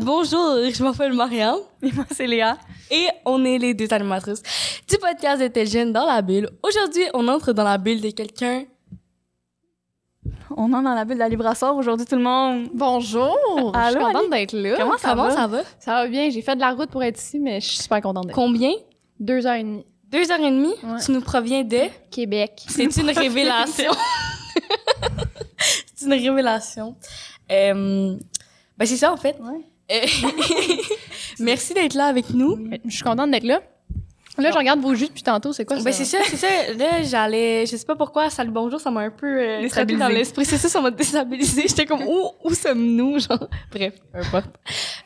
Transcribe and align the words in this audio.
Bonjour, 0.00 0.56
je 0.72 0.82
m'appelle 0.82 1.12
Marianne. 1.12 1.58
Et 1.82 1.92
moi, 1.92 2.06
c'est 2.10 2.26
Léa. 2.26 2.56
Et 2.90 3.06
on 3.26 3.44
est 3.44 3.58
les 3.58 3.74
deux 3.74 3.92
animatrices 3.92 4.42
du 4.88 4.96
podcast 4.96 5.42
Intelligent 5.42 5.86
dans 5.86 6.06
la 6.06 6.22
bulle. 6.22 6.48
Aujourd'hui, 6.62 7.02
on 7.12 7.28
entre 7.28 7.52
dans 7.52 7.64
la 7.64 7.76
bulle 7.76 8.00
de 8.00 8.08
quelqu'un. 8.10 8.64
On 10.56 10.72
entre 10.72 10.84
dans 10.84 10.94
la 10.94 11.04
bulle 11.04 11.16
de 11.16 11.20
la 11.20 11.28
Librasseur 11.28 11.76
aujourd'hui, 11.76 12.06
tout 12.06 12.16
le 12.16 12.22
monde. 12.22 12.68
Bonjour! 12.72 13.36
je 13.56 13.60
suis 13.62 13.70
Allô, 13.74 14.06
contente 14.06 14.16
Ali? 14.16 14.30
d'être 14.30 14.52
là. 14.54 14.76
Comment 14.78 14.96
ça 14.96 15.10
Comment 15.10 15.24
va? 15.24 15.30
ça 15.32 15.46
va? 15.46 15.62
Ça 15.78 15.92
va 15.92 16.06
bien. 16.08 16.30
J'ai 16.30 16.40
fait 16.40 16.54
de 16.56 16.60
la 16.60 16.70
route 16.72 16.88
pour 16.90 17.02
être 17.02 17.20
ici, 17.20 17.38
mais 17.38 17.60
je 17.60 17.66
suis 17.68 17.78
super 17.82 18.00
contente 18.00 18.26
d'être 18.26 18.36
là. 18.38 18.42
Combien? 18.42 18.72
Deux 19.20 19.46
heures 19.46 19.54
et 19.56 19.64
demie. 19.64 19.84
Deux 20.10 20.30
heures 20.32 20.40
et 20.40 20.50
demie? 20.50 20.74
Ouais. 20.82 21.00
Tu 21.04 21.12
nous 21.12 21.20
proviens 21.20 21.62
de? 21.62 21.80
Québec. 22.10 22.62
C'est 22.68 22.84
une 22.96 23.10
révélation. 23.10 23.92
c'est 25.94 26.06
une 26.06 26.12
révélation. 26.12 26.96
Euh, 27.52 28.16
ben, 28.78 28.86
c'est 28.86 28.96
ça, 28.96 29.12
en 29.12 29.16
fait. 29.16 29.36
Ouais. 29.40 29.60
Merci 31.38 31.74
d'être 31.74 31.94
là 31.94 32.06
avec 32.06 32.30
nous. 32.30 32.68
Je 32.86 32.90
suis 32.94 33.02
contente 33.04 33.30
d'être 33.30 33.44
là. 33.44 33.60
Là, 34.36 34.50
je 34.50 34.56
regarde 34.58 34.80
vos 34.80 34.96
jus 34.96 35.06
depuis 35.06 35.22
tantôt. 35.22 35.52
C'est 35.52 35.64
quoi 35.64 35.76
ça? 35.78 35.84
Ben, 35.84 35.92
c'est 35.92 36.04
ça, 36.04 36.18
c'est 36.24 36.36
ça. 36.36 36.48
Là, 36.76 37.04
j'allais, 37.04 37.66
je 37.66 37.76
sais 37.76 37.86
pas 37.86 37.94
pourquoi, 37.94 38.30
salut 38.30 38.50
bonjour, 38.50 38.80
ça 38.80 38.90
m'a 38.90 39.02
un 39.02 39.10
peu 39.10 39.26
euh, 39.28 39.60
Déstabilisé. 39.60 40.00
dans 40.00 40.08
l'esprit. 40.08 40.44
C'est 40.44 40.56
ça, 40.56 40.68
ça 40.68 40.80
m'a 40.80 40.90
déstabilisé. 40.90 41.62
J'étais 41.68 41.86
comme, 41.86 42.02
où, 42.02 42.30
où 42.42 42.52
sommes-nous, 42.52 43.20
genre? 43.20 43.48
Bref, 43.70 43.94
peu 44.12 44.18
importe. 44.18 44.50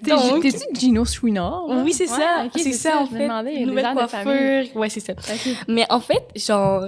T'es- 0.02 0.10
Donc- 0.12 0.40
T'es-tu 0.42 0.64
Gino 0.80 1.04
Chouinard? 1.04 1.66
Oui, 1.68 1.92
c'est 1.92 2.08
Ouais, 2.10 2.16
ça. 2.16 2.46
c'est 2.56 2.72
ça, 2.72 3.00
en 3.00 3.06
fait. 3.06 3.28
des 3.44 3.66
Nouvelle 3.66 3.88
coiffure. 3.92 4.76
Ouais, 4.76 4.88
c'est 4.88 5.00
ça. 5.00 5.12
Mais 5.68 5.84
en 5.90 6.00
fait, 6.00 6.22
genre, 6.34 6.86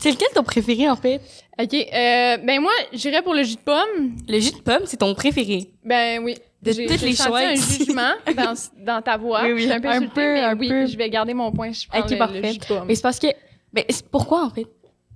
c'est 0.00 0.10
lequel 0.10 0.28
ton 0.34 0.42
préféré, 0.42 0.90
en 0.90 0.96
fait? 0.96 1.20
OK. 1.60 1.74
euh, 1.74 2.38
ben, 2.38 2.60
moi, 2.60 2.72
j'irais 2.92 3.22
pour 3.22 3.34
le 3.34 3.44
jus 3.44 3.54
de 3.54 3.60
pomme. 3.60 4.16
Le 4.28 4.40
jus 4.40 4.50
de 4.50 4.58
pomme, 4.62 4.82
c'est 4.86 4.96
ton 4.96 5.14
préféré. 5.14 5.70
Ben, 5.84 6.20
oui. 6.24 6.34
De 6.62 6.72
toutes 6.72 7.00
les 7.02 7.16
choix 7.16 7.40
un 7.40 7.54
jugement 7.56 8.12
dans, 8.36 8.54
dans 8.78 9.02
ta 9.02 9.16
voix. 9.16 9.42
Oui, 9.44 9.52
oui, 9.52 9.58
Je 9.62 9.64
suis 9.64 9.72
un 9.72 9.80
peu, 9.80 9.88
un 9.88 9.92
insultée, 9.96 10.14
peu, 10.14 10.20
mais 10.34 10.40
un 10.44 10.56
oui, 10.56 10.68
peu. 10.68 10.86
je 10.86 10.96
vais 10.96 11.10
garder 11.10 11.34
mon 11.34 11.50
point. 11.50 11.72
Je 11.72 11.88
prends 11.88 11.98
Ok, 12.00 12.06
le, 12.10 12.12
le 12.14 12.18
parfait. 12.18 12.52
jus 12.52 12.58
pomme. 12.68 12.84
Mais 12.86 12.94
c'est 12.94 13.02
parce 13.02 13.18
que, 13.18 13.26
c'est 13.90 14.06
pourquoi, 14.08 14.44
en 14.46 14.50
fait? 14.50 14.66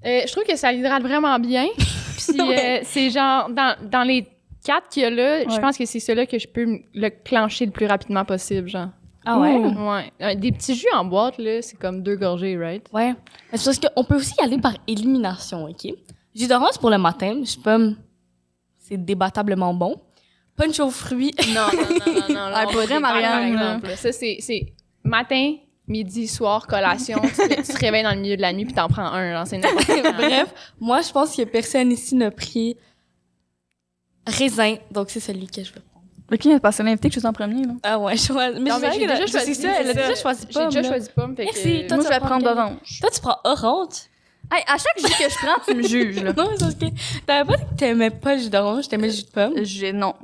Euh, 0.04 0.20
je 0.26 0.32
trouve 0.32 0.44
que 0.44 0.56
ça 0.56 0.72
l'hydrate 0.72 1.02
vraiment 1.02 1.38
bien. 1.38 1.66
Puis 1.76 2.40
Ouais. 2.42 2.80
euh, 2.80 2.84
c'est 2.84 3.10
genre 3.10 3.48
dans, 3.50 3.76
dans 3.88 4.02
les 4.02 4.26
quatre 4.64 4.88
qu'il 4.88 5.02
y 5.02 5.06
a 5.06 5.10
là, 5.10 5.42
je 5.48 5.60
pense 5.60 5.76
que 5.78 5.84
c'est 5.86 6.00
celui 6.00 6.26
que 6.26 6.38
je 6.38 6.48
peux 6.48 6.80
le 6.94 7.08
clencher 7.10 7.66
le 7.66 7.72
plus 7.72 7.86
rapidement 7.86 8.24
possible, 8.24 8.68
genre. 8.68 8.88
Ah 9.24 9.38
ouais? 9.38 9.54
Ouais. 9.56 10.12
Euh, 10.22 10.34
des 10.34 10.50
petits 10.52 10.74
jus 10.74 10.86
en 10.94 11.04
boîte 11.04 11.38
là, 11.38 11.60
c'est 11.62 11.76
comme 11.78 12.02
deux 12.02 12.16
gorgées, 12.16 12.56
right? 12.56 12.86
Ouais. 12.92 13.14
Mais 13.52 13.58
c'est 13.58 13.64
parce 13.66 13.78
qu'on 13.94 14.04
peut 14.04 14.16
aussi 14.16 14.34
y 14.40 14.44
aller 14.44 14.58
par 14.58 14.74
élimination, 14.86 15.64
OK? 15.64 15.92
Jus 16.34 16.46
d'orange 16.48 16.78
pour 16.80 16.90
le 16.90 16.98
matin, 16.98 17.34
de 17.36 17.62
pomme, 17.62 17.96
c'est 18.78 18.96
débattablement 19.04 19.74
bon. 19.74 19.96
Punch 20.56 20.80
aux 20.80 20.90
fruits. 20.90 21.32
Non, 21.54 21.66
non, 21.72 21.82
non, 21.82 22.12
non, 22.28 22.34
non. 22.34 22.50
Ah, 22.54 22.64
pour 22.70 22.80
vrai, 22.82 22.98
Marianne. 23.00 23.80
Ça 23.96 24.12
c'est 24.12 24.38
c'est 24.40 24.72
matin, 25.04 25.54
midi, 25.86 26.26
soir, 26.26 26.66
collation. 26.66 27.18
tu, 27.22 27.30
te- 27.48 27.54
tu 27.56 27.62
te 27.74 27.78
réveilles 27.78 28.02
dans 28.02 28.14
le 28.14 28.20
milieu 28.20 28.36
de 28.36 28.42
la 28.42 28.52
nuit 28.52 28.64
puis 28.64 28.74
t'en 28.74 28.88
prends 28.88 29.04
un, 29.06 29.32
genre 29.32 29.46
c'est. 29.46 29.58
Bref, 30.16 30.52
moi, 30.80 31.00
je 31.02 31.12
pense 31.12 31.36
que 31.36 31.42
personne 31.42 31.92
ici 31.92 32.14
n'a 32.14 32.30
pris 32.30 32.76
raisin, 34.26 34.76
donc 34.90 35.10
c'est 35.10 35.20
celui 35.20 35.46
que 35.46 35.62
je 35.62 35.72
veux 35.72 35.80
prendre. 35.80 36.04
Ok, 36.32 36.60
parce 36.60 36.78
que 36.78 36.82
l'invité 36.82 37.08
que 37.08 37.14
je 37.14 37.20
suis 37.20 37.28
en 37.28 37.32
premier, 37.32 37.64
là. 37.64 37.72
Ah 37.84 37.98
ouais, 38.00 38.16
je 38.16 38.24
choisis. 38.26 38.60
Mais 38.60 38.70
Non, 38.70 38.76
je 38.76 38.80
mais 38.80 38.92
j'ai 38.92 38.98
qu'elle 39.00 39.10
a- 39.12 39.14
déjà 39.20 39.26
choisi. 39.38 39.54
Ça, 39.54 39.68
elle 39.80 39.90
a 39.90 39.94
déjà 39.94 40.14
choisi 40.16 40.46
J'ai 40.48 40.54
pomme, 40.54 40.68
déjà 40.70 40.82
là. 40.82 40.88
choisi 40.88 41.08
pomme. 41.14 41.36
fait 41.36 41.44
Merci, 41.44 41.62
que- 41.62 41.86
toi, 41.88 41.96
Moi, 41.96 42.04
tu 42.04 42.08
je 42.10 42.14
vais 42.14 42.20
vas 42.20 42.26
prendre 42.26 42.44
d'orange. 42.44 42.98
Toi, 43.00 43.10
tu 43.14 43.20
prends 43.20 43.38
orange? 43.44 43.94
Hey, 44.52 44.62
à 44.66 44.76
chaque 44.78 44.98
jus 44.98 45.24
que 45.24 45.30
je 45.30 45.36
prends, 45.36 45.60
tu 45.66 45.74
me 45.74 45.82
juges, 45.82 46.22
là. 46.22 46.32
Non, 46.36 46.48
c'est 46.56 46.58
parce 46.64 46.74
que 46.74 46.86
t'avais 47.26 47.44
pas 47.48 47.56
dit 47.56 47.64
que 47.70 47.74
t'aimais 47.76 48.10
pas 48.10 48.34
le 48.34 48.40
jus 48.42 48.50
d'orange, 48.50 48.88
t'aimais 48.88 49.06
le 49.08 49.12
jus 49.12 49.22
de 49.24 49.30
pomme? 49.30 49.52
J'ai, 49.62 49.92
non. 49.92 50.14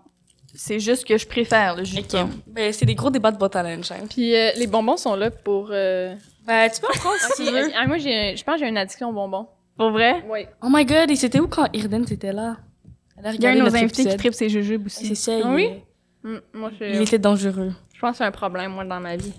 C'est 0.54 0.80
juste 0.80 1.06
que 1.06 1.16
je 1.16 1.26
préfère 1.26 1.76
le 1.76 1.84
jus 1.84 1.96
de 1.96 2.00
Ok. 2.02 2.10
pomme. 2.10 2.30
Ben, 2.46 2.72
c'est 2.72 2.84
des 2.86 2.94
gros 2.94 3.10
débats 3.10 3.30
de 3.30 3.38
botanage, 3.38 3.90
hein. 3.90 4.04
Puis 4.10 4.34
euh, 4.36 4.50
les 4.56 4.66
bonbons 4.66 4.96
sont 4.98 5.14
là 5.16 5.30
pour. 5.30 5.68
euh, 5.70 6.14
Ben, 6.46 6.70
tu 6.70 6.80
peux 6.80 6.88
en 6.88 6.98
prendre 6.98 7.16
si 7.18 7.42
Ok, 7.42 7.48
tu 7.48 7.52
veux. 7.54 7.66
ok. 7.66 7.72
Ah, 7.74 7.86
moi, 7.86 7.98
j'ai, 7.98 8.36
je 8.36 8.44
pense 8.44 8.56
que 8.56 8.60
j'ai 8.60 8.68
une 8.68 8.76
addiction 8.76 9.08
aux 9.08 9.12
bonbons. 9.12 9.48
Pour 9.78 9.90
vrai? 9.92 10.22
Oui. 10.28 10.46
Oh 10.62 10.68
my 10.70 10.84
god, 10.84 11.10
et 11.10 11.16
c'était 11.16 11.40
où 11.40 11.48
quand 11.48 11.66
Irden 11.72 12.04
était 12.10 12.32
là? 12.32 12.56
Elle 13.16 13.26
a 13.26 13.32
Il 13.32 13.40
y 13.42 13.46
a 13.46 13.48
un 13.50 13.52
regardé 13.54 13.70
de 13.70 13.76
nos 13.76 13.82
invités 13.84 14.04
qui 14.06 14.16
tripe 14.16 14.34
ses 14.34 14.48
jujubes 14.50 14.84
aussi. 14.86 15.06
C'est 15.06 15.14
ça, 15.14 15.32
Ah 15.36 15.38
il, 15.38 15.54
oui? 15.54 15.68
Mm, 16.22 16.36
moi, 16.52 16.70
je, 16.78 16.84
il 16.84 17.00
était 17.00 17.18
dangereux. 17.18 17.72
je 17.94 18.00
pense 18.00 18.12
que 18.12 18.16
c'est 18.18 18.24
un 18.24 18.30
problème, 18.30 18.72
moi, 18.72 18.84
dans 18.84 19.00
ma 19.00 19.16
vie. 19.16 19.32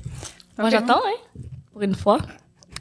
Moi, 0.57 0.69
j'attends, 0.71 1.01
hein, 1.05 1.41
pour 1.71 1.81
une 1.83 1.95
fois. 1.95 2.17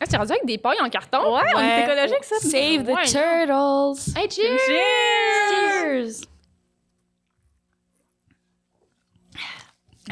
Ah, 0.01 0.05
c'est 0.09 0.17
rendu 0.17 0.33
avec 0.33 0.47
des 0.47 0.59
pailles 0.59 0.81
en 0.83 0.89
carton? 0.89 1.19
Ouais, 1.19 1.41
on 1.55 1.59
Ouais. 1.59 1.79
est 1.81 1.83
écologique, 1.83 2.25
ça? 2.25 2.37
Save 2.41 2.85
the 2.85 2.89
Ouais, 2.89 3.05
turtles! 3.05 4.19
Hey, 4.19 4.29
cheers! 4.31 4.59
Cheers! 5.51 6.27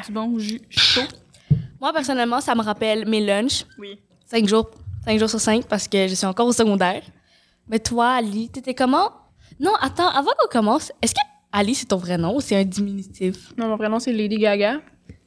Du 0.06 0.12
bon 0.12 0.38
jus 0.38 0.60
chaud. 0.68 1.02
Moi, 1.80 1.92
personnellement, 1.92 2.40
ça 2.40 2.54
me 2.54 2.62
rappelle 2.62 3.08
mes 3.08 3.24
lunchs. 3.24 3.64
Oui. 3.78 3.98
Cinq 4.26 4.46
jours, 4.46 4.70
cinq 5.04 5.18
jours 5.18 5.30
sur 5.30 5.40
cinq, 5.40 5.64
parce 5.64 5.88
que 5.88 6.08
je 6.08 6.14
suis 6.14 6.26
encore 6.26 6.46
au 6.46 6.52
secondaire. 6.52 7.02
Mais 7.68 7.78
toi, 7.78 8.12
Ali, 8.12 8.48
t'étais 8.48 8.74
comment? 8.74 9.10
Non, 9.58 9.72
attends, 9.80 10.08
avant 10.08 10.30
qu'on 10.38 10.48
commence, 10.48 10.92
est-ce 11.02 11.14
que 11.14 11.20
Ali, 11.52 11.74
c'est 11.74 11.86
ton 11.86 11.96
vrai 11.96 12.16
nom 12.18 12.36
ou 12.36 12.40
c'est 12.40 12.56
un 12.56 12.64
diminutif? 12.64 13.52
Non, 13.56 13.68
mon 13.68 13.76
vrai 13.76 13.88
nom, 13.88 13.98
c'est 13.98 14.12
Lady 14.12 14.36
Gaga. 14.36 14.80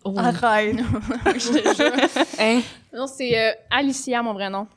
Oh. 0.06 0.14
Arrête. 0.18 0.76
je 1.26 1.60
te 1.60 1.76
jure. 1.76 2.26
Hein? 2.40 2.62
Non, 2.94 3.08
c'est 3.08 3.38
euh, 3.38 3.52
Alicia, 3.70 4.22
mon 4.22 4.34
vrai 4.34 4.50
nom. 4.50 4.68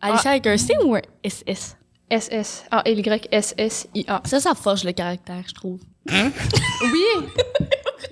Alicia 0.00 0.30
avec 0.30 0.46
un 0.46 0.56
C 0.56 0.74
ou 0.84 0.94
un 0.94 1.00
SS? 1.24 1.76
S-S. 2.08 2.64
A-L-Y-S-S-I-A. 2.70 4.22
Ça, 4.24 4.40
ça 4.40 4.54
forge 4.54 4.84
le 4.84 4.92
caractère, 4.92 5.42
je 5.46 5.54
trouve. 5.54 5.80
Oui! 6.12 7.26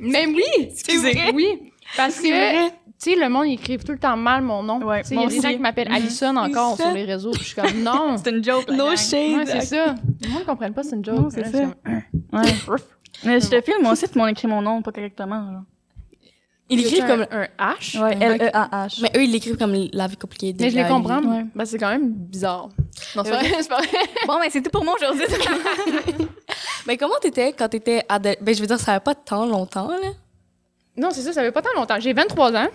Même 0.01 0.35
oui! 0.35 0.71
C'est 0.75 0.97
vrai? 0.97 1.33
Oui! 1.35 1.73
Parce 1.97 2.21
que, 2.21 2.69
tu 2.69 2.75
sais, 2.99 3.17
le 3.17 3.29
monde, 3.29 3.47
il 3.47 3.55
écrit 3.55 3.77
tout 3.79 3.93
le 3.93 3.99
temps 3.99 4.17
mal 4.17 4.43
mon 4.43 4.63
nom. 4.63 4.81
Ouais, 4.83 5.03
Tu 5.03 5.09
sais, 5.09 5.15
il 5.15 5.19
y 5.19 5.21
moi 5.21 5.27
a 5.27 5.31
des 5.31 5.41
gens 5.41 5.51
qui 5.51 5.59
m'appellent 5.59 5.93
Alison 5.93 6.37
encore 6.37 6.77
sur 6.77 6.91
les 6.93 7.05
réseaux. 7.05 7.33
Je 7.35 7.43
suis 7.43 7.55
comme, 7.55 7.83
non! 7.83 8.17
C'est 8.23 8.31
une 8.31 8.43
joke, 8.43 8.65
la 8.69 8.77
No 8.77 8.87
gang. 8.89 8.97
shade. 8.97 9.37
Ouais, 9.39 9.47
c'est 9.47 9.61
ça. 9.63 9.95
Le 10.23 10.29
monde 10.31 10.41
ne 10.41 10.45
comprenne 10.47 10.73
pas, 10.75 10.83
c'est 10.83 10.97
une 10.97 11.05
joke. 11.05 11.17
Non, 11.19 11.31
c'est 11.31 11.43
Là, 11.43 11.51
ça. 11.53 11.59
comme, 11.61 11.75
Ouais. 12.33 12.79
Mais 13.25 13.41
je 13.41 13.49
te 13.49 13.61
filme, 13.61 13.83
moi 13.83 13.93
aussi, 13.93 14.05
tout 14.07 14.13
le 14.17 14.21
monde 14.23 14.31
écrit 14.31 14.49
mon 14.49 14.61
nom 14.63 14.83
pas 14.83 14.91
correctement. 14.93 15.63
Ils 16.71 16.79
Il 16.81 16.85
l'écrivent 16.85 17.07
comme... 17.07 17.27
un 17.31 17.47
H? 17.59 18.01
Ouais. 18.03 18.17
L-E-A-H. 18.19 19.01
Mais 19.03 19.11
eux, 19.17 19.25
ils 19.25 19.31
l'écrivent 19.33 19.59
comme 19.59 19.75
la 19.93 20.07
vie 20.07 20.17
compliquée 20.17 20.53
de 20.55 20.63
Mais 20.63 20.71
je 20.71 20.77
les 20.77 20.81
Ali. 20.83 20.93
comprends. 20.95 21.23
Ouais. 21.23 21.45
Ben, 21.55 21.65
c'est 21.67 21.77
quand 21.79 21.91
même 21.91 22.11
bizarre. 22.11 22.71
Non, 23.15 23.23
c'est 23.23 23.33
Ouais. 23.33 23.39
vrai, 23.39 23.53
c'est 23.63 23.69
pas 23.69 23.77
vrai. 23.79 23.89
Bon, 24.27 24.39
ben, 24.41 24.49
c'est 24.51 24.63
tout 24.63 24.71
pour 24.71 24.83
moi 24.85 24.95
aujourd'hui. 24.97 25.25
Mais 26.87 26.97
comment 26.97 27.15
t'étais 27.21 27.53
quand 27.53 27.69
t'étais 27.69 28.03
ado- 28.09 28.31
Ben, 28.41 28.55
je 28.55 28.61
veux 28.61 28.67
dire, 28.67 28.79
ça 28.81 28.93
avait 28.93 29.01
pas 29.01 29.15
tant 29.15 29.45
longtemps, 29.47 29.89
là. 29.89 30.09
Non, 30.97 31.09
c'est 31.11 31.23
ça, 31.23 31.33
ça 31.33 31.43
fait 31.43 31.53
pas 31.53 31.63
tant 31.63 31.73
longtemps. 31.75 31.99
J'ai 32.01 32.13
23 32.13 32.55
ans. 32.57 32.69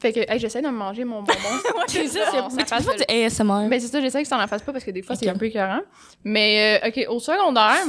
Fait 0.00 0.12
que, 0.12 0.20
hey, 0.20 0.38
j'essaie 0.40 0.60
de 0.62 0.66
me 0.66 0.72
manger 0.72 1.04
mon 1.04 1.22
bonbon. 1.22 1.32
C'est 1.86 2.08
ça, 2.08 2.20
c'est... 2.32 2.56
Mais 2.56 2.62
tu 2.64 2.68
fasse 2.68 2.84
fais 2.84 2.90
pas 2.90 2.96
du 2.96 3.04
ASMR. 3.24 3.68
Ben, 3.68 3.78
c'est 3.80 3.86
ça, 3.86 4.00
j'essaie 4.00 4.22
que 4.22 4.28
ça 4.28 4.36
n'en 4.36 4.48
fasse 4.48 4.62
pas 4.62 4.72
parce 4.72 4.84
que 4.84 4.90
des 4.90 5.02
fois, 5.02 5.14
Ok. 5.14 5.20
c'est 5.22 5.28
un 5.30 5.36
peu 5.36 5.44
écœurant. 5.44 5.80
Mais, 6.24 6.80
euh, 6.82 6.88
OK, 6.88 7.06
au 7.08 7.20
secondaire, 7.20 7.84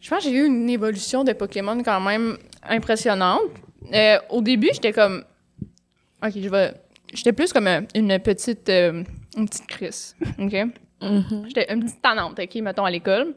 je 0.00 0.10
pense 0.10 0.24
que 0.24 0.30
j'ai 0.30 0.36
eu 0.36 0.46
une 0.46 0.68
évolution 0.70 1.24
de 1.24 1.32
Pokémon 1.32 1.82
quand 1.82 2.00
même 2.00 2.36
impressionnante. 2.62 3.42
Euh, 3.94 4.18
au 4.30 4.40
début, 4.42 4.68
j'étais 4.72 4.92
comme. 4.92 5.24
OK, 6.24 6.32
je 6.34 6.48
vais. 6.48 6.74
J'étais 7.12 7.32
plus 7.32 7.52
comme 7.52 7.66
euh, 7.66 7.80
une 7.94 8.18
petite. 8.18 8.68
euh, 8.68 9.02
une 9.36 9.48
petite 9.48 9.66
Chris. 9.66 10.12
OK? 10.38 10.54
Mhm. 11.02 11.44
J'étais 11.48 11.72
une 11.72 11.84
petite 11.84 12.00
tannante, 12.02 12.38
OK, 12.38 12.54
mettons, 12.56 12.84
à 12.84 12.90
l'école. 12.90 13.34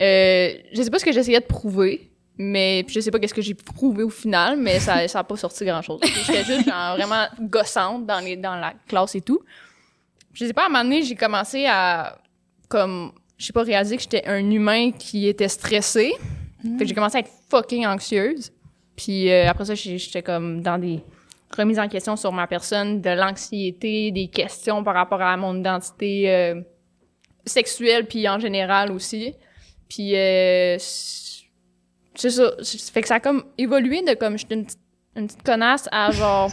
Euh, 0.00 0.54
je 0.72 0.82
sais 0.82 0.90
pas 0.90 0.98
ce 0.98 1.04
que 1.04 1.12
j'essayais 1.12 1.40
de 1.40 1.44
prouver, 1.44 2.10
mais 2.36 2.82
puis 2.84 2.94
je 2.94 3.00
sais 3.00 3.10
pas 3.10 3.18
qu'est-ce 3.20 3.34
que 3.34 3.42
j'ai 3.42 3.54
prouvé 3.54 4.02
au 4.02 4.10
final, 4.10 4.56
mais 4.56 4.80
ça 4.80 5.06
ça 5.06 5.20
a 5.20 5.24
pas 5.24 5.36
sorti 5.36 5.64
grand-chose. 5.64 6.00
J'étais 6.26 6.42
juste 6.44 6.68
genre, 6.68 6.96
vraiment 6.96 7.26
gossante 7.40 8.06
dans, 8.06 8.18
les, 8.20 8.36
dans 8.36 8.56
la 8.56 8.72
classe 8.88 9.14
et 9.14 9.20
tout. 9.20 9.40
Je 10.32 10.46
sais 10.46 10.52
pas, 10.52 10.62
à 10.62 10.66
un 10.66 10.68
moment 10.70 10.82
donné, 10.82 11.02
j'ai 11.02 11.14
commencé 11.14 11.66
à, 11.66 12.18
comme, 12.68 13.12
je 13.38 13.46
sais 13.46 13.52
pas, 13.52 13.62
réaliser 13.62 13.96
que 13.96 14.02
j'étais 14.02 14.26
un 14.26 14.50
humain 14.50 14.90
qui 14.92 15.26
était 15.28 15.48
stressé. 15.48 16.12
Fait 16.78 16.84
que 16.84 16.86
j'ai 16.86 16.94
commencé 16.94 17.16
à 17.16 17.20
être 17.20 17.30
fucking 17.50 17.84
anxieuse. 17.86 18.50
Puis 18.96 19.30
euh, 19.30 19.48
après 19.50 19.64
ça, 19.66 19.74
j'ai- 19.74 19.98
j'étais 19.98 20.22
comme 20.22 20.62
dans 20.62 20.78
des 20.78 21.02
remises 21.56 21.78
en 21.78 21.88
question 21.88 22.16
sur 22.16 22.32
ma 22.32 22.46
personne, 22.46 23.00
de 23.00 23.10
l'anxiété, 23.10 24.10
des 24.12 24.28
questions 24.28 24.82
par 24.82 24.94
rapport 24.94 25.20
à 25.20 25.36
mon 25.36 25.56
identité 25.58 26.30
euh, 26.32 26.60
sexuelle, 27.44 28.06
puis 28.06 28.28
en 28.28 28.38
général 28.38 28.90
aussi. 28.92 29.34
Puis 29.88 30.16
euh, 30.16 30.76
c'est 30.78 32.30
ça. 32.30 32.52
Fait 32.92 33.02
que 33.02 33.08
ça 33.08 33.16
a 33.16 33.20
comme 33.20 33.44
évolué 33.58 34.02
de 34.02 34.14
comme 34.14 34.38
j'étais 34.38 34.54
une, 34.54 34.64
petite- 34.64 34.78
une 35.16 35.26
petite 35.26 35.42
connasse 35.42 35.88
à 35.92 36.10
genre. 36.12 36.50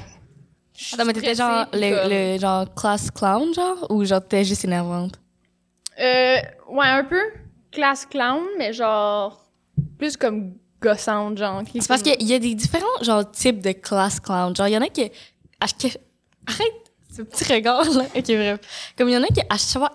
Attends, 0.94 1.06
mais 1.06 1.13
t'étais 1.13 1.36
genre 1.36 1.68
le, 1.74 2.33
le 2.36 2.39
genre 2.39 2.74
class 2.74 3.12
clown, 3.12 3.54
genre? 3.54 3.86
Ou 3.92 4.04
genre 4.04 4.22
t'étais 4.22 4.44
juste 4.44 4.66
énervante? 4.66 5.19
Euh, 6.01 6.38
ouais, 6.69 6.88
un 6.88 7.03
peu 7.03 7.21
classe 7.71 8.06
clown, 8.06 8.44
mais 8.57 8.74
genre 8.74 9.45
plus 9.98 10.18
comme 10.18 10.53
gossante, 10.81 11.38
genre. 11.38 11.62
C'est 11.74 11.88
parce 11.88 12.01
comme- 12.01 12.13
qu'il 12.13 12.27
y 12.27 12.33
a 12.33 12.39
des 12.39 12.56
différents 12.56 12.86
genre 13.01 13.30
types 13.31 13.62
de 13.62 13.71
class 13.71 14.19
clown. 14.19 14.56
Genre, 14.56 14.68
il 14.68 14.74
y 14.74 14.77
en 14.77 14.81
a 14.81 14.88
qui- 14.88 15.12
arrête 15.62 16.74
ce 17.15 17.21
petit 17.21 17.53
regard 17.53 17.83
là. 17.92 18.03
Ok, 18.15 18.25
bref. 18.27 18.59
Comme 18.98 19.09
il 19.09 19.13
y 19.13 19.18
en 19.18 19.24
a 19.24 19.27
qui 19.27 19.42
à 19.42 19.57
chaque 19.57 19.80
fois. 19.81 19.92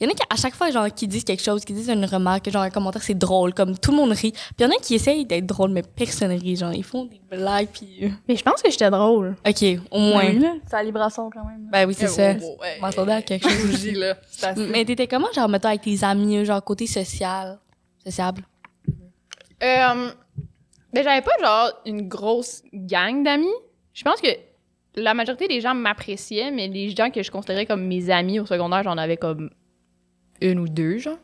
Il 0.00 0.04
y 0.04 0.06
en 0.06 0.10
a 0.10 0.14
qui, 0.14 0.22
à 0.28 0.36
chaque 0.36 0.54
fois, 0.54 0.70
genre, 0.70 0.86
qui 0.92 1.06
disent 1.08 1.24
quelque 1.24 1.42
chose, 1.42 1.64
qui 1.64 1.72
disent 1.72 1.88
une 1.88 2.04
remarque, 2.04 2.48
genre, 2.50 2.62
un 2.62 2.70
commentaire, 2.70 3.02
c'est 3.02 3.14
drôle, 3.18 3.54
comme 3.54 3.76
tout 3.78 3.90
le 3.90 3.96
monde 3.98 4.10
rit. 4.12 4.32
Puis 4.32 4.40
il 4.58 4.62
y 4.62 4.66
en 4.66 4.70
a 4.70 4.76
qui 4.76 4.94
essayent 4.94 5.24
d'être 5.26 5.46
drôle, 5.46 5.70
mais 5.70 5.82
personne 5.82 6.30
rit. 6.32 6.56
Genre, 6.56 6.72
ils 6.72 6.84
font 6.84 7.04
des 7.06 7.20
blagues, 7.30 7.68
puis. 7.72 7.98
euh, 8.02 8.08
Mais 8.28 8.36
je 8.36 8.42
pense 8.42 8.62
que 8.62 8.70
j'étais 8.70 8.90
drôle. 8.90 9.36
Ok, 9.46 9.64
au 9.90 9.98
moins. 9.98 10.26
Oui, 10.30 10.38
là. 10.38 10.54
C'est 10.66 10.76
à 10.76 10.82
Libration 10.82 11.30
quand 11.30 11.44
même. 11.44 11.68
Ben 11.70 11.86
oui, 11.86 11.94
c'est 11.96 12.08
ça. 12.08 12.34
Oh, 12.42 12.56
m'attendais 12.80 13.12
à 13.12 13.22
quelque 13.22 13.48
chose. 13.48 13.66
Bougie, 13.70 13.92
là. 13.94 14.16
Mais 14.56 14.84
t'étais 14.84 15.06
comment, 15.06 15.32
genre, 15.34 15.48
mettons, 15.48 15.68
avec 15.68 15.82
tes 15.82 16.02
amis, 16.04 16.44
genre, 16.44 16.62
côté 16.62 16.86
social, 16.86 17.58
sociable? 18.04 18.42
Euh, 19.62 20.10
ben, 20.92 21.04
j'avais 21.04 21.22
pas, 21.22 21.32
genre, 21.40 21.72
une 21.86 22.08
grosse 22.08 22.62
gang 22.72 23.22
d'amis. 23.22 23.46
Je 23.94 24.02
pense 24.02 24.20
que 24.20 24.28
la 24.94 25.14
majorité 25.14 25.48
des 25.48 25.60
gens 25.60 25.74
m'appréciaient, 25.74 26.50
mais 26.50 26.68
les 26.68 26.90
gens 26.90 27.10
que 27.10 27.22
je 27.22 27.30
considérais 27.30 27.66
comme 27.66 27.86
mes 27.86 28.10
amis 28.10 28.40
au 28.40 28.46
secondaire, 28.46 28.82
j'en 28.82 28.98
avais 28.98 29.16
comme 29.16 29.50
une 30.40 30.58
ou 30.58 30.68
deux, 30.68 30.98
genre. 30.98 31.18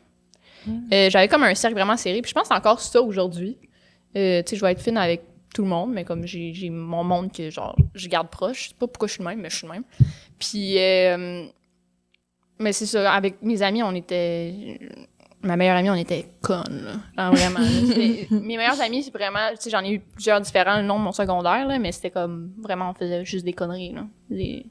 Euh, 0.91 1.09
j'avais 1.09 1.27
comme 1.27 1.43
un 1.43 1.55
cercle 1.55 1.75
vraiment 1.75 1.97
serré. 1.97 2.21
Puis 2.21 2.29
je 2.29 2.35
pense 2.35 2.51
encore 2.51 2.79
ça 2.79 3.01
aujourd'hui. 3.01 3.57
Euh, 4.15 4.41
tu 4.43 4.49
sais, 4.51 4.55
je 4.55 4.61
vais 4.61 4.71
être 4.71 4.81
fine 4.81 4.97
avec 4.97 5.21
tout 5.53 5.63
le 5.63 5.67
monde, 5.67 5.91
mais 5.91 6.03
comme 6.03 6.25
j'ai 6.25 6.53
j'ai 6.53 6.69
mon 6.69 7.03
monde 7.03 7.31
que, 7.31 7.49
genre, 7.49 7.75
je 7.95 8.07
garde 8.07 8.29
proche. 8.29 8.63
Je 8.63 8.69
sais 8.69 8.75
pas 8.77 8.87
pourquoi 8.87 9.07
je 9.07 9.13
suis 9.13 9.23
le 9.23 9.29
même, 9.29 9.39
mais 9.39 9.49
je 9.49 9.55
suis 9.55 9.67
le 9.67 9.73
même. 9.73 9.83
Puis, 10.37 10.77
euh, 10.77 11.45
mais 12.59 12.73
c'est 12.73 12.85
ça, 12.85 13.11
avec 13.13 13.41
mes 13.41 13.61
amis, 13.61 13.81
on 13.83 13.95
était 13.95 14.79
ma 15.41 15.55
meilleure 15.55 15.77
amie, 15.77 15.89
on 15.89 15.95
était 15.95 16.25
connes, 16.41 16.83
là. 16.83 16.93
Genre, 17.17 17.33
vraiment. 17.33 17.59
Mes 18.31 18.57
meilleures 18.57 18.81
amies, 18.81 19.03
c'est 19.03 19.13
vraiment, 19.13 19.49
tu 19.51 19.57
sais, 19.61 19.69
j'en 19.69 19.83
ai 19.83 19.93
eu 19.93 19.99
plusieurs 19.99 20.41
différents 20.41 20.81
le 20.81 20.87
long 20.87 20.99
de 20.99 21.03
mon 21.03 21.11
secondaire, 21.11 21.65
là, 21.67 21.79
mais 21.79 21.91
c'était 21.91 22.11
comme, 22.11 22.51
vraiment, 22.57 22.89
on 22.89 22.93
faisait 22.93 23.23
juste 23.25 23.45
des 23.45 23.53
conneries, 23.53 23.93
là. 23.93 24.05
Des, 24.29 24.65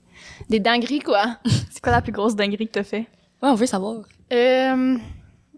des 0.49 0.61
dingueries, 0.61 1.01
quoi. 1.01 1.39
C'est 1.71 1.83
quoi 1.83 1.93
la 1.93 2.03
plus 2.03 2.13
grosse 2.13 2.37
dinguerie 2.37 2.67
que 2.67 2.73
t'as 2.73 2.85
fait? 2.85 3.07
Ouais, 3.43 3.49
on 3.51 3.55
veut 3.55 3.67
savoir. 3.67 4.03
Euh, 4.33 4.99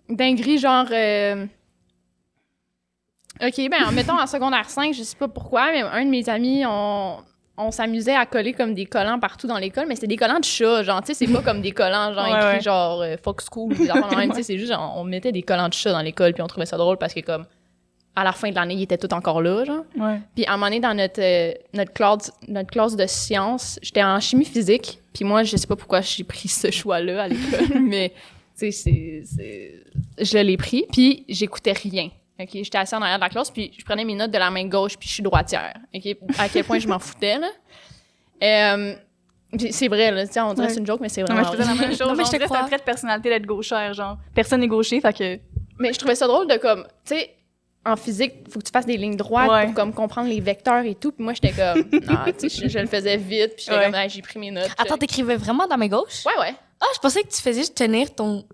dinguerie, 0.09 0.59
genre, 0.59 0.87
euh, 0.93 1.47
OK, 3.43 3.57
ben, 3.71 3.91
mettons 3.93 4.21
en 4.21 4.27
secondaire 4.27 4.69
5, 4.69 4.95
je 4.95 5.03
sais 5.03 5.17
pas 5.17 5.29
pourquoi, 5.29 5.73
mais 5.73 5.81
un 5.81 6.05
de 6.05 6.11
mes 6.11 6.29
amis, 6.29 6.65
on, 6.67 7.19
on 7.67 7.71
s'amusait 7.71 8.15
à 8.15 8.27
coller 8.27 8.53
comme 8.53 8.75
des 8.75 8.87
collants 8.87 9.19
partout 9.19 9.47
dans 9.47 9.59
l'école, 9.59 9.87
mais 9.87 9.95
c'était 9.95 10.07
des 10.07 10.17
collants 10.17 10.41
de 10.41 10.45
chat, 10.45 10.83
genre, 10.83 11.01
tu 11.03 11.09
sais, 11.09 11.15
c'est 11.15 11.33
pas 11.33 11.43
comme 11.43 11.61
des 11.61 11.73
collants, 11.73 12.13
genre, 12.13 12.25
Ouais, 12.25 12.31
écrits, 12.31 12.55
ouais. 12.57 12.61
genre, 12.61 13.03
euh, 13.03 13.17
Fox 13.23 13.47
School, 13.53 13.75
tu 13.77 13.87
sais, 13.87 14.43
c'est 14.43 14.59
juste, 14.59 14.73
genre, 14.73 14.95
on 14.97 15.05
mettait 15.05 15.33
des 15.33 15.43
collants 15.43 15.69
de 15.69 15.75
chat 15.75 15.93
dans 15.93 16.03
l'école, 16.03 16.33
puis 16.33 16.43
on 16.43 16.47
trouvait 16.47 16.67
ça 16.67 16.77
drôle 16.77 16.97
parce 16.99 17.15
que, 17.15 17.21
comme, 17.21 17.45
à 18.17 18.25
la 18.25 18.33
fin 18.33 18.51
de 18.51 18.55
l'année, 18.55 18.75
ils 18.75 18.83
étaient 18.83 18.99
tous 18.99 19.15
encore 19.15 19.41
là, 19.41 19.65
genre. 19.65 19.85
Ouais. 19.97 20.21
Puis 20.35 20.45
à 20.45 20.53
un 20.53 20.57
moment 20.57 20.67
donné, 20.67 20.81
dans 20.81 20.95
notre, 20.95 21.21
euh, 21.23 21.53
notre, 21.73 21.93
classe, 21.93 22.33
notre 22.49 22.71
classe 22.71 22.97
de 22.97 23.07
sciences, 23.07 23.79
j'étais 23.83 24.03
en 24.03 24.19
chimie 24.21 24.45
physique. 24.45 24.99
Puis 25.15 25.25
moi, 25.25 25.43
je 25.45 25.57
sais 25.57 25.67
pas 25.67 25.77
pourquoi 25.77 26.01
j'ai 26.01 26.25
pris 26.25 26.49
ce 26.49 26.71
choix-là 26.71 27.23
à 27.23 27.29
l'école, 27.29 27.81
mais 27.83 28.13
tu 28.59 28.73
sais, 28.73 29.23
c'est... 29.25 29.83
je 30.19 30.39
l'ai 30.39 30.57
pris. 30.57 30.85
Puis 30.93 31.25
j'écoutais 31.29 31.73
rien. 31.73 32.11
OK? 32.41 32.49
J'étais 32.53 32.79
assise 32.79 32.95
en 32.95 33.03
arrière 33.03 33.19
de 33.19 33.23
la 33.25 33.29
classe, 33.29 33.51
puis 33.51 33.73
je 33.79 33.85
prenais 33.85 34.05
mes 34.05 34.15
notes 34.15 34.31
de 34.31 34.39
la 34.39 34.51
main 34.51 34.67
gauche, 34.67 34.97
puis 34.99 35.09
je 35.09 35.15
suis 35.15 35.23
droitière. 35.23 35.75
OK? 35.95 36.17
À 36.39 36.49
quel 36.49 36.65
point 36.65 36.79
je 36.79 36.89
m'en 36.89 36.99
foutais, 36.99 37.39
là. 37.39 37.49
Euh, 38.43 38.95
c'est 39.71 39.89
vrai, 39.89 40.11
là. 40.11 40.23
On 40.23 40.25
dirait 40.27 40.55
que 40.55 40.61
Ouais. 40.61 40.69
c'est 40.71 40.79
une 40.81 40.87
joke, 40.87 41.01
mais 41.01 41.09
c'est 41.09 41.23
Non, 41.23 41.27
mais 41.35 41.43
vraiment 41.43 41.53
je 41.53 41.57
faisais 41.59 41.69
la 41.69 41.75
même 41.81 41.91
chose. 41.91 42.07
Non, 42.09 42.15
mais 42.15 42.25
je 42.25 42.31
te 42.31 42.55
un 42.55 42.67
trait 42.67 42.79
de 42.79 42.83
personnalité 42.83 43.29
d'être 43.29 43.47
gauchère, 43.47 43.93
genre. 43.95 44.17
Personne 44.35 44.61
n'est 44.61 44.69
gaucher, 44.69 45.01
fait 45.01 45.13
que. 45.17 45.39
Mais 45.79 45.93
je 45.93 45.99
trouvais 45.99 46.15
ça 46.15 46.27
drôle 46.27 46.47
de 46.47 46.57
comme, 46.57 46.85
tu 47.05 47.15
sais, 47.17 47.31
en 47.87 47.97
physique, 47.97 48.35
faut 48.51 48.59
que 48.61 48.65
tu 48.67 48.71
fasses 48.71 48.85
des 48.87 48.97
lignes 48.99 49.17
droites 49.17 49.51
Ouais. 49.51 49.65
pour 49.67 49.75
comme 49.75 49.95
comprendre 49.95 50.29
les 50.29 50.41
vecteurs 50.41 50.85
et 50.85 50.95
tout. 50.95 51.13
Puis 51.13 51.25
moi, 51.25 51.33
j'étais 51.33 51.53
comme, 51.53 51.79
non, 51.93 52.33
tu 52.39 52.49
sais, 52.51 52.65
je, 52.65 52.69
je 52.69 52.79
le 52.79 52.87
faisais 52.87 53.17
vite. 53.17 53.55
Puis 53.57 53.65
j'étais 53.65 53.79
Ouais. 53.79 53.85
comme, 53.87 53.95
Ah, 53.95 54.07
j'ai 54.09 54.21
pris 54.23 54.39
mes 54.39 54.51
notes. 54.51 54.71
Attends, 54.79 54.99
t'écrivais 54.99 55.37
vraiment 55.37 55.65
de 55.65 55.71
la 55.71 55.77
main 55.79 55.89
gauche? 55.89 56.25
Ouais, 56.27 56.39
ouais. 56.41 56.55
Ah, 56.81 56.87
je 56.95 56.99
pensais 57.01 57.23
que 57.23 57.29
tu 57.29 57.41
faisais 57.41 57.61
juste 57.61 57.77
tenir 57.77 58.15
ton 58.15 58.45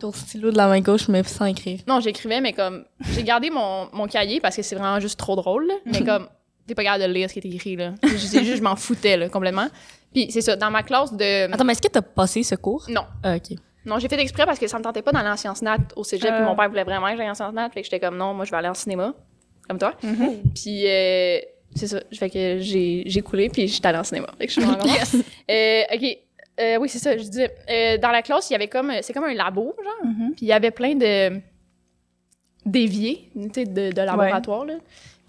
ton 0.00 0.12
stylo 0.12 0.50
de 0.50 0.56
la 0.56 0.66
main 0.68 0.80
gauche, 0.80 1.08
mais 1.08 1.22
sans 1.22 1.44
écrire. 1.46 1.80
Non, 1.86 2.00
j'écrivais, 2.00 2.40
mais 2.40 2.52
comme, 2.52 2.84
j'ai 3.12 3.22
gardé 3.22 3.50
mon, 3.50 3.88
mon 3.92 4.06
cahier 4.06 4.40
parce 4.40 4.56
que 4.56 4.62
c'est 4.62 4.74
vraiment 4.76 5.00
juste 5.00 5.18
trop 5.18 5.36
drôle, 5.36 5.66
là. 5.68 5.74
Mais 5.86 6.02
comme, 6.04 6.28
t'es 6.66 6.74
pas 6.74 6.82
capable 6.84 7.04
de 7.04 7.12
lire 7.12 7.28
ce 7.30 7.34
qui 7.38 7.40
est 7.46 7.54
écrit, 7.54 7.76
là. 7.76 7.94
Je- 8.02 8.16
juste, 8.16 8.56
je 8.56 8.62
m'en 8.62 8.76
foutais, 8.76 9.16
là, 9.16 9.28
complètement. 9.28 9.68
Puis 10.12 10.30
c'est 10.32 10.40
ça, 10.40 10.56
dans 10.56 10.70
ma 10.70 10.82
classe 10.82 11.12
de. 11.12 11.52
Attends, 11.52 11.64
mais 11.64 11.72
est-ce 11.72 11.82
que 11.82 11.88
t'as 11.88 12.02
passé 12.02 12.42
ce 12.42 12.56
cours? 12.56 12.84
Non. 12.88 13.04
Ah, 13.22 13.36
ok. 13.36 13.56
Non, 13.86 13.98
j'ai 13.98 14.08
fait 14.08 14.20
exprès 14.20 14.44
parce 14.44 14.58
que 14.58 14.66
ça 14.66 14.78
me 14.78 14.82
tentait 14.84 15.02
pas 15.02 15.12
d'aller 15.12 15.28
en 15.30 15.36
sciences 15.36 15.62
nat 15.62 15.78
au 15.96 16.04
cégep. 16.04 16.30
Puis 16.34 16.42
Euh. 16.42 16.44
mon 16.44 16.54
père 16.56 16.68
voulait 16.68 16.84
vraiment 16.84 17.10
que 17.10 17.16
j'aille 17.16 17.30
en 17.30 17.34
sciences 17.34 17.54
nat. 17.54 17.70
Fait 17.70 17.80
que 17.80 17.84
j'étais 17.86 18.00
comme, 18.00 18.16
non, 18.16 18.34
moi, 18.34 18.44
je 18.44 18.50
vais 18.50 18.56
aller 18.56 18.68
en 18.68 18.74
cinéma. 18.74 19.14
Comme 19.68 19.78
toi. 19.78 19.94
Puis, 20.54 20.84
euh, 20.86 21.38
c'est 21.76 21.86
ça. 21.86 22.00
Fait 22.12 22.28
que 22.28 22.58
j'ai, 22.58 23.04
j'ai 23.06 23.20
coulé, 23.22 23.48
puis 23.48 23.68
j'étais 23.68 23.86
allée 23.86 23.98
en 23.98 24.04
cinéma. 24.04 24.26
Fait 24.36 24.46
que 24.48 24.52
je 24.52 24.60
suis 24.60 24.68
vraiment 24.68 24.82
contente. 24.82 25.24
Euh, 25.50 25.82
OK. 25.94 26.18
Euh, 26.60 26.76
oui, 26.78 26.88
c'est 26.88 26.98
ça. 26.98 27.16
Je 27.16 27.22
disais, 27.24 27.54
euh, 27.70 27.98
dans 27.98 28.10
la 28.10 28.22
classe, 28.22 28.50
il 28.50 28.52
y 28.52 28.56
avait 28.56 28.68
comme, 28.68 28.92
c'est 29.02 29.12
comme 29.12 29.24
un 29.24 29.34
labo, 29.34 29.74
genre. 29.82 30.06
Mhm. 30.12 30.32
Puis 30.36 30.46
il 30.46 30.48
y 30.48 30.52
avait 30.52 30.70
plein 30.70 30.94
de 30.94 31.40
d'éviers, 32.66 33.30
tu 33.34 33.48
sais, 33.54 33.64
de, 33.64 33.90
de 33.90 34.02
laboratoire, 34.02 34.64
là. 34.66 34.74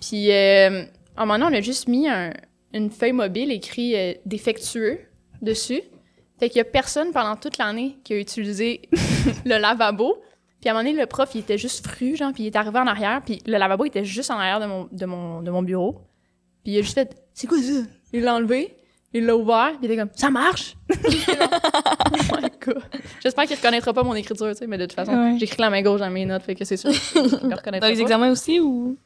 Puis, 0.01 0.31
euh, 0.31 0.83
à 1.15 1.21
un 1.23 1.25
moment 1.25 1.39
donné, 1.45 1.55
on 1.55 1.59
a 1.59 1.61
juste 1.61 1.87
mis 1.87 2.09
un- 2.09 2.33
une 2.73 2.89
feuille 2.89 3.13
mobile 3.13 3.51
écrit 3.51 3.95
défectueux 4.25 4.99
dessus. 5.41 5.81
Fait 6.39 6.49
qu'il 6.49 6.57
y 6.57 6.61
a 6.61 6.65
personne 6.65 7.11
pendant 7.11 7.35
toute 7.35 7.57
l'année 7.57 7.97
qui 8.03 8.13
a 8.13 8.17
utilisé 8.19 8.81
le 9.45 9.57
lavabo. 9.57 10.21
Puis 10.59 10.69
à 10.69 10.71
un 10.71 10.75
moment 10.75 10.87
donné, 10.89 10.99
le 10.99 11.05
prof, 11.07 11.29
il 11.35 11.39
était 11.41 11.57
juste 11.57 11.85
fru, 11.87 12.15
genre, 12.15 12.33
puis 12.33 12.43
il 12.43 12.47
est 12.47 12.55
arrivé 12.55 12.79
en 12.79 12.87
arrière, 12.87 13.21
puis 13.25 13.39
le 13.45 13.57
lavabo 13.57 13.85
était 13.85 14.05
juste 14.05 14.29
en 14.31 14.35
arrière 14.37 14.59
de 14.59 14.65
mon, 14.65 14.87
de 14.91 15.05
mon, 15.05 15.41
de 15.41 15.51
mon 15.51 15.61
bureau. 15.63 16.01
Puis 16.63 16.73
il 16.73 16.79
a 16.79 16.81
juste 16.81 16.95
fait 16.95 17.15
«C'est 17.33 17.47
quoi 17.47 17.57
ça?» 17.59 17.81
Il 18.13 18.23
l'a 18.23 18.35
enlevé, 18.35 18.75
il 19.13 19.25
l'a 19.25 19.35
ouvert, 19.35 19.69
puis 19.77 19.79
il 19.83 19.91
était 19.91 19.97
comme 20.01 20.09
«Ça 20.15 20.29
marche!» 20.29 20.75
Oh 20.93 22.35
my 22.41 22.49
God. 22.65 22.81
J'espère 23.21 23.45
qu'il 23.45 23.55
reconnaîtra 23.57 23.93
pas 23.93 24.03
mon 24.03 24.15
écriture, 24.15 24.47
tu 24.51 24.55
sais, 24.57 24.67
mais 24.67 24.77
de 24.77 24.85
toute 24.85 24.93
façon, 24.95 25.13
Ouais. 25.13 25.37
j'écris 25.39 25.61
la 25.61 25.69
main 25.69 25.81
gauche 25.81 25.99
dans 25.99 26.09
mes 26.09 26.25
notes, 26.25 26.43
fait 26.43 26.55
que 26.55 26.63
c'est 26.65 26.77
sûr 26.77 26.91
qu'il 26.91 27.21
reconnaîtra 27.21 27.69
Dans 27.79 27.87
les 27.87 27.95
pas. 27.95 28.01
examens 28.01 28.31
aussi 28.31 28.59
ou? 28.59 28.97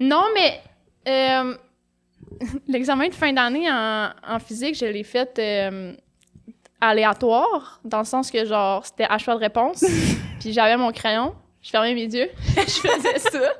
Non, 0.00 0.22
mais 0.34 0.60
euh, 1.08 1.54
l'examen 2.66 3.08
de 3.08 3.14
fin 3.14 3.32
d'année 3.32 3.70
en, 3.70 4.10
en 4.26 4.38
physique, 4.38 4.76
je 4.76 4.86
l'ai 4.86 5.04
fait 5.04 5.38
euh, 5.38 5.92
aléatoire, 6.80 7.80
dans 7.84 7.98
le 7.98 8.04
sens 8.04 8.30
que, 8.30 8.44
genre, 8.44 8.84
c'était 8.84 9.06
à 9.08 9.18
choix 9.18 9.34
de 9.34 9.40
réponse. 9.40 9.84
puis 10.40 10.52
j'avais 10.52 10.76
mon 10.76 10.90
crayon, 10.92 11.34
je 11.62 11.70
fermais 11.70 11.94
mes 11.94 12.04
yeux, 12.04 12.28
je 12.56 12.62
faisais 12.62 13.18
ça. 13.18 13.52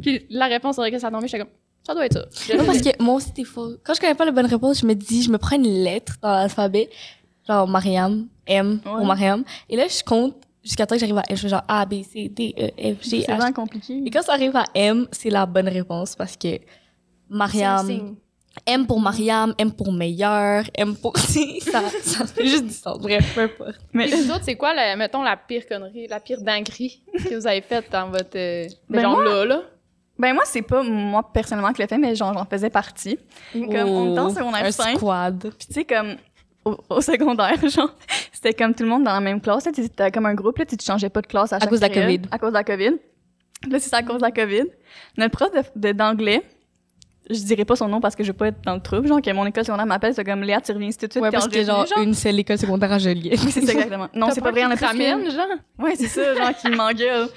Puis 0.00 0.26
la 0.30 0.46
réponse 0.46 0.74
sur 0.76 0.82
laquelle 0.82 1.00
ça 1.00 1.10
tombait, 1.10 1.26
j'étais 1.28 1.40
comme, 1.44 1.52
ça 1.88 1.94
doit 1.94 2.06
être 2.06 2.28
ça. 2.30 2.56
Non, 2.56 2.64
parce 2.64 2.80
que 2.82 3.02
moi 3.02 3.14
aussi, 3.16 3.32
des 3.32 3.44
fois, 3.44 3.68
quand 3.82 3.94
je 3.94 4.00
connais 4.00 4.14
pas 4.14 4.24
la 4.24 4.30
bonne 4.32 4.46
réponse, 4.46 4.80
je 4.80 4.86
me 4.86 4.94
dis, 4.94 5.22
je 5.22 5.30
me 5.30 5.38
prends 5.38 5.56
une 5.56 5.82
lettre 5.82 6.14
dans 6.22 6.30
l'alphabet, 6.32 6.88
genre 7.48 7.66
Mariam, 7.66 8.28
M 8.46 8.80
Ouais. 8.84 8.92
pour 8.92 9.04
Mariam, 9.06 9.42
et 9.68 9.76
là, 9.76 9.86
je 9.88 10.04
compte 10.04 10.36
jusqu'à 10.62 10.86
temps 10.86 10.94
que 10.96 11.00
j'arrive 11.00 11.18
à 11.18 11.22
M. 11.28 11.36
Je 11.36 11.42
fais 11.42 11.48
genre 11.48 11.64
A, 11.66 11.84
B, 11.86 12.02
C, 12.02 12.28
D, 12.28 12.54
E, 12.58 12.94
F, 12.94 13.02
G, 13.02 13.22
C'est 13.24 13.32
H. 13.32 13.36
vraiment 13.36 13.52
compliqué. 13.52 14.02
Et 14.04 14.10
quand 14.10 14.22
ça 14.22 14.34
arrive 14.34 14.54
à 14.54 14.64
M, 14.74 15.06
c'est 15.12 15.30
la 15.30 15.46
bonne 15.46 15.68
réponse 15.68 16.14
parce 16.14 16.36
que 16.36 16.48
C'est 16.50 16.60
Mariam. 17.28 18.16
M 18.66 18.86
pour 18.88 19.00
Mariam, 19.00 19.54
M 19.56 19.70
pour 19.70 19.92
meilleur, 19.92 20.64
M 20.74 20.96
pour. 20.96 21.16
ça, 21.16 21.82
ça 22.02 22.26
fait 22.26 22.46
juste 22.46 22.64
du 22.64 22.72
sens. 22.72 22.98
Bref, 22.98 23.32
peu 23.34 23.42
importe. 23.42 23.78
Mais 23.92 24.08
vous 24.08 24.30
autres, 24.32 24.42
c'est 24.44 24.56
quoi, 24.56 24.74
la, 24.74 24.96
mettons, 24.96 25.22
la 25.22 25.36
pire 25.36 25.64
connerie, 25.68 26.08
la 26.08 26.18
pire 26.18 26.40
dinguerie 26.40 27.00
que 27.28 27.36
vous 27.36 27.46
avez 27.46 27.60
faite 27.60 27.84
dans 27.92 28.10
votre... 28.10 28.36
Euh, 28.36 28.66
Ben 28.90 29.02
genre 29.02 29.12
moi- 29.12 29.24
là, 29.24 29.44
là? 29.44 29.62
Ben 30.18 30.34
moi, 30.34 30.42
c'est 30.46 30.62
pas 30.62 30.82
moi 30.82 31.22
personnellement 31.32 31.72
qui 31.72 31.80
l'ai 31.82 31.88
fait, 31.88 31.98
mais 31.98 32.14
genre 32.16 32.34
j'en 32.34 32.44
faisais 32.44 32.70
partie. 32.70 33.18
Comme 33.52 33.64
on 33.88 34.10
était 34.12 34.20
en 34.20 34.30
secondaire 34.30 34.64
un 34.64 34.70
5. 34.72 34.96
squad. 34.96 35.38
Puis 35.58 35.66
tu 35.68 35.74
sais, 35.74 35.84
comme 35.84 36.16
au, 36.64 36.76
au 36.90 37.00
secondaire, 37.00 37.54
genre, 37.68 37.94
c'était 38.32 38.52
comme 38.52 38.74
tout 38.74 38.82
le 38.82 38.88
monde 38.88 39.04
dans 39.04 39.12
la 39.14 39.20
même 39.20 39.40
classe. 39.40 39.64
là, 39.66 39.72
T'étais 39.72 40.10
comme 40.10 40.26
un 40.26 40.34
groupe, 40.34 40.58
là, 40.58 40.66
tu 40.66 40.76
changeais 40.84 41.08
pas 41.08 41.20
de 41.22 41.26
classe 41.28 41.52
à 41.52 41.60
chaque 41.60 41.68
cause 41.68 41.80
de 41.80 41.86
la. 41.86 41.94
COVID. 41.94 42.22
À 42.32 42.38
cause 42.38 42.50
de 42.50 42.54
la 42.54 42.64
COVID. 42.64 42.90
Là, 43.70 43.78
c'est 43.78 43.88
ça 43.90 43.98
à 43.98 44.02
cause 44.02 44.16
de 44.18 44.22
la 44.22 44.30
COVID. 44.32 44.64
Notre 45.16 45.36
prof 45.36 45.50
de- 45.52 45.88
de- 45.88 45.92
d'anglais, 45.92 46.42
je 47.30 47.40
dirais 47.40 47.64
pas 47.64 47.76
son 47.76 47.88
nom 47.88 48.00
parce 48.00 48.16
que 48.16 48.22
je 48.24 48.28
veux 48.32 48.36
pas 48.36 48.48
être 48.48 48.60
dans 48.64 48.74
le 48.74 48.80
trouble, 48.80 49.06
genre 49.08 49.20
que 49.22 49.30
mon 49.32 49.46
école 49.46 49.64
secondaire 49.64 49.86
m'appelle, 49.86 50.14
c'est 50.14 50.24
comme 50.24 50.42
Léa, 50.42 50.60
tu 50.60 50.72
reviens 50.72 50.88
ici 50.88 50.98
tout 50.98 51.06
de 51.06 51.12
suite. 51.12 51.22
Ouais, 51.22 51.30
parce 51.30 51.46
que 51.48 51.62
genre, 51.62 51.86
Génie, 51.86 52.06
une 52.08 52.14
seule 52.14 52.38
école 52.40 52.58
secondaire 52.58 52.90
à 52.92 52.98
Joliette. 52.98 53.38
Oui, 53.44 53.50
c'est 53.52 53.60
ça 53.64 53.72
exactement. 53.72 54.08
Non, 54.14 54.28
c'est 54.32 54.40
pas 54.40 54.50
vrai, 54.50 54.64
on 54.64 54.74
ramènent, 54.74 55.30
genre? 55.30 55.46
Ouais, 55.78 55.94
c'est 55.96 56.06
ça, 56.08 56.34
genre 56.34 56.54
qui 56.56 56.70
m'engueule. 56.70 57.28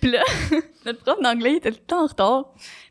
Puis 0.00 0.10
là, 0.10 0.22
notre 0.86 1.00
prof 1.02 1.20
d'anglais 1.22 1.52
il 1.52 1.56
était 1.56 1.72
tout 1.72 1.78
le 1.80 1.86
temps 1.86 2.02
en 2.04 2.06
retard. 2.06 2.44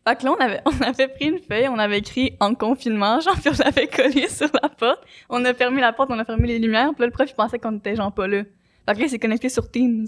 Fait 0.08 0.16
que 0.16 0.26
là, 0.26 0.32
on 0.38 0.42
avait, 0.44 0.62
on 0.66 0.82
avait 0.82 1.08
pris 1.08 1.26
une 1.26 1.40
feuille, 1.40 1.68
on 1.68 1.80
avait 1.80 2.00
écrit 2.00 2.34
en 2.40 2.54
confinement, 2.56 3.20
genre, 3.20 3.36
puis 3.40 3.50
on 3.50 3.64
l'avait 3.64 3.88
collé 3.88 4.28
sur 4.30 4.50
la 4.62 4.70
porte. 4.70 5.02
On 5.30 5.44
a 5.46 5.54
fermé 5.54 5.82
la 5.82 5.92
porte, 5.94 6.10
on 6.12 6.20
a 6.20 6.26
fermé 6.26 6.48
les 6.48 6.60
lumières, 6.60 6.90
puis 6.94 7.02
là, 7.02 7.06
le 7.08 7.12
prof, 7.12 7.30
il 7.30 7.36
pensait 7.36 7.60
qu'on 7.60 7.78
était 7.78 7.96
genre 7.96 8.12
pas 8.12 8.28
là. 8.28 8.44
Fait 8.88 8.94
que 8.96 9.00
là, 9.00 9.06
il 9.06 9.10
s'est 9.10 9.20
connecté 9.20 9.50
sur 9.50 9.70
Teams, 9.70 10.06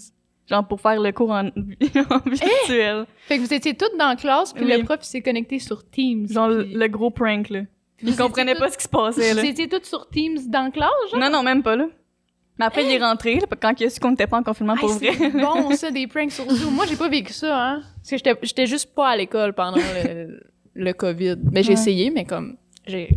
genre, 0.49 0.67
pour 0.67 0.79
faire 0.81 0.99
le 0.99 1.11
cours 1.11 1.31
en, 1.31 1.47
en 1.47 2.19
virtuel. 2.29 3.05
Fait 3.27 3.37
que 3.37 3.41
vous 3.43 3.53
étiez 3.53 3.75
toutes 3.75 3.97
dans 3.97 4.09
la 4.09 4.15
classe, 4.15 4.53
puis 4.53 4.65
Oui. 4.65 4.77
le 4.77 4.83
prof 4.83 4.99
il 5.01 5.05
s'est 5.05 5.21
connecté 5.21 5.59
sur 5.59 5.87
Teams. 5.89 6.27
Genre, 6.29 6.49
puis- 6.49 6.73
le 6.73 6.87
gros 6.87 7.09
prank, 7.11 7.49
là. 7.49 7.61
Il 8.03 8.15
comprenait 8.17 8.55
pas 8.55 8.69
ce 8.71 8.77
qui 8.79 8.83
se 8.85 8.89
passait, 8.89 9.33
là. 9.35 9.41
Vous 9.43 9.47
étiez 9.47 9.67
toutes 9.69 9.85
sur 9.85 10.09
Teams 10.09 10.39
dans 10.47 10.63
la 10.63 10.71
classe, 10.71 10.89
genre? 11.11 11.19
Non, 11.19 11.29
non, 11.29 11.43
même 11.43 11.61
pas, 11.61 11.75
là. 11.75 11.85
Mais 12.61 12.65
après, 12.67 12.85
il 12.85 12.91
est 12.91 13.03
rentré, 13.03 13.35
là, 13.39 13.45
quand 13.61 13.73
il 13.79 13.85
a 13.87 13.89
su 13.89 13.99
qu'on 13.99 14.11
n'était 14.11 14.27
pas 14.27 14.37
en 14.37 14.43
confinement 14.43 14.75
pour 14.77 14.89
Hey, 14.91 14.97
vrai. 14.97 15.15
c'est 15.17 15.29
bon, 15.31 15.71
ça, 15.75 15.91
des 15.91 16.07
pranks 16.07 16.31
sur 16.31 16.49
Zoom. 16.49 16.73
Moi, 16.75 16.85
j'ai 16.87 16.95
pas 16.95 17.09
vécu 17.09 17.33
ça, 17.33 17.57
hein. 17.59 17.81
Parce 17.97 18.09
que 18.11 18.17
j'étais- 18.17 18.39
j'étais 18.43 18.65
juste 18.67 18.93
pas 18.95 19.09
à 19.09 19.17
l'école 19.17 19.53
pendant 19.53 19.77
le, 19.77 20.39
le 20.73 20.93
COVID. 20.93 21.37
Mais 21.51 21.63
j'ai 21.63 21.69
Ouais. 21.69 21.73
essayé, 21.73 22.09
mais 22.11 22.23
comme, 22.25 22.55
j'ai 22.87 23.09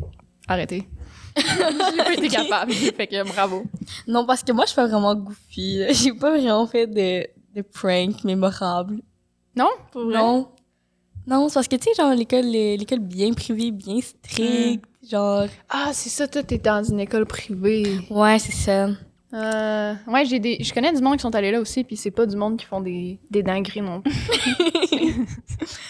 arrêté. 0.48 0.84
J'ai 1.36 2.04
pas 2.04 2.12
été 2.12 2.28
capable. 2.28 2.72
fait 2.72 3.06
que 3.08 3.24
bravo. 3.28 3.64
Non, 4.06 4.24
parce 4.24 4.44
que 4.44 4.52
moi, 4.52 4.66
je 4.66 4.72
fais 4.72 4.86
vraiment 4.86 5.14
goofy. 5.16 5.78
là. 5.78 5.86
J'ai 5.92 6.12
pas 6.12 6.30
vraiment 6.30 6.64
fait 6.66 6.86
de, 6.86 7.26
de 7.56 7.62
prank 7.62 8.22
mémorable. 8.24 9.00
Non? 9.56 9.68
Pour 9.90 10.04
vrai? 10.04 10.18
Non. 10.18 10.48
Non, 11.26 11.48
c'est 11.48 11.54
parce 11.54 11.66
que, 11.68 11.74
tu 11.76 11.84
sais, 11.84 11.94
genre, 12.00 12.14
l'école, 12.14 12.44
l'école 12.44 13.00
bien 13.00 13.32
privée, 13.32 13.70
bien 13.72 14.00
stricte, 14.00 14.84
genre... 15.10 15.46
Ah, 15.70 15.90
c'est 15.92 16.10
ça, 16.10 16.28
toi, 16.28 16.42
t'es 16.44 16.58
dans 16.58 16.84
une 16.84 17.00
école 17.00 17.24
privée. 17.26 17.98
Ouais, 18.10 18.38
c'est 18.38 18.52
ça. 18.52 18.88
Euh, 19.34 19.94
ouais, 20.06 20.24
j'ai 20.24 20.38
des, 20.38 20.58
je 20.62 20.72
connais 20.72 20.92
du 20.92 21.02
monde 21.02 21.16
qui 21.16 21.22
sont 21.22 21.34
allés 21.34 21.50
là 21.50 21.60
aussi, 21.60 21.82
puis 21.82 21.96
c'est 21.96 22.12
pas 22.12 22.24
du 22.24 22.36
monde 22.36 22.56
qui 22.56 22.66
font 22.66 22.80
des, 22.80 23.18
des 23.30 23.42
dingueries 23.42 23.82
non 23.82 24.00
plus. 24.00 24.12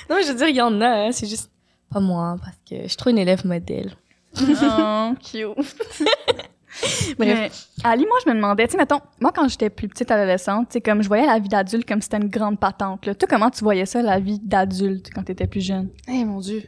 Non, 0.08 0.16
mais 0.16 0.22
je 0.22 0.28
veux 0.28 0.36
dire, 0.36 0.48
il 0.48 0.56
y 0.56 0.62
en 0.62 0.80
a, 0.80 1.06
hein, 1.06 1.12
c'est 1.12 1.26
juste 1.26 1.50
pas 1.90 2.00
moi, 2.00 2.36
parce 2.42 2.56
que 2.68 2.82
je 2.82 2.88
suis 2.88 2.96
trop 2.96 3.10
une 3.10 3.18
élève 3.18 3.46
modèle. 3.46 3.96
Oh, 4.40 5.12
cute. 5.22 5.56
Bref. 7.18 7.18
Mais, 7.18 7.50
Ali, 7.84 8.04
moi, 8.04 8.18
je 8.24 8.30
me 8.30 8.34
demandais, 8.34 8.66
tu 8.66 8.72
sais, 8.72 8.78
mettons, 8.78 9.00
moi, 9.20 9.32
quand 9.32 9.48
j'étais 9.48 9.70
plus 9.70 9.88
petite 9.88 10.10
adolescente, 10.10 10.68
tu 10.68 10.74
sais, 10.74 10.80
comme 10.80 11.02
je 11.02 11.08
voyais 11.08 11.26
la 11.26 11.38
vie 11.38 11.48
d'adulte 11.48 11.86
comme 11.86 12.02
c'était 12.02 12.16
une 12.16 12.28
grande 12.28 12.58
patente, 12.58 13.06
là. 13.06 13.14
Toi, 13.14 13.28
comment 13.30 13.50
tu 13.50 13.62
voyais 13.62 13.86
ça, 13.86 14.02
la 14.02 14.18
vie 14.18 14.40
d'adulte, 14.40 15.10
quand 15.14 15.22
t'étais 15.22 15.46
plus 15.46 15.64
jeune? 15.64 15.88
Eh 16.08 16.24
mon 16.24 16.40
dieu. 16.40 16.64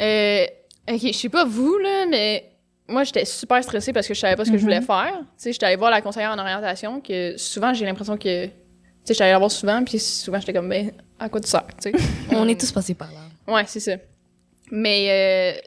Euh, 0.00 0.44
ok, 0.90 1.00
je 1.00 1.12
sais 1.12 1.28
pas 1.28 1.44
vous, 1.44 1.78
là, 1.78 2.06
mais 2.10 2.51
moi, 2.88 3.04
j'étais 3.04 3.24
super 3.24 3.62
stressée 3.62 3.92
parce 3.92 4.06
que 4.08 4.14
je 4.14 4.20
savais 4.20 4.36
pas 4.36 4.44
ce 4.44 4.50
que 4.50 4.58
je 4.58 4.62
voulais 4.62 4.80
faire. 4.82 5.18
Tu 5.20 5.24
sais, 5.36 5.52
j'étais 5.52 5.66
allée 5.66 5.76
voir 5.76 5.90
la 5.90 6.00
conseillère 6.02 6.30
en 6.32 6.38
orientation, 6.38 7.00
que 7.00 7.36
souvent, 7.36 7.72
j'ai 7.74 7.84
l'impression 7.86 8.16
que. 8.16 8.46
Tu 8.46 8.50
sais, 9.04 9.14
j'étais 9.14 9.24
allée 9.24 9.32
la 9.32 9.38
voir 9.38 9.50
souvent, 9.50 9.82
puis 9.84 9.98
souvent, 9.98 10.38
j'étais 10.40 10.52
comme, 10.52 10.68
ben, 10.68 10.92
à 11.18 11.28
quoi 11.28 11.40
tu 11.40 11.48
sers, 11.48 11.66
tu 11.82 11.90
sais? 11.90 11.92
On 12.32 12.46
est 12.48 12.58
tous 12.60 12.70
passés 12.72 12.94
par 12.94 13.10
là. 13.12 13.20
Ouais, 13.52 13.64
c'est 13.66 13.80
ça. 13.80 13.92
Mais 14.70 15.58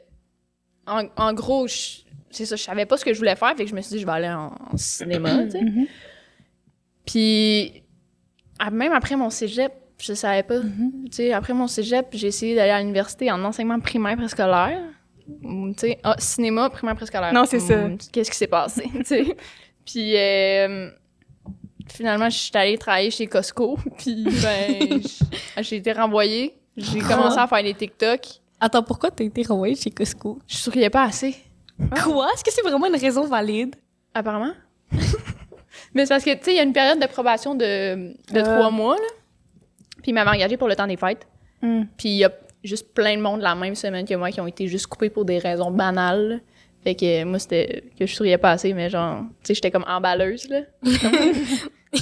euh, 0.88 0.92
en, 0.92 1.04
en 1.16 1.32
gros, 1.32 1.66
je- 1.66 2.00
c'est 2.30 2.44
ça, 2.46 2.56
je 2.56 2.62
savais 2.62 2.86
pas 2.86 2.96
ce 2.96 3.04
que 3.04 3.12
je 3.12 3.18
voulais 3.18 3.36
faire, 3.36 3.54
fait 3.56 3.64
que 3.64 3.70
je 3.70 3.74
me 3.74 3.80
suis 3.80 3.94
dit, 3.96 4.00
je 4.00 4.06
vais 4.06 4.12
aller 4.12 4.28
en, 4.28 4.52
en 4.72 4.76
cinéma, 4.76 5.44
tu 5.44 5.50
sais. 5.52 5.60
Puis, 7.04 7.82
ah, 8.58 8.70
même 8.70 8.92
après 8.92 9.16
mon 9.16 9.30
cégep, 9.30 9.72
je 9.98 10.12
savais 10.12 10.42
pas. 10.42 10.60
Tu 10.60 11.12
sais, 11.12 11.32
après 11.32 11.52
mon 11.54 11.66
cégep, 11.66 12.06
j'ai 12.12 12.26
essayé 12.28 12.54
d'aller 12.54 12.70
à 12.72 12.80
l'université 12.80 13.30
en 13.30 13.42
enseignement 13.44 13.80
primaire 13.80 14.16
préscolaire. 14.16 14.80
Hum, 15.44 15.74
Tu 15.74 15.80
sais, 15.88 15.98
ah, 16.04 16.14
cinéma 16.18 16.70
primaire 16.70 16.94
préscolaire. 16.96 17.32
Non, 17.32 17.44
c'est 17.46 17.60
ça. 17.60 17.74
Hum, 17.84 17.98
Qu'est-ce 18.12 18.30
qui 18.30 18.36
s'est 18.36 18.46
passé, 18.46 18.88
tu 18.94 19.04
sais? 19.04 19.36
Puis, 19.84 20.16
euh, 20.16 20.90
finalement, 21.88 22.28
je 22.30 22.36
suis 22.38 22.50
allée 22.54 22.78
travailler 22.78 23.10
chez 23.10 23.26
Costco, 23.26 23.78
puis 23.98 24.24
ben, 24.24 25.00
j- 25.02 25.18
j'ai 25.60 25.76
été 25.76 25.92
renvoyée. 25.92 26.54
J'ai 26.76 26.98
commencé 27.00 27.38
à 27.38 27.46
faire 27.46 27.62
des 27.62 27.74
TikTok. 27.74 28.20
Attends, 28.60 28.82
pourquoi 28.82 29.10
t'as 29.10 29.24
été 29.24 29.42
renvoyée 29.42 29.74
chez 29.76 29.90
Costco? 29.90 30.38
Je 30.46 30.56
souriais 30.56 30.90
pas 30.90 31.04
assez. 31.04 31.34
Quoi? 32.02 32.28
Est-ce 32.34 32.44
que 32.44 32.52
c'est 32.52 32.62
vraiment 32.62 32.86
une 32.86 32.96
raison 32.96 33.26
valide? 33.26 33.74
Apparemment. 34.14 34.52
Mais 35.94 36.04
c'est 36.06 36.14
parce 36.14 36.24
que, 36.24 36.34
tu 36.34 36.44
sais, 36.44 36.52
il 36.52 36.56
y 36.56 36.60
a 36.60 36.62
une 36.62 36.72
période 36.72 37.00
de 37.00 37.06
probation 37.06 37.54
de, 37.54 38.14
de 38.32 38.38
Euh. 38.38 38.42
trois 38.42 38.70
mois, 38.70 38.96
là. 38.96 39.08
Puis 40.02 40.12
il 40.12 40.14
m'avait 40.14 40.30
engagé 40.30 40.56
pour 40.56 40.68
le 40.68 40.76
temps 40.76 40.86
des 40.86 40.96
fêtes. 40.96 41.26
Mm. 41.62 41.82
Puis 41.96 42.08
il 42.10 42.16
y 42.16 42.24
a 42.24 42.30
juste 42.66 42.92
plein 42.94 43.16
de 43.16 43.22
monde 43.22 43.40
la 43.40 43.54
même 43.54 43.74
semaine 43.74 44.06
que 44.06 44.14
moi 44.14 44.30
qui 44.30 44.40
ont 44.40 44.46
été 44.46 44.66
juste 44.66 44.86
coupés 44.86 45.10
pour 45.10 45.24
des 45.24 45.38
raisons 45.38 45.70
banales. 45.70 46.40
Fait 46.82 46.94
que 46.94 47.24
moi, 47.24 47.38
c'était 47.38 47.82
que 47.98 48.06
je 48.06 48.14
souriais 48.14 48.38
pas 48.38 48.52
assez, 48.52 48.72
mais 48.72 48.88
genre, 48.88 49.22
tu 49.42 49.48
sais, 49.48 49.54
j'étais 49.54 49.70
comme 49.70 49.84
emballeuse, 49.88 50.48
là. 50.48 50.60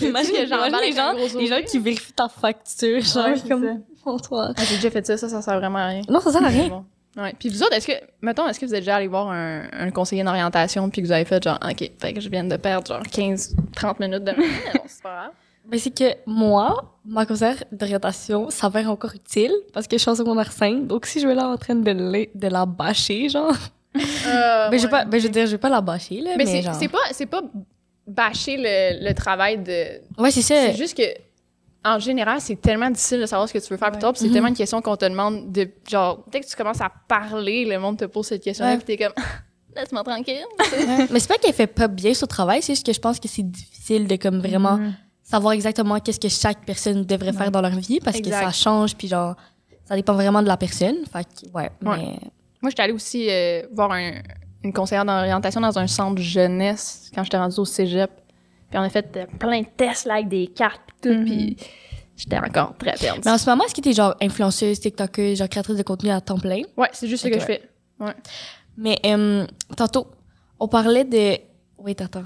Imagine, 0.03 0.33
que 0.33 0.47
j'emballe 0.47 0.75
les 0.83 0.93
gens, 0.93 1.13
les 1.39 1.47
gens 1.47 1.63
qui 1.63 1.79
vérifient 1.79 2.13
ta 2.13 2.29
facture, 2.29 3.01
genre, 3.01 3.29
Ouais, 3.29 3.49
comme, 3.49 3.83
Bonsoir. 4.05 4.53
Ah, 4.57 4.63
j'ai 4.69 4.77
déjà 4.77 4.91
fait 4.91 5.07
ça, 5.07 5.17
ça, 5.17 5.29
ça 5.29 5.41
sert 5.41 5.59
vraiment 5.59 5.79
à 5.79 5.87
rien. 5.87 6.03
Non, 6.09 6.21
ça 6.21 6.31
sert 6.33 6.45
à 6.45 6.49
rien. 6.49 6.69
Bon. 6.69 6.85
Ouais. 7.17 7.33
Puis 7.39 7.49
vous 7.49 7.63
autres, 7.63 7.75
est-ce 7.75 7.87
que, 7.87 7.93
mettons, 8.21 8.47
est-ce 8.49 8.59
que 8.59 8.67
vous 8.67 8.75
êtes 8.75 8.81
déjà 8.81 8.97
allé 8.97 9.07
voir 9.07 9.31
un, 9.31 9.63
un 9.73 9.91
conseiller 9.91 10.25
d'orientation 10.25 10.91
puis 10.91 11.01
que 11.01 11.07
vous 11.07 11.13
avez 11.13 11.25
fait 11.25 11.43
genre, 11.43 11.59
OK, 11.65 11.91
fait 11.99 12.13
que 12.13 12.21
je 12.21 12.29
viens 12.29 12.45
de 12.45 12.57
perdre 12.57 12.89
genre 12.89 13.03
15, 13.03 13.55
30 13.75 14.01
minutes 14.01 14.25
de 14.25 14.33
ma 14.33 14.43
vie, 14.43 14.43
mais 14.67 14.73
bon, 14.75 14.85
c'est 14.87 15.03
pas 15.03 15.15
grave. 15.15 15.31
Ben, 15.67 15.79
c'est 15.81 15.91
que 15.97 16.05
moi, 16.27 16.95
ma 17.07 17.25
conseillère 17.27 17.65
d'orientation 17.73 18.51
s'avère 18.51 18.91
encore 18.91 19.13
utile 19.15 19.53
parce 19.73 19.87
que 19.87 19.97
je 19.97 20.03
suis 20.03 20.11
en 20.11 20.15
secondaire 20.15 20.53
5. 20.53 20.87
Donc, 20.87 21.07
si 21.07 21.21
je 21.21 21.27
vais 21.27 21.35
là 21.35 21.49
en 21.49 21.57
train 21.57 21.75
de, 21.75 21.91
la- 21.91 22.27
de 22.35 22.49
la 22.53 22.67
bâcher, 22.67 23.29
genre. 23.29 23.53
Euh, 24.27 24.71
ben, 24.71 24.77
je 24.77 24.83
vais 24.87 24.91
pas, 24.91 25.05
ben, 25.05 25.21
je 25.21 25.27
veux 25.29 25.33
dire, 25.33 25.47
je 25.47 25.53
vais 25.53 25.59
pas 25.59 25.69
la 25.69 25.81
bâcher, 25.81 26.21
là. 26.21 26.31
Mais, 26.37 26.45
Mais, 26.45 26.63
c'est, 26.73 26.89
pas, 26.89 27.41
pas 27.41 27.47
bâcher 28.05 28.57
le, 28.59 29.07
le 29.09 29.15
travail 29.15 29.59
de. 29.59 30.01
Ouais, 30.21 30.33
c'est 30.33 30.43
ça. 30.43 30.55
C'est 30.67 30.75
juste 30.77 30.97
que, 30.97 31.05
en 31.85 32.01
général, 32.01 32.41
c'est 32.41 32.61
tellement 32.61 32.91
difficile 32.91 33.21
de 33.21 33.27
savoir 33.27 33.49
ce 33.49 33.53
que 33.53 33.59
tu 33.61 33.69
veux 33.73 33.77
faire 33.77 33.93
plus 33.93 34.01
tard, 34.01 34.13
puis 34.13 34.21
c'est 34.23 34.27
Mhm. 34.27 34.33
tellement 34.33 34.49
une 34.49 34.57
question 34.57 34.83
qu'on 34.83 34.97
te 34.97 35.05
demande 35.05 35.53
de. 35.53 35.71
Genre, 35.89 36.25
dès 36.33 36.41
que 36.41 36.47
tu 36.47 36.57
commences 36.57 36.81
à 36.81 36.91
parler, 37.07 37.65
le 37.67 37.79
monde 37.79 37.97
te 37.97 38.07
pose 38.07 38.27
cette 38.27 38.43
question-là, 38.43 38.73
Ouais. 38.73 38.79
puis 38.79 38.97
t'es 38.97 39.05
comme, 39.05 39.15
laisse-moi 39.77 40.03
tranquille. 40.03 40.43
Ouais. 40.73 41.07
Mais 41.13 41.21
c'est 41.21 41.29
pas 41.29 41.39
qu'elle 41.39 41.55
fait 41.55 41.69
pas 41.69 41.87
bien 41.87 42.15
son 42.15 42.27
travail, 42.27 42.63
c'est 42.63 42.73
juste 42.75 42.85
que 42.87 42.93
je 42.93 43.01
pense 43.01 43.21
que 43.21 43.29
c'est 43.29 43.49
difficile 43.49 44.09
de, 44.09 44.17
comme, 44.17 44.41
vraiment 44.41 44.79
Mhm. 44.79 44.95
Savoir 45.25 45.55
exactement 45.55 45.99
qu'est-ce 45.99 46.21
que 46.21 46.29
chaque 46.29 46.65
personne 46.65 47.03
devrait 47.05 47.33
faire 47.33 47.51
dans 47.51 47.61
leur 47.63 47.73
vie 47.73 47.99
parce 47.99 48.19
Exact. 48.19 48.39
que 48.39 48.45
ça 48.47 48.53
change, 48.53 48.95
puis 48.95 49.09
genre, 49.09 49.35
ça 49.85 49.97
dépend 49.97 50.15
vraiment 50.15 50.43
de 50.43 50.47
la 50.49 50.57
personne. 50.57 50.97
Fait 51.13 51.25
que, 51.25 51.51
ouais. 51.53 51.71
Ouais. 51.83 51.97
Mais. 51.99 52.19
Moi, 52.63 52.71
j'étais 52.71 52.83
allée 52.83 52.93
aussi 52.93 53.27
euh, 53.29 53.63
voir 53.73 53.91
un- 53.93 54.21
une 54.63 54.73
conseillère 54.73 55.05
d'orientation 55.05 55.61
dans 55.61 55.79
un 55.79 55.87
centre 55.87 56.21
jeunesse 56.23 57.11
quand 57.15 57.25
j'étais 57.25 57.37
rendue 57.37 57.59
au 57.59 57.65
cégep. 57.65 58.11
Puis 58.71 58.79
on 58.79 58.83
a 58.83 58.89
fait 58.89 59.17
euh, 59.17 59.27
plein 59.39 59.61
de 59.61 59.67
tests 59.77 60.07
là, 60.07 60.15
avec 60.15 60.29
des 60.29 60.47
cartes 60.47 60.81
pis 60.87 61.09
tout, 61.09 61.15
Mhm. 61.15 61.25
puis 61.25 61.57
j'étais 62.17 62.39
encore 62.39 62.75
très 62.79 62.93
perdue. 62.95 63.21
Mais 63.25 63.31
en 63.33 63.39
ce 63.39 63.49
moment, 63.51 63.65
est-ce 63.65 63.75
que 63.75 63.81
t'es 63.83 63.93
genre 63.93 64.15
influenceuse, 64.23 64.81
TikTokeuse, 64.81 65.39
genre 65.39 65.49
créatrice 65.49 65.77
de 65.77 65.83
contenu 65.83 66.11
à 66.11 66.21
temps 66.21 66.39
plein? 66.39 66.63
Ouais, 66.77 66.89
c'est 66.93 67.07
juste 67.09 67.25
ce 67.25 67.29
que 67.29 67.39
je 67.41 67.45
fais. 67.45 67.63
Mais 68.77 68.99
euh, 69.07 69.47
tantôt, 69.77 70.07
on 70.59 70.67
parlait 70.69 71.05
de. 71.05 71.39
Oui, 71.79 71.95
attends. 71.99 72.23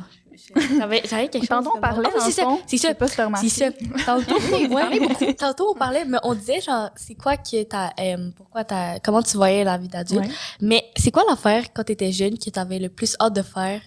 J'avais 0.78 1.02
j'avais 1.05 1.28
quelque 1.28 1.43
chose. 1.43 1.49
Tantôt, 1.49 1.73
on 1.76 1.81
parlait, 1.81 2.09
Ah 2.14 2.19
c'est 2.21 2.31
ça. 2.33 2.43
C'est 2.67 2.95
pas. 2.99 3.07
C'est 3.37 3.49
ça. 3.49 3.71
Tantôt, 4.07 4.35
ouais, 4.75 4.99
beaucoup. 4.99 5.33
Tantôt, 5.38 5.71
on 5.73 5.75
parlait, 5.78 6.05
mais 6.05 6.19
on 6.23 6.35
disait, 6.35 6.61
genre, 6.61 6.90
c'est 6.97 7.14
quoi 7.14 7.37
que 7.37 7.62
t'as. 7.64 7.90
euh, 8.00 8.31
pourquoi 8.37 8.64
t'as. 8.64 8.99
Comment 9.00 9.23
tu 9.23 9.37
voyais 9.37 9.64
la 9.64 9.76
vie 9.78 9.88
d'adulte? 9.88 10.23
Ouais. 10.26 10.33
Mais 10.61 10.85
c'est 10.97 11.11
quoi 11.11 11.25
l'affaire 11.28 11.73
quand 11.75 11.85
t'étais 11.85 12.12
jeune 12.12 12.38
que 12.38 12.50
t'avais 12.50 12.78
le 12.78 12.88
plus 12.88 13.14
hâte 13.21 13.35
de 13.35 13.43
faire 13.43 13.81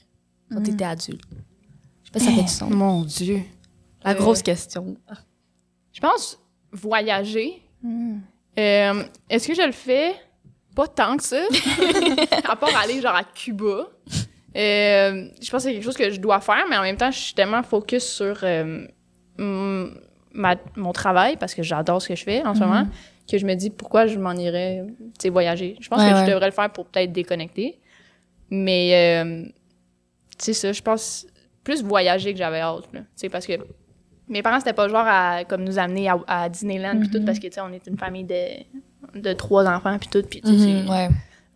quand 0.52 0.60
Mm. 0.60 0.64
t'étais 0.64 0.84
adulte? 0.86 1.22
Je 2.04 2.08
sais 2.08 2.12
pas 2.12 2.20
si 2.20 2.26
ça 2.26 2.32
fait 2.34 2.42
du 2.44 2.48
sens. 2.48 2.70
Mon 2.72 3.02
Dieu. 3.04 3.42
La 4.04 4.12
Euh, 4.12 4.14
grosse 4.16 4.42
question. 4.42 4.98
Je 5.94 6.00
pense 6.00 6.38
voyager. 6.72 7.62
Mm. 7.82 8.18
Euh, 8.60 9.04
Est-ce 9.30 9.48
que 9.48 9.54
je 9.56 9.62
le 9.62 9.72
fais? 9.72 10.14
Pas 10.76 10.88
tant 10.88 11.18
que 11.18 11.24
ça. 11.24 11.42
à 12.48 12.56
part 12.56 12.76
aller 12.78 13.02
genre 13.02 13.16
à 13.16 13.24
Cuba. 13.24 13.88
Euh, 14.56 15.28
je 15.42 15.50
pense 15.50 15.64
que 15.64 15.70
c'est 15.70 15.74
quelque 15.74 15.84
chose 15.84 15.98
que 15.98 16.10
je 16.12 16.20
dois 16.20 16.42
faire, 16.42 16.66
mais 16.70 16.78
en 16.78 16.82
même 16.82 16.98
temps, 16.98 17.12
je 17.12 17.18
suis 17.20 17.34
tellement 17.34 17.64
focus 17.64 18.04
sur 18.04 18.40
euh, 18.44 18.86
mm, 19.38 19.86
ma- 20.34 20.56
mon 20.76 20.92
travail 20.92 21.38
parce 21.38 21.54
que 21.56 21.64
j'adore 21.64 22.02
ce 22.02 22.10
que 22.10 22.16
je 22.16 22.24
fais 22.24 22.46
en 22.46 22.54
ce 22.56 22.60
moment 22.62 22.86
que 23.30 23.38
je 23.38 23.46
me 23.46 23.54
dis 23.54 23.70
pourquoi 23.70 24.08
je 24.08 24.18
m'en 24.20 24.34
irais 24.34 24.84
voyager. 25.32 25.78
Je 25.80 25.88
pense 25.88 26.00
Ouais, 26.00 26.10
que 26.10 26.16
ouais. 26.16 26.26
je 26.26 26.32
devrais 26.32 26.48
le 26.48 26.52
faire 26.52 26.70
pour 26.70 26.86
peut-être 26.86 27.14
déconnecter. 27.14 27.80
Mais 28.50 29.22
euh, 29.24 29.44
tu 30.38 30.46
sais 30.46 30.54
ça, 30.54 30.72
je 30.74 30.82
pense 30.82 31.26
plus 31.64 31.82
voyager 31.84 32.34
que 32.34 32.38
j'avais 32.40 32.60
hâte. 32.60 32.90
là. 32.92 33.02
Parce 33.32 33.46
que 33.46 33.54
mes 34.28 34.42
parents, 34.42 34.60
c'était 34.60 34.74
pas 34.74 34.90
genre 34.90 35.06
à 35.08 35.46
comme, 35.46 35.64
nous 35.64 35.80
amener 35.80 36.10
à, 36.10 36.20
à 36.28 36.50
Disneyland 36.50 37.00
puis 37.00 37.10
tout, 37.10 37.24
parce 37.24 37.40
que, 37.40 37.48
tu 37.48 37.54
sais, 37.54 37.62
on 37.62 37.72
est 37.72 37.86
une 37.88 37.98
famille 37.98 38.26
de, 38.26 38.36
de 39.16 39.32
trois 39.34 39.66
enfants 39.66 39.98
puis 39.98 40.10
tout, 40.10 40.24
puis 40.28 40.42
Mhm, 40.44 40.58
c'est- 40.58 40.90
ouais. 40.92 41.10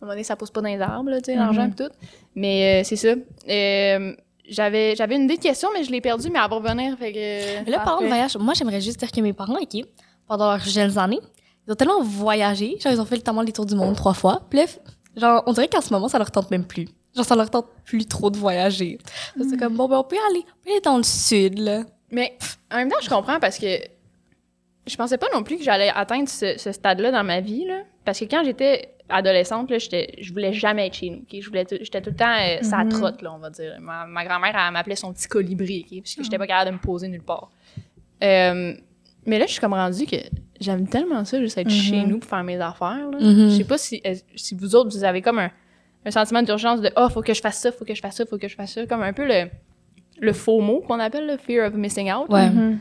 À 0.06 0.08
un 0.08 0.12
moment 0.12 0.14
donné, 0.14 0.24
ça 0.24 0.36
pousse 0.36 0.50
pas 0.50 0.60
dans 0.60 0.68
les 0.68 0.80
arbres, 0.80 1.10
tu 1.18 1.24
sais, 1.24 1.36
l'argent 1.36 1.68
puis 1.68 1.84
tout. 1.84 1.92
Mais 2.34 2.80
euh, 2.80 2.84
c'est 2.84 2.96
ça. 2.96 3.08
Euh, 3.48 4.14
j'avais, 4.48 4.94
j'avais 4.94 5.16
une 5.16 5.24
idée 5.24 5.36
de 5.36 5.42
question, 5.42 5.68
mais 5.74 5.82
je 5.82 5.90
l'ai 5.90 6.00
perdue, 6.00 6.30
mais 6.30 6.38
elle 6.42 6.48
va 6.48 6.56
revenir, 6.56 6.96
fait 6.96 7.12
que... 7.12 7.64
Mais 7.64 7.70
là, 7.70 7.80
parlant 7.80 8.02
de 8.02 8.06
voyage, 8.06 8.36
moi, 8.36 8.54
j'aimerais 8.54 8.80
juste 8.80 9.00
dire 9.00 9.10
que 9.10 9.20
mes 9.20 9.32
parents, 9.32 9.58
OK, 9.60 9.82
pendant 10.28 10.50
leurs 10.50 10.64
jeunes 10.64 10.96
années, 10.98 11.18
ils 11.66 11.72
ont 11.72 11.74
tellement 11.74 12.02
voyagé, 12.02 12.76
genre, 12.78 12.92
ils 12.92 13.00
ont 13.00 13.04
fait 13.04 13.16
notamment 13.16 13.42
les 13.42 13.52
tours 13.52 13.66
du 13.66 13.74
monde 13.74 13.96
trois 13.96 14.14
fois. 14.14 14.42
Puis 14.48 14.60
là, 14.60 14.66
genre, 15.16 15.42
on 15.46 15.52
dirait 15.52 15.68
qu'en 15.68 15.80
ce 15.80 15.92
moment, 15.92 16.08
ça 16.08 16.18
leur 16.18 16.30
tente 16.30 16.50
même 16.50 16.64
plus. 16.64 16.86
Genre, 17.16 17.24
ça 17.24 17.34
leur 17.34 17.50
tente 17.50 17.66
plus 17.84 18.06
trop 18.06 18.30
de 18.30 18.36
voyager. 18.36 18.98
C'est 19.36 19.56
comme, 19.58 19.74
bon, 19.74 19.88
ben, 19.88 19.98
on 19.98 20.04
peut 20.04 20.16
aller, 20.30 20.44
on 20.46 20.64
peut 20.64 20.70
aller 20.70 20.80
dans 20.80 20.96
le 20.98 21.02
sud, 21.02 21.58
là. 21.58 21.82
Mais 22.12 22.36
en 22.70 22.76
même 22.76 22.88
temps, 22.88 23.00
je 23.02 23.08
comprends 23.08 23.40
parce 23.40 23.58
que 23.58 23.66
je 24.86 24.96
pensais 24.96 25.18
pas 25.18 25.26
non 25.34 25.42
plus 25.42 25.56
que 25.56 25.64
j'allais 25.64 25.88
atteindre 25.88 26.28
ce, 26.28 26.56
ce 26.56 26.70
stade-là 26.70 27.10
dans 27.10 27.24
ma 27.24 27.40
vie, 27.40 27.64
là. 27.64 27.80
Parce 28.04 28.20
que 28.20 28.26
quand 28.26 28.44
j'étais 28.44 28.95
adolescente, 29.08 29.70
là, 29.70 29.78
je 29.78 30.32
voulais 30.32 30.52
jamais 30.52 30.86
être 30.88 30.94
chez 30.94 31.10
nous, 31.10 31.18
ok? 31.18 31.40
Je 31.40 31.46
voulais 31.48 31.64
tout- 31.64 31.76
j'étais 31.80 32.00
tout 32.00 32.10
le 32.10 32.16
temps 32.16 32.34
euh, 32.40 32.58
sa 32.62 32.78
Mhm. 32.84 32.88
trotte, 32.90 33.22
là, 33.22 33.32
on 33.34 33.38
va 33.38 33.50
dire. 33.50 33.76
Ma, 33.80 34.06
ma 34.06 34.24
grand-mère, 34.24 34.54
elle 34.56 34.72
m'appelait 34.72 34.96
son 34.96 35.12
petit 35.12 35.28
colibri, 35.28 35.86
ok? 35.90 35.98
Parce 36.02 36.14
que 36.16 36.22
j'étais 36.24 36.38
pas 36.38 36.46
capable 36.46 36.70
de 36.70 36.76
me 36.76 36.80
poser 36.80 37.08
nulle 37.08 37.22
part. 37.22 37.50
Euh, 38.22 38.74
mais 39.26 39.38
là, 39.38 39.46
je 39.46 39.52
suis 39.52 39.60
comme 39.60 39.74
rendue 39.74 40.06
que 40.06 40.16
j'aime 40.60 40.88
tellement 40.88 41.24
ça, 41.24 41.38
juste 41.40 41.58
être 41.58 41.66
Mhm. 41.66 41.72
chez 41.72 42.04
nous 42.04 42.18
pour 42.18 42.28
faire 42.30 42.42
mes 42.44 42.58
affaires, 42.60 43.10
là. 43.10 43.18
Mhm. 43.20 43.50
Je 43.50 43.56
sais 43.56 43.64
pas 43.64 43.78
si, 43.78 44.00
est- 44.04 44.24
si 44.34 44.54
vous 44.54 44.74
autres, 44.74 44.90
vous 44.96 45.04
avez 45.04 45.22
comme 45.22 45.38
un, 45.38 45.50
un 46.04 46.10
sentiment 46.10 46.42
d'urgence 46.42 46.80
de 46.80 46.90
«Oh, 46.96 47.08
faut 47.08 47.22
que 47.22 47.34
je 47.34 47.40
fasse 47.40 47.58
ça, 47.60 47.72
faut 47.72 47.84
que 47.84 47.94
je 47.94 48.00
fasse 48.00 48.16
ça, 48.16 48.24
faut 48.26 48.38
que 48.38 48.48
je 48.48 48.54
fasse 48.54 48.72
ça», 48.72 48.86
comme 48.86 49.02
un 49.02 49.12
peu 49.12 49.26
le, 49.26 49.48
le 50.18 50.32
faux 50.32 50.60
mot 50.60 50.80
qu'on 50.80 50.98
appelle 51.00 51.26
le 51.26 51.36
«fear 51.38 51.68
of 51.68 51.74
missing 51.74 52.12
out». 52.12 52.28
Ouais. 52.30 52.48
Mhm. 52.48 52.78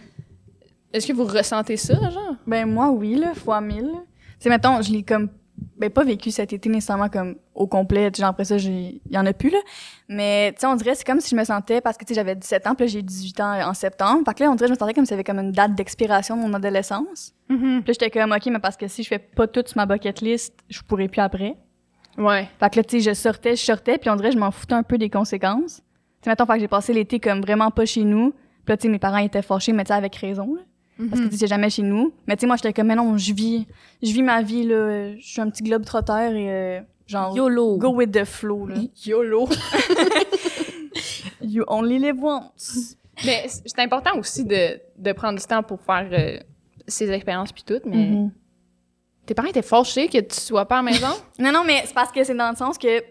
Est-ce 0.94 1.08
que 1.08 1.14
vous 1.14 1.26
ressentez 1.26 1.76
ça, 1.76 1.96
genre? 2.10 2.36
Ben 2.48 2.66
moi 2.66 2.90
oui 2.92 3.16
là, 3.16 3.34
fois 3.34 3.60
mille. 3.62 3.92
Tu 3.92 4.36
sais 4.40 4.50
mettons, 4.50 4.82
je 4.82 4.92
l'ai 4.94 5.04
comme 5.04 5.30
ben 5.78 5.90
pas 5.90 6.04
vécu 6.04 6.32
cet 6.32 6.54
été 6.54 6.70
nécessairement 6.70 7.10
comme 7.10 7.36
au 7.54 7.68
complet, 7.68 8.10
genre 8.16 8.30
après 8.30 8.46
ça, 8.46 8.58
j'ai 8.58 9.02
il 9.06 9.12
y 9.12 9.18
en 9.18 9.26
a 9.26 9.34
plus 9.34 9.50
là. 9.50 9.58
Mais 10.08 10.54
tu 10.54 10.62
sais 10.62 10.68
on 10.68 10.76
dirait 10.76 10.96
c'est 10.96 11.06
comme 11.06 11.20
si 11.20 11.30
je 11.30 11.36
me 11.36 11.44
sentais 11.44 11.82
parce 11.82 11.98
que 11.98 12.06
tu 12.06 12.14
sais 12.14 12.16
j'avais 12.16 12.36
17 12.36 12.68
ans, 12.68 12.76
puis 12.76 12.88
j'ai 12.88 13.02
18 13.02 13.40
ans 13.42 13.70
en 13.70 13.74
septembre. 13.74 14.22
Fait 14.26 14.34
que 14.34 14.44
là 14.44 14.52
on 14.52 14.56
dirait 14.56 14.68
je 14.68 14.74
me 14.74 14.78
sentais 14.78 14.94
comme 14.94 15.06
si 15.06 15.14
avait 15.14 15.24
comme 15.24 15.40
une 15.40 15.52
date 15.52 15.76
d'expiration 15.76 16.38
de 16.38 16.42
mon 16.42 16.54
adolescence. 16.54 17.34
Mhm. 17.50 17.82
Puis 17.84 17.88
là 17.88 17.94
j'étais 18.00 18.10
comme 18.10 18.32
OK, 18.32 18.46
mais 18.48 18.60
parce 18.60 18.78
que 18.78 18.88
si 18.88 19.04
je 19.04 19.10
fais 19.10 19.20
pas 19.20 19.48
tout 19.48 19.64
sur 19.66 19.78
ma 19.78 19.86
bucket 19.86 20.22
list, 20.22 20.54
je 20.70 20.82
pourrais 20.82 21.08
plus 21.08 21.22
après. 21.22 21.56
Ouais. 22.18 22.48
Fait 22.60 22.70
que 22.70 22.78
là 22.78 22.84
tu 22.84 23.02
sais 23.02 23.10
je 23.10 23.14
sortais, 23.14 23.56
je 23.56 23.64
sortais, 23.64 23.98
puis 23.98 24.10
on 24.10 24.16
dirait 24.16 24.30
que 24.30 24.36
je 24.36 24.40
m'en 24.40 24.52
foutais 24.52 24.76
un 24.76 24.84
peu 24.84 24.98
des 24.98 25.10
conséquences. 25.10 25.78
Tu 25.78 25.82
sais 26.24 26.30
mettons 26.30 26.46
fait 26.46 26.54
que 26.54 26.60
j'ai 26.60 26.68
passé 26.68 26.94
l'été 26.94 27.20
comme 27.20 27.42
vraiment 27.42 27.72
pas 27.72 27.86
chez 27.86 28.04
nous. 28.04 28.32
Puis 28.32 28.72
là 28.74 28.78
tu 28.78 28.84
sais 28.84 28.90
mes 28.90 29.00
parents 29.00 29.18
étaient 29.18 29.42
fâchés, 29.42 29.74
mais 29.74 29.84
tu 29.84 29.90
sais 29.90 29.94
avec 29.94 30.16
raison 30.16 30.56
là. 30.56 30.62
Parce 30.98 31.22
que 31.22 31.28
tu 31.28 31.38
sais, 31.38 31.48
jamais 31.48 31.70
chez 31.70 31.82
nous. 31.82 32.14
Mais 32.28 32.36
tu 32.36 32.42
sais, 32.42 32.48
moi, 32.48 32.56
j'étais 32.56 32.72
comme, 32.74 32.88
mais 32.88 32.96
non, 32.96 33.18
je 33.18 33.34
vis, 33.34 33.68
je 34.02 34.12
vis 34.14 34.24
ma 34.24 34.42
vie, 34.42 34.64
là. 34.64 35.14
Je 35.18 35.22
suis 35.26 35.42
un 35.42 35.50
petit 35.50 35.64
globe 35.64 35.84
trotteur 35.84 36.32
et, 36.34 36.50
euh, 36.50 36.80
genre, 37.06 37.36
YOLO. 37.36 37.78
go 37.78 37.90
with 37.90 38.12
the 38.12 38.24
flow, 38.24 38.68
là. 38.68 38.76
YOLO. 39.06 39.50
You 41.42 41.64
only 41.68 42.00
live 42.00 42.22
once. 42.24 42.96
mais 43.26 43.46
c'est 43.48 43.80
important 43.80 44.18
aussi 44.18 44.44
de, 44.46 44.80
de 44.98 45.12
prendre 45.14 45.38
du 45.40 45.46
temps 45.46 45.62
pour 45.64 45.80
faire 45.82 46.08
euh, 46.12 46.40
ces 46.88 47.10
expériences 47.12 47.52
puis 47.52 47.64
tout, 47.64 47.80
mais 47.86 47.96
Mm-hmm. 48.10 48.30
tes 49.26 49.34
parents 49.34 49.48
étaient 49.50 49.62
fâchés 49.62 50.08
que 50.08 50.20
tu 50.20 50.36
sois 50.40 50.66
pas 50.66 50.80
à 50.80 50.82
la 50.82 50.92
maison? 50.92 51.08
Non, 51.40 51.52
non, 51.52 51.64
mais 51.66 51.84
c'est 51.86 51.94
parce 51.94 52.12
que 52.12 52.24
c'est 52.24 52.34
dans 52.36 52.50
le 52.50 52.56
sens 52.56 52.78
que, 52.78 53.04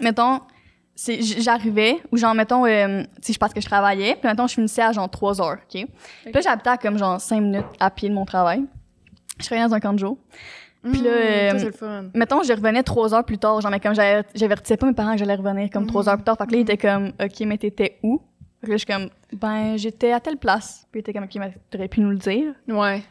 mettons, 0.00 0.40
j'arrivais, 1.38 1.98
ou 2.12 2.16
genre, 2.16 2.34
mettons, 2.34 2.66
euh, 2.66 3.02
sais, 3.22 3.32
je 3.32 3.38
pense 3.38 3.52
que 3.52 3.60
je 3.60 3.66
travaillais, 3.66 4.16
puis 4.16 4.28
mettons, 4.28 4.46
je 4.46 4.54
finissais 4.54 4.82
à 4.82 4.92
genre 4.92 5.08
3 5.08 5.40
heures, 5.40 5.58
OK? 5.62 5.86
Puis 6.24 6.32
là, 6.32 6.40
j'habitais 6.40 6.70
à 6.70 6.76
comme 6.76 6.98
genre 6.98 7.20
5 7.20 7.40
minutes 7.40 7.64
à 7.78 7.90
pied 7.90 8.08
de 8.08 8.14
mon 8.14 8.24
travail. 8.24 8.64
Je 9.38 9.46
travaillais 9.46 9.66
dans 9.68 9.74
un 9.74 9.80
camp 9.80 9.92
de 9.94 9.98
jour. 9.98 10.18
Puis 10.82 11.02
là, 11.02 11.10
Mm, 11.10 11.14
euh, 11.14 11.50
ça, 11.50 11.58
c'est 11.58 11.64
le 11.66 11.72
fun. 11.72 12.04
Mettons, 12.14 12.42
je 12.42 12.52
revenais 12.52 12.82
trois 12.82 13.14
heures 13.14 13.24
plus 13.24 13.38
tard, 13.38 13.60
genre, 13.60 13.70
mais 13.70 13.80
comme 13.80 13.94
j'avertissais 13.94 14.76
pas 14.76 14.86
mes 14.86 14.94
parents 14.94 15.12
que 15.12 15.18
j'allais 15.18 15.34
revenir 15.34 15.68
comme 15.70 15.86
trois 15.86 16.08
heures 16.08 16.16
plus 16.16 16.24
tard. 16.24 16.36
Fait 16.38 16.46
que 16.46 16.52
là, 16.52 16.58
ils 16.58 16.62
étaient 16.62 16.76
comme, 16.78 17.12
OK, 17.22 17.40
mais 17.40 17.58
t'étais 17.58 17.98
où? 18.02 18.20
Fait 18.60 18.66
que 18.66 18.70
là, 18.72 18.76
je 18.76 18.84
suis 18.84 18.86
comme, 18.86 19.08
ben, 19.32 19.76
j'étais 19.76 20.12
à 20.12 20.20
telle 20.20 20.36
place. 20.36 20.86
Puis 20.90 20.98
ils 20.98 21.00
étaient 21.00 21.12
comme, 21.12 21.24
OK, 21.24 21.34
mais 21.36 21.54
t'aurais 21.70 21.88
pu 21.88 22.00
nous 22.00 22.10
le 22.10 22.16
dire. 22.16 22.54
Ouais. 22.68 23.02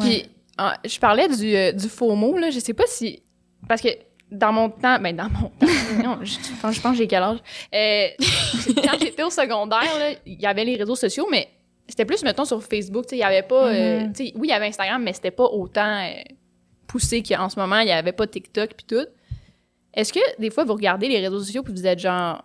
Puis, 0.00 0.28
ah, 0.56 0.76
je 0.84 0.98
parlais 0.98 1.28
du, 1.28 1.54
euh, 1.54 1.72
du 1.72 1.88
faux 1.88 2.14
mot, 2.14 2.38
là. 2.38 2.50
Je 2.50 2.58
sais 2.58 2.74
pas 2.74 2.84
si. 2.86 3.22
Parce 3.68 3.80
que 3.80 3.88
dans 4.30 4.52
mon 4.52 4.70
temps. 4.70 4.98
Ben, 5.00 5.14
dans 5.14 5.28
mon 5.28 5.48
temps. 5.48 5.66
non, 6.02 6.18
je, 6.22 6.36
pense 6.60 6.74
je 6.74 6.80
pense 6.80 6.92
que 6.92 6.98
j'ai 6.98 7.06
quel 7.06 7.22
âge? 7.22 7.38
Euh, 7.74 8.08
quand 8.84 8.98
j'étais 9.00 9.22
au 9.22 9.30
secondaire, 9.30 10.16
il 10.26 10.40
y 10.40 10.46
avait 10.46 10.64
les 10.64 10.76
réseaux 10.76 10.96
sociaux, 10.96 11.26
mais 11.30 11.48
c'était 11.88 12.04
plus, 12.04 12.22
mettons, 12.22 12.44
sur 12.44 12.62
Facebook. 12.62 13.06
Il 13.12 13.18
y 13.18 13.22
avait 13.22 13.42
pas. 13.42 13.72
sais, 14.14 14.32
oui, 14.36 14.48
il 14.48 14.50
y 14.50 14.52
avait 14.52 14.66
Instagram, 14.66 15.02
mais 15.02 15.12
c'était 15.12 15.30
pas 15.30 15.44
autant 15.44 16.02
euh, 16.02 16.22
poussé 16.86 17.22
qu'en 17.22 17.48
ce 17.48 17.58
moment, 17.58 17.80
il 17.80 17.88
y 17.88 17.92
avait 17.92 18.12
pas 18.12 18.26
TikTok 18.26 18.74
puis 18.74 18.86
tout. 18.86 19.06
Est-ce 19.92 20.12
que 20.12 20.40
des 20.40 20.50
fois, 20.50 20.64
vous 20.64 20.74
regardez 20.74 21.08
les 21.08 21.20
réseaux 21.20 21.40
sociaux 21.40 21.62
puis 21.62 21.72
vous 21.72 21.86
êtes 21.86 22.00
genre, 22.00 22.42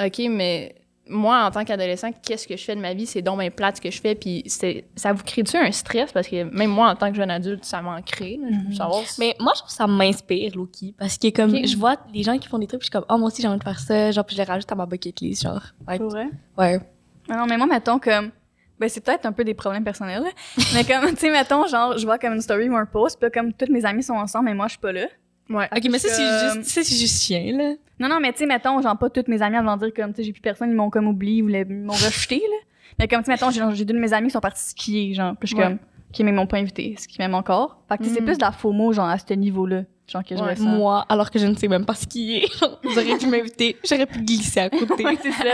OK, 0.00 0.18
mais 0.30 0.74
moi, 1.12 1.44
en 1.44 1.50
tant 1.50 1.64
qu'adolescent, 1.64 2.10
qu'est-ce 2.22 2.48
que 2.48 2.56
je 2.56 2.64
fais 2.64 2.74
de 2.74 2.80
ma 2.80 2.94
vie? 2.94 3.06
C'est 3.06 3.22
donc 3.22 3.38
bien 3.38 3.50
plate 3.50 3.76
ce 3.76 3.80
que 3.80 3.90
je 3.90 4.00
fais. 4.00 4.14
Puis 4.14 4.42
c'est- 4.46 4.84
ça 4.96 5.12
vous 5.12 5.22
crée-tu 5.22 5.56
un 5.56 5.70
stress? 5.70 6.10
Parce 6.12 6.26
que 6.26 6.42
même 6.44 6.70
moi, 6.70 6.88
en 6.90 6.96
tant 6.96 7.10
que 7.10 7.16
jeune 7.16 7.30
adulte, 7.30 7.64
ça 7.64 7.80
m'en 7.82 8.00
crée. 8.02 8.38
là. 8.42 8.48
Je 8.64 8.68
veux 8.70 8.74
savoir 8.74 9.02
si- 9.04 9.20
Mais 9.20 9.36
moi, 9.38 9.52
je 9.54 9.60
trouve 9.60 9.70
que 9.70 9.76
ça 9.76 9.86
m'inspire, 9.86 10.52
Loki. 10.56 10.94
Parce 10.98 11.18
que 11.18 11.28
comme, 11.30 11.50
je 11.64 11.76
vois 11.76 11.96
les 12.12 12.22
gens 12.22 12.36
qui 12.38 12.48
font 12.48 12.58
des 12.58 12.66
trucs, 12.66 12.80
puis 12.80 12.86
je 12.90 12.96
suis 12.96 13.04
comme, 13.04 13.14
oh, 13.14 13.18
moi 13.18 13.28
aussi, 13.28 13.42
j'ai 13.42 13.48
envie 13.48 13.58
de 13.58 13.64
faire 13.64 13.78
ça. 13.78 14.10
Genre, 14.10 14.24
puis 14.24 14.34
je 14.36 14.40
les 14.42 14.46
rajoute 14.48 14.70
à 14.72 14.74
ma 14.74 14.86
bucket 14.86 15.20
list, 15.20 15.42
genre. 15.42 15.62
Ouais. 15.86 15.98
Pour 15.98 16.08
vrai? 16.10 16.28
Ouais. 16.58 16.80
Ah 17.28 17.36
non, 17.36 17.46
mais 17.46 17.56
moi, 17.56 17.66
mettons, 17.66 17.98
comme, 17.98 18.30
ben, 18.80 18.88
c'est 18.88 19.00
peut-être 19.04 19.26
un 19.26 19.32
peu 19.32 19.44
des 19.44 19.54
problèmes 19.54 19.84
personnels, 19.84 20.22
là. 20.22 20.30
mais 20.74 20.82
comme, 20.84 21.10
tu 21.14 21.16
sais, 21.18 21.30
mettons, 21.30 21.66
genre, 21.68 21.96
je 21.96 22.04
vois 22.04 22.18
comme 22.18 22.32
une 22.34 22.40
story 22.40 22.68
ou 22.68 22.76
un 22.76 22.86
post, 22.86 23.18
puis 23.20 23.30
comme 23.30 23.52
toutes 23.52 23.68
mes 23.70 23.84
amis 23.84 24.02
sont 24.02 24.14
ensemble, 24.14 24.46
mais 24.46 24.54
moi, 24.54 24.66
je 24.66 24.72
suis 24.72 24.80
pas 24.80 24.92
là. 24.92 25.06
Ouais. 25.50 25.68
Ok, 25.76 25.88
mais 25.90 25.98
ça, 25.98 26.08
c'est 26.08 26.22
juste, 26.56 26.64
ça, 26.70 26.82
c'est 26.82 26.96
juste 26.96 27.22
chien, 27.22 27.56
là. 27.56 27.74
Non, 27.98 28.08
non, 28.08 28.20
mais 28.20 28.32
tu 28.32 28.38
sais, 28.38 28.46
mettons, 28.46 28.80
genre, 28.80 28.96
pas 28.98 29.10
toutes 29.10 29.28
mes 29.28 29.42
amies 29.42 29.56
avant 29.56 29.76
de 29.76 29.84
dire 29.86 29.94
comme, 29.94 30.12
tu 30.12 30.16
sais, 30.18 30.24
j'ai 30.24 30.32
plus 30.32 30.40
personne, 30.40 30.70
ils 30.70 30.74
m'ont 30.76 30.90
comme 30.90 31.06
oublié, 31.08 31.38
ils 31.38 31.64
m'ont 31.66 31.92
rejeté, 31.92 32.36
là. 32.36 32.56
Mais 32.98 33.08
comme, 33.08 33.20
tu 33.20 33.26
sais, 33.26 33.32
mettons, 33.32 33.50
j'ai 33.50 33.62
j'ai 33.74 33.84
deux 33.84 33.94
de 33.94 33.98
mes 34.00 34.12
amis 34.12 34.28
qui 34.28 34.32
sont 34.32 34.40
partis 34.40 34.70
skier, 34.70 35.14
genre, 35.14 35.34
puis 35.36 35.48
je 35.48 35.54
suis 35.54 35.62
Ouais. 35.62 35.68
comme, 35.68 35.78
qui 36.12 36.24
m'ont 36.24 36.46
pas 36.46 36.58
invité, 36.58 36.94
ce 36.98 37.06
qui 37.08 37.18
m'aime 37.18 37.34
encore. 37.34 37.82
Fait 37.88 37.96
que, 37.98 38.02
tu 38.02 38.08
sais, 38.08 38.14
c'est 38.16 38.20
Mhm. 38.20 38.26
plus 38.26 38.38
de 38.38 38.42
la 38.44 38.52
FOMO, 38.52 38.92
genre, 38.92 39.06
à 39.08 39.18
ce 39.18 39.32
niveau-là, 39.34 39.84
genre, 40.12 40.22
que 40.24 40.34
Ouais. 40.34 40.54
Moi, 40.58 41.04
alors 41.08 41.30
que 41.30 41.38
je 41.38 41.46
ne 41.46 41.54
sais 41.56 41.68
même 41.68 41.84
pas 41.84 41.94
skier. 41.94 42.48
Vous 42.84 42.98
auriez 42.98 43.16
pu 43.16 43.26
m'inviter. 43.26 43.76
J'aurais 43.88 44.06
pu 44.06 44.20
glisser 44.22 44.60
à 44.60 44.70
côté. 44.70 45.04
c'est 45.22 45.32
ça. 45.32 45.44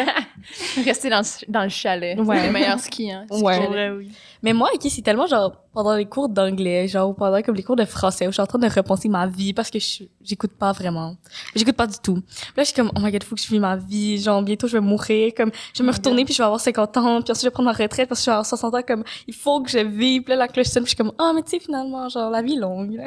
Rester 0.85 1.11
dans, 1.11 1.21
le- 1.21 1.53
dans 1.53 1.63
le 1.63 1.69
chalet. 1.69 2.19
Ouais. 2.19 2.39
C'est 2.41 2.47
le 2.47 2.53
meilleur 2.53 2.79
ski, 2.81 3.11
hein. 3.13 3.25
ski 3.31 3.43
Ouais. 3.43 3.55
chalet. 3.55 3.67
Pour 3.67 3.73
vrai, 3.75 3.91
oui. 3.91 4.11
Mais 4.43 4.53
moi, 4.53 4.71
ok, 4.73 4.83
c'est 4.89 5.03
tellement 5.03 5.27
genre 5.27 5.53
pendant 5.73 5.95
les 5.95 6.05
cours 6.07 6.29
d'anglais, 6.29 6.87
genre 6.89 7.11
ou 7.11 7.13
pendant 7.15 7.41
comme 7.43 7.55
les 7.57 7.63
cours 7.63 7.75
de 7.77 7.85
français, 7.85 8.27
où 8.27 8.31
je 8.31 8.35
suis 8.35 8.43
en 8.43 8.47
train 8.47 8.59
de 8.59 8.69
repenser 8.69 9.09
ma 9.09 9.27
vie 9.27 9.53
parce 9.53 9.69
que 9.71 9.79
je 9.81 10.05
j'écoute 10.23 10.53
pas 10.53 10.73
vraiment. 10.73 11.17
J'écoute 11.57 11.77
pas 11.77 11.87
du 11.87 11.97
tout. 12.03 12.15
Puis 12.21 12.53
là, 12.57 12.63
je 12.63 12.65
suis 12.69 12.75
comme, 12.75 12.91
oh 12.97 13.01
my 13.01 13.11
god, 13.11 13.25
faut 13.25 13.35
que 13.35 13.41
je 13.41 13.49
vis 13.49 13.59
ma 13.59 13.77
vie. 13.77 14.19
Genre, 14.21 14.43
bientôt, 14.43 14.67
je 14.69 14.75
vais 14.75 14.81
mourir. 14.81 15.33
Comme, 15.37 15.51
je 15.75 15.83
vais 15.83 15.87
me 15.87 15.93
Oh 15.93 15.97
retourner 15.97 16.25
puis 16.25 16.35
je 16.35 16.39
vais 16.39 16.45
avoir 16.45 16.61
50 16.61 16.97
ans. 16.99 17.23
Puis 17.23 17.33
ensuite, 17.33 17.41
je 17.43 17.47
vais 17.47 17.51
prendre 17.51 17.69
ma 17.69 17.73
retraite 17.73 18.09
parce 18.09 18.21
que 18.21 18.25
je 18.27 18.31
vais 18.31 18.35
avoir 18.35 18.47
60 18.47 18.75
ans. 18.75 18.83
Comme, 18.87 19.05
il 19.27 19.35
faut 19.35 19.61
que 19.63 19.71
je 19.71 19.79
vive. 19.79 20.23
Puis 20.23 20.31
là, 20.31 20.37
la 20.37 20.49
cloche 20.49 20.67
sonne. 20.67 20.85
Puis 20.85 20.91
je 20.93 20.97
suis 20.97 21.05
comme, 21.05 21.13
oh, 21.19 21.33
mais 21.35 21.43
tu 21.43 21.51
sais, 21.51 21.59
finalement, 21.61 22.09
genre, 22.09 22.31
la 22.31 22.43
vie 22.43 22.55
est 22.55 22.61
longue. 22.61 23.01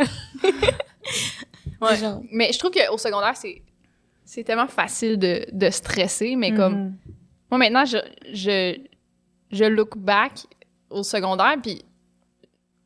Ouais. 1.81 1.97
Genre, 1.97 2.21
Mais 2.31 2.51
je 2.53 2.59
trouve 2.59 2.71
qu'au 2.71 2.97
secondaire, 2.97 3.35
c'est, 3.35 3.61
c'est 4.25 4.43
tellement 4.43 4.67
facile 4.67 5.17
de, 5.17 5.45
de 5.51 5.69
stresser, 5.69 6.35
mais 6.35 6.53
comme, 6.53 6.73
Mhm. 6.75 6.97
moi 7.49 7.57
maintenant, 7.57 7.85
je, 7.85 7.97
je, 8.33 8.77
je 9.51 9.65
look 9.65 9.97
back 9.97 10.33
au 10.89 11.03
secondaire, 11.03 11.55
puis 11.61 11.81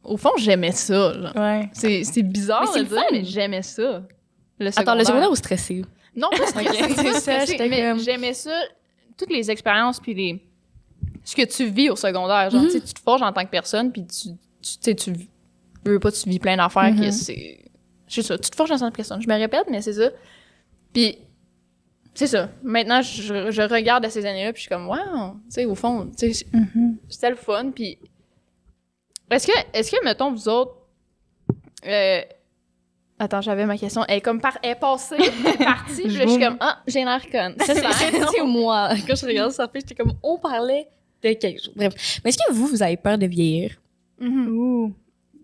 au 0.03 0.17
fond, 0.17 0.31
j'aimais 0.37 0.71
ça. 0.71 1.13
genre. 1.13 1.35
Ouais. 1.35 1.69
C'est, 1.73 2.03
c'est 2.03 2.23
bizarre 2.23 2.61
Mais 2.61 2.67
c'est 2.67 2.79
de 2.79 2.83
le 2.83 2.89
dire, 2.89 2.97
fun. 2.99 3.05
mais 3.11 3.23
j'aimais 3.23 3.61
ça. 3.63 4.03
Le 4.59 4.67
Attends, 4.69 4.95
le 4.95 5.03
secondaire 5.03 5.31
ou 5.31 5.35
stressé? 5.35 5.83
Non, 6.15 6.29
pas 6.29 6.47
stressé, 6.47 6.93
C'est 6.95 7.13
ça, 7.19 7.41
stressé, 7.45 7.67
mais 7.69 7.89
comme- 7.89 7.99
j'aimais 7.99 8.33
ça, 8.33 8.57
toutes 9.17 9.31
les 9.31 9.51
expériences, 9.51 9.99
puis 9.99 10.13
les... 10.13 10.41
ce 11.25 11.35
que 11.35 11.41
tu 11.43 11.65
vis 11.69 11.89
au 11.89 11.95
secondaire. 11.95 12.49
Genre, 12.49 12.61
Mhm. 12.61 12.69
tu 12.69 12.81
te 12.81 12.99
forges 13.01 13.21
en 13.23 13.33
tant 13.33 13.43
que 13.43 13.49
personne, 13.49 13.91
puis 13.91 14.05
tu, 14.05 14.29
tu, 14.29 14.35
tu 14.61 14.77
sais, 14.79 14.95
tu 14.95 15.13
veux 15.83 15.99
pas, 15.99 16.11
tu 16.11 16.29
vis 16.29 16.39
plein 16.39 16.55
d'affaires 16.55 16.93
Mhm. 16.93 17.01
que 17.01 17.11
c'est... 17.11 17.59
Sais 18.15 18.27
ça, 18.27 18.37
tu 18.37 18.49
te 18.49 18.55
forges 18.55 18.71
en 18.71 18.77
tant 18.79 18.89
que 18.91 18.95
personne. 18.95 19.21
Je 19.21 19.27
me 19.27 19.33
répète, 19.35 19.65
mais 19.69 19.81
c'est 19.81 19.93
ça. 19.93 20.09
Puis, 20.93 21.17
c'est 22.13 22.27
ça. 22.27 22.49
Maintenant, 22.63 23.01
je, 23.01 23.51
je 23.51 23.61
regarde 23.61 24.05
à 24.05 24.09
ces 24.09 24.25
années-là, 24.25 24.53
puis 24.53 24.61
je 24.63 24.67
suis 24.67 24.69
comme, 24.69 24.87
wow, 24.87 24.95
tu 25.33 25.39
sais, 25.49 25.65
au 25.65 25.75
fond, 25.75 26.09
tu 26.17 26.33
sais, 26.33 26.45
Mhm. 26.53 26.97
c'était 27.09 27.29
le 27.31 27.35
fun. 27.35 27.71
Puis, 27.75 27.97
est-ce 29.29 29.47
que, 29.47 29.53
est-ce 29.73 29.91
que, 29.91 30.03
mettons, 30.05 30.31
vous 30.31 30.47
autres, 30.47 30.75
euh, 31.85 32.21
attends, 33.19 33.41
j'avais 33.41 33.65
ma 33.65 33.77
question. 33.77 34.03
Elle 34.07 34.17
est 34.19 34.21
comme 34.21 34.39
par, 34.39 34.57
elle 34.63 34.71
est 34.71 34.75
passée, 34.75 35.15
elle 35.19 35.51
est 35.53 35.57
partie, 35.65 36.01
puis 36.03 36.11
je 36.11 36.27
suis 36.27 36.39
comme, 36.39 36.57
ah, 36.59 36.81
j'ai 36.87 37.03
l'air 37.03 37.21
conne. 37.29 37.55
Ça, 37.59 37.73
c'est 37.75 38.11
c'est 38.35 38.43
moi. 38.43 38.89
Quand 39.07 39.15
je 39.15 39.25
regarde 39.25 39.51
ça, 39.51 39.69
j'étais 39.73 39.95
comme, 39.95 40.13
on 40.23 40.37
parlait 40.37 40.87
de 41.21 41.33
quelque 41.33 41.59
chose. 41.63 41.73
Bref. 41.75 42.19
Mais 42.23 42.29
est-ce 42.29 42.37
que 42.37 42.53
vous, 42.53 42.67
vous 42.67 42.81
avez 42.83 42.97
peur 42.97 43.17
de 43.17 43.25
vieillir? 43.25 43.75
Mhm. 44.19 44.47
Ouh. 44.49 44.93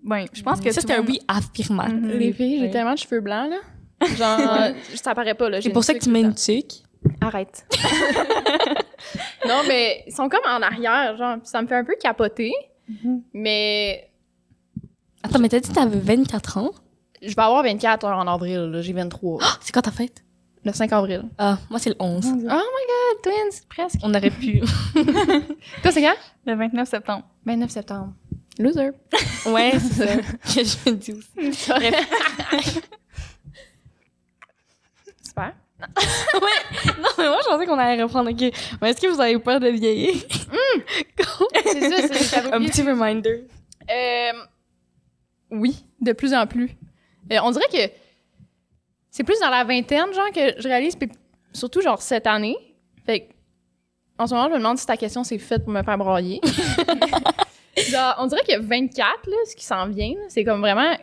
Ben, 0.03 0.25
je 0.33 0.41
pense 0.41 0.59
que 0.61 0.71
ça, 0.71 0.81
c'est 0.81 0.93
un 0.93 1.03
oui 1.05 1.19
affirmatif. 1.27 1.93
Mhm. 1.95 2.09
Les 2.17 2.33
filles, 2.33 2.59
j'ai 2.59 2.71
tellement 2.71 2.93
de 2.93 2.97
cheveux 2.99 3.21
blancs, 3.21 3.49
là. 3.49 4.07
Genre, 4.15 4.39
euh, 4.61 4.71
ça 4.95 5.13
paraît 5.13 5.35
pas, 5.35 5.49
là. 5.49 5.61
C'est 5.61 5.69
pour 5.69 5.83
ça 5.83 5.93
que 5.93 5.99
tu 5.99 6.09
mets 6.09 6.21
une 6.21 6.33
temps. 6.33 6.75
Arrête. 7.21 7.65
non, 9.47 9.61
mais 9.67 10.03
ils 10.07 10.13
sont 10.13 10.29
comme 10.29 10.41
en 10.47 10.61
arrière, 10.61 11.17
genre, 11.17 11.37
ça 11.43 11.61
me 11.61 11.67
fait 11.67 11.75
un 11.75 11.83
peu 11.83 11.95
capoter, 12.01 12.51
Mhm. 12.87 13.21
mais 13.33 14.07
Attends, 15.23 15.37
mais 15.39 15.49
t'as 15.49 15.59
dit 15.59 15.69
que 15.69 15.73
t'avais 15.75 15.99
24 15.99 16.57
ans? 16.57 16.71
je 17.21 17.27
vais 17.35 17.41
avoir 17.41 17.61
24 17.63 18.05
heures 18.07 18.17
en 18.17 18.25
avril, 18.27 18.71
là. 18.71 18.81
J'ai 18.81 18.93
23. 18.93 19.37
Ah, 19.43 19.57
c'est 19.61 19.71
quand 19.71 19.81
ta 19.83 19.91
fête? 19.91 20.23
Le 20.63 20.73
5 20.73 20.91
avril. 20.93 21.23
Ah, 21.37 21.57
moi, 21.69 21.79
c'est 21.79 21.89
le 21.91 21.95
11. 21.99 22.25
Oh 22.27 22.35
my 22.35 22.43
god, 22.47 23.21
twins, 23.23 23.61
presque. 23.69 23.99
On 24.03 24.13
aurait 24.13 24.29
pu. 24.29 24.59
Toi, 25.81 25.91
c'est 25.91 26.01
quand? 26.01 26.13
Le 26.45 26.55
29 26.55 26.87
septembre. 26.87 27.23
29 27.45 27.69
septembre. 27.71 28.13
Loser. 28.61 28.91
ouais, 29.47 29.71
c'est 29.79 30.05
ça 30.05 30.15
que 30.55 30.63
je 30.63 30.89
me 30.89 30.95
dis 30.95 31.11
aussi? 31.13 31.69
Bref. 31.69 32.07
Super. 35.23 35.53
Non, 35.79 37.09
mais 37.17 37.27
moi, 37.27 37.39
je 37.43 37.47
pensais 37.49 37.65
qu'on 37.65 37.79
allait 37.79 38.03
reprendre. 38.03 38.29
OK. 38.31 38.53
Mais 38.81 38.89
est-ce 38.91 39.01
que 39.01 39.07
vous 39.07 39.19
avez 39.19 39.39
peur 39.39 39.59
de 39.59 39.67
vieillir? 39.69 40.13
C'est 41.65 41.89
ça, 42.07 42.13
c'est 42.13 42.53
Un 42.53 42.63
petit 42.65 42.83
reminder. 42.83 43.47
Euh, 43.89 44.31
oui, 45.49 45.83
de 45.99 46.13
plus 46.13 46.33
en 46.33 46.45
plus. 46.45 46.69
Euh, 47.31 47.39
on 47.43 47.51
dirait 47.51 47.67
que 47.71 47.91
c'est 49.09 49.23
plus 49.23 49.39
dans 49.39 49.49
la 49.49 49.63
vingtaine, 49.63 50.13
genre, 50.13 50.31
que 50.31 50.61
je 50.61 50.67
réalise, 50.67 50.95
puis 50.95 51.09
surtout, 51.51 51.81
genre, 51.81 52.01
cette 52.01 52.27
année. 52.27 52.55
Fait 53.05 53.21
que, 53.21 53.33
en 54.19 54.27
ce 54.27 54.35
moment, 54.35 54.47
je 54.47 54.53
me 54.53 54.57
demande 54.59 54.77
si 54.77 54.85
ta 54.85 54.97
question 54.97 55.23
s'est 55.23 55.39
faite 55.39 55.63
pour 55.63 55.73
me 55.73 55.81
faire 55.81 55.97
broyer. 55.97 56.39
Genre, 57.89 58.15
on 58.19 58.27
dirait 58.27 58.43
que 58.47 58.59
24, 58.59 59.09
là, 59.27 59.35
ce 59.49 59.55
qui 59.55 59.63
s'en 59.65 59.87
vient, 59.87 60.13
c'est 60.29 60.43
comme 60.43 60.61
vraiment. 60.61 60.95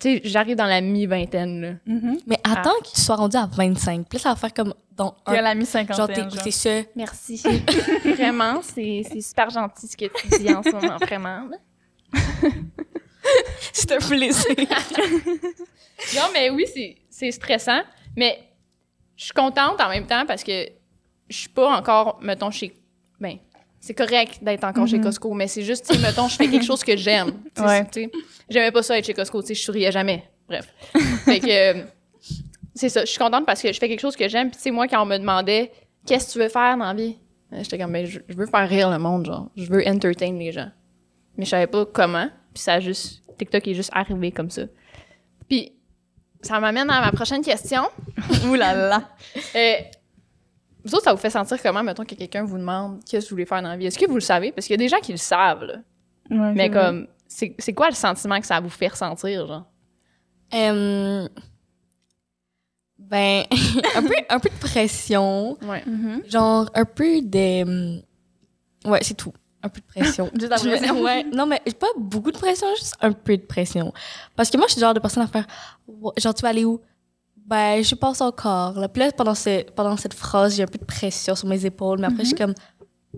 Tu 0.00 0.14
sais, 0.16 0.20
j'arrive 0.24 0.54
dans 0.56 0.66
la 0.66 0.80
mi-vingtaine, 0.80 1.60
là. 1.60 1.92
Mhm. 1.92 2.20
Mais 2.26 2.38
attends 2.44 2.78
que 2.84 2.88
tu 2.94 3.00
sois 3.00 3.16
rendu 3.16 3.36
à 3.36 3.46
25. 3.46 4.06
Puis 4.08 4.18
là, 4.18 4.22
ça 4.22 4.28
va 4.30 4.36
faire 4.36 4.54
comme 4.54 4.72
dans 4.96 5.16
un... 5.26 5.40
la 5.40 5.54
mi-cinquantaine. 5.56 6.30
Genre, 6.30 6.42
t'es- 6.42 6.50
ça. 6.52 6.70
Merci. 6.94 7.42
vraiment, 8.04 8.60
c'est 8.62 9.02
super 9.20 9.50
gentil 9.50 9.88
ce 9.88 9.96
que 9.96 10.04
tu 10.06 10.28
dis 10.38 10.54
en 10.54 10.62
ce 10.62 10.70
moment, 10.70 10.96
vraiment. 10.98 11.48
C'est 13.72 13.92
un 13.92 13.98
plaisir. 13.98 14.54
Non, 16.14 16.22
mais 16.32 16.50
oui, 16.50 16.64
c'est- 16.72 16.96
c'est 17.10 17.30
stressant. 17.32 17.80
Mais 18.16 18.38
je 19.16 19.24
suis 19.24 19.32
contente 19.32 19.80
en 19.80 19.88
même 19.88 20.06
temps 20.06 20.24
parce 20.26 20.44
que 20.44 20.66
je 21.28 21.36
suis 21.36 21.48
pas 21.48 21.76
encore, 21.76 22.18
mettons, 22.22 22.50
chez. 22.50 22.72
Ben, 23.20 23.36
c'est 23.80 23.94
correct 23.94 24.38
d'être 24.42 24.64
encore 24.64 24.86
chez 24.86 24.98
Mhm. 24.98 25.04
Costco, 25.04 25.32
mais 25.34 25.46
c'est 25.48 25.62
juste, 25.62 25.90
mettons, 26.00 26.28
je 26.28 26.36
fais 26.36 26.48
quelque 26.48 26.64
chose 26.64 26.82
que 26.82 26.96
j'aime. 26.96 27.32
Tu 27.54 27.62
sais, 27.62 27.64
Ouais. 27.64 28.10
J'aimais 28.48 28.72
pas 28.72 28.82
ça 28.82 28.98
être 28.98 29.04
chez 29.06 29.14
Costco, 29.14 29.40
tu 29.42 29.48
sais, 29.48 29.54
je 29.54 29.62
souriais 29.62 29.92
jamais. 29.92 30.24
Bref. 30.48 30.66
fait 31.24 31.40
que. 31.40 31.80
euh, 31.80 31.84
c'est 32.74 32.88
ça. 32.88 33.00
Je 33.04 33.06
suis 33.10 33.18
contente 33.18 33.44
parce 33.44 33.60
que 33.60 33.72
je 33.72 33.78
fais 33.78 33.88
quelque 33.88 34.00
chose 34.00 34.16
que 34.16 34.28
j'aime. 34.28 34.48
Puis, 34.50 34.56
tu 34.56 34.62
sais, 34.62 34.70
moi, 34.70 34.86
quand 34.88 35.02
on 35.02 35.06
me 35.06 35.18
demandait, 35.18 35.72
qu'est-ce 36.06 36.28
que 36.28 36.32
tu 36.34 36.38
veux 36.38 36.48
faire 36.48 36.76
dans 36.76 36.84
la 36.86 36.94
vie? 36.94 37.16
Euh, 37.52 37.58
J'étais 37.62 37.76
comme, 37.78 37.92
ben, 37.92 38.06
je, 38.06 38.20
je 38.28 38.34
veux 38.36 38.46
faire 38.46 38.68
rire 38.68 38.90
le 38.90 38.98
monde, 38.98 39.26
genre. 39.26 39.48
Je 39.56 39.66
veux 39.70 39.86
entertain 39.86 40.32
les 40.32 40.52
gens. 40.52 40.70
Mais 41.36 41.44
je 41.44 41.50
savais 41.50 41.66
pas 41.66 41.84
comment. 41.86 42.28
Puis, 42.54 42.62
ça 42.62 42.74
a 42.74 42.80
juste. 42.80 43.22
TikTok 43.36 43.66
est 43.68 43.74
juste 43.74 43.90
arrivé 43.92 44.30
comme 44.32 44.50
ça. 44.50 44.62
Puis, 45.48 45.72
ça 46.40 46.60
m'amène 46.60 46.88
à 46.90 47.00
ma 47.00 47.10
prochaine 47.12 47.42
question. 47.42 47.82
Ouh 48.46 48.54
là 48.54 48.74
là. 48.74 49.08
Euh, 49.56 49.74
vous 50.84 50.94
autres, 50.94 51.04
ça 51.04 51.12
vous 51.12 51.18
fait 51.18 51.30
sentir 51.30 51.60
comment, 51.62 51.82
mettons, 51.82 52.04
que 52.04 52.14
quelqu'un 52.14 52.44
vous 52.44 52.58
demande 52.58 53.00
qu'est-ce 53.04 53.26
que 53.26 53.30
vous 53.30 53.34
voulez 53.36 53.46
faire 53.46 53.62
dans 53.62 53.68
la 53.68 53.76
vie? 53.76 53.86
Est-ce 53.86 53.98
que 53.98 54.06
vous 54.06 54.14
le 54.14 54.20
savez? 54.20 54.52
Parce 54.52 54.66
qu'il 54.66 54.74
y 54.74 54.78
a 54.80 54.84
des 54.84 54.88
gens 54.88 55.00
qui 55.00 55.12
le 55.12 55.18
savent, 55.18 55.64
là. 55.64 55.74
Ouais, 56.30 56.52
Mais 56.54 56.70
comme, 56.70 57.06
c'est 57.26 57.72
quoi 57.74 57.88
le 57.88 57.94
sentiment 57.94 58.40
que 58.40 58.46
ça 58.46 58.60
vous 58.60 58.68
fait 58.70 58.88
ressentir, 58.88 59.46
genre? 59.46 59.66
Ben, 62.98 63.44
un 63.96 64.02
peu, 64.02 64.14
un 64.28 64.38
peu 64.38 64.48
de 64.48 64.58
pression. 64.60 65.56
Ouais. 65.62 65.82
Mhm. 65.86 66.22
Genre, 66.28 66.68
un 66.74 66.84
peu 66.84 67.22
de. 67.22 67.62
hum, 67.62 68.02
Ouais, 68.84 69.00
c'est 69.02 69.14
tout. 69.14 69.32
Un 69.62 69.68
peu 69.68 69.80
de 69.80 69.86
pression. 69.86 70.30
Juste 70.38 70.50
la 70.50 70.56
pression. 70.56 71.02
ouais. 71.02 71.24
Non, 71.24 71.46
mais 71.46 71.60
pas 71.78 71.88
beaucoup 71.96 72.30
de 72.30 72.38
pression, 72.38 72.68
juste 72.76 72.94
un 73.00 73.12
peu 73.12 73.36
de 73.36 73.42
pression. 73.42 73.92
Parce 74.36 74.50
que 74.50 74.56
moi, 74.56 74.66
je 74.68 74.72
suis 74.74 74.80
le 74.80 74.86
genre 74.86 74.94
de 74.94 75.00
personne 75.00 75.24
à 75.24 75.26
faire. 75.26 75.46
Genre, 76.16 76.34
tu 76.34 76.42
vas 76.42 76.48
aller 76.50 76.64
où? 76.64 76.80
Ben, 77.48 77.82
je 77.82 77.94
passe 77.94 78.20
encore. 78.20 78.78
Là. 78.78 78.88
Puis 78.88 79.00
là, 79.00 79.10
pendant, 79.12 79.34
ce, 79.34 79.62
pendant 79.72 79.96
cette 79.96 80.14
phrase, 80.14 80.54
j'ai 80.56 80.62
un 80.62 80.66
peu 80.66 80.78
de 80.78 80.84
pression 80.84 81.34
sur 81.34 81.48
mes 81.48 81.64
épaules. 81.64 81.98
Mais 81.98 82.06
après, 82.08 82.22
je 82.24 82.28
suis 82.28 82.36
comme. 82.36 82.54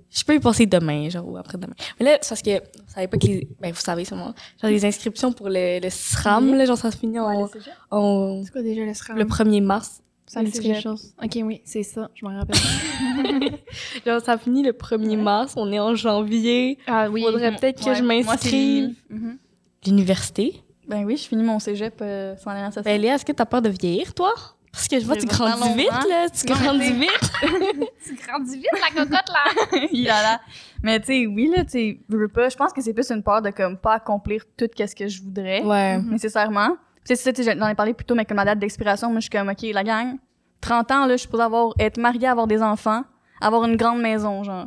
Je 0.08 0.22
peux 0.22 0.34
y 0.36 0.38
penser 0.40 0.66
demain, 0.66 1.08
genre, 1.08 1.28
ou 1.28 1.36
après-demain. 1.36 1.74
Mais 1.98 2.06
là, 2.06 2.18
c'est 2.20 2.28
parce 2.28 2.42
que 2.42 2.58
vous 2.60 2.94
savez 2.94 3.08
pas 3.08 3.18
que 3.18 3.26
les. 3.26 3.48
Ben, 3.60 3.72
vous 3.72 3.80
savez 3.80 4.04
sûrement. 4.04 4.32
Genre, 4.62 4.70
les 4.70 4.84
inscriptions 4.84 5.32
pour 5.32 5.48
le, 5.48 5.80
le 5.82 5.90
SRAM, 5.90 6.54
là, 6.54 6.64
genre, 6.64 6.78
ça 6.78 6.92
se 6.92 6.96
finit 6.96 7.18
en, 7.18 7.48
en- 7.90 8.42
C'est 8.44 8.52
quoi 8.52 8.62
déjà 8.62 8.84
le 8.84 8.94
SRAM? 8.94 9.18
le 9.18 9.24
1er 9.24 9.62
mars. 9.62 10.00
Ça 10.26 10.42
me 10.42 10.46
dit 10.46 10.60
quelque 10.60 10.80
chose. 10.80 11.12
Ok, 11.20 11.38
oui, 11.42 11.60
c'est 11.64 11.82
ça, 11.82 12.08
je 12.14 12.24
m'en 12.24 12.38
rappelle. 12.38 12.56
Genre, 14.06 14.20
ça 14.20 14.38
finit 14.38 14.62
le 14.62 14.70
1er 14.70 15.16
mars. 15.20 15.54
On 15.56 15.72
est 15.72 15.80
en 15.80 15.96
janvier. 15.96 16.78
ah 16.86 17.08
oui. 17.10 17.22
Faudrait 17.22 17.56
peut-être 17.56 17.82
que 17.82 17.88
Ouais, 17.90 17.96
je 17.96 18.04
m'inscrive. 18.04 18.94
Mhm. 19.08 19.38
L'université. 19.86 20.62
Ben 20.90 21.04
oui, 21.04 21.16
je 21.16 21.26
finis 21.28 21.42
mon 21.42 21.58
cégep 21.58 21.94
euh, 22.02 22.36
sans 22.36 22.50
aller 22.50 22.60
à 22.62 22.70
ça. 22.70 22.82
Ben, 22.82 23.00
Léa, 23.00 23.14
est-ce 23.14 23.24
que 23.24 23.32
t'as 23.32 23.46
peur 23.46 23.62
de 23.62 23.68
vieillir, 23.70 24.12
toi? 24.12 24.32
Parce 24.72 24.86
que 24.86 25.00
je 25.00 25.04
vois, 25.06 25.14
Je 25.16 25.20
tu 25.20 25.26
grandis 25.26 25.74
vite, 25.74 25.90
longtemps. 25.90 26.08
là. 26.08 26.28
Tu 26.28 26.46
Non, 26.46 26.56
grandis 26.62 26.92
vite. 26.92 27.32
Tu 28.04 28.14
grandis 28.26 28.56
vite, 28.56 28.68
la 28.72 29.02
cocotte, 29.04 29.28
là! 29.28 30.40
Mais 30.82 31.00
tu 31.00 31.06
sais, 31.06 31.26
oui, 31.26 31.50
là, 31.54 31.64
tu 31.64 31.70
sais, 31.70 32.00
je 32.08 32.16
veux 32.16 32.28
pas. 32.28 32.48
Je 32.48 32.56
pense 32.56 32.72
que 32.72 32.80
c'est 32.80 32.92
plus 32.94 33.10
une 33.10 33.22
peur 33.22 33.42
de 33.42 33.50
comme 33.50 33.76
pas 33.76 33.94
accomplir 33.94 34.44
tout 34.56 34.68
ce 34.76 34.94
que 34.94 35.08
je 35.08 35.22
voudrais, 35.22 35.62
Ouais. 35.62 35.98
nécessairement. 36.02 36.76
C'est 37.04 37.16
ça, 37.16 37.32
tu 37.32 37.42
sais, 37.42 37.56
j'en 37.58 37.68
ai 37.68 37.74
parlé 37.74 37.94
plus 37.94 38.04
tôt, 38.04 38.14
mais 38.14 38.24
comme 38.24 38.36
ma 38.36 38.44
date 38.44 38.58
d'expiration, 38.58 39.08
moi, 39.10 39.20
je 39.20 39.22
suis 39.22 39.30
comme, 39.30 39.48
OK, 39.48 39.62
la 39.62 39.82
gang, 39.84 40.16
30 40.60 40.90
ans, 40.92 41.06
là, 41.06 41.12
je 41.14 41.18
suis 41.18 41.22
supposée 41.26 41.42
avoir, 41.42 41.72
être 41.78 41.98
mariée, 41.98 42.28
avoir 42.28 42.46
des 42.46 42.62
enfants, 42.62 43.02
avoir 43.40 43.64
une 43.64 43.76
grande 43.76 44.00
maison, 44.00 44.44
genre. 44.44 44.66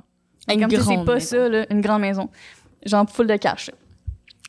Et 0.49 0.55
Une 0.55 0.62
comme, 0.62 0.69
tu 0.69 0.75
sais, 0.77 0.83
c'est 0.83 1.05
pas 1.05 1.13
maison. 1.15 1.27
ça, 1.38 1.49
là, 1.49 1.65
une 1.69 1.81
grande 1.81 2.01
maison. 2.01 2.29
Genre, 2.86 3.09
full 3.09 3.27
de 3.27 3.38
cash. 3.38 3.67
là. 3.67 3.73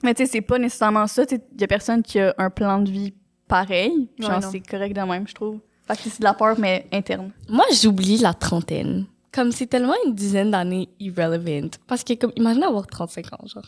Mais 0.05 0.15
tu 0.15 0.25
sais, 0.25 0.31
c'est 0.33 0.41
pas 0.43 0.59
nécessairement 0.59 1.07
ça. 1.09 1.27
Tu 1.27 1.37
sais, 1.37 1.43
y 1.59 1.65
a 1.65 1.67
personne 1.67 2.03
qui 2.03 2.21
a 2.21 2.35
un 2.39 2.51
plan 2.51 2.79
de 2.79 2.91
vie 2.91 3.15
pareil. 3.49 4.09
Genre, 4.19 4.31
Ouais, 4.33 4.41
c'est 4.53 4.61
correct 4.61 4.95
de 4.95 5.01
même, 5.01 5.27
je 5.27 5.35
trouve. 5.35 5.59
Fait 5.87 5.97
que 5.97 6.03
c'est 6.09 6.21
de 6.21 6.25
la 6.25 6.35
peur, 6.35 6.57
mais 6.59 6.87
interne. 6.93 7.31
Moi, 7.49 7.65
j'oublie 7.73 8.19
la 8.19 8.33
trentaine. 8.35 9.07
Comme 9.33 9.51
c'est 9.51 9.67
tellement 9.67 9.95
une 10.07 10.15
dizaine 10.15 10.51
d'années 10.53 10.89
irrelevant. 11.01 11.69
Parce 11.89 12.05
que, 12.05 12.15
comme, 12.15 12.33
imagine 12.37 12.63
avoir 12.63 12.87
35 12.87 13.33
ans, 13.33 13.47
genre. 13.47 13.65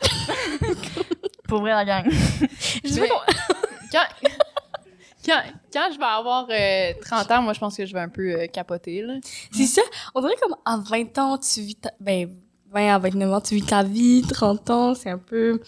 Pour 1.48 1.60
vrai, 1.60 1.70
la 1.70 1.84
gang. 1.84 2.04
Je 2.84 3.00
Mais- 3.00 3.08
Quand, 3.92 4.04
quand, 5.24 5.42
quand 5.72 5.88
je 5.92 5.98
vais 5.98 6.04
avoir 6.04 6.46
euh, 6.50 6.92
30 7.02 7.30
ans, 7.30 7.42
moi, 7.42 7.52
je 7.52 7.58
pense 7.60 7.76
que 7.76 7.84
je 7.86 7.92
vais 7.92 8.00
un 8.00 8.08
peu 8.08 8.32
euh, 8.40 8.46
capoter, 8.46 9.02
là. 9.02 9.14
C'est 9.52 9.66
ça. 9.66 9.82
On 10.14 10.20
dirait 10.20 10.34
comme 10.40 10.56
à 10.64 10.76
20 10.78 11.18
ans, 11.18 11.38
tu 11.38 11.60
vis 11.60 11.74
ta... 11.76 11.90
Ben, 12.00 12.28
20 12.72 12.94
à 12.94 12.98
29 12.98 13.32
ans, 13.32 13.40
tu 13.40 13.54
vis 13.54 13.62
ta 13.64 13.82
vie. 13.82 14.22
30 14.22 14.70
ans, 14.70 14.94
c'est 14.94 15.10
un 15.10 15.18
peu... 15.18 15.60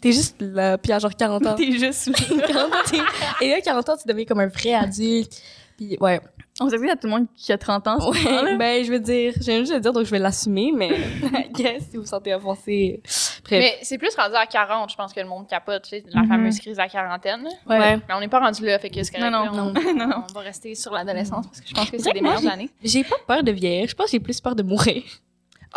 T'es 0.00 0.12
juste 0.12 0.36
là. 0.40 0.78
Puis 0.78 0.92
à 0.92 0.98
genre 0.98 1.14
40 1.14 1.44
ans... 1.46 1.54
T'es 1.56 1.72
juste 1.72 2.10
40 2.14 2.56
ans, 2.72 2.76
t'es- 2.88 3.44
Et 3.44 3.50
là, 3.50 3.60
40 3.60 3.88
ans, 3.88 3.96
tu 4.00 4.06
deviens 4.08 4.24
comme 4.24 4.40
un 4.40 4.46
vrai 4.46 4.74
adulte. 4.74 5.42
Puis, 5.76 5.96
ouais. 6.00 6.20
On 6.58 6.70
s'excuse 6.70 6.90
à 6.90 6.96
tout 6.96 7.06
le 7.06 7.10
monde 7.12 7.26
qui 7.36 7.52
a 7.52 7.58
30 7.58 7.86
ans. 7.88 7.98
là. 7.98 8.42
Ouais, 8.44 8.56
ben, 8.56 8.82
je 8.82 8.90
veux 8.90 9.00
dire, 9.00 9.34
j'ai 9.42 9.58
juste 9.58 9.72
à 9.72 9.78
dire, 9.80 9.92
donc 9.92 10.06
je 10.06 10.10
vais 10.10 10.18
l'assumer, 10.18 10.72
mais, 10.74 10.88
guess, 11.52 11.82
si 11.90 11.96
vous 11.96 12.02
vous 12.04 12.08
sentez 12.08 12.32
offensé. 12.32 13.02
Bref. 13.44 13.58
Mais 13.60 13.76
c'est 13.82 13.98
plus 13.98 14.14
rendu 14.16 14.34
à 14.36 14.46
40, 14.46 14.90
je 14.90 14.96
pense 14.96 15.12
que 15.12 15.20
le 15.20 15.26
monde 15.26 15.46
capote, 15.46 15.82
tu 15.82 15.90
sais, 15.90 16.04
la 16.08 16.22
Mhm. 16.22 16.28
fameuse 16.28 16.58
crise 16.60 16.76
de 16.76 16.82
la 16.82 16.88
quarantaine. 16.88 17.42
là. 17.44 17.50
ouais. 17.78 17.96
Mais 18.08 18.14
on 18.14 18.20
n'est 18.20 18.28
pas 18.28 18.40
rendu 18.40 18.64
là, 18.64 18.78
fait 18.78 18.88
que 18.88 19.02
c'est 19.02 19.10
correct. 19.14 19.30
Non, 19.30 19.44
là, 19.44 19.50
non, 19.50 19.72
on, 19.76 19.94
non, 19.94 20.06
non. 20.06 20.24
on 20.30 20.32
va 20.32 20.40
rester 20.40 20.74
sur 20.74 20.92
l'adolescence 20.92 21.46
parce 21.46 21.60
que 21.60 21.68
je 21.68 21.74
pense 21.74 21.90
que 21.90 21.98
C'est 21.98 22.12
des 22.12 22.22
meilleures 22.22 22.46
années. 22.46 22.70
J'ai 22.82 23.04
pas 23.04 23.16
peur 23.26 23.42
de 23.42 23.50
vieillir. 23.52 23.86
Je 23.88 23.94
pense 23.94 24.06
que 24.06 24.12
j'ai 24.12 24.20
plus 24.20 24.40
peur 24.40 24.54
de 24.56 24.62
mourir. 24.62 25.02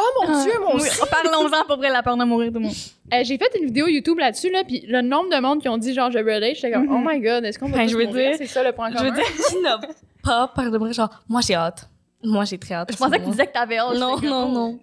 Oh 0.01 0.25
mon 0.27 0.43
Dieu, 0.43 0.53
mon 0.62 0.75
Oui, 0.75 0.88
Parlons-en 1.12 1.65
pour 1.65 1.77
vrai, 1.77 1.89
la 1.89 2.01
peur 2.03 2.15
de 2.15 2.23
mourir, 2.23 2.49
tout 2.51 2.59
le 2.59 2.65
monde. 2.65 2.73
Euh, 3.13 3.21
j'ai 3.23 3.38
fait 3.38 3.51
une 3.59 3.65
vidéo 3.65 3.88
YouTube 3.88 4.17
là-dessus, 4.19 4.49
là, 4.49 4.63
puis 4.63 4.85
le 4.88 5.01
nombre 5.01 5.29
de 5.35 5.41
monde 5.41 5.62
qui 5.62 5.67
ont 5.67 5.77
dit 5.77 5.93
genre 5.93 6.09
je 6.12 6.19
relate, 6.19 6.55
j'étais 6.55 6.71
comme 6.71 6.85
Mhm. 6.85 6.95
oh 6.95 7.09
my 7.09 7.19
god, 7.19 7.43
est-ce 7.43 7.59
qu'on 7.59 7.67
va 7.69 7.77
Ben, 7.77 7.85
tous 7.85 7.91
je 7.93 7.97
veux 7.97 8.05
mourir? 8.05 8.29
dire- 8.29 8.38
c'est 8.38 8.47
ça 8.47 8.63
le 8.63 8.71
point 8.71 8.89
Je 8.91 8.97
commun. 8.97 9.09
veux 9.09 9.15
dire, 9.15 9.25
qui 9.49 9.62
n'a 9.62 9.79
pas 10.23 10.47
peur 10.55 10.71
de 10.71 10.77
mourir? 10.77 10.93
Genre, 10.93 11.09
moi, 11.27 11.41
j'ai 11.41 11.55
hâte. 11.55 11.89
Moi, 12.23 12.45
j'ai 12.45 12.57
très 12.57 12.75
hâte. 12.75 12.91
Je 12.91 12.97
pensais 12.97 13.17
que 13.19 13.23
tu 13.23 13.29
disais 13.31 13.47
que 13.47 13.51
t'avais 13.53 13.77
hâte. 13.77 13.95
Non, 13.97 14.15
non, 14.15 14.15
comme, 14.19 14.53
non. 14.53 14.79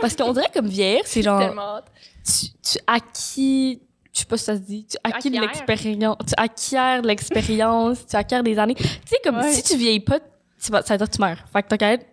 Parce 0.00 0.14
qu'on 0.16 0.32
dirait 0.32 0.50
comme 0.52 0.66
vieillir, 0.66 1.02
c'est 1.04 1.22
genre, 1.22 1.38
tellement 1.40 1.76
hâte. 1.76 1.86
tu, 2.24 2.46
tu 2.62 2.78
acquis, 2.86 3.80
je 4.12 4.20
sais 4.20 4.24
pas 4.26 4.36
si 4.36 4.44
ça 4.44 4.54
se 4.56 4.60
dit, 4.60 4.84
tu 4.88 4.96
acquis 5.04 5.30
de 5.30 5.36
Acquiers. 5.36 5.46
l'expérience, 5.48 6.16
tu 6.26 6.34
acquiers 6.36 7.00
de 7.02 7.06
l'expérience, 7.06 8.06
tu 8.06 8.16
acquiers 8.16 8.42
des 8.42 8.58
années. 8.58 8.74
Tu 8.74 8.84
sais, 9.06 9.16
comme 9.24 9.36
Ouais. 9.36 9.52
si 9.52 9.62
tu 9.62 9.76
vieillis 9.76 10.00
pas, 10.00 10.18
tu 10.20 10.70
vas, 10.72 10.82
ça 10.82 10.94
veut 10.94 10.98
dire 10.98 11.08
que 11.10 11.14
tu 11.16 11.20
meurs. 11.20 11.38
Fait 11.52 11.62
que 11.62 11.74
tu 11.76 12.04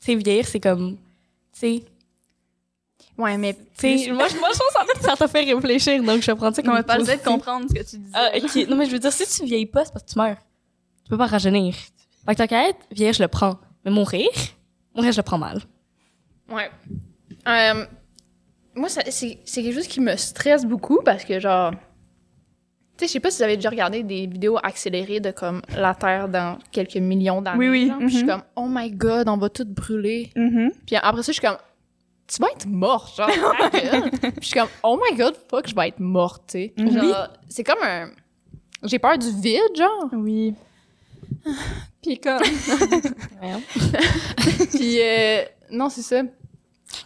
sais, 0.00 0.14
vieillir, 0.14 0.46
c'est 0.46 0.60
comme, 0.60 0.96
sais, 1.58 1.84
Ouais, 3.18 3.36
mais 3.36 3.52
tu 3.54 3.98
sais, 3.98 4.10
moi, 4.12 4.26
je- 4.28 4.38
moi, 4.38 4.48
je 4.52 4.58
pense 4.58 4.98
que 4.98 5.04
ça 5.04 5.14
t'a 5.16 5.28
fait 5.28 5.42
réfléchir, 5.52 6.02
donc 6.02 6.22
je 6.22 6.26
vais 6.30 6.34
prendre 6.36 6.56
ça 6.56 6.62
On 6.62 6.64
comme 6.64 6.74
va 6.76 6.82
pas 6.82 6.98
de 6.98 7.24
comprendre 7.24 7.66
ce 7.68 7.74
que 7.74 7.80
tu 7.88 7.98
disais. 7.98 8.10
Ah, 8.14 8.30
ok. 8.34 8.68
Non, 8.68 8.76
mais 8.76 8.86
je 8.86 8.92
veux 8.92 8.98
dire, 8.98 9.12
si 9.12 9.26
tu 9.28 9.44
vieillis 9.44 9.66
pas, 9.66 9.84
c'est 9.84 9.92
parce 9.92 10.04
que 10.04 10.10
tu 10.12 10.18
meurs. 10.18 10.38
Tu 11.04 11.10
peux 11.10 11.18
pas 11.18 11.26
rajeunir. 11.26 11.74
Fait 11.74 12.32
que 12.32 12.38
t'as 12.38 12.46
qu'à 12.46 12.68
être 12.70 12.78
vieillir, 12.90 13.12
je 13.12 13.22
le 13.22 13.28
prends. 13.28 13.58
Mais 13.84 13.90
mourir, 13.90 14.28
mourir, 14.94 15.12
je 15.12 15.18
le 15.18 15.22
prends 15.24 15.36
mal. 15.38 15.60
Ouais. 16.48 16.70
Euh, 17.46 17.84
moi, 18.74 18.88
c'est 18.88 19.10
c'est 19.44 19.62
quelque 19.62 19.74
chose 19.74 19.88
qui 19.88 20.00
me 20.00 20.16
stresse 20.16 20.64
beaucoup 20.64 21.00
parce 21.04 21.24
que, 21.24 21.38
genre, 21.38 21.72
sais, 23.02 23.06
je 23.08 23.12
sais 23.12 23.20
pas 23.20 23.30
si 23.30 23.38
vous 23.38 23.42
avez 23.44 23.56
déjà 23.56 23.70
regardé 23.70 24.02
des 24.02 24.26
vidéos 24.26 24.58
accélérées 24.62 25.20
de 25.20 25.30
comme 25.30 25.62
la 25.76 25.94
Terre 25.94 26.28
dans 26.28 26.58
quelques 26.70 26.96
millions 26.96 27.42
d'années. 27.42 27.58
Oui, 27.58 27.68
oui. 27.68 27.88
genre, 27.88 28.00
Je 28.02 28.08
suis 28.08 28.22
Mhm. 28.24 28.28
comme, 28.30 28.42
oh 28.56 28.66
my 28.68 28.90
god, 28.90 29.28
on 29.28 29.36
va 29.36 29.48
tout 29.48 29.64
brûler. 29.66 30.30
Mhm. 30.36 30.72
Puis 30.86 30.96
après 30.96 31.22
ça, 31.22 31.32
je 31.32 31.38
suis 31.38 31.46
comme, 31.46 31.56
tu 32.26 32.40
vas 32.40 32.48
être 32.50 32.66
morte, 32.66 33.16
genre. 33.16 33.28
Puis 34.22 34.32
je 34.40 34.46
suis 34.46 34.58
comme, 34.58 34.68
oh 34.82 34.98
my 35.10 35.16
god, 35.16 35.34
fuck, 35.50 35.68
je 35.68 35.74
vais 35.74 35.88
être 35.88 36.00
morte, 36.00 36.42
tu 36.48 36.52
sais. 36.58 36.72
Mhm. 36.78 36.92
Genre, 37.02 37.28
c'est 37.48 37.64
comme 37.64 37.82
un. 37.82 38.08
J'ai 38.84 38.98
peur 38.98 39.16
du 39.18 39.30
vide, 39.30 39.60
genre. 39.76 40.08
Oui. 40.12 40.54
Puis 42.02 42.18
comme. 42.18 42.42
Puis, 44.72 44.98
euh, 45.00 45.42
non, 45.70 45.88
c'est 45.88 46.02
ça. 46.02 46.22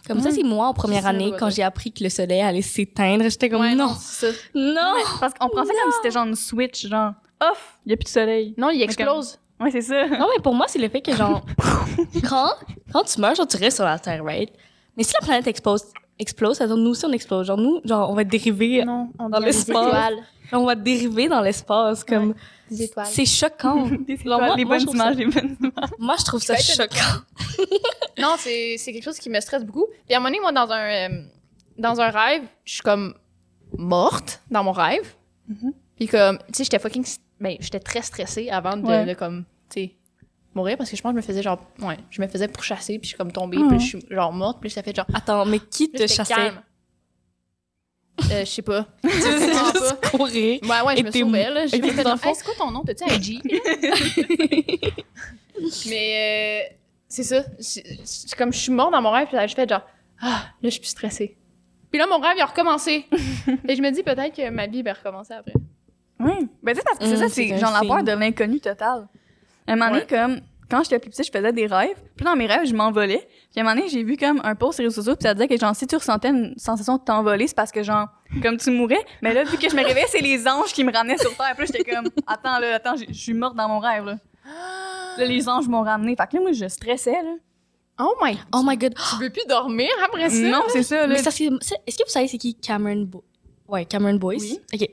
Comme 0.07 0.21
ça, 0.21 0.31
c'est 0.31 0.43
moi, 0.43 0.67
en 0.67 0.73
première 0.73 1.05
année, 1.05 1.33
quand 1.37 1.49
j'ai 1.49 1.63
appris 1.63 1.91
que 1.91 2.03
le 2.03 2.09
soleil 2.09 2.41
allait 2.41 2.61
s'éteindre, 2.61 3.23
j'étais 3.29 3.49
comme, 3.49 3.61
Ouais, 3.61 3.75
non, 3.75 3.93
ça. 3.99 4.27
non. 4.55 4.93
Parce 5.19 5.33
qu'on 5.33 5.49
prend 5.49 5.63
ça 5.65 5.71
comme 5.71 5.91
si 5.91 5.97
c'était 6.01 6.11
genre 6.11 6.25
une 6.27 6.35
switch, 6.35 6.87
genre 6.87 7.13
off, 7.41 7.77
il 7.85 7.91
y 7.91 7.93
a 7.93 7.97
plus 7.97 8.05
de 8.05 8.09
soleil. 8.09 8.53
Non, 8.57 8.69
il 8.69 8.81
explose. 8.81 9.39
Ouais, 9.59 9.71
c'est 9.71 9.81
ça. 9.81 10.07
Non, 10.07 10.27
mais 10.35 10.41
pour 10.41 10.53
moi, 10.53 10.65
c'est 10.67 10.79
le 10.79 10.87
fait 10.89 11.01
que, 11.01 11.15
genre, 11.15 11.43
quand, 12.29 12.49
quand 12.93 13.03
tu 13.03 13.19
meurs, 13.19 13.35
genre, 13.35 13.47
tu 13.47 13.57
restes 13.57 13.77
sur 13.77 13.85
la 13.85 13.97
Terre, 13.99 14.23
right? 14.23 14.51
Mais 14.95 15.03
si 15.03 15.13
la 15.19 15.25
planète 15.25 15.47
explose, 15.47 15.83
explose, 16.19 16.57
ça 16.57 16.65
veut 16.65 16.75
dire 16.75 16.83
nous 16.83 16.91
aussi, 16.91 17.05
on 17.05 17.11
explose. 17.11 17.47
Genre, 17.47 17.57
nous, 17.57 17.81
genre, 17.85 18.09
on 18.09 18.13
va 18.13 18.23
dériver, 18.23 18.83
Non, 18.85 19.09
on 19.19 19.29
Dans 19.29 19.39
l'espace. 19.39 20.13
on 20.51 20.65
va 20.65 20.75
dériver 20.75 21.27
dans 21.27 21.41
l'espace, 21.41 22.03
comme, 22.03 22.33
Des 22.69 22.83
étoiles. 22.83 23.05
c'est 23.07 23.25
choquant. 23.25 23.85
Des 24.07 24.17
moi- 24.25 24.55
les 24.55 24.65
moi, 24.65 24.77
bonnes 24.77 24.87
ça- 24.87 24.93
images, 24.93 25.15
les 25.15 25.25
bonnes 25.25 25.55
images. 25.59 25.89
Moi, 25.99 26.15
je 26.19 26.23
trouve 26.25 26.41
ça 26.41 26.55
choquant. 26.57 27.21
Non, 28.19 28.33
c'est 28.39 28.77
c'est 28.79 28.91
quelque 28.93 29.03
chose 29.03 29.19
qui 29.19 29.29
me 29.29 29.39
stresse 29.39 29.63
beaucoup. 29.63 29.85
Puis 30.05 30.15
à 30.15 30.17
un 30.17 30.19
moment 30.19 30.29
donné, 30.29 30.39
moi, 30.41 30.51
dans 30.51 30.71
un, 30.73 31.11
euh, 31.11 31.23
dans 31.77 32.01
un 32.01 32.09
rêve, 32.09 32.41
je 32.65 32.73
suis 32.73 32.81
comme 32.81 33.13
morte 33.77 34.41
dans 34.49 34.63
mon 34.63 34.71
rêve. 34.71 35.13
Mhm. 35.47 35.73
Puis 35.95 36.07
comme, 36.07 36.37
tu 36.39 36.43
sais, 36.53 36.63
j'étais 36.63 36.79
fucking... 36.79 37.05
Ben, 37.39 37.55
j'étais 37.59 37.79
très 37.79 38.01
stressée 38.01 38.49
avant 38.49 38.75
de, 38.77 38.85
Ouais. 38.87 39.05
de, 39.05 39.13
comme, 39.13 39.43
tu 39.69 39.81
sais, 39.81 39.95
mourir 40.55 40.77
parce 40.77 40.89
que 40.89 40.97
je 40.97 41.01
pense 41.03 41.11
que 41.11 41.21
je 41.21 41.21
me 41.21 41.27
faisais 41.27 41.43
genre... 41.43 41.59
Ouais, 41.79 41.97
je 42.09 42.19
me 42.21 42.27
faisais 42.27 42.47
pourchasser 42.47 42.97
puis 42.97 43.03
je 43.03 43.09
suis 43.09 43.17
comme 43.17 43.31
tombée 43.31 43.57
Mhm. 43.59 43.67
puis 43.69 43.79
je 43.79 43.85
suis 43.85 43.99
genre 44.09 44.33
morte 44.33 44.57
puis 44.59 44.69
ça 44.71 44.81
fait 44.81 44.95
genre... 44.95 45.05
Attends, 45.13 45.45
mais 45.45 45.59
qui 45.59 45.91
te 45.91 46.07
chassait? 46.07 46.33
calme. 46.33 46.59
Euh, 48.31 48.39
je 48.41 48.45
sais 48.45 48.61
pas. 48.61 48.85
Tu 49.03 49.09
Vraiment 49.09 49.71
juste 49.73 50.09
courir. 50.11 50.59
Ouais, 50.63 50.81
ouais, 50.85 50.97
je 50.97 51.03
me 51.03 51.11
sauvais, 51.11 51.49
là. 51.49 51.67
J'ai 51.67 51.81
fait 51.81 52.03
dans 52.03 52.03
dans 52.03 52.11
le 52.13 52.17
fond- 52.17 52.29
Hey, 52.29 52.35
c'est 52.35 52.45
quoi 52.45 52.53
ton 52.57 52.71
nom? 52.71 52.83
T'as-tu 52.83 53.03
IG? 53.13 53.41
Mais 55.89 56.69
euh, 56.69 56.73
c'est 57.07 57.23
ça. 57.23 57.43
C'est- 57.59 57.83
c'est 58.03 58.35
comme 58.35 58.53
je 58.53 58.59
suis 58.59 58.71
morte 58.71 58.91
dans 58.91 59.01
mon 59.01 59.11
rêve, 59.11 59.27
puis 59.27 59.37
je 59.47 59.55
fais 59.55 59.67
genre, 59.67 59.81
ah, 60.21 60.43
là, 60.43 60.49
je 60.63 60.69
suis 60.69 60.79
plus 60.79 60.89
stressée. 60.89 61.37
Puis 61.91 61.99
là, 61.99 62.07
mon 62.07 62.19
rêve, 62.19 62.33
il 62.37 62.41
a 62.41 62.45
recommencé. 62.45 63.05
Et 63.67 63.75
je 63.75 63.81
me 63.81 63.91
dis 63.91 64.03
peut-être 64.03 64.35
que 64.35 64.49
ma 64.49 64.67
vie 64.67 64.81
va 64.83 64.93
recommencer 64.93 65.33
après. 65.33 65.53
Oui. 66.19 66.47
Ben, 66.63 66.73
tu 66.73 66.79
sais, 66.79 66.83
parce 66.83 66.99
que 66.99 67.05
c'est 67.05 67.13
Hum, 67.13 67.29
ça, 67.29 67.29
c'est 67.29 67.57
genre 67.57 67.71
la 67.71 67.81
peur 67.87 68.03
de 68.03 68.11
l'inconnu 68.11 68.59
total. 68.59 69.07
À 69.67 69.73
un 69.73 69.75
moment 69.75 69.91
donné, 69.91 70.05
comme, 70.07 70.41
quand 70.69 70.83
j'étais 70.83 70.99
plus 70.99 71.09
petite, 71.09 71.25
je 71.27 71.31
faisais 71.31 71.51
des 71.53 71.65
rêves. 71.67 71.97
Puis 72.15 72.25
dans 72.25 72.35
mes 72.35 72.45
rêves, 72.45 72.65
je 72.65 72.73
m'envolais. 72.75 73.27
Puis 73.51 73.59
à 73.59 73.61
un 73.61 73.63
moment 73.63 73.75
donné, 73.75 73.89
j'ai 73.89 74.03
vu 74.03 74.17
comme 74.17 74.41
un 74.43 74.55
post 74.55 74.73
sur 74.75 74.81
les 74.83 74.87
réseaux 74.89 75.01
sociaux, 75.01 75.15
puis 75.15 75.23
ça 75.23 75.33
disait 75.33 75.47
que 75.47 75.57
genre, 75.57 75.75
si 75.75 75.87
tu 75.87 75.95
ressentais 75.95 76.29
une 76.29 76.53
sensation 76.57 76.97
de 76.97 77.03
t'envoler, 77.03 77.47
c'est 77.47 77.55
parce 77.55 77.71
que 77.71 77.83
genre, 77.83 78.07
comme 78.41 78.57
tu 78.57 78.71
mourais. 78.71 79.03
Mais 79.21 79.33
là, 79.33 79.43
vu 79.43 79.57
que 79.57 79.69
je 79.69 79.75
me 79.75 79.83
réveillais, 79.83 80.07
c'est 80.09 80.21
les 80.21 80.47
anges 80.47 80.73
qui 80.73 80.83
me 80.83 80.91
ramenaient 80.91 81.17
sur 81.17 81.35
terre. 81.35 81.53
Puis 81.57 81.65
là, 81.67 81.71
j'étais 81.73 81.91
comme, 81.91 82.09
attends, 82.27 82.59
là, 82.59 82.75
attends, 82.75 82.95
j'ai- 82.95 83.07
je 83.07 83.19
suis 83.19 83.33
morte 83.33 83.55
dans 83.55 83.67
mon 83.67 83.79
rêve, 83.79 84.05
là. 84.05 84.17
Là, 85.17 85.25
les 85.25 85.49
anges 85.49 85.67
m'ont 85.67 85.81
ramené. 85.83 86.15
Fait 86.15 86.27
que 86.27 86.35
là, 86.37 86.41
moi, 86.41 86.51
je 86.51 86.67
stressais, 86.67 87.11
là. 87.23 87.33
Oh 87.99 88.13
my 88.23 88.37
Oh 88.53 88.61
my 88.63 88.77
god. 88.77 88.93
Tu 88.93 89.23
veux 89.23 89.31
plus 89.31 89.45
dormir 89.49 89.89
après 90.05 90.29
ça? 90.29 90.37
Non, 90.47 90.61
c'est 90.67 90.83
ça, 90.83 91.07
là. 91.07 91.15
Mais 91.15 91.17
ça, 91.23 91.31
c'est- 91.31 91.49
c'est- 91.61 91.77
Est-ce 91.87 91.97
que 91.97 92.03
vous 92.03 92.11
savez 92.11 92.27
c'est 92.27 92.37
qui 92.37 92.53
Cameron 92.53 93.01
Bo 93.07 93.23
Ouais, 93.67 93.85
Cameron 93.85 94.13
Boyce? 94.15 94.43
Oui. 94.43 94.59
Ok. 94.73 94.87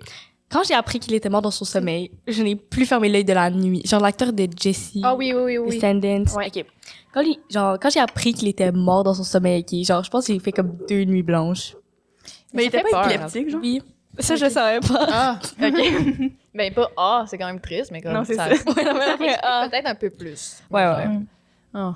Quand 0.55 0.63
j'ai 0.63 0.75
appris 0.75 1.01
qu'il 1.01 1.15
était 1.15 1.29
mort 1.29 1.43
dans 1.43 1.51
son 1.51 1.65
sommeil, 1.65 2.13
je 2.29 2.41
n'ai 2.41 2.55
plus 2.55 2.87
fermé 2.87 3.09
l'œil 3.09 3.25
de 3.25 3.33
la 3.33 3.51
nuit. 3.51 3.83
Genre 3.85 4.01
l'acteur 4.01 4.33
de 4.33 4.47
Jesse. 4.57 4.93
Ah 5.03 5.17
oui, 5.17 5.33
oui, 5.35 5.43
oui, 5.43 5.59
oui. 5.59 5.71
Descendants. 5.71 6.33
Ouais. 6.37 6.47
Ok. 6.47 6.65
Quand, 7.13 7.23
il- 7.23 7.41
genre, 7.51 7.77
quand 7.81 7.91
j'ai 7.91 7.99
appris 7.99 8.33
qu'il 8.35 8.47
était 8.47 8.71
mort 8.71 9.03
dans 9.03 9.15
son 9.15 9.25
sommeil, 9.25 9.65
genre, 9.85 10.05
je 10.05 10.11
pense 10.11 10.29
que 10.29 10.33
j'ai 10.33 10.39
fait 10.39 10.53
comme 10.53 10.77
deux 10.89 11.03
nuits 11.07 11.25
blanches. 11.25 11.75
Mais 12.53 12.67
il 12.67 12.71
ça 12.71 12.79
était 12.79 12.89
pas 12.89 13.03
peur. 13.03 13.11
épileptique, 13.11 13.51
genre. 13.51 13.61
Oui. 13.61 13.83
Ça, 14.21 14.37
je 14.37 14.49
savais 14.49 14.79
pas. 14.79 15.09
Ah, 15.11 15.39
OK. 15.61 16.31
ben 16.55 16.73
pas 16.73 16.89
ah, 16.97 17.25
c'est 17.27 17.37
quand 17.37 17.49
même 17.49 17.59
triste, 17.59 17.91
mais 17.91 18.01
comme 18.01 18.13
Non, 18.13 18.23
c'est 18.25 18.37
ça. 18.37 18.47
Ouais, 18.47 18.85
non, 18.85 18.95
mais 18.95 19.11
après, 19.11 19.37
ah. 19.43 19.67
Peut-être 19.69 19.89
un 19.89 19.97
peu 19.97 20.11
plus. 20.11 20.59
Ouais, 20.71 20.87
ouais. 20.87 21.09
Ah. 21.75 21.95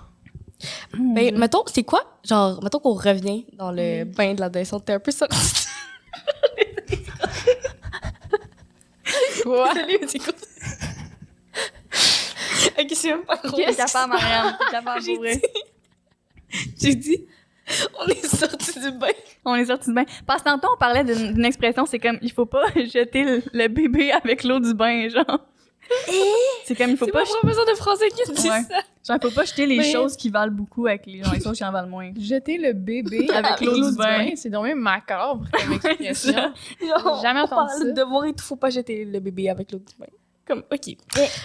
Ben, 0.99 1.39
mettons, 1.39 1.63
c'est 1.67 1.85
quoi? 1.85 2.03
Genre, 2.29 2.61
mettons 2.61 2.81
qu'on 2.81 2.95
revient 2.95 3.47
dans 3.53 3.71
le 3.71 4.03
bain 4.03 4.35
de 4.35 4.41
l'adolescence. 4.41 4.85
T'es 4.85 4.95
un 4.95 4.99
peu 4.99 5.13
sorti. 5.13 5.37
Quoi? 9.43 9.71
Salut, 9.75 9.99
c'est 10.07 10.19
quoi? 10.19 10.33
ok, 12.79 12.87
c'est 12.93 13.09
même 13.11 13.25
pas 13.25 13.37
drôle. 13.37 13.65
T'es 13.65 13.75
capable, 13.75 14.13
Marianne. 14.13 14.57
Capable, 14.71 15.03
J'ai 15.03 15.15
pour 15.15 15.23
vrai. 15.25 15.41
J'ai 16.81 16.95
dit, 16.95 17.27
on 18.01 18.07
est 18.07 18.27
sorti 18.27 18.81
du 18.81 18.91
bain. 18.93 19.09
On 19.45 19.55
est 19.55 19.67
sortis 19.67 19.91
du 19.91 19.95
bain. 19.95 20.05
Parce 20.27 20.43
que 20.43 20.49
tantôt, 20.49 20.69
on 20.75 20.79
parlait 20.79 21.05
d'une 21.05 21.35
d'une 21.35 21.45
expression, 21.45 21.85
c'est 21.87 21.99
comme, 21.99 22.19
il 22.23 22.33
faut 22.33 22.47
pas 22.47 22.67
jeter 22.75 23.25
le, 23.25 23.43
le 23.53 23.69
bébé 23.69 24.13
avec 24.13 24.45
l'eau 24.45 24.61
du 24.61 24.75
bain, 24.75 25.09
genre. 25.09 25.41
C'est 26.65 26.75
comme, 26.75 26.91
il 26.91 26.97
faut 26.97 27.07
C'est 27.07 27.13
pas, 27.13 27.21
pas 27.23 27.25
le 27.31 27.39
professeur 27.41 27.67
de 27.67 27.75
français 27.77 28.09
qui 28.11 28.33
dit 28.33 28.49
Ouais. 28.49 28.63
ça. 28.63 29.15
genre, 29.15 29.19
faut 29.23 29.35
pas 29.35 29.45
jeter 29.45 29.67
les 29.67 29.79
Mais- 29.79 29.93
choses 29.93 30.17
qui 30.17 30.29
valent 30.31 30.53
beaucoup 30.53 30.87
avec 30.87 31.07
les, 31.07 31.23
genre, 31.23 31.33
les 31.35 31.41
choses 31.41 31.57
qui 31.57 31.65
en 31.65 31.73
valent 31.73 31.89
moins. 31.89 32.13
Jeter 32.19 32.59
le 32.59 32.73
bébé 32.75 33.29
Avec 33.35 33.61
l'eau 33.61 33.91
du 33.91 33.97
bain. 33.97 34.29
c'est 34.37 34.51
donc 34.51 34.65
même 34.65 34.79
macabre 34.79 35.45
comme 35.51 35.73
expression. 35.75 36.33
ça. 36.33 36.53
Genre, 36.81 37.23
Jamais 37.23 37.41
on 37.41 37.45
entendu 37.45 37.55
parle 37.69 37.79
ça. 37.79 37.85
de 37.85 37.91
devoir 37.93 38.25
et 38.27 38.33
tout, 38.33 38.45
faut 38.45 38.57
pas 38.57 38.71
jeter 38.71 39.05
le 39.05 39.19
bébé 39.21 39.49
avec 39.49 39.73
l'eau 39.73 39.79
du 39.79 39.95
bain. 39.99 40.07
Comme, 40.47 40.63
ok. 40.73 40.97
Bref. 41.15 41.45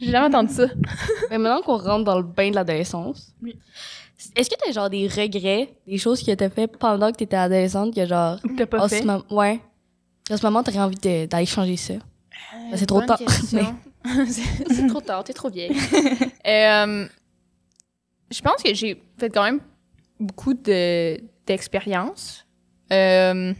J'ai 0.00 0.10
jamais 0.10 0.26
entendu 0.26 0.52
ça. 0.54 0.66
Mais 1.30 1.38
maintenant 1.38 1.62
qu'on 1.62 1.76
rentre 1.78 2.04
dans 2.04 2.16
le 2.18 2.22
bain 2.24 2.50
de 2.50 2.54
l'adolescence, 2.54 3.32
Oui. 3.42 3.58
est-ce 4.36 4.48
que 4.50 4.54
t'as 4.62 4.70
genre 4.72 4.90
des 4.90 5.08
regrets, 5.08 5.74
des 5.86 5.98
choses 5.98 6.22
que 6.22 6.32
t'as 6.34 6.50
fait 6.50 6.66
pendant 6.68 7.10
que 7.12 7.16
t'étais 7.18 7.36
adolescente, 7.36 7.94
que 7.94 8.04
genre, 8.06 8.38
T'as 8.56 8.66
pas 8.66 8.84
en 8.84 8.88
fait? 8.88 9.00
ce 9.00 9.04
moment, 9.06 9.24
ouais, 9.30 9.60
en 10.30 10.36
ce 10.36 10.42
moment 10.44 10.62
t'aurais 10.62 10.80
envie 10.80 11.26
d'aller 11.26 11.46
changer 11.46 11.76
ça? 11.76 11.94
Ben, 12.70 12.76
c'est 12.76 12.86
trop 12.86 13.00
tard. 13.02 13.18
c'est 14.28 14.86
trop 14.88 15.00
tard, 15.00 15.24
t'es 15.24 15.32
trop 15.32 15.48
vieille. 15.50 15.74
Euh, 16.46 17.06
je 18.30 18.40
pense 18.42 18.62
que 18.62 18.74
j'ai 18.74 19.00
fait 19.18 19.30
quand 19.30 19.44
même 19.44 19.60
beaucoup 20.20 20.52
de 20.54 21.18
d'expériences. 21.46 22.46
Euh, 22.92 23.54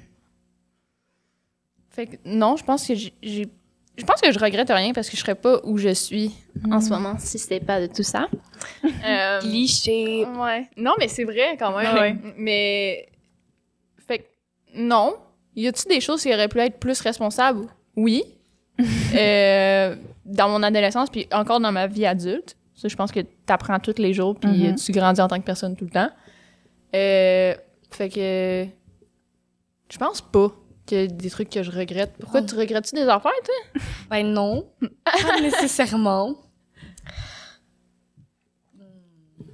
fait 1.90 2.06
que 2.06 2.16
non, 2.26 2.56
je 2.56 2.64
pense 2.64 2.86
que 2.86 2.94
j'ai- 2.94 3.14
je 3.22 4.04
pense 4.04 4.20
que 4.20 4.30
je 4.32 4.38
regrette 4.38 4.68
rien 4.70 4.92
parce 4.92 5.08
que 5.08 5.16
je 5.16 5.20
serais 5.22 5.34
pas 5.34 5.60
où 5.64 5.78
je 5.78 5.90
suis 5.94 6.32
en 6.70 6.80
ce 6.80 6.90
moment 6.90 7.16
si 7.18 7.38
c'était 7.38 7.60
pas 7.60 7.80
de 7.80 7.86
tout 7.86 8.02
ça. 8.02 8.28
Euh, 9.06 9.40
Cliché. 9.40 10.26
Ouais. 10.26 10.68
Non, 10.76 10.92
mais 10.98 11.08
c'est 11.08 11.24
vrai 11.24 11.56
quand 11.58 11.76
même. 11.76 11.94
Ouais. 11.94 12.16
Mais. 12.36 13.08
Fait 14.06 14.18
que, 14.18 14.24
non. 14.74 15.16
Y 15.56 15.68
a-tu 15.68 15.86
des 15.88 16.00
choses 16.00 16.22
qui 16.22 16.34
auraient 16.34 16.48
pu 16.48 16.58
être 16.58 16.78
plus 16.78 17.00
responsables? 17.00 17.66
Oui. 17.96 18.24
Euh, 19.14 19.96
dans 20.24 20.48
mon 20.48 20.62
adolescence, 20.62 21.08
puis 21.10 21.26
encore 21.32 21.60
dans 21.60 21.70
ma 21.72 21.86
vie 21.86 22.06
adulte. 22.06 22.56
Ça, 22.74 22.88
je 22.88 22.96
pense 22.96 23.12
que 23.12 23.20
t'apprends 23.46 23.78
tous 23.78 23.98
les 23.98 24.12
jours, 24.12 24.34
puis 24.38 24.68
Mhm. 24.68 24.74
tu 24.74 24.90
grandis 24.92 25.20
en 25.20 25.28
tant 25.28 25.38
que 25.38 25.44
personne 25.44 25.76
tout 25.76 25.84
le 25.84 25.90
temps. 25.90 26.10
Euh, 26.94 27.54
fait 27.90 28.08
que. 28.08 28.66
Je 29.92 29.98
pense 29.98 30.20
pas 30.20 30.52
qu'il 30.86 30.98
y 30.98 31.02
a 31.04 31.06
des 31.06 31.30
trucs 31.30 31.50
que 31.50 31.62
je 31.62 31.70
regrette. 31.70 32.14
Pourquoi 32.18 32.40
Oh. 32.42 32.46
tu 32.48 32.56
regrettes-tu 32.56 32.96
des 32.96 33.02
affaires, 33.08 33.30
toi? 33.44 33.54
Ben 34.10 34.26
non, 34.26 34.66
pas 35.04 35.40
nécessairement. 35.40 36.34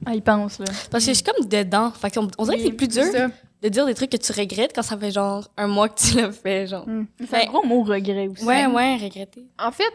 Ah, 0.06 0.14
il 0.14 0.22
pense, 0.22 0.58
là. 0.58 0.64
Parce 0.90 1.04
que 1.04 1.10
je 1.10 1.16
suis 1.16 1.24
comme 1.24 1.46
dedans. 1.46 1.90
Fait 1.90 2.10
qu'on- 2.10 2.28
on 2.38 2.44
dirait 2.44 2.56
que 2.56 2.62
c'est 2.64 2.72
plus 2.72 2.88
dur 2.88 3.04
ça. 3.04 3.28
De 3.62 3.68
dire 3.68 3.84
des 3.86 3.94
trucs 3.94 4.10
que 4.10 4.16
tu 4.16 4.32
regrettes 4.32 4.72
quand 4.74 4.82
ça 4.82 4.96
fait 4.96 5.10
genre 5.10 5.48
un 5.56 5.66
mois 5.66 5.88
que 5.88 6.00
tu 6.00 6.16
l'as 6.20 6.32
fait, 6.32 6.66
genre. 6.66 6.86
C'est 7.28 7.44
un 7.44 7.46
gros 7.46 7.64
mot 7.66 7.82
regret 7.82 8.28
aussi. 8.28 8.44
Ouais, 8.44 8.66
ouais, 8.66 8.96
regretter. 8.96 9.46
En 9.58 9.70
fait, 9.70 9.92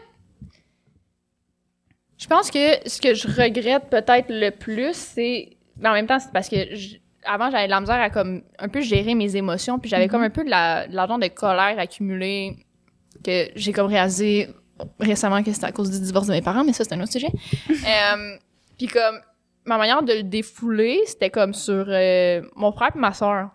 je 2.18 2.26
pense 2.26 2.50
que 2.50 2.88
ce 2.88 3.00
que 3.00 3.14
je 3.14 3.28
regrette 3.28 3.90
peut-être 3.90 4.26
le 4.30 4.50
plus, 4.50 4.94
c'est. 4.94 5.50
Mais 5.78 5.88
en 5.88 5.92
même 5.92 6.06
temps, 6.06 6.18
c'est 6.18 6.32
parce 6.32 6.48
que 6.48 6.74
je- 6.74 6.96
avant, 7.24 7.50
j'avais 7.50 7.66
de 7.66 7.70
la 7.70 7.80
misère 7.80 8.00
à 8.00 8.08
comme 8.08 8.42
un 8.58 8.68
peu 8.68 8.80
gérer 8.80 9.14
mes 9.14 9.36
émotions, 9.36 9.78
puis 9.78 9.90
j'avais 9.90 10.08
comme 10.08 10.22
un 10.22 10.30
peu 10.30 10.44
de 10.44 10.48
la, 10.50 10.86
de 10.86 10.94
l'argent 10.94 11.18
de 11.18 11.26
colère 11.26 11.78
accumulée 11.78 12.56
que 13.24 13.48
j'ai 13.56 13.72
comme 13.72 13.88
réalisé 13.88 14.48
récemment 15.00 15.42
que 15.42 15.52
c'était 15.52 15.66
à 15.66 15.72
cause 15.72 15.90
du 15.90 15.98
divorce 16.00 16.28
de 16.28 16.32
mes 16.32 16.42
parents, 16.42 16.62
mais 16.64 16.72
ça, 16.72 16.84
c'est 16.84 16.94
un 16.94 17.00
autre 17.00 17.12
sujet. 17.12 17.30
Euh, 17.70 18.36
puis 18.78 18.86
comme, 18.88 19.20
ma 19.64 19.76
manière 19.78 20.02
de 20.02 20.12
le 20.12 20.22
défouler, 20.22 21.00
c'était 21.06 21.30
comme 21.30 21.52
sur 21.54 21.86
euh, 21.88 22.42
mon 22.56 22.72
frère 22.72 22.90
et 22.94 22.98
ma 22.98 23.12
soeur. 23.12 23.50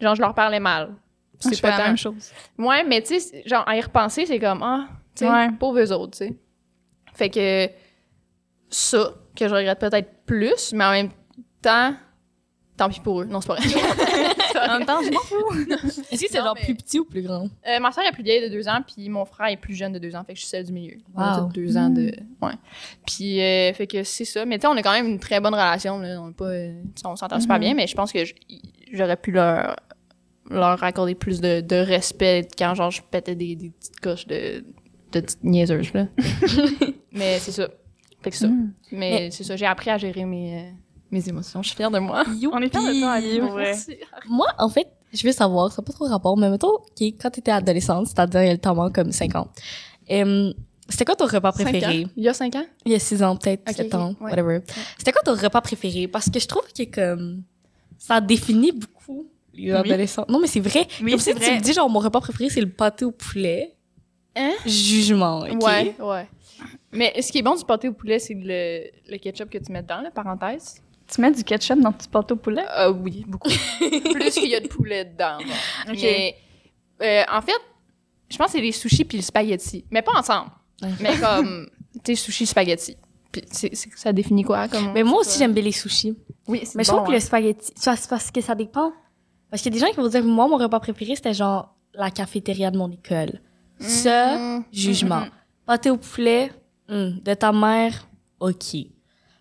Genre, 0.00 0.14
je 0.14 0.20
leur 0.20 0.34
parlais 0.34 0.60
mal. 0.60 0.94
C'est 1.38 1.54
C'est 1.54 1.60
pas 1.62 1.76
la 1.78 1.86
même 1.88 1.96
chose. 1.98 2.30
Ouais, 2.58 2.82
mais 2.84 3.02
tu 3.02 3.18
sais, 3.20 3.42
genre, 3.46 3.64
à 3.68 3.76
y 3.76 3.80
repenser, 3.80 4.24
c'est 4.26 4.38
comme, 4.38 4.62
ah, 4.62 4.88
tu 5.14 5.24
sais, 5.24 5.30
Ouais. 5.30 5.50
pauvres 5.58 5.80
eux 5.80 5.92
autres, 5.92 6.18
tu 6.18 6.26
sais. 6.28 6.34
Fait 7.14 7.30
que 7.30 7.68
ça, 8.70 9.12
que 9.34 9.48
je 9.48 9.54
regrette 9.54 9.78
peut-être 9.78 10.10
plus, 10.26 10.72
mais 10.72 10.84
en 10.84 10.90
même 10.92 11.10
temps, 11.62 11.94
tant 12.76 12.88
pis 12.88 13.00
pour 13.00 13.20
eux. 13.22 13.24
Non, 13.26 13.40
c'est 13.40 13.48
pas 13.48 13.54
vrai. 13.56 13.64
En 14.68 14.78
même 14.78 14.86
temps, 14.86 15.00
je 15.02 15.10
m'en 15.12 15.20
fous. 15.20 15.54
Est-ce 16.10 16.22
que 16.22 16.28
c'est 16.30 16.38
genre 16.38 16.54
mais- 16.56 16.64
plus 16.64 16.74
petit 16.74 16.98
ou 16.98 17.04
plus 17.04 17.20
grand? 17.22 17.46
Euh, 17.68 17.78
ma 17.78 17.92
soeur 17.92 18.04
est 18.06 18.12
plus 18.12 18.22
vieille 18.24 18.42
de 18.42 18.48
deux 18.48 18.66
ans, 18.68 18.80
puis 18.84 19.08
mon 19.10 19.24
frère 19.26 19.48
est 19.48 19.56
plus 19.58 19.74
jeune 19.74 19.92
de 19.92 19.98
deux 19.98 20.16
ans, 20.16 20.24
fait 20.24 20.32
que 20.32 20.38
je 20.38 20.44
suis 20.44 20.48
celle 20.50 20.64
du 20.64 20.72
milieu. 20.72 20.96
On 21.14 21.20
a 21.20 21.40
Wow. 21.42 21.48
deux 21.52 21.76
ans 21.76 21.90
de. 21.90 22.12
Ouais. 22.42 22.54
Puis, 23.06 23.40
euh, 23.42 23.72
fait 23.74 23.86
que 23.86 24.02
c'est 24.02 24.24
ça. 24.24 24.44
Mais 24.46 24.56
tu 24.58 24.62
sais, 24.62 24.68
on 24.68 24.76
a 24.76 24.82
quand 24.82 24.92
même 24.92 25.06
une 25.06 25.20
très 25.20 25.40
bonne 25.40 25.52
relation, 25.54 25.98
là. 25.98 26.20
On, 26.20 26.30
est 26.30 26.34
pas, 26.34 26.46
euh, 26.46 26.82
on 27.04 27.14
s'entend 27.16 27.38
super 27.38 27.58
bien, 27.60 27.74
mais 27.74 27.86
je 27.86 27.94
pense 27.94 28.10
que 28.12 28.20
j'aurais 28.92 29.16
pu 29.18 29.30
leur, 29.30 29.76
leur 30.50 30.82
accorder 30.82 31.14
plus 31.14 31.40
de, 31.40 31.60
de 31.60 31.76
respect 31.76 32.48
quand, 32.58 32.74
genre, 32.74 32.90
je 32.90 33.02
pétais 33.02 33.34
des, 33.34 33.56
des 33.56 33.70
petites 33.70 34.00
coches 34.00 34.26
de, 34.26 34.64
de 35.12 35.20
petites 35.20 35.44
niaiseuses, 35.44 35.92
là. 35.92 36.06
mais 37.12 37.38
c'est 37.38 37.52
ça. 37.52 37.68
Fait 38.22 38.30
que 38.30 38.36
ça. 38.36 38.48
Mm. 38.48 38.72
Mais, 38.92 38.98
Mais- 39.10 39.30
c'est 39.30 39.44
ça, 39.44 39.56
j'ai 39.56 39.66
appris 39.66 39.90
à 39.90 39.98
gérer 39.98 40.24
mes, 40.24 40.58
euh, 40.58 40.70
mes 41.10 41.28
émotions. 41.28 41.62
Je 41.62 41.68
suis 41.68 41.76
fière 41.76 41.90
de 41.90 41.98
moi. 41.98 42.24
On 42.52 42.60
est 42.60 42.68
fiers 42.68 42.94
de 42.94 43.00
toi, 43.00 43.12
Ali, 43.12 43.38
pour 43.40 43.50
vrai. 43.50 43.72
Moi, 44.28 44.46
en 44.58 44.68
fait, 44.68 44.88
je 45.12 45.26
veux 45.26 45.32
savoir, 45.32 45.70
ça 45.72 45.80
n'a 45.82 45.86
pas 45.86 45.92
trop 45.92 46.06
rapport, 46.06 46.36
mais 46.36 46.50
mettons, 46.50 46.74
ok, 46.74 47.00
quand 47.20 47.30
t'étais 47.30 47.52
adolescente, 47.52 48.06
c'est-à-dire 48.08 48.42
il 48.42 48.46
y 48.46 48.50
a 48.50 48.52
le 48.52 48.58
temps 48.58 48.90
comme 48.90 49.12
5 49.12 49.34
ans, 49.36 49.48
c'était 50.88 51.04
quoi 51.04 51.16
ton 51.16 51.26
repas 51.26 51.52
préféré? 51.52 52.06
Il 52.16 52.22
y 52.22 52.28
a 52.28 52.34
cinq 52.34 52.54
ans? 52.54 52.64
Il 52.84 52.92
y 52.92 52.94
a 52.94 52.98
6 52.98 53.22
ans, 53.22 53.36
peut-être, 53.36 53.62
Ok, 53.68 53.74
7 53.76 53.86
ok, 53.86 53.94
ans, 53.94 54.14
ouais. 54.20 54.30
whatever. 54.30 54.60
C'était 54.98 55.12
quoi 55.12 55.22
ton 55.22 55.34
repas 55.34 55.60
préféré? 55.60 56.06
Parce 56.06 56.30
que 56.30 56.38
je 56.38 56.46
trouve 56.46 56.62
que 56.76 56.84
comme, 56.84 57.42
ça 57.98 58.20
définit 58.20 58.72
beaucoup 58.72 59.26
les 59.56 59.72
Oui. 59.72 59.78
adolescents. 59.78 60.24
Non, 60.28 60.38
mais 60.40 60.46
c'est 60.46 60.60
vrai. 60.60 60.86
Oui, 61.02 61.10
comme 61.12 61.20
si 61.20 61.34
tu 61.34 61.40
me 61.40 61.60
dis, 61.60 61.72
genre, 61.72 61.88
mon 61.90 61.98
repas 62.00 62.20
préféré, 62.20 62.50
c'est 62.50 62.60
le 62.60 62.68
pâté 62.70 63.04
au 63.04 63.10
poulet. 63.12 63.74
Hein? 64.36 64.52
Jugement, 64.66 65.40
ok? 65.40 65.62
Ouais, 65.62 65.94
ouais. 65.98 66.28
Mais 66.92 67.20
ce 67.22 67.32
qui 67.32 67.38
est 67.38 67.42
bon 67.42 67.54
du 67.54 67.64
pâté 67.64 67.88
au 67.88 67.92
poulet, 67.92 68.18
c'est 68.18 68.34
le, 68.34 68.84
le 69.10 69.18
ketchup 69.18 69.50
que 69.50 69.58
tu 69.58 69.72
mets 69.72 69.82
dedans, 69.82 70.00
la 70.02 70.10
parenthèse. 70.10 70.82
Tu 71.12 71.20
mets 71.20 71.30
du 71.30 71.42
ketchup 71.44 71.78
dans 71.80 71.92
ton 71.92 72.06
pâte 72.10 72.32
au 72.32 72.36
poulet? 72.36 72.64
Ah 72.68 72.90
oui, 72.90 73.24
beaucoup. 73.26 73.48
Plus 73.78 74.30
qu'il 74.34 74.48
y 74.50 74.54
a 74.54 74.60
de 74.60 74.68
poulet 74.68 75.04
dedans. 75.04 75.38
bon. 75.38 75.92
Ok. 75.92 75.98
Mais 76.02 76.34
euh, 77.02 77.22
en 77.32 77.40
fait, 77.42 77.52
je 78.28 78.36
pense 78.36 78.46
que 78.48 78.52
c'est 78.52 78.60
les 78.60 78.72
sushis 78.72 79.04
puis 79.04 79.18
le 79.18 79.22
spaghetti. 79.22 79.84
Mais 79.90 80.02
pas 80.02 80.12
ensemble. 80.18 80.50
Mais 81.00 81.16
comme, 81.18 81.68
tu 82.04 82.14
sais, 82.16 82.22
sushi, 82.22 82.46
spaghetti. 82.46 82.96
Puis 83.32 83.42
c'est- 83.50 83.74
c'est- 83.74 83.90
ça 83.96 84.12
définit 84.12 84.42
quoi? 84.44 84.66
Comme, 84.68 84.92
Mais 84.92 85.02
moi 85.02 85.20
aussi, 85.20 85.38
j'aime 85.38 85.52
bien 85.52 85.62
les 85.62 85.72
sushis. 85.72 86.16
Oui, 86.48 86.60
c'est 86.64 86.74
Mais 86.76 86.84
je 86.84 86.90
trouve 86.90 87.04
que 87.06 87.10
le 87.10 87.16
hein. 87.16 87.20
spaghetti, 87.20 87.72
tu 87.74 87.80
vois, 87.82 87.96
c'est 87.96 88.08
parce 88.10 88.30
que 88.30 88.40
ça 88.40 88.54
dépend. 88.54 88.92
Parce 89.50 89.62
qu'il 89.62 89.72
y 89.72 89.76
a 89.76 89.78
des 89.80 89.86
gens 89.86 89.92
qui 89.92 89.96
vont 90.00 90.08
dire, 90.08 90.24
moi, 90.24 90.48
mon 90.48 90.56
repas 90.56 90.80
préféré, 90.80 91.14
c'était 91.16 91.34
genre 91.34 91.74
la 91.94 92.10
cafétéria 92.10 92.70
de 92.70 92.78
mon 92.78 92.90
école. 92.90 93.40
Ça, 93.78 94.36
Mm. 94.38 94.64
jugement. 94.72 95.24
Pâté 95.66 95.90
au 95.90 95.96
poulet, 95.96 96.50
hum, 96.88 97.18
de 97.24 97.34
ta 97.34 97.52
mère, 97.52 98.08
ok. 98.40 98.76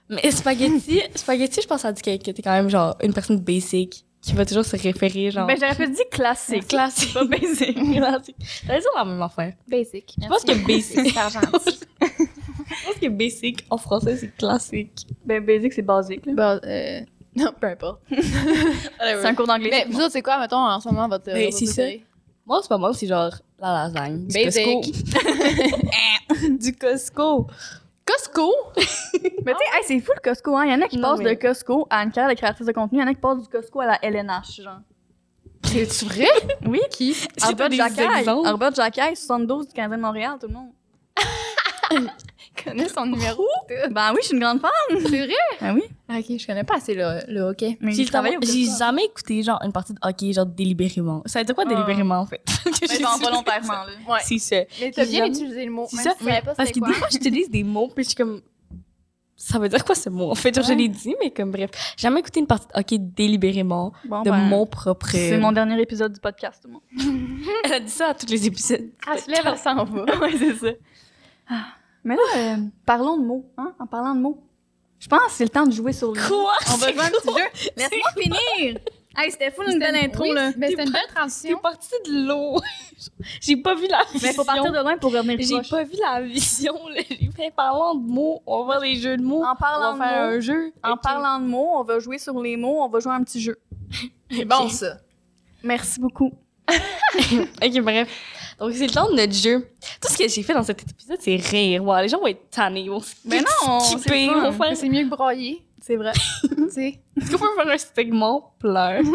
Mais 0.09 0.29
spaghetti, 0.31 1.01
spaghetti, 1.15 1.61
je 1.61 1.67
pense 1.67 1.83
à 1.85 1.91
dire 1.91 2.01
que 2.01 2.23
que 2.23 2.31
t'es 2.31 2.41
quand 2.41 2.51
même 2.51 2.69
genre 2.69 2.95
une 3.01 3.13
personne 3.13 3.39
basic 3.39 4.05
qui 4.21 4.33
va 4.33 4.45
toujours 4.45 4.65
se 4.65 4.75
référer 4.75 5.31
genre. 5.31 5.47
Ben, 5.47 5.57
j'aurais 5.59 5.75
pu 5.75 5.87
dire 5.91 6.09
classique. 6.11 6.67
classique. 6.67 7.13
Pas 7.13 7.25
basic. 7.25 7.75
classique. 7.93 8.35
T'as 8.67 8.79
dit 8.79 8.85
la 8.95 9.05
même 9.05 9.21
affaire. 9.21 9.53
Basic. 9.67 10.15
Je 10.21 10.27
pense 10.27 10.43
que 10.43 10.65
basic, 10.67 11.13
gentil. 11.13 11.79
je 12.01 12.85
pense 12.85 12.95
que 13.01 13.09
basic 13.09 13.65
en 13.69 13.77
français 13.77 14.17
c'est 14.17 14.35
classique. 14.35 15.07
Ben, 15.25 15.43
basic, 15.45 15.73
c'est 15.73 15.81
basique, 15.81 16.25
là. 16.25 16.59
euh, 16.63 17.01
non, 17.43 17.51
peu 17.59 17.67
importe. 17.67 18.01
C'est 18.11 19.25
un 19.25 19.35
cours 19.35 19.47
d'anglais. 19.47 19.69
Mais 19.71 19.85
vous 19.91 19.99
autres, 19.99 20.11
c'est 20.11 20.21
quoi, 20.21 20.39
mettons, 20.39 20.57
en 20.57 20.79
ce 20.79 20.87
moment, 20.87 21.07
votre. 21.07 21.25
Ben, 21.25 21.51
c'est 21.51 21.65
ça. 21.65 21.83
Moi, 22.45 22.59
en 22.59 22.61
ce 22.61 22.67
moment, 22.71 22.93
c'est 22.93 23.07
genre 23.07 23.31
la 23.59 23.73
lasagne. 23.87 24.27
Du 24.27 24.33
Basic. 24.33 24.65
Costco. 24.65 26.49
du 26.59 26.75
Costco. 26.75 27.47
Costco! 28.05 28.53
Mais 28.75 29.53
tu 29.53 29.57
sais, 29.57 29.77
hey, 29.77 29.83
c'est 29.87 29.99
fou 29.99 30.11
le 30.15 30.21
Costco, 30.21 30.55
hein. 30.55 30.65
Il 30.65 30.71
y 30.71 30.75
en 30.75 30.81
a 30.81 30.87
qui 30.87 30.97
Non, 30.97 31.09
passent 31.15 31.21
mais- 31.21 31.35
de 31.35 31.41
Costco 31.41 31.87
à 31.89 32.03
une 32.03 32.11
carrière 32.11 32.29
de 32.31 32.37
créatrice 32.37 32.67
de 32.67 32.71
contenu. 32.71 32.99
Il 32.99 33.01
y 33.01 33.03
en 33.03 33.07
a 33.07 33.13
qui 33.15 33.19
passent 33.19 33.41
du 33.41 33.47
Costco 33.47 33.79
à 33.81 33.85
la 33.87 33.99
LNH, 34.03 34.61
genre. 34.61 34.79
C'est 35.63 36.03
vrai? 36.03 36.27
Oui. 36.67 36.79
Qui? 36.91 37.15
Pas 37.57 37.69
Jacquet. 37.69 38.07
exemples. 38.19 38.47
Arbor 38.47 38.73
Jacquet, 38.75 39.15
72 39.15 39.67
du 39.69 39.73
Canadien 39.73 39.97
de 39.97 40.01
Montréal, 40.03 40.33
tout 40.39 40.47
le 40.47 40.53
monde. 40.53 40.69
connais 42.63 42.87
son 42.89 43.05
numéro? 43.05 43.43
Ben 43.91 44.11
oui, 44.13 44.19
je 44.21 44.27
suis 44.27 44.35
une 44.35 44.41
grande 44.43 44.59
fan. 44.61 44.69
C'est 45.01 45.25
vrai? 45.25 45.33
Ben 45.61 45.75
oui. 45.75 45.83
Ok, 46.09 46.37
je 46.39 46.45
connais 46.47 46.63
pas 46.63 46.75
assez 46.75 46.93
le, 46.93 47.19
le 47.27 47.41
hockey. 47.41 47.77
Mais 47.81 47.91
J'ai 47.93 48.05
jamais 48.77 49.05
écouté 49.05 49.41
genre 49.43 49.59
une 49.63 49.71
partie 49.71 49.93
de 49.93 49.99
hockey 50.01 50.33
genre 50.33 50.45
délibérément. 50.45 51.23
Ça 51.25 51.39
veut 51.39 51.45
dire 51.45 51.55
quoi 51.55 51.63
Ah. 51.67 51.69
délibérément 51.73 52.19
en 52.19 52.25
fait? 52.25 52.41
Mais 52.89 52.99
pas 52.99 53.17
volontairement, 53.17 53.83
là. 53.85 53.91
Ouais. 54.07 54.19
C'est 54.23 54.37
ça. 54.39 54.57
Mais 54.79 54.91
t'as 54.91 55.05
bien 55.05 55.25
jamais- 55.25 55.29
utilisé 55.29 55.65
le 55.65 55.71
mot. 55.71 55.87
C'est 55.89 55.97
même 55.97 56.05
ça. 56.05 56.13
si 56.19 56.25
pas 56.45 56.55
Parce 56.55 56.71
que 56.71 56.79
quoi. 56.79 56.87
des 56.89 56.93
fois 56.93 57.07
j'utilise 57.11 57.49
des 57.49 57.63
mots 57.63 57.89
puis 57.93 58.03
je 58.03 58.09
suis 58.09 58.15
comme 58.15 58.41
ça 59.37 59.59
veut 59.59 59.67
dire 59.67 59.83
quoi 59.83 59.95
ce 59.95 60.09
mot? 60.09 60.31
En 60.31 60.35
fait, 60.35 60.55
genre, 60.55 60.63
je 60.63 60.71
l'ai 60.73 60.87
dit 60.87 61.13
mais 61.21 61.29
comme 61.29 61.51
bref, 61.51 61.69
j'ai 61.97 62.03
jamais 62.03 62.21
écouté 62.21 62.39
une 62.39 62.47
partie 62.47 62.67
de 62.67 62.79
hockey 62.79 62.97
délibérément 62.99 63.91
Bon, 64.05 64.21
de 64.23 64.29
ben, 64.31 64.37
mon 64.37 64.65
propre. 64.65 65.09
C'est 65.11 65.37
mon 65.37 65.51
dernier 65.51 65.79
épisode 65.81 66.13
du 66.13 66.21
podcast, 66.21 66.63
tout 66.63 66.69
le 66.69 66.73
monde. 66.75 67.45
Elle 67.65 67.73
a 67.73 67.79
dit 67.81 67.91
ça 67.91 68.07
à 68.09 68.13
tous 68.13 68.27
les 68.27 68.47
épisodes. 68.47 68.89
Elle 69.11 69.19
se 69.19 69.29
lève, 69.29 69.41
elle 69.45 69.57
s'en 69.57 69.83
va. 69.83 70.03
ouais, 70.19 70.31
c'est 70.39 70.55
ça. 70.55 70.67
Ah. 71.49 71.65
Mais 72.05 72.15
là, 72.15 72.21
euh, 72.37 72.55
parlons 72.85 73.17
de 73.17 73.23
mots, 73.25 73.45
hein, 73.57 73.73
en 73.79 73.85
parlant 73.87 74.15
de 74.15 74.21
mots. 74.21 74.41
Je 74.99 75.07
pense 75.09 75.19
que 75.25 75.31
c'est 75.31 75.43
le 75.43 75.49
temps 75.49 75.65
de 75.65 75.71
jouer 75.73 75.91
sur 75.91 76.13
le 76.13 76.21
Quoi? 76.27 76.53
On 76.73 76.77
va 76.77 76.91
jouer 76.93 77.01
un 77.01 77.09
petit 77.09 77.27
jeu. 77.27 77.69
Laisse-moi 77.75 78.11
finir. 78.17 78.79
Hey, 79.17 79.31
c'était 79.31 79.49
fou 79.51 79.61
une 79.63 79.79
belle 79.79 79.95
intro, 79.95 80.23
Oui, 80.23 80.33
là. 80.33 80.51
Mais 80.57 80.69
c'était 80.69 80.83
une 80.83 80.91
belle 80.91 81.01
T'es 81.07 81.13
transition. 81.15 81.57
parti 81.59 81.89
de 82.05 82.27
l'eau. 82.27 82.59
j'ai 83.41 83.55
pas 83.57 83.73
vu 83.75 83.87
la 83.87 84.03
vision. 84.11 84.19
Mais 84.27 84.33
faut 84.33 84.43
partir 84.43 84.71
de 84.71 84.77
loin 84.77 84.97
pour 84.97 85.11
revenir 85.13 85.37
J'ai 85.39 85.69
pas 85.69 85.83
vu 85.83 85.95
la 86.01 86.21
vision. 86.21 86.73
là. 86.89 87.01
J'ai 87.09 87.29
fait 87.35 87.51
parlant 87.55 87.95
de 87.95 88.05
mots. 88.07 88.41
On 88.45 88.65
va 88.65 88.79
des 88.81 88.95
jeux 88.95 89.15
de 89.17 89.23
mots. 89.23 89.43
En 89.43 89.55
parlant 89.55 89.91
on 89.91 89.93
de 89.93 89.99
va 89.99 90.09
faire 90.09 90.27
mots, 90.29 90.35
un 90.35 90.39
jeu. 90.41 90.73
en 90.83 90.97
parlant 90.97 91.39
de 91.39 91.45
mots, 91.45 91.69
on 91.75 91.83
va 91.83 91.99
jouer 91.99 92.17
sur 92.17 92.41
les 92.41 92.57
mots, 92.57 92.81
on 92.83 92.89
va 92.89 92.99
jouer 92.99 93.13
un 93.13 93.23
petit 93.23 93.41
jeu. 93.41 93.57
C'est 94.31 94.45
bon, 94.45 94.67
ça. 94.69 94.97
Merci 95.63 95.99
beaucoup. 95.99 96.31
Ok, 96.69 97.81
bref. 97.81 98.09
Donc, 98.59 98.73
c'est 98.73 98.87
le 98.87 98.93
temps 98.93 99.09
de 99.09 99.15
notre 99.15 99.33
jeu. 99.33 99.67
Tout 100.01 100.11
ce 100.11 100.17
que 100.17 100.27
j'ai 100.27 100.43
fait 100.43 100.53
dans 100.53 100.63
cet 100.63 100.81
épisode, 100.81 101.17
c'est 101.19 101.35
rire. 101.35 101.83
Wow, 101.83 102.01
les 102.01 102.07
gens 102.09 102.19
vont 102.19 102.27
être 102.27 102.49
tannés. 102.49 102.81
Ils 102.81 102.89
vont 102.89 103.01
Mais 103.25 103.41
non, 103.41 103.79
c'est 103.79 103.97
skipper. 103.97 104.23
Ils 104.25 104.29
fun. 104.29 104.51
vont 104.51 104.63
faire... 104.63 104.77
C'est 104.77 104.89
mieux 104.89 105.03
que 105.03 105.09
broyer. 105.09 105.65
C'est 105.81 105.97
vrai. 105.97 106.13
Tu 106.43 106.71
sais. 106.71 106.99
Est-ce 107.19 107.31
qu'on 107.31 107.37
peut 107.37 107.55
faire 107.57 107.67
un 107.67 107.77
segment 107.77 108.53
pleurs? 108.59 109.03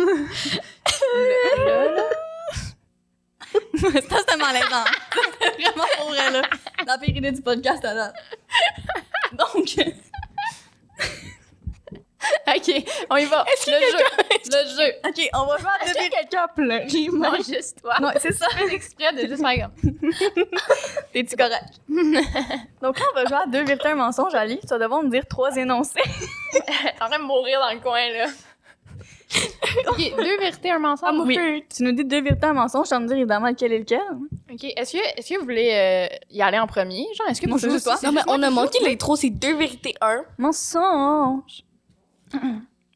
ça, 3.74 3.88
c'était 4.18 4.36
malaisant. 4.36 4.84
C'était 5.12 5.62
vraiment 5.62 5.84
pour 5.96 6.08
vrai, 6.10 6.30
là. 6.30 6.42
La 6.86 6.98
pire 6.98 7.16
idée 7.16 7.32
du 7.32 7.42
podcast 7.42 7.84
à 7.84 7.94
date. 7.94 8.14
Donc, 9.32 9.74
Ok, 12.48 12.84
on 13.10 13.16
y 13.16 13.24
va. 13.24 13.44
Le 13.66 13.72
jeu. 13.72 14.04
Le 14.46 14.84
jeu. 14.84 14.92
OK, 15.06 15.30
on 15.34 15.46
va 15.46 15.56
jouer 15.58 15.68
à 15.80 15.84
Est-ce 15.84 15.94
deviner. 15.94 16.10
que 16.10 16.16
quelqu'un 16.16 16.42
a 16.42 16.48
pleuré? 16.48 16.86
Non, 17.12 17.34
juste 17.36 17.80
toi. 17.80 17.94
Non, 18.00 18.10
c'est 18.18 18.32
ça. 18.32 18.46
Fais 18.50 18.74
exprès 18.74 19.12
de 19.14 19.20
juste 19.28 19.42
faire 19.42 19.70
comme. 19.70 20.00
T'es-tu 21.12 21.36
correct? 21.36 21.80
Donc 22.82 22.98
là, 22.98 23.04
on 23.10 23.14
va 23.14 23.24
jouer 23.26 23.38
à 23.44 23.46
deux 23.46 23.64
vérités, 23.64 23.88
un 23.88 23.94
mensonge, 23.94 24.34
Ali. 24.34 24.58
Tu 24.60 24.66
vas 24.68 24.78
devoir 24.78 25.02
me 25.02 25.08
dire 25.10 25.24
trois 25.28 25.54
énoncés. 25.56 26.00
T'es 26.52 27.02
en 27.02 27.08
train 27.08 27.18
de 27.18 27.24
mourir 27.24 27.58
dans 27.60 27.72
le 27.72 27.80
coin, 27.80 28.08
là. 28.12 28.26
ok, 29.88 30.16
deux 30.16 30.38
vérités, 30.38 30.70
un 30.72 30.78
mensonge. 30.80 31.26
Oui. 31.26 31.64
Tu 31.74 31.84
nous 31.84 31.92
dis 31.92 32.04
deux 32.04 32.20
vérités, 32.20 32.46
un 32.46 32.52
mensonge, 32.52 32.88
tu 32.88 32.94
vas 32.94 33.00
me 33.00 33.06
dire 33.06 33.16
évidemment 33.16 33.46
lequel 33.48 33.72
est 33.72 33.78
lequel. 33.78 34.00
Ok, 34.52 34.64
est-ce 34.76 34.92
que, 34.92 34.98
est 35.18 35.26
que 35.28 35.38
vous 35.38 35.44
voulez 35.44 35.70
euh, 35.72 36.16
y 36.30 36.42
aller 36.42 36.58
en 36.58 36.66
premier? 36.66 37.06
Genre, 37.16 37.28
est-ce 37.28 37.40
que 37.40 37.46
Non, 37.46 37.56
vous? 37.56 37.66
Non, 37.68 38.12
mais 38.12 38.20
on 38.26 38.42
a 38.42 38.50
manqué 38.50 38.80
joue? 38.80 38.86
l'intro. 38.86 39.16
C'est 39.16 39.30
deux 39.30 39.54
vérités, 39.56 39.94
un. 40.00 40.24
Mensonge. 40.38 41.62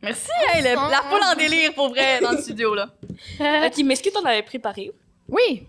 Merci, 0.03 0.29
hey, 0.53 0.63
le- 0.63 0.75
la 0.91 1.03
foule 1.03 1.21
en 1.33 1.35
délire 1.37 1.73
pour 1.75 1.89
vrai 1.89 2.21
dans 2.21 2.33
le 2.33 2.39
studio, 2.43 2.75
là. 2.75 2.89
Ok, 3.41 3.83
mais 3.85 3.95
est-ce 3.95 4.03
que 4.03 4.11
t'en 4.11 4.25
avais 4.25 4.43
préparé? 4.43 4.93
Oui. 5.29 5.67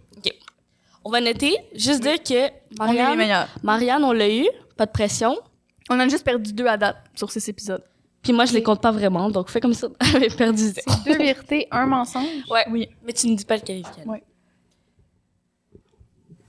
On 1.07 1.11
va 1.11 1.21
noter, 1.21 1.55
juste 1.75 2.01
dire 2.01 2.21
que 2.23 2.33
On 2.33 2.37
est 2.87 2.93
les 2.93 2.97
Marianne, 2.97 3.17
meilleurs. 3.17 3.47
Marianne, 3.63 4.03
on 4.03 4.11
l'a 4.11 4.27
eu. 4.29 4.47
Pas 4.75 4.87
de 4.87 4.91
pression. 4.91 5.37
On 5.89 5.99
a 5.99 6.07
juste 6.09 6.23
perdu 6.25 6.51
deux 6.51 6.65
à 6.65 6.77
date 6.77 6.97
sur 7.13 7.29
six 7.31 7.47
épisodes. 7.47 7.83
Puis 8.23 8.33
moi, 8.33 8.45
je 8.45 8.53
les 8.53 8.59
Ok. 8.59 8.65
compte 8.65 8.81
pas 8.81 8.91
vraiment. 8.91 9.29
Donc, 9.29 9.49
fais 9.51 9.61
comme 9.61 9.75
ça. 9.75 9.87
On 10.01 10.15
avait 10.15 10.29
perdu 10.29 10.63
zéro. 10.63 10.91
C'est 11.03 11.11
deux 11.11 11.17
vérités, 11.23 11.67
un 11.69 11.85
mensonge? 11.85 12.25
Ouais. 12.49 12.65
Oui. 12.71 12.89
Mais 13.05 13.13
tu 13.13 13.27
ne 13.29 13.35
dis 13.35 13.45
pas 13.45 13.57
lequel 13.57 13.77
est 13.77 13.87
lequel. 13.87 14.21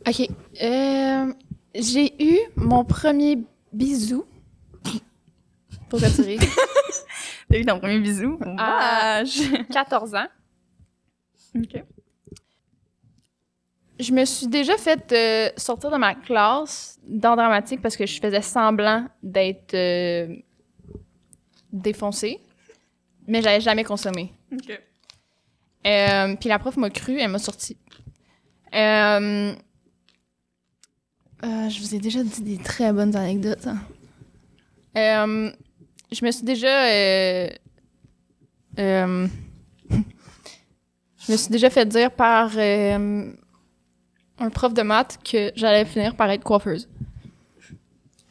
Ok. 0.08 0.28
Euh, 0.62 1.32
j'ai 1.74 2.14
eu 2.24 2.38
mon 2.56 2.82
premier 2.84 3.38
bisou. 3.74 4.24
Pourquoi 5.90 6.08
tu 6.08 6.22
ris? 6.22 6.38
Ton 7.66 7.78
premier 7.78 7.98
bisou? 8.00 8.38
Ah. 8.58 9.22
Vache. 9.22 9.40
14 9.72 10.14
ans. 10.14 10.26
OK. 11.56 11.82
Je 13.98 14.12
me 14.12 14.24
suis 14.26 14.46
déjà 14.46 14.76
fait 14.76 15.10
euh, 15.12 15.48
sortir 15.56 15.90
de 15.90 15.96
ma 15.96 16.14
classe 16.14 16.98
dans 17.08 17.34
dramatique 17.34 17.80
parce 17.80 17.96
que 17.96 18.04
je 18.04 18.20
faisais 18.20 18.42
semblant 18.42 19.06
d'être 19.22 19.72
euh, 19.72 20.36
défoncée, 21.72 22.40
mais 23.26 23.40
j'avais 23.40 23.60
jamais 23.62 23.84
consommé. 23.84 24.32
OK. 24.52 24.80
Euh, 25.86 26.36
puis 26.36 26.48
la 26.50 26.58
prof 26.58 26.76
m'a 26.76 26.90
cru, 26.90 27.18
elle 27.18 27.30
m'a 27.30 27.38
sorti. 27.38 27.78
Euh, 28.74 29.54
euh, 31.44 31.68
je 31.70 31.80
vous 31.80 31.94
ai 31.94 31.98
déjà 31.98 32.22
dit 32.22 32.42
des 32.42 32.58
très 32.58 32.92
bonnes 32.92 33.16
anecdotes. 33.16 33.66
hein. 34.94 35.52
Je 36.12 36.24
me 36.24 36.30
suis 36.30 36.44
déjà. 36.44 36.86
euh, 36.86 37.48
euh, 38.78 39.26
je 39.90 41.32
me 41.32 41.36
suis 41.36 41.50
déjà 41.50 41.70
fait 41.70 41.86
dire 41.86 42.10
par 42.10 42.50
euh, 42.56 43.32
un 44.38 44.50
prof 44.50 44.72
de 44.74 44.82
maths 44.82 45.18
que 45.24 45.50
j'allais 45.56 45.84
finir 45.84 46.14
par 46.14 46.30
être 46.30 46.44
coiffeuse. 46.44 46.88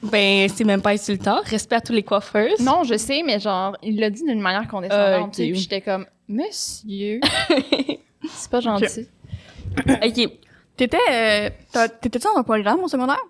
Ben, 0.04 0.48
c'est 0.50 0.64
même 0.64 0.82
pas 0.82 0.92
insultant. 0.92 1.42
Respect 1.46 1.76
à 1.76 1.82
tous 1.82 1.94
les 1.94 2.04
coiffeuses. 2.04 2.60
Non, 2.60 2.84
je 2.84 2.96
sais, 2.96 3.24
mais 3.26 3.40
genre, 3.40 3.76
il 3.82 4.00
l'a 4.00 4.10
dit 4.12 4.24
d'une 4.24 4.40
manière 4.40 4.68
condescendante. 4.68 5.30
Ok. 5.30 5.32
tu 5.32 5.38
sais, 5.46 5.52
Puis 5.52 5.60
j'étais 5.62 5.82
comme, 5.82 6.06
monsieur, 6.28 7.20
c'est 8.30 8.52
pas 8.52 8.60
gentil. 8.62 9.08
Ok. 9.78 10.30
T'étais, 10.78 11.52
t'étais-tu 12.02 12.28
dans 12.28 12.38
un 12.38 12.44
programme 12.44 12.82
au 12.84 12.88
secondaire? 12.88 13.22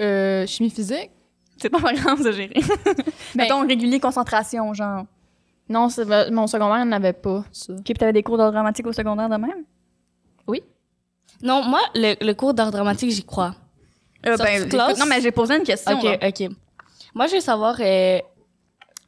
Euh, 0.00 0.46
chimie 0.46 0.70
physique? 0.70 1.10
C'est 1.62 1.70
pas 1.70 1.78
programme, 1.78 2.22
ça, 2.22 2.30
gérer. 2.32 2.52
Ben- 2.84 3.04
Mettons, 3.34 3.66
régulier 3.66 4.00
concentration, 4.00 4.72
genre. 4.74 5.04
Non, 5.68 5.88
c'est- 5.88 6.04
ben, 6.04 6.32
mon 6.32 6.46
secondaire 6.46 6.84
n'avait 6.86 7.12
pas 7.12 7.44
ça. 7.52 7.72
OK, 7.72 7.82
puis 7.84 7.94
t'avais 7.94 8.12
des 8.12 8.22
cours 8.22 8.38
d'art 8.38 8.52
dramatique 8.52 8.86
au 8.86 8.92
secondaire 8.92 9.28
de 9.28 9.36
même? 9.36 9.64
Non, 11.40 11.62
moi, 11.62 11.78
le, 11.94 12.14
le 12.24 12.32
cours 12.34 12.52
d'art 12.52 12.72
dramatique, 12.72 13.10
j'y 13.12 13.22
crois. 13.24 13.54
Euh, 14.26 14.36
Sortie 14.36 14.56
de 14.56 14.62
ben, 14.62 14.68
classe? 14.70 14.88
écoute, 14.90 15.00
non, 15.00 15.06
mais 15.06 15.20
j'ai 15.20 15.30
posé 15.30 15.56
une 15.56 15.62
question. 15.62 15.96
Ok, 15.96 16.02
là. 16.02 16.18
ok. 16.28 16.48
Moi, 17.14 17.26
je 17.28 17.34
veux 17.36 17.40
savoir, 17.40 17.76
euh, 17.80 18.18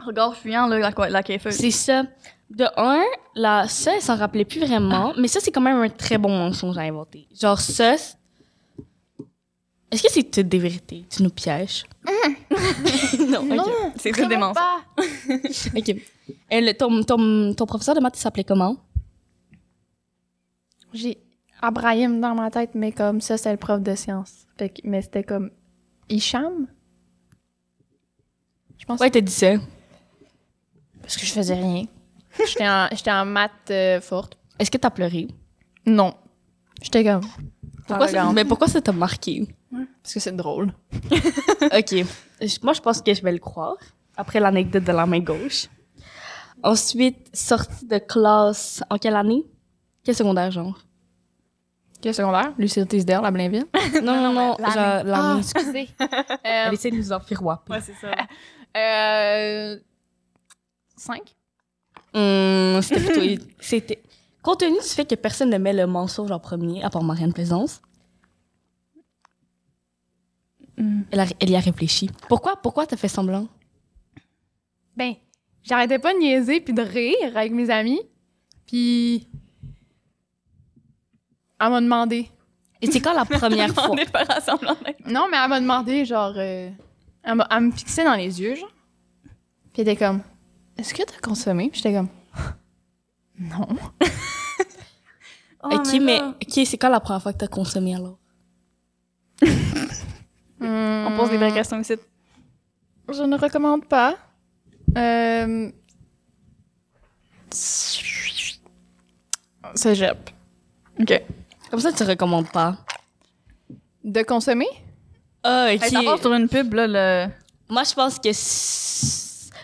Regard 0.06 0.36
fuyant, 0.36 0.66
là, 0.68 0.78
la, 0.78 1.08
la 1.08 1.22
coiffeuse. 1.24 1.54
c'est 1.54 1.72
ça. 1.72 2.04
De 2.50 2.66
un, 2.76 3.02
là, 3.34 3.66
ça, 3.66 3.94
elle 3.96 4.00
s'en 4.00 4.16
rappelait 4.16 4.44
plus 4.44 4.60
vraiment. 4.60 5.12
Mais 5.18 5.26
ça, 5.26 5.40
c'est 5.40 5.50
quand 5.50 5.60
même 5.60 5.78
un 5.78 5.88
très 5.88 6.18
bon 6.18 6.30
mensonge 6.30 6.78
à 6.78 6.82
inventer. 6.82 7.26
Genre, 7.34 7.58
ça. 7.60 7.96
c'est- 7.96 8.16
Est-ce 9.90 10.02
que 10.04 10.10
c'est 10.10 10.22
toutes 10.30 10.48
des 10.48 10.58
vérités? 10.58 11.04
Tu 11.10 11.22
nous 11.22 11.30
pièges? 11.30 11.84
non, 13.28 13.40
ok. 13.58 13.70
C'est 13.96 14.12
tout 14.12 14.26
des 14.26 14.36
mensonges. 14.36 14.54
pas. 14.54 14.80
Ok. 15.76 15.88
Et 16.50 16.60
le- 16.60 16.74
ton, 16.74 17.02
ton, 17.02 17.54
ton 17.54 17.66
professeur 17.66 17.94
de 17.94 18.00
maths, 18.00 18.16
il 18.16 18.20
s'appelait 18.20 18.44
comment? 18.44 18.76
J'ai 20.92 21.18
Abraham 21.62 22.20
dans 22.20 22.34
ma 22.34 22.50
tête, 22.50 22.70
mais 22.74 22.92
comme 22.92 23.20
ça, 23.20 23.36
c'est 23.36 23.50
le 23.50 23.56
prof 23.56 23.80
de 23.80 23.94
sciences. 23.94 24.46
Fait 24.58 24.70
que- 24.70 24.80
mais 24.84 25.02
c'était 25.02 25.24
comme 25.24 25.50
Hicham? 26.08 26.66
Je 28.78 28.84
pense 28.86 29.00
Ouais, 29.00 29.10
t'as 29.10 29.20
dit 29.20 29.32
ça. 29.32 29.52
parce 31.02 31.16
que 31.16 31.26
je 31.26 31.32
faisais 31.32 31.54
rien. 31.54 31.84
J'étais 32.46 33.10
en, 33.10 33.24
maths 33.26 33.50
euh, 33.70 34.00
forte. 34.00 34.36
Est-ce 34.58 34.70
que 34.70 34.78
t'as 34.78 34.90
pleuré? 34.90 35.28
Non. 35.86 36.14
J'étais 36.82 37.04
comme. 37.04 37.22
Pourquoi 37.86 38.06
Ah, 38.06 38.08
ça- 38.08 38.32
mais 38.32 38.44
pourquoi 38.44 38.68
ça 38.68 38.80
t'a 38.80 38.92
marqué? 38.92 39.46
Parce 39.70 40.14
que 40.14 40.20
c'est 40.20 40.34
drôle. 40.36 40.72
OK. 40.92 41.92
Moi, 42.62 42.72
je 42.72 42.80
pense 42.80 43.00
que 43.02 43.14
je 43.14 43.22
vais 43.22 43.32
le 43.32 43.38
croire. 43.38 43.76
Après 44.16 44.40
l'anecdote 44.40 44.84
de 44.84 44.92
la 44.92 45.06
main 45.06 45.20
gauche. 45.20 45.68
Ensuite, 46.62 47.30
sortie 47.34 47.86
de 47.86 47.98
classe 47.98 48.82
en 48.90 48.98
quelle 48.98 49.16
année? 49.16 49.44
Quel 50.04 50.14
secondaire, 50.14 50.50
genre? 50.50 50.78
Quel 52.00 52.14
secondaire? 52.14 52.52
Lucie 52.58 52.86
Tisdale 52.86 53.24
à 53.24 53.30
Blainville? 53.30 53.66
Non, 54.02 54.20
non, 54.20 54.32
non. 54.32 54.56
l'année. 54.58 55.10
l'année. 55.10 55.40
excusez. 55.40 55.88
Elle 56.44 56.68
euh, 56.68 56.72
essaie 56.72 56.90
de 56.90 56.96
nous 56.96 57.12
en 57.12 57.20
faire 57.20 57.42
wapper. 57.42 57.72
Ouais, 57.72 57.80
c'est 57.80 57.94
ça. 57.94 58.10
euh, 58.76 59.78
cinq? 60.96 61.34
Hum, 62.14 62.80
c'était 62.82 63.00
plutôt... 63.00 63.44
C'était... 63.60 64.02
Compte 64.42 64.60
tenu 64.60 64.78
du 64.78 64.88
fait 64.88 65.04
que 65.04 65.14
personne 65.14 65.50
ne 65.50 65.58
met 65.58 65.74
le 65.74 65.86
mensonge 65.86 66.30
en 66.30 66.38
premier, 66.38 66.82
à 66.82 66.88
part 66.88 67.02
Marianne 67.02 67.34
Plaisance, 67.34 67.82
Elle, 71.10 71.20
a- 71.20 71.26
elle 71.40 71.50
y 71.50 71.56
a 71.56 71.60
réfléchi. 71.60 72.10
Pourquoi, 72.28 72.56
pourquoi 72.56 72.86
t'as 72.86 72.96
fait 72.96 73.08
semblant? 73.08 73.46
Ben, 74.96 75.14
j'arrêtais 75.62 75.98
pas 75.98 76.12
de 76.14 76.18
niaiser 76.18 76.60
puis 76.60 76.72
de 76.72 76.82
rire 76.82 77.36
avec 77.36 77.52
mes 77.52 77.70
amis. 77.70 78.00
Puis. 78.66 79.28
Elle 81.60 81.70
m'a 81.70 81.80
demandé. 81.80 82.28
Et 82.80 82.90
c'est 82.90 83.00
quand 83.00 83.12
la 83.12 83.24
première 83.26 83.68
fois? 83.74 83.90
On 83.90 83.96
est 83.96 84.10
pas 84.10 84.24
rassemblant. 84.24 84.76
Non, 85.06 85.26
mais 85.30 85.36
elle 85.42 85.48
m'a 85.50 85.60
demandé, 85.60 86.04
genre. 86.06 86.32
euh, 86.36 86.70
elle, 87.22 87.34
m'a- 87.34 87.46
elle 87.50 87.60
me 87.60 87.70
fixait 87.72 88.04
dans 88.04 88.14
les 88.14 88.40
yeux, 88.40 88.54
genre. 88.54 88.72
Puis 89.72 89.82
elle 89.82 89.88
était 89.88 89.96
comme. 89.96 90.22
Est-ce 90.78 90.94
que 90.94 91.02
t'as 91.02 91.18
consommé? 91.20 91.68
Puis 91.70 91.82
j'étais 91.82 91.94
comme. 91.96 92.08
Non. 93.38 93.66
Oh, 95.62 95.68
ok, 95.72 95.98
mais, 96.00 96.20
ok, 96.22 96.66
c'est 96.66 96.76
quand 96.78 96.88
la 96.90 97.00
première 97.00 97.22
fois 97.22 97.32
que 97.34 97.38
t'as 97.38 97.46
consommé 97.48 97.94
alors? 97.94 98.18
On 100.60 101.14
pose 101.16 101.30
des 101.30 101.36
vraies 101.36 101.52
questions 101.52 101.80
ici. 101.80 101.94
Je 103.08 103.22
ne 103.22 103.36
recommande 103.36 103.86
pas. 103.86 104.16
Euh... 104.96 105.70
Cégep. 109.74 110.30
OK. 111.00 111.22
Comme 111.70 111.80
ça, 111.80 111.92
tu 111.92 112.02
recommandes 112.04 112.50
pas. 112.50 112.76
De 114.04 114.22
consommer? 114.22 114.68
Ah, 115.42 115.68
ok. 115.74 115.82
Hey, 115.82 116.18
sur 116.20 116.32
une 116.32 116.48
pub, 116.48 116.74
là, 116.74 116.86
le... 116.86 117.32
Moi, 117.68 117.84
je 117.84 117.94
pense 117.94 118.18
que. 118.18 118.30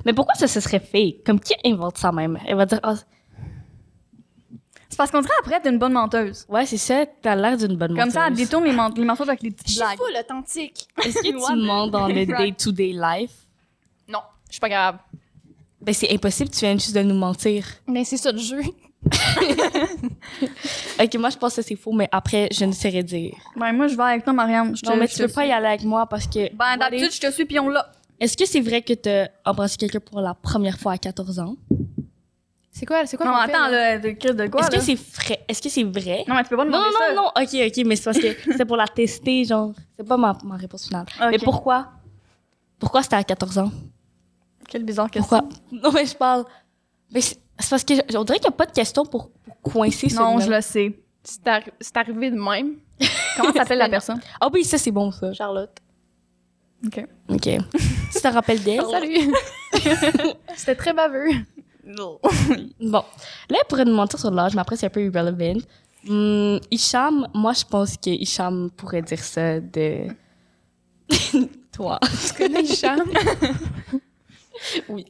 Mais 0.05 0.13
pourquoi 0.13 0.35
ça 0.35 0.47
se 0.47 0.61
serait 0.61 0.81
fait? 0.81 1.21
Comme 1.27 1.41
qui 1.41 1.55
invente 1.65 1.99
ça 1.99 2.13
même? 2.13 2.39
Elle 2.47 2.57
va 2.57 2.67
dire, 2.67 2.81
ah, 2.83 2.95
C'est 4.97 5.03
parce 5.03 5.11
qu'on 5.11 5.21
dirait 5.21 5.35
après, 5.41 5.61
t'es 5.61 5.69
une 5.69 5.79
bonne 5.79 5.93
menteuse. 5.93 6.47
ouais, 6.49 6.65
c'est 6.65 6.79
ça, 6.79 7.05
t'as 7.21 7.37
l'air 7.37 7.59
d'une 7.59 7.77
bonne 7.77 7.95
Comme 7.95 8.11
ça, 8.11 8.23
elle 8.29 8.31
menteuse. 8.33 8.47
détourne 8.47 8.65
les, 8.65 8.73
men- 8.73 8.95
les 8.97 9.05
mensonges 9.05 9.29
avec 9.29 9.43
les 9.43 9.51
petites 9.51 9.77
blagues. 9.77 9.99
full 9.99 10.17
authentique. 10.19 10.89
Est-ce 11.05 11.19
que 11.19 11.23
tu 11.53 11.57
mens 11.67 11.87
dans 11.89 12.09
le 12.09 12.15
Right. 12.15 12.29
day-to-day 12.31 12.93
life? 12.95 13.33
Non, 14.09 14.21
je 14.49 14.53
suis 14.53 14.61
pas 14.61 14.71
capable. 14.71 15.01
Ben, 15.83 15.93
c'est 15.95 16.11
impossible, 16.11 16.49
tu 16.49 16.61
viens 16.61 16.73
juste 16.73 16.95
de 16.95 17.03
nous 17.03 17.15
mentir. 17.15 17.67
Mais 17.87 18.05
c'est 18.05 18.17
ça 18.17 18.33
le 18.33 18.39
jeu. 18.39 18.63
Ok, 20.99 21.15
moi, 21.17 21.29
je 21.29 21.37
pense 21.37 21.55
que 21.57 21.63
c'est 21.63 21.77
faux, 21.77 21.93
mais 21.93 22.09
après, 22.11 22.49
je 22.51 22.65
ne 22.65 22.73
saurais 22.73 23.03
dire. 23.03 23.35
Ben, 23.55 23.73
moi, 23.73 23.87
je 23.89 23.97
vais 23.97 24.03
avec 24.03 24.25
toi, 24.25 24.33
Marianne. 24.33 24.75
Je 24.75 24.81
te- 24.81 24.89
non, 24.89 24.97
mais 24.97 25.07
je 25.07 25.13
tu 25.13 25.19
te 25.19 25.23
peux 25.27 25.33
pas 25.33 25.43
suis. 25.43 25.51
y 25.51 25.53
aller 25.53 25.67
avec 25.67 25.85
moi 25.85 26.07
parce 26.07 26.27
que. 26.27 26.51
Ben, 26.55 26.79
d'habitude, 26.79 27.13
je 27.13 27.21
te 27.21 27.31
suis, 27.31 27.45
puis 27.45 27.61
on 27.61 27.69
l'a. 27.69 27.87
Est-ce 28.19 28.35
que 28.37 28.47
c'est 28.47 28.61
vrai 28.63 28.81
que 28.81 28.95
t'as 28.95 29.29
embrassé 29.45 29.77
quelqu'un 29.77 30.01
pour 30.01 30.23
la 30.23 30.33
première 30.35 30.79
fois 30.79 30.93
à 30.93 30.99
14 30.99 31.39
ans? 31.39 31.57
C'est 32.79 32.85
quoi, 32.85 33.07
c'est 33.07 33.17
quoi 33.17 33.25
Non, 33.25 33.33
qu'on 33.33 33.39
attends, 33.39 33.67
fait, 33.69 33.71
là? 33.73 33.99
de 33.99 34.11
crise 34.11 34.37
de 34.37 34.47
quoi, 34.49 34.61
Est-ce 34.61 34.71
que 34.71 34.81
c'est 34.83 34.95
vrai? 34.95 35.45
Est-ce 35.49 35.63
que 35.63 35.69
c'est 35.71 35.83
vrai? 35.83 36.25
Non, 36.29 36.35
mais 36.35 36.43
tu 36.43 36.51
peux 36.51 36.59
pas 36.59 36.65
Non, 36.67 36.73
demander 36.73 36.93
non, 36.93 36.99
ça. 36.99 37.15
non, 37.15 37.23
non, 37.23 37.29
ok, 37.43 37.69
ok, 37.79 37.87
mais 37.87 37.97
c'est 37.97 38.05
parce 38.05 38.19
que 38.19 38.53
c'est 38.59 38.65
pour 38.67 38.77
la 38.77 38.87
tester, 38.87 39.45
genre. 39.47 39.73
C'est 39.99 40.07
pas 40.07 40.19
ma, 40.19 40.37
ma 40.45 40.57
réponse 40.57 40.87
finale. 40.87 41.07
Ok. 41.19 41.29
Mais 41.31 41.39
pourquoi? 41.39 41.89
Pourquoi 42.79 43.03
c'était 43.03 43.17
à 43.17 43.25
14 43.25 43.57
ans? 43.59 43.71
Quelle 44.69 44.83
bizarre 44.85 45.11
question. 45.11 45.39
Pourquoi? 45.39 45.59
Non, 45.73 45.91
mais 45.91 46.05
je 46.05 46.15
parle. 46.15 46.45
Mais 47.15 47.23
c'est 47.23 47.39
parce 47.71 47.83
que 47.83 47.95
on 48.15 48.25
dirait 48.25 48.39
qu'il 48.41 48.49
n'y 48.49 48.55
a 48.55 48.59
pas 48.59 48.67
de 48.67 48.73
question 48.73 49.07
pour, 49.07 49.31
pour 49.31 49.73
coincer 49.73 50.11
ce 50.11 50.17
Non, 50.17 50.39
je 50.39 50.51
le 50.51 50.61
sais. 50.61 51.01
C'est 51.25 51.47
arri- 51.47 51.73
c'est 51.81 51.97
arrivé 51.97 52.31
de 52.31 52.37
même. 52.39 52.75
Comment 53.39 53.55
s'appelle 53.55 53.79
la 53.79 53.89
personne? 53.89 54.21
Ah 54.39 54.49
oui, 54.53 54.65
ça, 54.65 54.77
c'est 54.77 54.91
bon, 54.91 55.11
ça. 55.13 55.33
Charlotte. 55.33 55.79
OK. 56.87 57.07
Ok. 57.31 57.41
tu 58.13 58.21
te 58.21 58.29
rappelles 58.29 58.63
d'elle? 58.63 58.83
Salut. 58.91 59.33
C'était 60.57 60.75
très 60.75 60.93
baveux. 60.93 61.31
Non. 61.87 62.19
Bon. 62.81 63.05
Là, 63.49 63.59
elle 63.61 63.69
pourrait 63.69 63.85
nous 63.85 63.95
mentir 63.95 64.19
sur 64.19 64.31
l'âge, 64.31 64.55
mais 64.55 64.61
après, 64.61 64.77
c'est 64.77 64.87
un 64.87 64.91
peu 64.91 65.05
irrelevant. 65.05 65.61
Hum, 66.09 66.61
Hicham, 66.71 67.29
moi, 67.33 67.53
je 67.53 67.65
pense 67.65 67.97
que 67.97 68.11
Hicham 68.11 68.71
pourrait 68.77 69.03
dire 69.03 69.23
ça 69.23 69.61
de. 69.61 70.09
Toi. 71.73 71.99
Tu 72.27 72.35
connais 72.35 72.63
Hicham? 72.63 73.01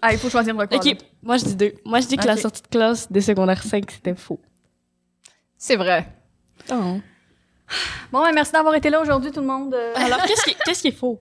Ah, 0.03 0.12
il 0.12 0.18
faut 0.18 0.29
choisir 0.29 0.53
une 0.55 0.61
record. 0.61 0.85
Ok, 0.85 0.97
moi, 1.22 1.37
je 1.37 1.45
dis 1.45 1.55
deux. 1.55 1.74
Moi, 1.85 2.01
je 2.01 2.09
dis 2.09 2.16
que 2.16 2.27
la 2.27 2.37
sortie 2.37 2.62
de 2.62 2.66
classe 2.66 3.11
de 3.11 3.20
secondaire 3.20 3.62
5, 3.62 3.89
c'était 3.93 4.16
faux. 4.16 4.41
C'est 5.57 5.77
vrai. 5.77 6.12
Oh. 6.72 6.99
Bon, 8.11 8.22
ben, 8.22 8.33
merci 8.35 8.51
d'avoir 8.51 8.74
été 8.74 8.91
là 8.91 9.01
aujourd'hui, 9.01 9.31
tout 9.31 9.41
le 9.41 9.47
monde. 9.47 9.72
Euh, 9.72 9.93
Alors, 9.95 10.20
qu'est-ce 10.24 10.43
qui, 10.43 10.57
qu'est-ce 10.64 10.83
qui 10.83 10.89
est 10.89 10.99
faux? 10.99 11.20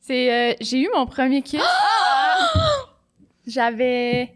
C'est, 0.00 0.52
euh, 0.52 0.54
j'ai 0.60 0.80
eu 0.80 0.90
mon 0.94 1.06
premier 1.06 1.40
kiss. 1.40 1.62
J'avais 3.46 4.35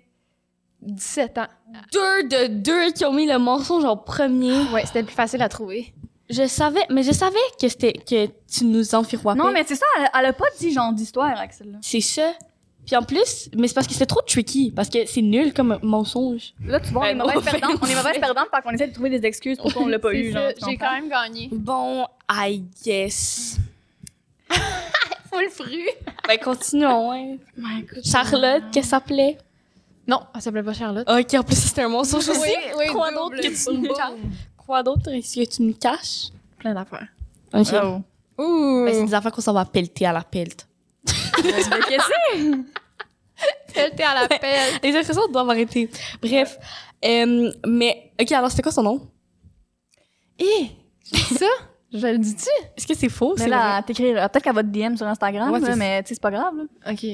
17 0.82 1.38
ans. 1.38 1.46
Deux 1.92 2.22
de 2.28 2.46
deux 2.48 2.92
qui 2.92 3.04
ont 3.04 3.12
mis 3.12 3.26
le 3.26 3.38
mensonge 3.38 3.84
en 3.84 3.96
premier. 3.96 4.58
Ouais, 4.72 4.84
c'était 4.86 5.00
le 5.00 5.06
plus 5.06 5.14
facile 5.14 5.42
à 5.42 5.48
trouver. 5.48 5.92
Je 6.28 6.46
savais, 6.46 6.82
mais 6.90 7.02
je 7.02 7.12
savais 7.12 7.36
que 7.60 7.68
c'était 7.68 7.92
que 7.92 8.26
tu 8.50 8.64
nous 8.64 8.94
enfirois 8.94 9.34
Non, 9.34 9.50
mais 9.52 9.64
c'est 9.66 9.74
ça, 9.74 9.86
elle, 9.98 10.08
elle 10.18 10.26
a 10.26 10.32
pas 10.32 10.44
dit 10.58 10.72
genre 10.72 10.92
d'histoire, 10.92 11.36
Axel. 11.38 11.78
c'est 11.82 12.00
ça. 12.00 12.32
Puis 12.86 12.96
en 12.96 13.02
plus, 13.02 13.50
mais 13.56 13.68
c'est 13.68 13.74
parce 13.74 13.86
que 13.86 13.92
c'était 13.92 14.06
trop 14.06 14.22
tricky, 14.22 14.70
parce 14.74 14.88
que 14.88 15.06
c'est 15.06 15.22
nul 15.22 15.52
comme 15.52 15.78
mensonge. 15.82 16.54
Là, 16.64 16.80
tu 16.80 16.90
vois, 16.92 17.02
on 17.02 17.04
est 17.06 17.14
Ben, 17.14 17.18
mauvaise 17.24 17.36
no 17.36 17.42
perdantes. 17.42 17.78
On 17.82 17.86
est 17.86 17.94
mauvaise 17.94 18.04
offense. 18.06 18.18
perdantes 18.20 18.48
parce 18.50 18.64
qu'on 18.64 18.70
essaie 18.70 18.86
de 18.88 18.92
trouver 18.94 19.10
des 19.10 19.26
excuses 19.26 19.58
pour 19.58 19.72
qu'on 19.74 19.86
l'a 19.86 19.98
pas 19.98 20.14
eu. 20.14 20.32
J'ai 20.66 20.76
quand 20.76 20.92
même 20.92 21.08
gagné. 21.08 21.48
Bon, 21.52 22.06
I 22.30 22.62
guess. 22.84 23.58
Full 25.32 25.48
fruit. 25.50 25.88
Ben 26.26 26.38
continuons. 26.38 27.12
Hein. 27.12 27.36
Ben, 27.56 27.78
écoute, 27.82 28.04
Charlotte, 28.04 28.62
qu'est-ce 28.72 28.86
que 28.86 28.90
ça 28.90 28.96
s'appelait? 28.98 29.38
Non, 30.10 30.22
elle 30.34 30.42
s'appelait 30.42 30.64
pas 30.64 30.72
Charlotte. 30.72 31.08
Ok, 31.08 31.34
en 31.34 31.44
plus 31.44 31.54
c'était 31.54 31.82
un 31.82 31.88
mensonge 31.88 32.28
aussi. 32.28 32.40
Oui, 32.40 32.50
oui, 32.76 32.86
Quoi 32.90 33.12
d'autre 33.12 33.36
que 33.36 33.42
tu 33.42 33.78
me 33.78 33.94
caches? 33.94 34.18
Quoi 34.56 34.82
d'autre? 34.82 35.08
Est-ce 35.12 35.40
que 35.40 35.48
tu 35.48 35.62
me 35.62 35.72
caches? 35.72 36.30
Plein 36.58 36.74
d'affaires. 36.74 37.06
Ok. 37.54 37.68
Oh. 37.80 38.42
Ouh. 38.42 38.84
Ben, 38.86 38.92
c'est 38.92 39.04
des 39.04 39.14
affaires 39.14 39.30
qu'on 39.30 39.40
s'en 39.40 39.52
va 39.52 39.64
pelleter 39.64 40.06
à 40.06 40.12
la 40.12 40.22
pelte. 40.24 40.66
Qu'est-ce 41.06 41.70
que 41.70 42.02
c'est? 42.34 43.86
Était 43.86 44.02
à 44.02 44.22
la 44.22 44.26
pelle. 44.26 44.80
Les 44.82 44.96
expressions 44.96 45.28
doivent 45.28 45.48
arrêter. 45.48 45.88
Bref. 46.20 46.58
Euh, 47.04 47.52
mais, 47.64 48.10
ok, 48.20 48.32
alors 48.32 48.50
c'était 48.50 48.62
quoi 48.62 48.72
son 48.72 48.82
nom? 48.82 49.08
Hé, 50.40 50.72
ça? 51.38 51.46
Je 51.92 52.06
le 52.06 52.18
dis-tu? 52.18 52.50
Est-ce 52.76 52.86
que 52.86 52.94
c'est 52.94 53.08
faux? 53.08 53.36
Mais 53.38 53.46
là, 53.46 53.80
t'écrire. 53.84 54.14
Peut-être 54.28 54.42
qu'elle 54.42 54.54
va 54.56 54.64
te 54.64 54.68
DM 54.68 54.96
sur 54.96 55.06
Instagram, 55.06 55.52
Ouais, 55.52 55.60
là, 55.60 55.66
c'est 55.70 55.76
mais 55.76 56.02
tu 56.02 56.08
sais, 56.08 56.14
c'est 56.14 56.20
pas 56.20 56.32
grave. 56.32 56.54
Là. 56.56 56.92
OK. 56.92 57.04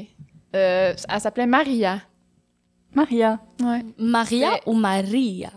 Euh, 0.54 0.94
elle 1.08 1.20
s'appelait 1.20 1.46
Maria. 1.46 2.00
Maria. 2.96 3.38
Ouais. 3.62 3.84
Maria 3.98 4.50
ou 4.66 4.72
Maria? 4.72 5.50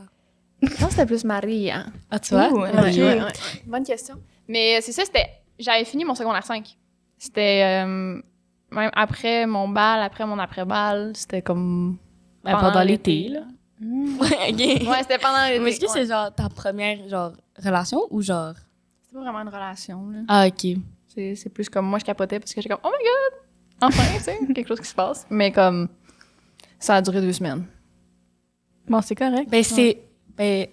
Non, 0.61 0.89
c'était 0.89 1.05
plus 1.05 1.23
Maria. 1.23 1.85
Ah, 2.11 2.19
tu 2.19 2.33
vois? 2.33 2.49
Ouh, 2.51 2.59
Ouais, 2.61 2.69
Ok. 2.69 2.85
ouais, 2.97 3.21
ouais. 3.23 3.31
Bonne 3.65 3.83
question. 3.85 4.15
Mais 4.47 4.81
c'est 4.81 4.91
ça, 4.91 5.03
c'était. 5.05 5.27
J'avais 5.57 5.85
fini 5.85 6.03
mon 6.05 6.15
secondaire 6.15 6.45
5. 6.45 6.77
C'était. 7.17 7.63
euh, 7.85 8.21
même 8.71 8.91
après 8.93 9.45
mon 9.47 9.67
bal, 9.69 10.01
après 10.01 10.25
mon 10.25 10.37
après-bal, 10.37 11.13
c'était 11.15 11.41
comme. 11.41 11.97
Ben, 12.43 12.57
pendant 12.57 12.83
l'été, 12.83 13.29
là. 13.29 13.41
Mm. 13.79 14.19
Ouais, 14.19 14.27
ok. 14.51 14.87
Ouais, 14.89 15.01
c'était 15.01 15.17
pendant 15.17 15.45
l'été. 15.47 15.59
Mais 15.59 15.69
est-ce 15.71 15.79
que 15.79 15.85
ouais. 15.85 15.91
c'est 15.93 16.05
genre 16.07 16.33
ta 16.35 16.49
première 16.49 17.07
genre 17.07 17.31
relation 17.63 18.01
ou 18.09 18.21
genre? 18.21 18.53
C'est 19.07 19.13
pas 19.13 19.21
vraiment 19.21 19.39
une 19.39 19.47
relation, 19.49 20.09
là. 20.09 20.19
Ah 20.27 20.47
ok. 20.47 20.77
C'est 21.07 21.35
c'est 21.35 21.49
plus 21.49 21.69
comme 21.69 21.85
moi, 21.87 21.99
je 21.99 22.05
capotais 22.05 22.39
parce 22.39 22.53
que 22.53 22.61
j'étais 22.61 22.73
comme, 22.75 22.83
oh 22.83 22.89
my 22.91 23.03
god! 23.03 23.89
Enfin, 23.89 24.03
tu 24.17 24.23
sais, 24.23 24.37
quelque 24.53 24.67
chose 24.67 24.81
qui 24.81 24.87
se 24.87 24.95
passe. 24.95 25.25
Mais 25.29 25.51
comme. 25.53 25.87
Ça 26.79 26.95
a 26.95 27.01
duré 27.01 27.21
deux 27.21 27.33
semaines. 27.33 27.65
Bon, 28.87 29.01
c'est 29.01 29.15
correct. 29.15 29.49
Ben 29.49 29.63
c'est 29.63 30.01
ben 30.35 30.67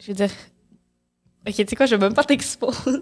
je 0.00 0.06
veux 0.06 0.14
dire 0.14 0.30
Ok, 1.46 1.54
tu 1.54 1.64
sais 1.66 1.76
quoi, 1.76 1.86
je 1.86 1.94
vais 1.96 2.00
même 2.00 2.14
pas 2.14 2.24
t'exposer. 2.24 3.00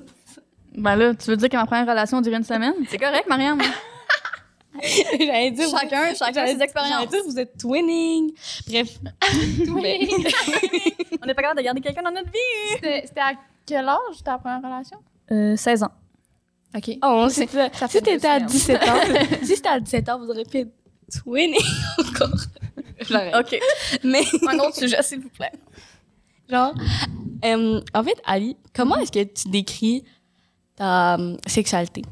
Ben 0.77 0.95
là, 0.97 1.15
tu 1.15 1.31
veux 1.31 1.37
dire 1.37 1.49
que 1.49 1.57
ma 1.57 1.67
première 1.67 1.87
relation 1.87 2.21
durait 2.21 2.37
une 2.37 2.45
semaine? 2.45 2.75
C'est 2.89 2.99
correct, 2.99 3.27
Marianne. 3.29 3.61
J'allais 5.19 5.51
dire 5.53 5.69
Chacun, 5.71 6.15
chacun 6.15 6.47
ses 6.47 6.61
expériences. 6.61 6.93
J'allais 6.93 7.07
dire 7.07 7.23
vous 7.27 7.39
êtes 7.39 7.57
twinning. 7.59 8.33
Bref. 8.69 8.99
Oui. 9.69 10.09
On 11.23 11.27
n'est 11.27 11.35
pas 11.35 11.43
capable 11.43 11.59
de 11.61 11.65
garder 11.65 11.81
quelqu'un 11.81 12.03
dans 12.03 12.11
notre 12.11 12.31
vie. 12.31 12.75
C'était 12.75 13.03
c'était 13.07 13.21
à 13.21 13.33
quel 13.65 13.89
âge 13.89 14.23
ta 14.25 14.39
première 14.39 14.63
relation? 14.63 14.99
Euh, 15.33 15.57
16 15.57 15.83
ans. 15.85 15.93
OK. 16.77 16.91
Oh, 17.03 17.27
si 17.31 17.47
ça 17.47 17.71
si 17.73 17.89
fait 17.89 18.01
t'étais 18.03 18.27
à 18.29 18.37
semaines. 18.37 18.47
17 18.49 18.83
ans, 18.83 19.01
si 19.43 19.57
c'était 19.57 19.69
à 19.69 19.81
17 19.81 20.09
ans, 20.11 20.19
vous 20.19 20.31
auriez 20.31 20.45
fait 20.45 20.69
twinning 21.23 21.59
encore. 22.23 23.41
OK. 23.41 23.61
Mais 24.05 24.23
Un 24.49 24.59
autre 24.59 24.77
sujet, 24.77 25.03
s'il 25.03 25.21
vous 25.21 25.29
plaît. 25.31 25.53
genre 26.49 26.75
Euh, 27.45 27.81
en 27.95 28.03
fait, 28.05 28.21
Ali, 28.25 28.57
comment 28.75 28.97
est-ce 28.97 29.13
que 29.13 29.23
tu 29.25 29.49
décris 29.49 30.05
ta 30.77 31.17
euh, 31.17 31.37
sexualité? 31.47 32.03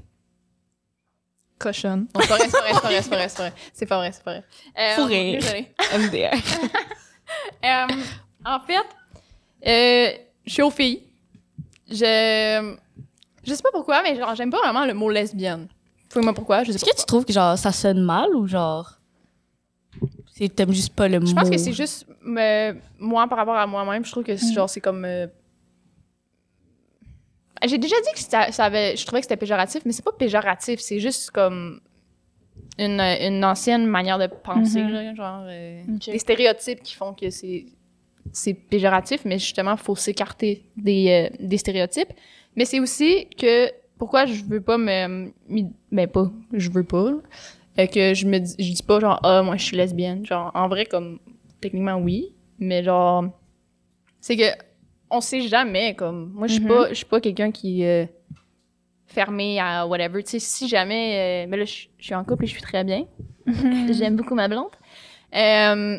Cochonne. 1.59 2.07
Non, 2.15 2.21
c'est 2.21 2.29
pas 2.29 2.37
vrai, 2.37 2.47
c'est 2.47 2.53
pas 2.53 2.61
vrai, 2.91 3.03
c'est 3.03 3.11
pas 3.11 3.17
vrai, 3.17 3.29
c'est 3.73 3.87
pas 3.87 3.97
vrai, 3.99 4.13
c'est 4.13 4.25
pas 4.25 4.33
vrai. 4.33 4.45
C'est 4.45 4.75
pas. 4.77 4.81
Euh, 4.81 4.95
Fourré. 4.97 5.39
désolée. 5.41 5.75
MDR. 5.99 6.37
Euh, 7.65 7.87
en 8.45 8.61
fait, 8.61 8.85
euh, 9.67 10.13
je 10.45 10.53
suis 10.53 10.63
aux 10.63 10.71
filles. 10.71 11.03
Je, 11.91 12.75
je 13.43 13.55
sais 13.55 13.63
pas 13.63 13.71
pourquoi, 13.73 14.03
mais 14.03 14.15
genre, 14.15 14.35
j'aime 14.35 14.51
pas 14.51 14.59
vraiment 14.59 14.85
le 14.85 14.93
mot 14.93 15.09
lesbienne. 15.11 15.69
Fouille-moi 16.11 16.35
pourquoi, 16.35 16.63
je 16.65 16.71
sais 16.71 16.77
Est-ce 16.77 16.85
pas. 16.85 16.93
que 16.93 16.97
tu 17.01 17.07
trouves 17.07 17.25
que 17.25 17.33
genre 17.33 17.57
ça 17.59 17.73
sonne 17.73 18.03
mal 18.03 18.37
ou 18.37 18.47
genre? 18.47 18.99
T'aimes 20.55 20.73
juste 20.73 20.95
pas 20.95 21.09
le 21.09 21.21
mot? 21.21 21.27
Je 21.27 21.35
pense 21.35 21.49
que 21.51 21.57
c'est 21.59 21.73
juste 21.73 22.07
euh, 22.27 22.75
moi 22.99 23.27
par 23.29 23.39
rapport 23.39 23.57
à 23.57 23.67
moi-même. 23.67 24.05
Je 24.05 24.11
trouve 24.11 24.25
que 24.25 24.37
c'est- 24.37 24.53
genre 24.53 24.69
c'est 24.69 24.81
comme. 24.81 25.05
euh, 25.05 25.27
J'ai 27.67 27.79
déjà 27.79 27.97
dit 27.97 28.13
que 28.15 28.19
ça, 28.19 28.53
ça 28.53 28.65
avait. 28.65 28.97
Je 28.97 29.07
trouvais 29.07 29.21
que 29.21 29.25
c'était 29.27 29.37
péjoratif, 29.37 29.83
mais 29.87 29.93
c'est 29.93 30.05
pas 30.05 30.13
péjoratif. 30.13 30.81
C'est 30.81 31.01
juste 31.01 31.31
comme 31.31 31.81
une, 32.79 33.01
une 33.01 33.45
ancienne 33.45 33.87
manière 33.87 34.19
de 34.19 34.27
penser, 34.27 34.83
Mhm. 34.83 34.93
là, 34.93 35.15
genre 35.15 35.45
euh, 35.47 35.83
des 36.07 36.19
stéréotypes 36.19 36.83
qui 36.83 36.95
font 36.95 37.15
que 37.15 37.31
c'est 37.31 37.67
c'est 38.33 38.55
péjoratif, 38.55 39.25
mais 39.27 39.39
justement 39.39 39.77
faut 39.77 39.95
s'écarter 39.95 40.65
des, 40.77 41.29
euh, 41.31 41.37
des 41.41 41.59
stéréotypes. 41.59 42.09
Mais 42.57 42.65
c'est 42.65 42.81
aussi 42.81 43.29
que 43.39 43.71
pourquoi 43.99 44.25
je 44.27 44.43
veux 44.45 44.61
pas 44.63 44.79
me, 44.79 45.31
m'y- 45.49 45.71
ben 45.93 46.09
pas, 46.09 46.31
je 46.53 46.71
veux 46.71 46.85
pas. 46.85 47.13
Euh, 47.79 47.87
que 47.87 48.15
je 48.15 48.27
me 48.27 48.39
dis, 48.39 48.55
je 48.59 48.73
dis 48.73 48.83
pas 48.83 49.01
genre 49.01 49.19
ah 49.25 49.43
moi 49.43 49.57
je 49.57 49.65
suis 49.65 49.77
lesbienne. 49.77 50.25
Genre 50.25 50.51
en 50.55 50.69
vrai 50.69 50.87
comme 50.87 51.19
techniquement 51.61 51.97
oui. 51.97 52.35
Mais 52.59 52.83
genre 52.85 53.25
c'est 54.21 54.37
que 54.37 54.45
on 55.11 55.21
sait 55.21 55.41
jamais 55.43 55.95
comme 55.95 56.31
moi 56.35 56.47
je 56.47 56.55
suis 56.55 56.63
Mhm. 56.63 56.69
pas 56.69 56.89
je 56.91 56.95
suis 56.95 57.05
pas 57.07 57.21
quelqu'un 57.21 57.51
qui 57.51 57.83
est 57.83 58.09
fermé 59.07 59.59
à 59.61 59.87
whatever. 59.87 60.23
Tu 60.23 60.31
sais 60.31 60.39
si 60.39 60.69
jamais 60.69 61.45
euh, 61.45 61.51
mais 61.51 61.57
là 61.57 61.65
je 61.65 61.87
je 61.99 62.05
suis 62.05 62.15
en 62.15 62.25
couple 62.25 62.45
et 62.45 62.47
je 62.47 62.53
suis 62.53 62.63
très 62.63 62.85
bien. 62.85 63.05
J'aime 63.91 64.17
beaucoup 64.17 64.35
ma 64.35 64.49
blonde. 64.49 64.71
Euh, 65.35 65.99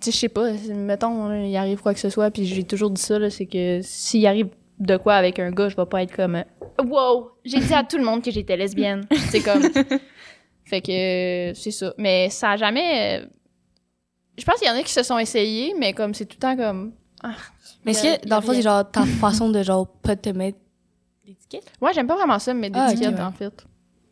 tu 0.00 0.10
sais 0.10 0.10
je 0.10 0.16
sais 0.18 0.28
pas 0.28 0.50
mettons 0.74 1.32
il 1.44 1.56
arrive 1.56 1.80
quoi 1.80 1.94
que 1.94 2.00
ce 2.00 2.10
soit 2.10 2.30
puis 2.32 2.44
j'ai 2.46 2.64
toujours 2.64 2.90
dit 2.90 3.00
ça 3.00 3.18
là, 3.18 3.30
c'est 3.30 3.46
que 3.46 3.80
s'il 3.82 4.26
arrive 4.26 4.48
de 4.80 4.96
quoi 4.96 5.14
avec 5.14 5.38
un 5.38 5.52
gars 5.52 5.68
je 5.68 5.76
vais 5.76 5.86
pas 5.86 6.02
être 6.02 6.14
comme 6.16 6.34
euh, 6.34 6.42
wow! 6.84 7.30
J'ai 7.44 7.60
dit 7.60 7.72
à 7.72 7.84
tout 7.84 7.96
le 7.96 8.04
monde 8.04 8.22
que 8.24 8.32
j'étais 8.32 8.56
lesbienne. 8.56 9.06
C'est 9.30 9.40
comme 9.40 9.62
fait 10.64 10.80
que 10.80 11.50
euh, 11.50 11.54
c'est 11.54 11.70
ça. 11.70 11.92
Mais 11.98 12.30
ça 12.30 12.52
a 12.52 12.56
jamais. 12.56 13.20
euh, 13.22 13.26
Je 14.38 14.44
pense 14.44 14.56
qu'il 14.58 14.68
y 14.68 14.70
en 14.70 14.74
a 14.74 14.82
qui 14.82 14.92
se 14.92 15.02
sont 15.02 15.18
essayés, 15.18 15.74
mais 15.78 15.92
comme 15.92 16.14
c'est 16.14 16.26
tout 16.26 16.36
le 16.36 16.40
temps 16.40 16.56
comme. 16.56 16.92
Mais 17.84 17.92
est-ce 17.92 18.02
que 18.22 18.28
dans 18.28 18.36
le 18.36 18.42
fond 18.42 18.52
c'est 18.52 18.62
genre 18.62 18.90
ta 18.90 19.04
façon 19.06 19.48
de 19.50 19.62
genre 19.62 19.86
pas 19.88 20.16
te 20.16 20.28
mettre 20.30 20.58
l'étiquette? 21.26 21.70
Ouais, 21.80 21.92
j'aime 21.94 22.06
pas 22.06 22.16
vraiment 22.16 22.38
ça, 22.38 22.52
mais 22.54 22.70
Ah, 22.74 22.86
ok, 22.86 22.90
d'étiquette 22.94 23.14
ouais. 23.16 23.20
en 23.22 23.32
fait. 23.32 23.66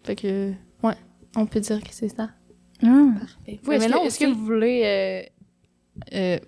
Fait 0.04 0.16
que. 0.16 0.52
Ouais, 0.82 0.94
on 1.36 1.46
peut 1.46 1.60
dire 1.60 1.80
que 1.82 1.88
c'est 1.92 2.08
ça. 2.08 2.30
Ah. 2.82 2.86
Vous, 2.86 3.12
est-ce 3.46 3.68
mais 3.68 3.78
que, 3.78 3.92
non, 3.92 4.02
est-ce 4.04 4.18
que 4.18 4.26
vous 4.26 4.44
voulez 4.44 4.82
euh, 4.84 5.22
euh, 6.14 6.38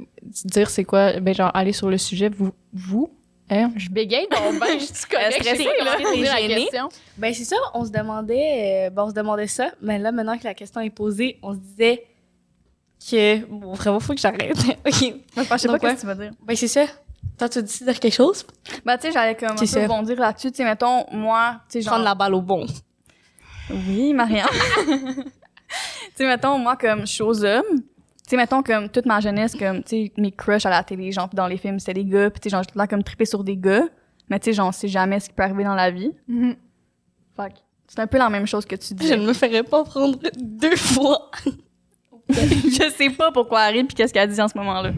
dire 0.45 0.69
c'est 0.71 0.85
quoi? 0.85 1.21
Ben, 1.21 1.35
genre, 1.35 1.51
aller 1.55 1.73
sur 1.73 1.91
le 1.91 1.99
sujet, 1.99 2.29
vous. 2.29 2.51
vous 2.73 3.11
hein? 3.51 3.71
Je 3.77 3.89
bégaye, 3.91 4.27
donc 4.31 4.61
ben, 4.61 4.79
je 4.79 4.85
suis 4.85 5.07
correcte. 5.11 5.43
stressée, 5.43 5.65
là. 5.85 5.97
la 5.99 6.49
question. 6.49 6.89
Ben 7.19 7.33
c'est 7.35 7.45
ça, 7.45 7.57
on 7.75 7.85
se 7.85 7.91
demandait 7.91 8.87
euh, 8.87 8.91
ben, 8.91 9.05
on 9.05 9.09
se 9.11 9.15
demandait 9.15 9.47
ça, 9.47 9.71
mais 9.81 9.99
là 9.99 10.13
maintenant 10.13 10.39
que 10.39 10.45
la 10.45 10.55
question 10.55 10.81
est 10.81 10.91
posée, 10.91 11.39
on 11.43 11.53
se 11.53 11.59
disait 11.59 12.05
que 13.11 13.45
bon, 13.47 13.75
vraiment 13.75 14.01
faut 14.01 14.15
que 14.15 14.21
j'arrête. 14.21 14.57
OK. 14.87 15.15
Moi, 15.37 15.45
je 15.53 15.57
sais 15.57 15.69
Donc, 15.69 15.81
pas 15.81 15.89
ouais. 15.89 15.95
qu'est-ce 15.95 15.95
que 15.95 16.01
tu 16.01 16.07
vas 16.07 16.15
dire. 16.15 16.33
Ben 16.43 16.57
c'est 16.57 16.69
ça. 16.69 16.87
Toi 17.39 17.49
tu 17.49 17.63
dis 17.63 17.85
dire 17.85 18.01
quelque 18.01 18.15
chose? 18.15 18.47
Bah, 18.85 18.97
tu 18.97 19.07
sais, 19.07 19.13
j'allais 19.13 19.35
comme 19.35 19.51
un 19.51 19.55
peu 19.57 19.67
ça. 19.67 19.87
bondir 19.87 20.19
là-dessus. 20.19 20.51
Tu 20.53 20.59
sais, 20.59 20.65
mettons, 20.65 21.05
moi, 21.11 21.61
tu 21.69 21.73
sais, 21.79 21.83
genre... 21.83 21.95
Prendre 21.95 22.05
la 22.05 22.15
balle 22.15 22.35
au 22.35 22.41
bon. 22.41 22.67
Oui, 23.71 24.13
Marianne. 24.13 24.47
tu 24.87 25.23
sais, 26.15 26.27
mettons, 26.27 26.59
moi, 26.59 26.77
comme 26.77 27.01
je 27.01 27.13
suis 27.13 27.23
aux 27.23 27.45
hommes, 27.45 27.83
tu 28.27 28.31
sais, 28.31 28.37
mettons, 28.37 28.63
comme 28.63 28.89
toute 28.89 29.07
ma 29.07 29.21
jeunesse, 29.21 29.55
comme, 29.55 29.83
tu 29.83 30.07
sais, 30.07 30.13
mes 30.17 30.33
crushs 30.33 30.65
à 30.67 30.71
la 30.71 30.83
télé, 30.83 31.13
genre, 31.13 31.29
pis 31.29 31.37
dans 31.37 31.47
les 31.47 31.59
films, 31.59 31.79
c'était 31.79 31.95
des 31.95 32.05
gars, 32.05 32.31
pis 32.31 32.41
tu 32.41 32.45
sais, 32.45 32.51
genre, 32.51 32.63
j'étais 32.63 32.79
là 32.79 32.87
comme 32.87 33.03
triper 33.03 33.27
sur 33.27 33.45
des 33.45 33.57
gars, 33.57 33.85
mais 34.29 34.39
tu 34.39 34.47
sais, 34.47 34.53
genre, 34.55 34.69
on 34.69 34.73
sait 34.73 34.89
jamais 34.89 35.21
ce 35.21 35.29
qui 35.29 35.35
peut 35.35 35.43
arriver 35.43 35.65
dans 35.65 35.75
la 35.75 35.91
vie. 35.91 36.13
Fait 37.37 37.51
que 37.51 37.59
c'est 37.87 38.01
un 38.01 38.07
peu 38.07 38.19
la 38.19 38.31
même 38.31 38.47
chose 38.47 38.65
que 38.65 38.77
tu 38.77 38.95
dis. 38.95 39.07
Je 39.09 39.15
ne 39.15 39.27
me 39.27 39.33
ferais 39.35 39.63
pas 39.63 39.85
prendre 39.85 40.19
deux 40.39 40.77
fois. 40.77 41.31
je 42.29 42.93
sais 42.97 43.11
pas 43.11 43.31
pourquoi 43.31 43.69
elle 43.69 43.77
rit 43.77 43.85
pis 43.85 43.95
qu'est-ce 43.95 44.13
qu'elle 44.15 44.31
dit 44.31 44.41
en 44.41 44.49
ce 44.49 44.57
moment-là. 44.57 44.93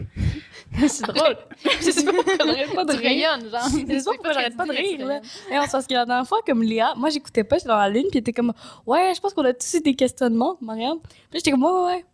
C'est 0.87 1.05
drôle. 1.05 1.35
Je 1.81 1.91
sais 1.91 2.03
pas 2.05 2.11
pourquoi 2.13 2.45
j'arrête 2.45 2.75
pas 2.75 2.85
de 2.85 2.91
Tu 2.93 2.97
rire. 2.99 3.07
rayonnes, 3.09 3.49
genre. 3.49 3.69
Je 3.69 3.97
sais 3.99 4.03
pas 4.03 4.11
pourquoi 4.13 4.33
j'arrête 4.33 4.55
pas 4.57 4.65
de 4.65 4.71
rire, 4.71 5.05
là. 5.07 5.21
Mais 5.49 5.59
c'est 5.65 5.71
parce 5.71 5.87
que 5.87 5.93
la 5.93 6.05
dernière 6.05 6.27
fois, 6.27 6.39
comme 6.45 6.61
Léa, 6.61 6.93
moi, 6.97 7.09
j'écoutais 7.09 7.43
pas, 7.43 7.57
j'étais 7.57 7.69
dans 7.69 7.77
la 7.77 7.89
ligne, 7.89 8.03
puis 8.09 8.15
elle 8.15 8.19
était 8.19 8.33
comme, 8.33 8.53
ouais, 8.85 9.13
je 9.15 9.19
pense 9.21 9.33
qu'on 9.33 9.45
a 9.45 9.53
tous 9.53 9.73
eu 9.75 9.81
des 9.81 9.95
questionnements, 9.95 10.57
Marianne. 10.61 10.99
Puis 11.01 11.39
j'étais 11.39 11.51
comme, 11.51 11.63
ouais, 11.63 11.71
ouais, 11.71 11.85
ouais. 11.95 12.05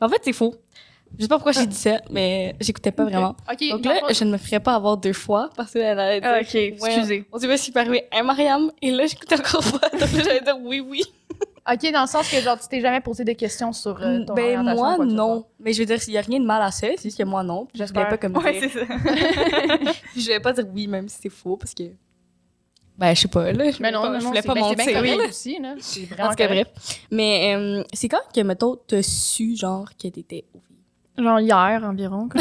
Mais 0.00 0.06
en 0.06 0.08
fait, 0.10 0.20
c'est 0.22 0.32
faux. 0.32 0.54
Je 1.18 1.22
sais 1.24 1.28
pas 1.28 1.36
pourquoi 1.36 1.52
j'ai 1.52 1.66
dit 1.66 1.76
ça, 1.76 2.00
mais 2.10 2.54
j'écoutais 2.60 2.90
pas 2.92 3.04
vraiment. 3.04 3.36
Ok, 3.50 3.68
Donc 3.70 3.84
là, 3.84 4.00
je 4.10 4.24
ne 4.24 4.30
me 4.32 4.38
ferais 4.38 4.60
pas 4.60 4.74
avoir 4.74 4.96
deux 4.96 5.12
fois, 5.12 5.50
parce 5.56 5.72
qu'elle 5.72 5.98
allait 5.98 6.20
dire, 6.20 6.30
Ah, 6.32 6.40
ok, 6.40 6.54
ouais, 6.54 6.72
excusez. 6.86 7.26
on 7.30 7.38
sait 7.38 7.48
pas 7.48 7.54
peut 7.74 7.80
arriver 7.80 8.04
à 8.10 8.22
Mariam, 8.22 8.70
et 8.80 8.90
là, 8.90 9.06
j'écoutais 9.06 9.38
encore 9.38 9.62
pas. 9.78 9.90
Donc 9.90 10.00
là, 10.00 10.22
j'allais 10.24 10.40
dire 10.40 10.56
oui, 10.62 10.80
oui. 10.80 11.02
Ok, 11.70 11.92
dans 11.92 12.00
le 12.02 12.06
sens 12.08 12.28
que 12.28 12.40
genre 12.40 12.58
tu 12.58 12.66
t'es 12.66 12.80
jamais 12.80 13.00
posé 13.00 13.22
de 13.24 13.32
questions 13.34 13.72
sur 13.72 14.02
euh, 14.02 14.24
ton 14.24 14.34
ben, 14.34 14.62
moi, 14.62 14.96
quoi 14.96 15.06
que 15.06 15.12
non. 15.12 15.44
Mais 15.60 15.72
je 15.72 15.78
veux 15.80 15.86
dire, 15.86 15.98
il 16.08 16.12
y 16.14 16.18
a 16.18 16.20
rien 16.22 16.40
de 16.40 16.44
mal 16.44 16.60
à 16.60 16.72
ça, 16.72 16.88
c'est 16.96 17.02
juste 17.04 17.18
que 17.18 17.22
moi, 17.22 17.44
non. 17.44 17.68
Je 17.72 17.78
J'espère. 17.78 18.08
pas 18.08 18.18
comme 18.18 18.36
Ouais, 18.36 18.58
dire- 18.58 18.70
c'est 18.72 18.80
ça. 18.80 18.86
je 20.16 20.26
vais 20.26 20.40
pas 20.40 20.52
dire 20.52 20.64
oui, 20.72 20.88
même 20.88 21.08
si 21.08 21.18
c'est 21.22 21.28
faux, 21.28 21.56
parce 21.56 21.72
que. 21.74 21.84
Ben, 22.98 23.14
je 23.14 23.20
sais 23.22 23.28
pas, 23.28 23.52
là. 23.52 23.70
Je 23.70 23.82
Mais 23.82 23.90
non, 23.90 24.02
pas, 24.02 24.10
non, 24.10 24.20
je 24.20 24.26
voulais 24.26 24.42
pas 24.42 24.54
ben, 24.54 24.74
c'est 24.76 25.02
bien 25.02 25.16
aussi, 25.26 25.58
là. 25.58 25.74
C'est 25.80 26.02
En 26.12 26.30
vraiment 26.30 26.34
bref. 26.34 26.68
Mais 27.10 27.54
euh, 27.56 27.82
c'est 27.92 28.08
quand 28.08 28.20
que, 28.34 28.40
mettons, 28.42 28.76
t'as 28.86 29.02
su, 29.02 29.56
genre, 29.56 29.88
que 30.00 30.08
t'étais 30.08 30.44
au? 30.54 31.22
Genre 31.22 31.40
hier 31.40 31.82
environ. 31.84 32.28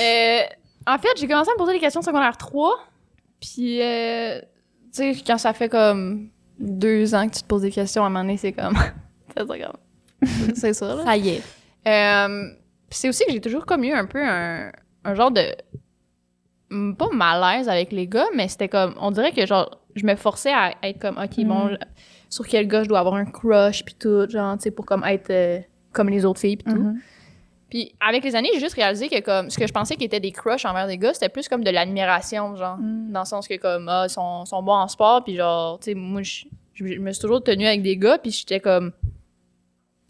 Euh, 0.00 0.40
en 0.86 0.98
fait, 0.98 1.08
j'ai 1.16 1.28
commencé 1.28 1.50
à 1.50 1.52
me 1.52 1.58
poser 1.58 1.74
des 1.74 1.78
questions 1.78 2.00
secondaire 2.00 2.36
3. 2.36 2.78
Puis, 3.40 3.80
euh, 3.82 4.40
tu 4.40 5.14
sais, 5.14 5.14
quand 5.26 5.36
ça 5.36 5.52
fait 5.52 5.68
comme 5.68 6.30
deux 6.58 7.14
ans 7.14 7.28
que 7.28 7.34
tu 7.34 7.42
te 7.42 7.46
poses 7.46 7.62
des 7.62 7.70
questions, 7.70 8.02
à 8.02 8.06
un 8.06 8.08
moment 8.08 8.24
donné, 8.24 8.38
c'est 8.38 8.52
comme. 8.52 8.74
c'est 9.36 9.46
ça, 9.46 9.58
grave. 9.58 9.76
C'est 10.54 10.72
ça, 10.72 10.94
là. 10.94 11.04
Ça 11.04 11.16
y 11.16 11.28
est. 11.28 11.42
Euh, 11.86 12.48
c'est 12.88 13.08
aussi 13.08 13.24
que 13.26 13.32
j'ai 13.32 13.40
toujours 13.40 13.66
comme 13.66 13.84
eu 13.84 13.92
un 13.92 14.06
peu 14.06 14.22
un, 14.24 14.70
un 15.04 15.14
genre 15.14 15.30
de. 15.30 15.54
Pas 16.98 17.08
malaise 17.12 17.68
avec 17.68 17.92
les 17.92 18.06
gars, 18.06 18.26
mais 18.34 18.48
c'était 18.48 18.68
comme. 18.68 18.94
On 19.00 19.10
dirait 19.10 19.32
que 19.32 19.44
genre, 19.46 19.78
je 19.94 20.04
me 20.06 20.14
forçais 20.16 20.52
à 20.52 20.72
être 20.82 20.98
comme, 21.00 21.18
OK, 21.18 21.44
bon, 21.44 21.66
Mm. 21.72 21.78
sur 22.30 22.46
quel 22.46 22.66
gars 22.66 22.82
je 22.84 22.88
dois 22.88 23.00
avoir 23.00 23.14
un 23.16 23.24
crush, 23.26 23.84
puis 23.84 23.94
tout, 23.94 24.28
genre, 24.28 24.56
tu 24.56 24.62
sais, 24.64 24.70
pour 24.70 24.86
comme 24.86 25.04
être 25.04 25.30
euh, 25.30 25.60
comme 25.92 26.08
les 26.08 26.24
autres 26.24 26.40
filles, 26.40 26.56
puis 26.56 26.72
tout. 26.72 26.80
Mhm. 26.80 27.00
Puis 27.68 27.94
avec 28.00 28.22
les 28.24 28.34
années, 28.36 28.50
j'ai 28.54 28.60
juste 28.60 28.74
réalisé 28.74 29.08
que 29.08 29.20
comme 29.20 29.48
ce 29.50 29.58
que 29.58 29.66
je 29.66 29.72
pensais 29.72 29.96
qui 29.96 30.04
était 30.04 30.20
des 30.20 30.30
crushs 30.32 30.64
envers 30.66 30.86
des 30.86 30.98
gars, 30.98 31.14
c'était 31.14 31.28
plus 31.30 31.48
comme 31.48 31.64
de 31.64 31.70
l'admiration, 31.70 32.54
genre. 32.56 32.76
Mm. 32.78 33.12
Dans 33.12 33.20
le 33.20 33.26
sens 33.26 33.46
que 33.48 33.56
comme, 33.56 33.88
ah, 33.88 34.04
ils 34.06 34.10
sont, 34.10 34.44
sont 34.44 34.62
bons 34.62 34.72
en 34.72 34.88
sport, 34.88 35.24
puis 35.24 35.36
genre, 35.36 35.78
tu 35.80 35.90
sais, 35.90 35.94
moi, 35.94 36.22
je, 36.22 36.44
je- 36.74 36.86
je 36.86 36.98
me 37.00 37.12
suis 37.12 37.20
toujours 37.20 37.42
tenue 37.42 37.66
avec 37.66 37.82
des 37.82 37.96
gars, 37.96 38.18
puis 38.18 38.30
j'étais 38.30 38.60
comme. 38.60 38.92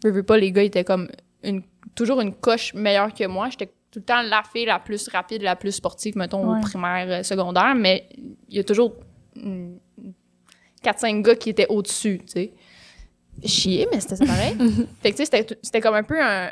Je 0.03 0.09
veux 0.09 0.23
pas, 0.23 0.37
les 0.37 0.51
gars 0.51 0.63
étaient 0.63 0.83
comme 0.83 1.09
une, 1.43 1.61
toujours 1.95 2.19
une 2.21 2.33
coche 2.33 2.73
meilleure 2.73 3.13
que 3.13 3.25
moi. 3.27 3.49
J'étais 3.49 3.71
tout 3.93 3.99
le 3.99 4.05
temps 4.05 4.23
la 4.23 4.41
fille 4.51 4.65
la 4.65 4.79
plus 4.79 5.07
rapide, 5.07 5.43
la 5.43 5.55
plus 5.55 5.71
sportive, 5.71 6.17
mettons, 6.17 6.43
au 6.49 6.53
Ouais. 6.55 6.61
primaire, 6.61 7.19
euh, 7.19 7.23
secondaire, 7.23 7.75
mais 7.75 8.09
il 8.49 8.57
y 8.57 8.59
a 8.59 8.63
toujours 8.63 8.95
4-5 10.83 11.21
gars 11.21 11.35
qui 11.35 11.49
étaient 11.51 11.67
au-dessus, 11.69 12.19
tu 12.25 12.31
sais. 12.31 12.53
Chier, 13.45 13.87
mais 13.91 13.99
c'était 13.99 14.25
pareil. 14.25 14.55
fait 15.01 15.11
que, 15.11 15.17
tu 15.17 15.25
sais, 15.25 15.45
c'était 15.61 15.81
comme 15.81 15.95
un 15.95 16.03
peu 16.03 16.21
un. 16.21 16.51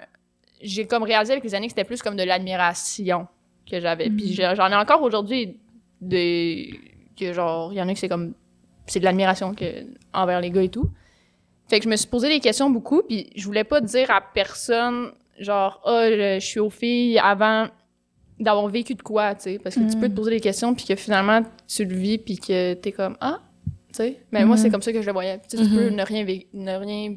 J'ai 0.62 0.86
comme 0.86 1.04
réalisé 1.04 1.34
avec 1.34 1.44
les 1.44 1.54
années 1.56 1.68
que 1.68 1.72
c'était 1.72 1.84
plus 1.84 2.02
comme 2.02 2.16
de 2.16 2.24
l'admiration 2.24 3.28
que 3.70 3.80
j'avais. 3.80 4.10
Puis 4.10 4.34
j'ai- 4.34 4.54
j'en 4.56 4.68
ai 4.70 4.76
encore 4.76 5.02
aujourd'hui 5.02 5.60
des. 6.00 6.80
que 7.20 7.34
genre, 7.34 7.72
il 7.74 7.78
y 7.78 7.82
en 7.82 7.88
a 7.88 7.94
que 7.94 8.00
c'est 8.00 8.10
comme. 8.10 8.34
C'est 8.88 9.00
de 9.00 9.06
l'admiration 9.06 9.54
que, 9.54 9.66
envers 10.14 10.42
les 10.42 10.50
gars 10.52 10.64
et 10.64 10.70
tout. 10.70 10.90
Fait 11.70 11.80
que 11.80 11.86
je 11.86 11.90
me 11.90 11.96
suis 11.96 12.08
posé 12.08 12.28
des 12.30 12.40
questions 12.40 12.70
beaucoup, 12.70 13.02
puis 13.08 13.30
je 13.36 13.46
voulais 13.46 13.64
pas 13.64 13.80
dire 13.80 14.10
à 14.12 14.20
personne, 14.22 15.12
genre, 15.44 15.82
ah, 15.86 16.08
je 16.10 16.38
je 16.40 16.46
suis 16.46 16.60
aux 16.60 16.70
filles 16.70 17.20
avant 17.20 17.68
d'avoir 18.40 18.68
vécu 18.68 18.96
de 18.96 19.02
quoi, 19.02 19.36
tu 19.36 19.44
sais. 19.44 19.60
Parce 19.60 19.76
que 19.76 19.82
tu 19.90 19.98
Mm. 19.98 20.00
peux 20.00 20.10
te 20.10 20.14
poser 20.16 20.32
des 20.32 20.40
questions, 20.40 20.74
puis 20.74 20.86
que 20.86 20.96
finalement, 20.96 21.42
tu 21.68 21.86
le 21.86 21.96
vis, 21.96 22.18
puis 22.18 22.38
que 22.38 22.74
t'es 22.74 22.92
comme, 22.92 23.16
ah, 23.22 23.40
tu 23.66 23.72
sais. 23.94 24.20
Mais 24.32 24.46
moi, 24.46 24.56
Mhm. 24.56 24.62
c'est 24.62 24.70
comme 24.70 24.82
ça 24.82 24.92
que 24.94 25.02
je 25.02 25.06
le 25.08 25.14
voyais. 25.14 25.40
Tu 25.50 25.58
sais, 25.58 25.64
tu 25.66 25.70
peux 25.70 25.90
ne 25.90 26.04
rien, 26.04 26.26
ne 26.54 26.76
rien 26.76 27.16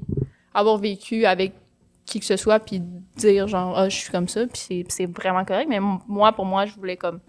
avoir 0.53 0.77
vécu 0.79 1.25
avec 1.25 1.53
qui 2.05 2.20
que 2.20 2.27
ce 2.27 2.37
soit, 2.37 2.59
puis 2.61 2.83
dire, 3.16 3.49
genre, 3.49 3.79
ah, 3.79 3.89
je 3.89 3.97
suis 3.97 4.11
comme 4.11 4.29
ça, 4.29 4.41
puis 4.47 4.59
c'est- 4.59 4.85
c'est 4.91 5.07
vraiment 5.07 5.45
correct. 5.45 5.68
Mais 5.70 5.81
moi, 5.81 6.33
pour 6.33 6.45
moi, 6.45 6.66
je 6.66 6.75
voulais 6.75 6.97
comme 6.99 7.20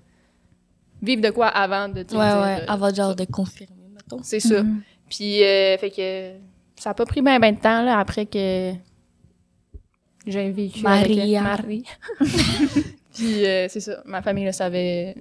vivre 1.01 1.21
de 1.21 1.29
quoi 1.29 1.47
avant 1.47 1.87
de 1.87 2.03
te 2.03 2.15
Ouais, 2.15 2.27
dire, 2.27 2.41
ouais. 2.41 2.61
euh, 2.61 2.65
Avant, 2.67 2.93
genre, 2.93 3.15
de 3.15 3.25
confirmer, 3.25 3.87
mettons. 3.93 4.21
c'est 4.23 4.39
ça. 4.41 4.63
Mhm. 4.63 4.81
Puis, 5.09 5.43
euh, 5.43 5.77
fait 5.77 5.91
que 5.91 6.31
ça 6.81 6.89
a 6.89 6.93
pas 6.93 7.05
pris 7.05 7.21
bien 7.21 7.39
ben 7.39 7.55
de 7.55 7.59
temps, 7.61 7.83
là, 7.83 7.97
après 7.99 8.25
que 8.25 8.73
j'ai 10.25 10.49
vécu 10.51 10.81
Maria. 10.81 11.41
avec 11.41 11.63
Marie. 11.63 11.83
Puis 13.13 13.45
euh, 13.45 13.67
c'est 13.69 13.79
ça, 13.79 14.01
ma 14.05 14.21
famille 14.21 14.45
le 14.45 14.51
savait. 14.51 15.15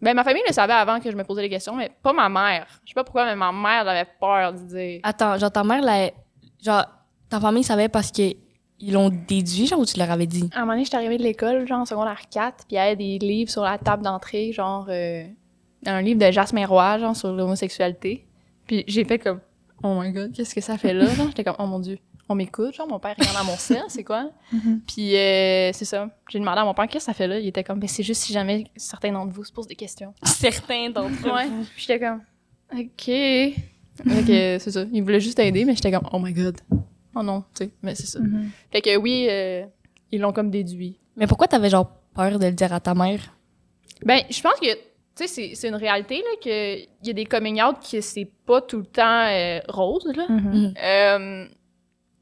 Ben, 0.00 0.14
ma 0.14 0.24
famille 0.24 0.42
le 0.46 0.52
savait 0.52 0.72
avant 0.72 1.00
que 1.00 1.10
je 1.10 1.16
me 1.16 1.24
posais 1.24 1.42
les 1.42 1.48
questions, 1.48 1.74
mais 1.74 1.90
pas 2.02 2.12
ma 2.12 2.28
mère. 2.28 2.66
Je 2.84 2.90
sais 2.90 2.94
pas 2.94 3.04
pourquoi, 3.04 3.24
mais 3.24 3.36
ma 3.36 3.52
mère 3.52 3.88
avait 3.88 4.08
peur 4.20 4.52
de 4.52 4.58
dire. 4.58 5.00
Attends, 5.02 5.38
genre 5.38 5.50
ta 5.50 5.64
mère, 5.64 5.82
là, 5.82 6.10
genre 6.62 6.84
ta 7.28 7.40
famille 7.40 7.64
savait 7.64 7.88
parce 7.88 8.10
que 8.10 8.32
ils 8.78 8.92
l'ont 8.92 9.08
déduit, 9.08 9.66
genre, 9.66 9.80
ou 9.80 9.86
tu 9.86 9.98
leur 9.98 10.10
avais 10.10 10.26
dit? 10.26 10.50
À 10.52 10.58
un 10.58 10.60
moment 10.60 10.72
donné, 10.72 10.84
j'étais 10.84 10.98
arrivée 10.98 11.16
de 11.16 11.22
l'école, 11.22 11.66
genre 11.66 11.80
en 11.80 11.84
secondaire 11.86 12.20
4, 12.30 12.66
puis 12.66 12.66
il 12.72 12.74
y 12.74 12.78
avait 12.78 12.96
des 12.96 13.18
livres 13.18 13.50
sur 13.50 13.62
la 13.62 13.78
table 13.78 14.02
d'entrée, 14.02 14.52
genre 14.52 14.86
euh, 14.90 15.24
un 15.86 16.02
livre 16.02 16.20
de 16.20 16.30
Jasmin 16.30 16.66
Roy, 16.66 16.98
genre 16.98 17.16
sur 17.16 17.32
l'homosexualité. 17.32 18.26
Puis 18.66 18.84
j'ai 18.86 19.04
fait 19.04 19.18
comme, 19.18 19.40
oh 19.82 20.00
my 20.00 20.12
god, 20.12 20.32
qu'est-ce 20.32 20.54
que 20.54 20.60
ça 20.60 20.76
fait 20.76 20.92
là? 20.92 21.06
Genre, 21.06 21.28
j'étais 21.28 21.44
comme, 21.44 21.56
oh 21.58 21.66
mon 21.66 21.78
dieu, 21.80 21.98
on 22.28 22.34
m'écoute, 22.34 22.74
genre 22.74 22.88
mon 22.88 22.98
père 22.98 23.14
regarde 23.18 23.36
à 23.36 23.44
mon 23.44 23.56
sein, 23.56 23.84
c'est 23.88 24.04
quoi? 24.04 24.30
Puis 24.86 25.16
euh, 25.16 25.72
c'est 25.72 25.84
ça, 25.84 26.08
j'ai 26.28 26.38
demandé 26.38 26.58
à 26.58 26.64
mon 26.64 26.74
père, 26.74 26.86
qu'est-ce 26.88 27.06
que 27.06 27.12
ça 27.12 27.14
fait 27.14 27.26
là? 27.26 27.38
Il 27.38 27.46
était 27.46 27.64
comme, 27.64 27.78
ben 27.78 27.88
c'est 27.88 28.02
juste 28.02 28.22
si 28.22 28.32
jamais 28.32 28.64
certains 28.76 29.12
d'entre 29.12 29.32
vous 29.32 29.44
se 29.44 29.52
posent 29.52 29.66
des 29.66 29.76
questions. 29.76 30.14
Certains 30.24 30.90
d'entre 30.90 31.32
Ouais. 31.32 31.48
Puis 31.74 31.86
j'étais 31.86 32.00
comme, 32.00 32.22
ok. 32.72 33.08
Ok, 34.00 34.26
c'est 34.26 34.70
ça. 34.70 34.84
Il 34.92 35.02
voulait 35.02 35.20
juste 35.20 35.38
aider, 35.38 35.64
mais 35.64 35.74
j'étais 35.74 35.92
comme, 35.92 36.08
oh 36.12 36.18
my 36.18 36.32
god. 36.32 36.56
Oh 37.14 37.22
non, 37.22 37.44
tu 37.54 37.64
sais, 37.64 37.70
mais 37.82 37.94
c'est 37.94 38.06
ça. 38.06 38.18
Fait 38.70 38.82
que 38.82 38.96
oui, 38.96 39.26
euh, 39.30 39.64
ils 40.12 40.20
l'ont 40.20 40.32
comme 40.32 40.50
déduit. 40.50 40.98
Mais 41.16 41.26
pourquoi 41.26 41.48
t'avais 41.48 41.70
genre 41.70 41.90
peur 42.14 42.38
de 42.38 42.46
le 42.46 42.52
dire 42.52 42.72
à 42.72 42.80
ta 42.80 42.94
mère? 42.94 43.20
Ben, 44.04 44.20
je 44.28 44.40
pense 44.42 44.60
que, 44.60 44.74
tu 44.74 44.78
sais, 45.14 45.26
c'est, 45.26 45.54
c'est 45.54 45.68
une 45.68 45.76
réalité, 45.76 46.16
là, 46.16 46.36
qu'il 46.40 46.88
y 47.04 47.10
a 47.10 47.12
des 47.14 47.24
coming 47.24 47.62
out 47.62 47.76
que 47.90 48.02
c'est 48.02 48.30
pas 48.44 48.60
tout 48.60 48.78
le 48.78 48.84
temps 48.84 49.26
euh, 49.28 49.60
rose, 49.68 50.06
là. 50.14 50.26
Mhm. 50.28 50.74
Euh, 50.82 51.46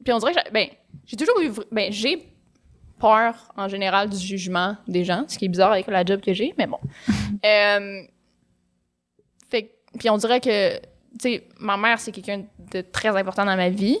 puis 0.05 0.13
on 0.13 0.19
dirait 0.19 0.31
que, 0.33 0.39
j'ai- 0.45 0.51
ben, 0.51 0.67
j'ai 1.05 1.17
toujours 1.17 1.41
eu, 1.41 1.51
ben, 1.71 1.91
j'ai 1.91 2.25
peur, 2.97 3.51
en 3.57 3.67
général, 3.67 4.09
du 4.09 4.17
jugement 4.17 4.77
des 4.87 5.03
gens, 5.03 5.25
ce 5.27 5.37
qui 5.37 5.43
est 5.45 5.49
bizarre 5.49 5.73
avec 5.73 5.87
la 5.87 6.05
job 6.05 6.21
que 6.21 6.33
j'ai, 6.33 6.53
mais 6.57 6.67
bon. 6.67 6.79
Euh, 7.45 8.01
fait 9.49 9.71
puis 9.99 10.09
on 10.09 10.17
dirait 10.17 10.39
que, 10.39 10.77
tu 10.77 10.81
sais, 11.19 11.43
ma 11.59 11.77
mère, 11.77 11.99
c'est 11.99 12.11
quelqu'un 12.11 12.43
de 12.71 12.81
très 12.81 13.09
important 13.09 13.45
dans 13.45 13.55
ma 13.55 13.69
vie. 13.69 13.97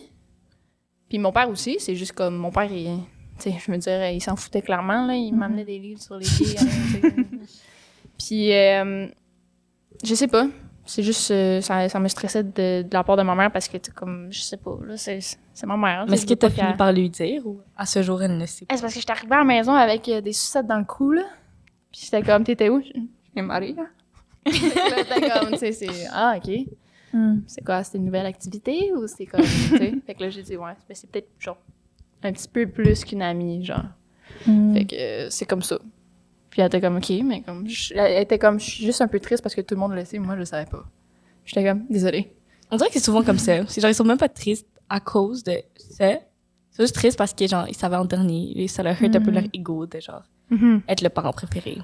Puis 1.09 1.19
mon 1.19 1.31
père 1.31 1.49
aussi, 1.49 1.75
c'est 1.79 1.95
juste 1.95 2.13
comme, 2.13 2.35
mon 2.37 2.51
père, 2.51 2.71
il, 2.71 2.99
tu 3.39 3.51
sais, 3.51 3.55
je 3.63 3.71
me 3.71 3.77
dirais, 3.77 4.15
il 4.15 4.21
s'en 4.21 4.35
foutait 4.35 4.61
clairement, 4.61 5.05
là, 5.05 5.13
il 5.13 5.33
m'amenait 5.33 5.65
des 5.65 5.77
livres 5.79 6.01
sur 6.01 6.17
les 6.17 6.25
gays. 6.25 6.55
hein. 6.59 7.11
Puis, 8.17 8.53
euh, 8.53 9.07
je 10.03 10.15
sais 10.15 10.27
pas. 10.27 10.47
C'est 10.85 11.01
juste, 11.01 11.31
euh, 11.31 11.61
ça, 11.61 11.89
ça 11.89 11.99
me 11.99 12.07
stressait 12.07 12.43
de, 12.43 12.83
de 12.83 12.93
la 12.93 13.03
part 13.03 13.17
de 13.17 13.23
ma 13.23 13.33
mère 13.33 13.51
parce 13.51 13.67
que, 13.67 13.77
tu 13.77 13.87
sais, 13.87 13.91
comme, 13.91 14.27
je 14.31 14.39
sais 14.39 14.57
pas, 14.57 14.77
là, 14.85 14.97
c'est, 14.97 15.19
c'est 15.19 15.65
ma 15.65 15.77
mère. 15.77 16.05
Mais 16.07 16.13
est-ce 16.13 16.25
que 16.27 16.35
pas 16.35 16.47
t'as 16.47 16.61
fini 16.61 16.77
par 16.77 16.93
lui 16.93 17.09
dire 17.09 17.45
ou 17.47 17.59
à 17.75 17.85
ce 17.87 18.03
jour, 18.03 18.21
elle 18.21 18.37
ne 18.37 18.45
sait 18.45 18.65
pas? 18.65 18.73
Eh, 18.73 18.77
c'est 18.77 18.83
parce 18.83 18.93
que 18.93 18.99
j'étais 18.99 19.11
arrivée 19.11 19.33
à 19.33 19.39
la 19.39 19.43
maison 19.43 19.73
avec 19.73 20.07
euh, 20.09 20.21
des 20.21 20.33
sucettes 20.33 20.67
dans 20.67 20.77
le 20.77 20.85
cou, 20.85 21.11
là. 21.11 21.23
Puis 21.91 22.01
j'étais 22.03 22.21
comme, 22.21 22.43
t'étais 22.43 22.69
où? 22.69 22.81
J'ai 23.35 23.41
marié, 23.41 23.73
là. 23.73 23.85
J'étais 24.51 25.29
comme, 25.29 25.53
tu 25.53 25.57
sais, 25.57 25.71
c'est, 25.71 26.07
ah, 26.11 26.37
OK. 26.37 26.51
Hmm. 27.11 27.39
C'est 27.47 27.65
quoi, 27.65 27.83
c'était 27.83 27.97
une 27.97 28.05
nouvelle 28.05 28.27
activité 28.27 28.91
ou 28.93 29.07
c'est 29.07 29.25
comme, 29.25 29.41
tu 29.41 29.77
sais? 29.77 29.93
Fait 30.05 30.13
que 30.13 30.21
là, 30.21 30.29
j'ai 30.29 30.43
dit, 30.43 30.55
ouais, 30.55 30.73
c'est 30.93 31.09
peut-être, 31.09 31.29
genre, 31.39 31.57
un 32.21 32.31
petit 32.31 32.47
peu 32.47 32.67
plus 32.67 33.03
qu'une 33.03 33.23
amie, 33.23 33.65
genre. 33.65 33.85
Fait 34.43 34.85
que 34.85 34.95
euh, 34.95 35.29
c'est 35.29 35.45
comme 35.45 35.61
ça. 35.61 35.79
Puis 36.55 36.61
elle 36.61 36.67
était 36.67 36.79
comme, 36.79 36.95
OK, 36.95 37.09
mais 37.25 37.41
comme, 37.41 37.67
je- 37.67 37.93
elle 37.95 38.21
était 38.23 38.39
comme, 38.39 38.61
je 38.61 38.63
suis 38.63 38.85
juste 38.85 39.01
un 39.01 39.09
peu 39.09 39.19
triste 39.19 39.43
parce 39.43 39.53
que 39.53 39.59
tout 39.59 39.75
le 39.75 39.79
monde 39.81 39.91
le 39.91 40.05
sait, 40.05 40.19
moi, 40.19 40.35
je 40.35 40.39
le 40.39 40.45
savais 40.45 40.65
pas. 40.65 40.85
J'étais 41.43 41.65
comme, 41.67 41.85
désolée. 41.89 42.33
On 42.71 42.77
dirait 42.77 42.87
que 42.87 42.93
c'est 42.93 43.03
souvent 43.03 43.23
comme 43.23 43.37
ça. 43.39 43.67
C'est 43.67 43.81
genre, 43.81 43.91
ils 43.91 43.93
sont 43.93 44.05
même 44.05 44.17
pas 44.17 44.29
tristes 44.29 44.65
à 44.87 45.01
cause 45.01 45.43
de 45.43 45.57
ça. 45.75 46.13
C'est 46.71 46.83
juste 46.83 46.95
triste 46.95 47.17
parce 47.17 47.33
que, 47.33 47.45
genre, 47.45 47.67
ils 47.67 47.75
savaient 47.75 47.97
en 47.97 48.05
dernier. 48.05 48.53
Et 48.55 48.69
ça 48.69 48.83
leur 48.83 48.95
hurt 49.03 49.13
un 49.13 49.19
peu 49.21 49.31
leur 49.31 49.43
ego 49.53 49.85
de, 49.85 49.99
genre, 49.99 50.23
être 50.87 51.01
le 51.01 51.09
parent 51.09 51.33
préféré. 51.33 51.77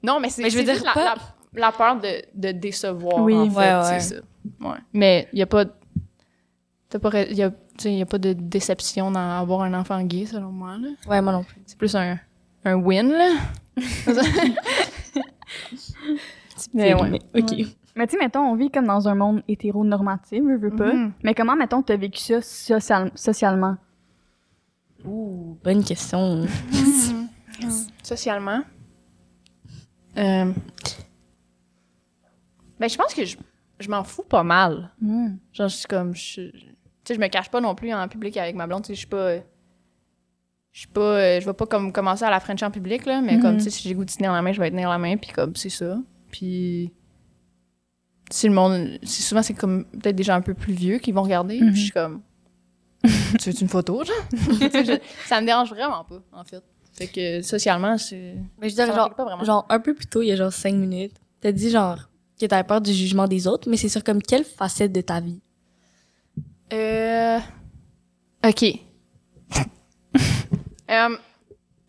Non, 0.00 0.20
mais 0.20 0.30
c'est 0.30 0.42
Mais 0.42 0.50
je 0.50 0.58
veux 0.58 0.60
c'est 0.60 0.66
dire, 0.66 0.74
juste 0.74 0.86
la, 0.86 0.92
pas- 0.92 1.16
la, 1.52 1.60
la 1.60 1.72
peur 1.72 2.00
de, 2.00 2.22
de 2.48 2.52
décevoir, 2.52 3.20
Oui. 3.24 3.34
en 3.34 3.50
fait, 3.50 3.56
Ouais, 3.58 3.74
ouais. 3.74 3.98
c'est 4.00 4.14
ça. 4.14 4.20
Ouais. 4.60 4.76
Mais 4.92 5.26
il 5.32 5.40
y 5.40 5.42
a 5.42 5.46
pas... 5.46 5.64
T'as 6.88 7.00
pas... 7.00 7.08
ra- 7.10 7.22
Y 7.24 7.42
a, 7.42 7.50
tu 7.50 7.56
sais, 7.78 7.94
y 7.94 8.02
a 8.02 8.06
pas 8.06 8.18
de 8.18 8.32
déception 8.32 9.10
dans 9.10 9.40
avoir 9.40 9.62
un 9.62 9.74
enfant 9.74 10.00
gay, 10.04 10.24
selon 10.26 10.52
moi, 10.52 10.76
là. 10.78 10.88
Ouais, 11.08 11.20
moi 11.20 11.32
non 11.32 11.42
plus. 11.42 11.56
C'est 11.66 11.76
plus 11.76 11.94
un, 11.96 12.18
un 12.64 12.74
win, 12.76 13.10
là. 13.10 13.34
mais 16.72 16.94
ouais. 16.94 17.10
Mais, 17.10 17.20
ok. 17.40 17.52
Mais 17.96 18.06
tu 18.06 18.12
sais, 18.12 18.18
mettons, 18.18 18.40
on 18.40 18.56
vit 18.56 18.70
comme 18.70 18.86
dans 18.86 19.06
un 19.08 19.14
monde 19.14 19.42
hétéronormatif, 19.46 20.42
veux, 20.42 20.56
veux 20.56 20.70
pas. 20.74 20.92
Mhm. 20.92 21.12
Mais 21.22 21.34
comment, 21.34 21.54
mettons, 21.56 21.82
t'as 21.82 21.96
vécu 21.96 22.18
ça 22.20 22.40
social- 22.40 23.12
socialement? 23.14 23.76
Ouh, 25.04 25.56
bonne 25.62 25.84
question. 25.84 26.46
Socialement? 28.02 28.62
Euh, 30.16 30.52
Ben, 32.80 32.88
je 32.90 32.96
pense 32.96 33.14
que 33.14 33.24
je, 33.24 33.36
je 33.78 33.88
m'en 33.88 34.02
fous 34.02 34.24
pas 34.24 34.42
mal. 34.42 34.90
Genre, 35.52 35.68
je 35.68 35.76
suis 35.76 35.86
comme. 35.86 36.14
Je, 36.14 36.50
tu 36.50 36.58
sais, 37.04 37.14
je 37.14 37.20
me 37.20 37.28
cache 37.28 37.48
pas 37.50 37.60
non 37.60 37.74
plus 37.76 37.92
en 37.94 38.08
public 38.08 38.36
avec 38.36 38.56
ma 38.56 38.66
blonde. 38.66 38.82
Tu 38.82 38.88
sais, 38.88 38.94
je 38.94 38.98
suis 39.00 39.06
pas. 39.06 39.36
Je 40.74 40.80
suis 40.80 40.88
pas. 40.88 41.00
euh, 41.00 41.40
Je 41.40 41.46
vais 41.46 41.52
pas 41.52 41.66
comme 41.66 41.92
commencer 41.92 42.24
à 42.24 42.30
la 42.30 42.40
French 42.40 42.60
en 42.64 42.70
public, 42.72 43.06
là. 43.06 43.20
Mais 43.22 43.38
comme, 43.38 43.58
tu 43.58 43.62
sais, 43.62 43.70
si 43.70 43.88
j'ai 43.88 43.94
goût 43.94 44.04
de 44.04 44.10
tenir 44.10 44.32
la 44.32 44.42
main, 44.42 44.52
je 44.52 44.60
vais 44.60 44.68
tenir 44.70 44.90
la 44.90 44.98
main. 44.98 45.16
Puis 45.16 45.30
comme, 45.30 45.54
c'est 45.54 45.68
ça. 45.70 45.96
Puis. 46.32 46.92
Si 48.28 48.48
le 48.48 48.54
monde. 48.54 48.98
Si 49.04 49.22
souvent, 49.22 49.42
c'est 49.42 49.54
comme 49.54 49.84
peut-être 49.84 50.16
des 50.16 50.24
gens 50.24 50.34
un 50.34 50.40
peu 50.40 50.52
plus 50.54 50.72
vieux 50.72 50.98
qui 50.98 51.12
vont 51.12 51.22
regarder. 51.22 51.58
Puis 51.58 51.76
je 51.76 51.80
suis 51.84 51.90
comme. 51.92 52.22
tu 53.04 53.50
veux 53.50 53.60
une 53.60 53.68
photo, 53.68 54.02
genre? 54.02 54.16
Ça 55.26 55.40
me 55.40 55.46
dérange 55.46 55.70
vraiment 55.70 56.02
pas, 56.04 56.20
en 56.32 56.42
fait. 56.42 56.62
Fait 56.92 57.06
que 57.06 57.42
socialement, 57.42 57.96
c'est. 57.96 58.34
Mais 58.60 58.68
je 58.68 58.74
dirais, 58.74 58.92
genre, 58.92 59.14
pas 59.14 59.24
vraiment. 59.24 59.44
genre, 59.44 59.66
un 59.68 59.78
peu 59.78 59.94
plus 59.94 60.06
tôt, 60.06 60.22
il 60.22 60.28
y 60.28 60.32
a 60.32 60.36
genre 60.36 60.52
cinq 60.52 60.74
minutes, 60.74 61.14
t'as 61.40 61.52
dit, 61.52 61.70
genre, 61.70 62.08
que 62.40 62.46
t'avais 62.46 62.64
peur 62.66 62.80
du 62.80 62.92
jugement 62.92 63.28
des 63.28 63.46
autres, 63.46 63.68
mais 63.70 63.76
c'est 63.76 63.88
sur 63.88 64.02
comme 64.02 64.20
quelle 64.22 64.44
facette 64.44 64.90
de 64.92 65.02
ta 65.02 65.20
vie? 65.20 65.40
Euh. 66.72 67.38
OK. 68.44 68.64
Euh, 70.90 71.16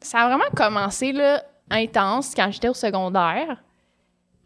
ça 0.01 0.19
a 0.21 0.27
vraiment 0.27 0.49
commencé, 0.55 1.11
là, 1.11 1.43
intense 1.69 2.33
quand 2.35 2.49
j'étais 2.51 2.69
au 2.69 2.73
secondaire. 2.73 3.57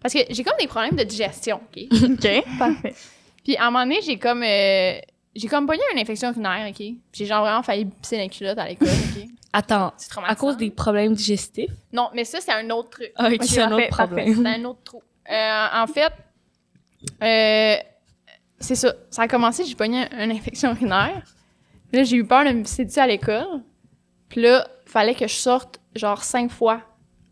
Parce 0.02 0.14
que 0.14 0.20
j'ai 0.30 0.44
comme 0.44 0.58
des 0.60 0.68
problèmes 0.68 0.96
de 0.96 1.04
digestion, 1.04 1.60
OK? 1.76 1.84
OK, 2.04 2.58
parfait. 2.58 2.96
Puis 3.44 3.58
à 3.58 3.64
un 3.68 3.72
moment 3.72 3.84
donné, 3.84 4.00
j'ai 4.02 4.18
comme. 4.18 4.44
euh, 4.44 4.94
j'ai 5.36 5.48
comme 5.48 5.68
pogné 5.68 5.82
une 5.94 6.00
infection 6.00 6.30
urinaire, 6.32 6.68
OK? 6.70 6.84
J'ai 7.14 7.26
genre 7.26 7.42
vraiment 7.42 7.62
failli 7.64 7.86
pisser 7.86 8.18
dans 8.18 8.24
les 8.24 8.30
culottes 8.30 8.58
à 8.58 8.68
l'école, 8.68 8.88
OK? 8.88 9.28
Attends, 9.52 9.94
C'est 9.98 10.12
à 10.26 10.36
cause 10.36 10.58
des 10.58 10.70
problèmes 10.70 11.14
digestifs? 11.14 11.72
Non, 11.92 12.10
mais 12.14 12.24
ça, 12.24 12.40
c'est 12.40 12.52
un 12.52 12.70
autre 12.70 12.90
truc. 12.92 13.12
Ah, 13.16 13.30
c'est 13.42 13.62
un 13.62 13.72
autre 13.72 13.88
problème. 13.90 14.36
C'est 14.44 14.48
un 14.48 14.66
autre 14.66 14.80
trou. 14.84 15.02
Euh, 15.30 15.68
en 15.74 15.88
fait, 15.88 16.14
euh, 17.24 17.76
c'est 18.60 18.76
ça. 18.76 18.94
Ça 19.10 19.24
a 19.24 19.28
commencé, 19.28 19.66
j'ai 19.66 19.76
pogné 19.76 20.06
une 20.14 20.32
infection 20.32 20.72
urinaire. 20.72 21.24
Là, 21.92 22.04
j'ai 22.04 22.18
eu 22.18 22.26
peur 22.26 22.46
de 22.46 22.52
me 22.52 22.64
pisser 22.64 22.86
dessus 22.86 23.00
à 23.00 23.08
l'école. 23.08 23.62
Puis 24.30 24.42
là, 24.42 24.68
fallait 24.86 25.16
que 25.16 25.28
je 25.28 25.34
sorte 25.36 25.80
genre 25.96 26.24
cinq 26.24 26.52
fois 26.52 26.82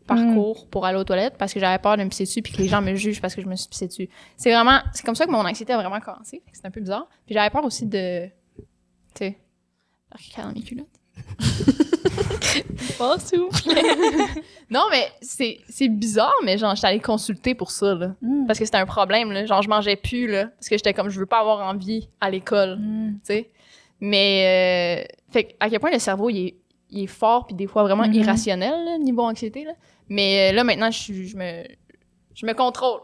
par 0.06 0.16
Mm. 0.18 0.34
cours 0.34 0.66
pour 0.68 0.86
aller 0.86 0.98
aux 0.98 1.04
toilettes 1.04 1.36
parce 1.38 1.52
que 1.52 1.60
j'avais 1.60 1.78
peur 1.78 1.96
de 1.96 2.02
me 2.02 2.08
pisser 2.08 2.24
dessus 2.24 2.40
puis 2.42 2.52
que 2.52 2.58
les 2.58 2.68
gens 2.68 2.80
me 2.80 2.94
jugent 2.94 3.20
parce 3.20 3.34
que 3.34 3.42
je 3.42 3.46
me 3.46 3.56
suis 3.56 3.68
pissée 3.68 3.86
dessus. 3.88 4.08
C'est 4.36 4.50
vraiment, 4.52 4.80
c'est 4.94 5.04
comme 5.04 5.14
ça 5.14 5.26
que 5.26 5.30
mon 5.30 5.44
anxiété 5.46 5.72
a 5.74 5.76
vraiment 5.76 6.00
commencé. 6.00 6.42
C'est 6.52 6.64
un 6.66 6.70
peu 6.70 6.80
bizarre. 6.80 7.06
Puis 7.26 7.34
j'avais 7.34 7.50
peur 7.50 7.64
aussi 7.64 7.84
de, 7.86 8.26
tu 9.14 9.18
sais, 9.18 9.38
dans 10.38 10.52
mes 10.52 10.62
culottes. 10.62 10.86
Pas. 12.98 13.16
Non, 14.70 14.84
mais 14.90 15.08
c'est, 15.22 15.58
c'est 15.68 15.88
bizarre, 15.88 16.32
mais 16.44 16.58
genre, 16.58 16.74
j'étais 16.74 16.88
allée 16.88 17.00
consulter 17.00 17.54
pour 17.54 17.70
ça, 17.70 17.94
là. 17.94 18.14
Mm. 18.20 18.46
Parce 18.46 18.58
que 18.58 18.64
c'était 18.66 18.76
un 18.78 18.84
problème, 18.86 19.32
là. 19.32 19.46
Genre, 19.46 19.62
je 19.62 19.68
mangeais 19.68 19.96
plus, 19.96 20.26
là. 20.26 20.46
Parce 20.46 20.68
que 20.68 20.76
j'étais 20.76 20.92
comme, 20.92 21.08
je 21.08 21.18
veux 21.18 21.26
pas 21.26 21.40
avoir 21.40 21.66
envie 21.66 22.08
à 22.20 22.30
l'école, 22.30 22.76
Mm. 22.78 23.12
tu 23.14 23.18
sais. 23.24 23.50
Mais, 24.00 25.04
euh, 25.08 25.14
fait 25.32 25.56
à 25.60 25.70
quel 25.70 25.80
point 25.80 25.90
le 25.90 25.98
cerveau, 25.98 26.28
il 26.30 26.38
est, 26.48 26.54
il 26.90 27.04
est 27.04 27.06
fort, 27.06 27.46
puis 27.46 27.54
des 27.54 27.66
fois 27.66 27.82
vraiment 27.82 28.06
Mhm. 28.06 28.14
irrationnel, 28.14 28.84
là, 28.84 28.98
niveau 28.98 29.22
anxiété, 29.22 29.64
là. 29.64 29.72
Mais 30.08 30.50
euh, 30.50 30.54
là, 30.56 30.64
maintenant, 30.64 30.90
je, 30.90 31.12
je 31.12 31.36
me, 31.36 31.64
je 32.34 32.46
me 32.46 32.52
contrôle. 32.54 33.00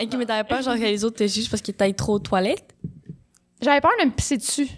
Ok, 0.00 0.14
mais 0.18 0.26
t'avais 0.26 0.46
peur, 0.46 0.60
genre, 0.62 0.74
que 0.74 0.80
les 0.80 1.04
autres 1.04 1.16
te 1.18 1.26
jugent 1.26 1.48
parce 1.48 1.62
que 1.62 1.72
t'ailles 1.72 1.94
trop 1.94 2.14
aux 2.14 2.18
toilettes? 2.18 2.74
J'avais 3.62 3.80
peur 3.80 3.92
de 4.00 4.06
me 4.06 4.10
pisser 4.10 4.36
dessus. 4.36 4.68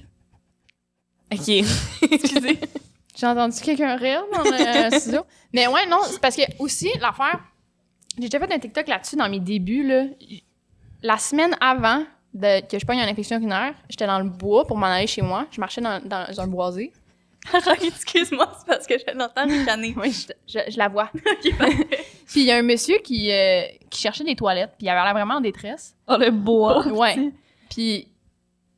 Ok. 1.33 1.49
Excusez. 2.11 2.59
J'ai 3.17 3.27
entendu 3.27 3.61
quelqu'un 3.61 3.97
rire 3.97 4.23
dans 4.33 4.45
le 4.45 4.91
studio. 5.01 5.23
Mais 5.53 5.67
ouais, 5.67 5.87
non, 5.87 5.99
c'est 6.07 6.21
parce 6.21 6.37
que 6.37 6.43
aussi, 6.61 6.89
l'affaire, 7.01 7.41
j'ai 8.17 8.29
déjà 8.29 8.39
fait 8.39 8.53
un 8.53 8.59
TikTok 8.59 8.87
là-dessus 8.87 9.17
dans 9.17 9.29
mes 9.29 9.41
débuts, 9.41 9.87
là. 9.87 10.05
La 11.03 11.19
semaine 11.19 11.57
avant 11.61 12.05
de, 12.35 12.61
que 12.67 12.79
je 12.79 12.87
pogne 12.87 12.99
une 12.99 13.09
infection 13.09 13.37
urinaire, 13.39 13.75
j'étais 13.89 14.07
dans 14.07 14.19
le 14.21 14.29
bois 14.29 14.67
pour 14.67 14.77
m'en 14.77 14.87
aller 14.87 15.07
chez 15.07 15.23
moi. 15.23 15.47
Je 15.51 15.61
marchais 15.61 15.81
dans, 15.81 16.01
dans 16.05 16.41
un 16.41 16.47
boisé. 16.47 16.93
Excuse-moi, 17.83 18.51
c'est 18.59 18.67
parce 18.67 18.87
que 18.87 18.95
je 18.99 19.17
l'entends 19.17 19.47
ricaner. 19.47 19.95
Oui, 19.97 20.13
je, 20.13 20.33
je- 20.47 20.71
je 20.71 20.79
la 20.79 20.89
vois. 20.89 21.11
Puis 22.27 22.41
il 22.41 22.45
y 22.45 22.51
a 22.53 22.57
un 22.57 22.63
monsieur 22.63 22.99
qui, 22.99 23.33
euh, 23.33 23.63
qui 23.91 24.01
cherchait 24.03 24.25
des 24.25 24.37
toilettes, 24.37 24.73
puis 24.77 24.87
il 24.87 24.91
avait 24.91 25.03
l'air 25.03 25.15
vraiment 25.15 25.35
en 25.37 25.41
détresse. 25.41 25.97
Oh, 26.09 26.17
le 26.19 26.31
bois. 26.31 26.87
Ouais. 26.89 27.33
Puis 27.71 28.09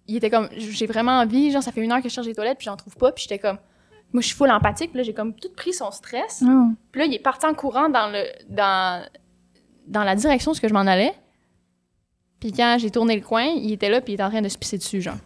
il 0.06 0.16
était 0.16 0.30
comme, 0.30 0.48
j'ai 0.56 0.86
vraiment 0.86 1.18
envie, 1.18 1.50
genre, 1.50 1.62
ça 1.62 1.72
fait 1.72 1.80
une 1.80 1.90
heure 1.90 2.02
que 2.02 2.08
je 2.08 2.14
cherche 2.14 2.26
des 2.26 2.34
toilettes, 2.34 2.58
puis 2.58 2.66
j'en 2.66 2.76
trouve 2.76 2.96
pas, 2.96 3.10
puis 3.12 3.22
j'étais 3.22 3.38
comme, 3.38 3.58
moi, 4.12 4.20
je 4.20 4.26
suis 4.28 4.36
full 4.36 4.50
empathique, 4.50 4.90
puis 4.90 4.98
là, 4.98 5.02
j'ai 5.04 5.14
comme 5.14 5.34
tout 5.34 5.50
pris 5.56 5.72
son 5.72 5.90
stress. 5.90 6.42
Oh. 6.46 6.68
Puis 6.92 7.00
là, 7.00 7.06
il 7.06 7.14
est 7.14 7.18
parti 7.20 7.46
en 7.46 7.54
courant 7.54 7.88
dans 7.88 8.08
le 8.08 8.24
dans 8.48 9.04
dans 9.86 10.04
la 10.04 10.14
direction 10.14 10.52
où 10.52 10.54
je 10.54 10.72
m'en 10.72 10.80
allais. 10.80 11.14
Puis 12.38 12.52
quand 12.52 12.76
j'ai 12.78 12.90
tourné 12.90 13.16
le 13.16 13.22
coin, 13.22 13.44
il 13.44 13.72
était 13.72 13.88
là, 13.90 14.00
puis 14.00 14.12
il 14.12 14.14
était 14.14 14.22
en 14.22 14.30
train 14.30 14.42
de 14.42 14.48
se 14.48 14.56
pisser 14.58 14.78
dessus, 14.78 15.00
genre. 15.02 15.16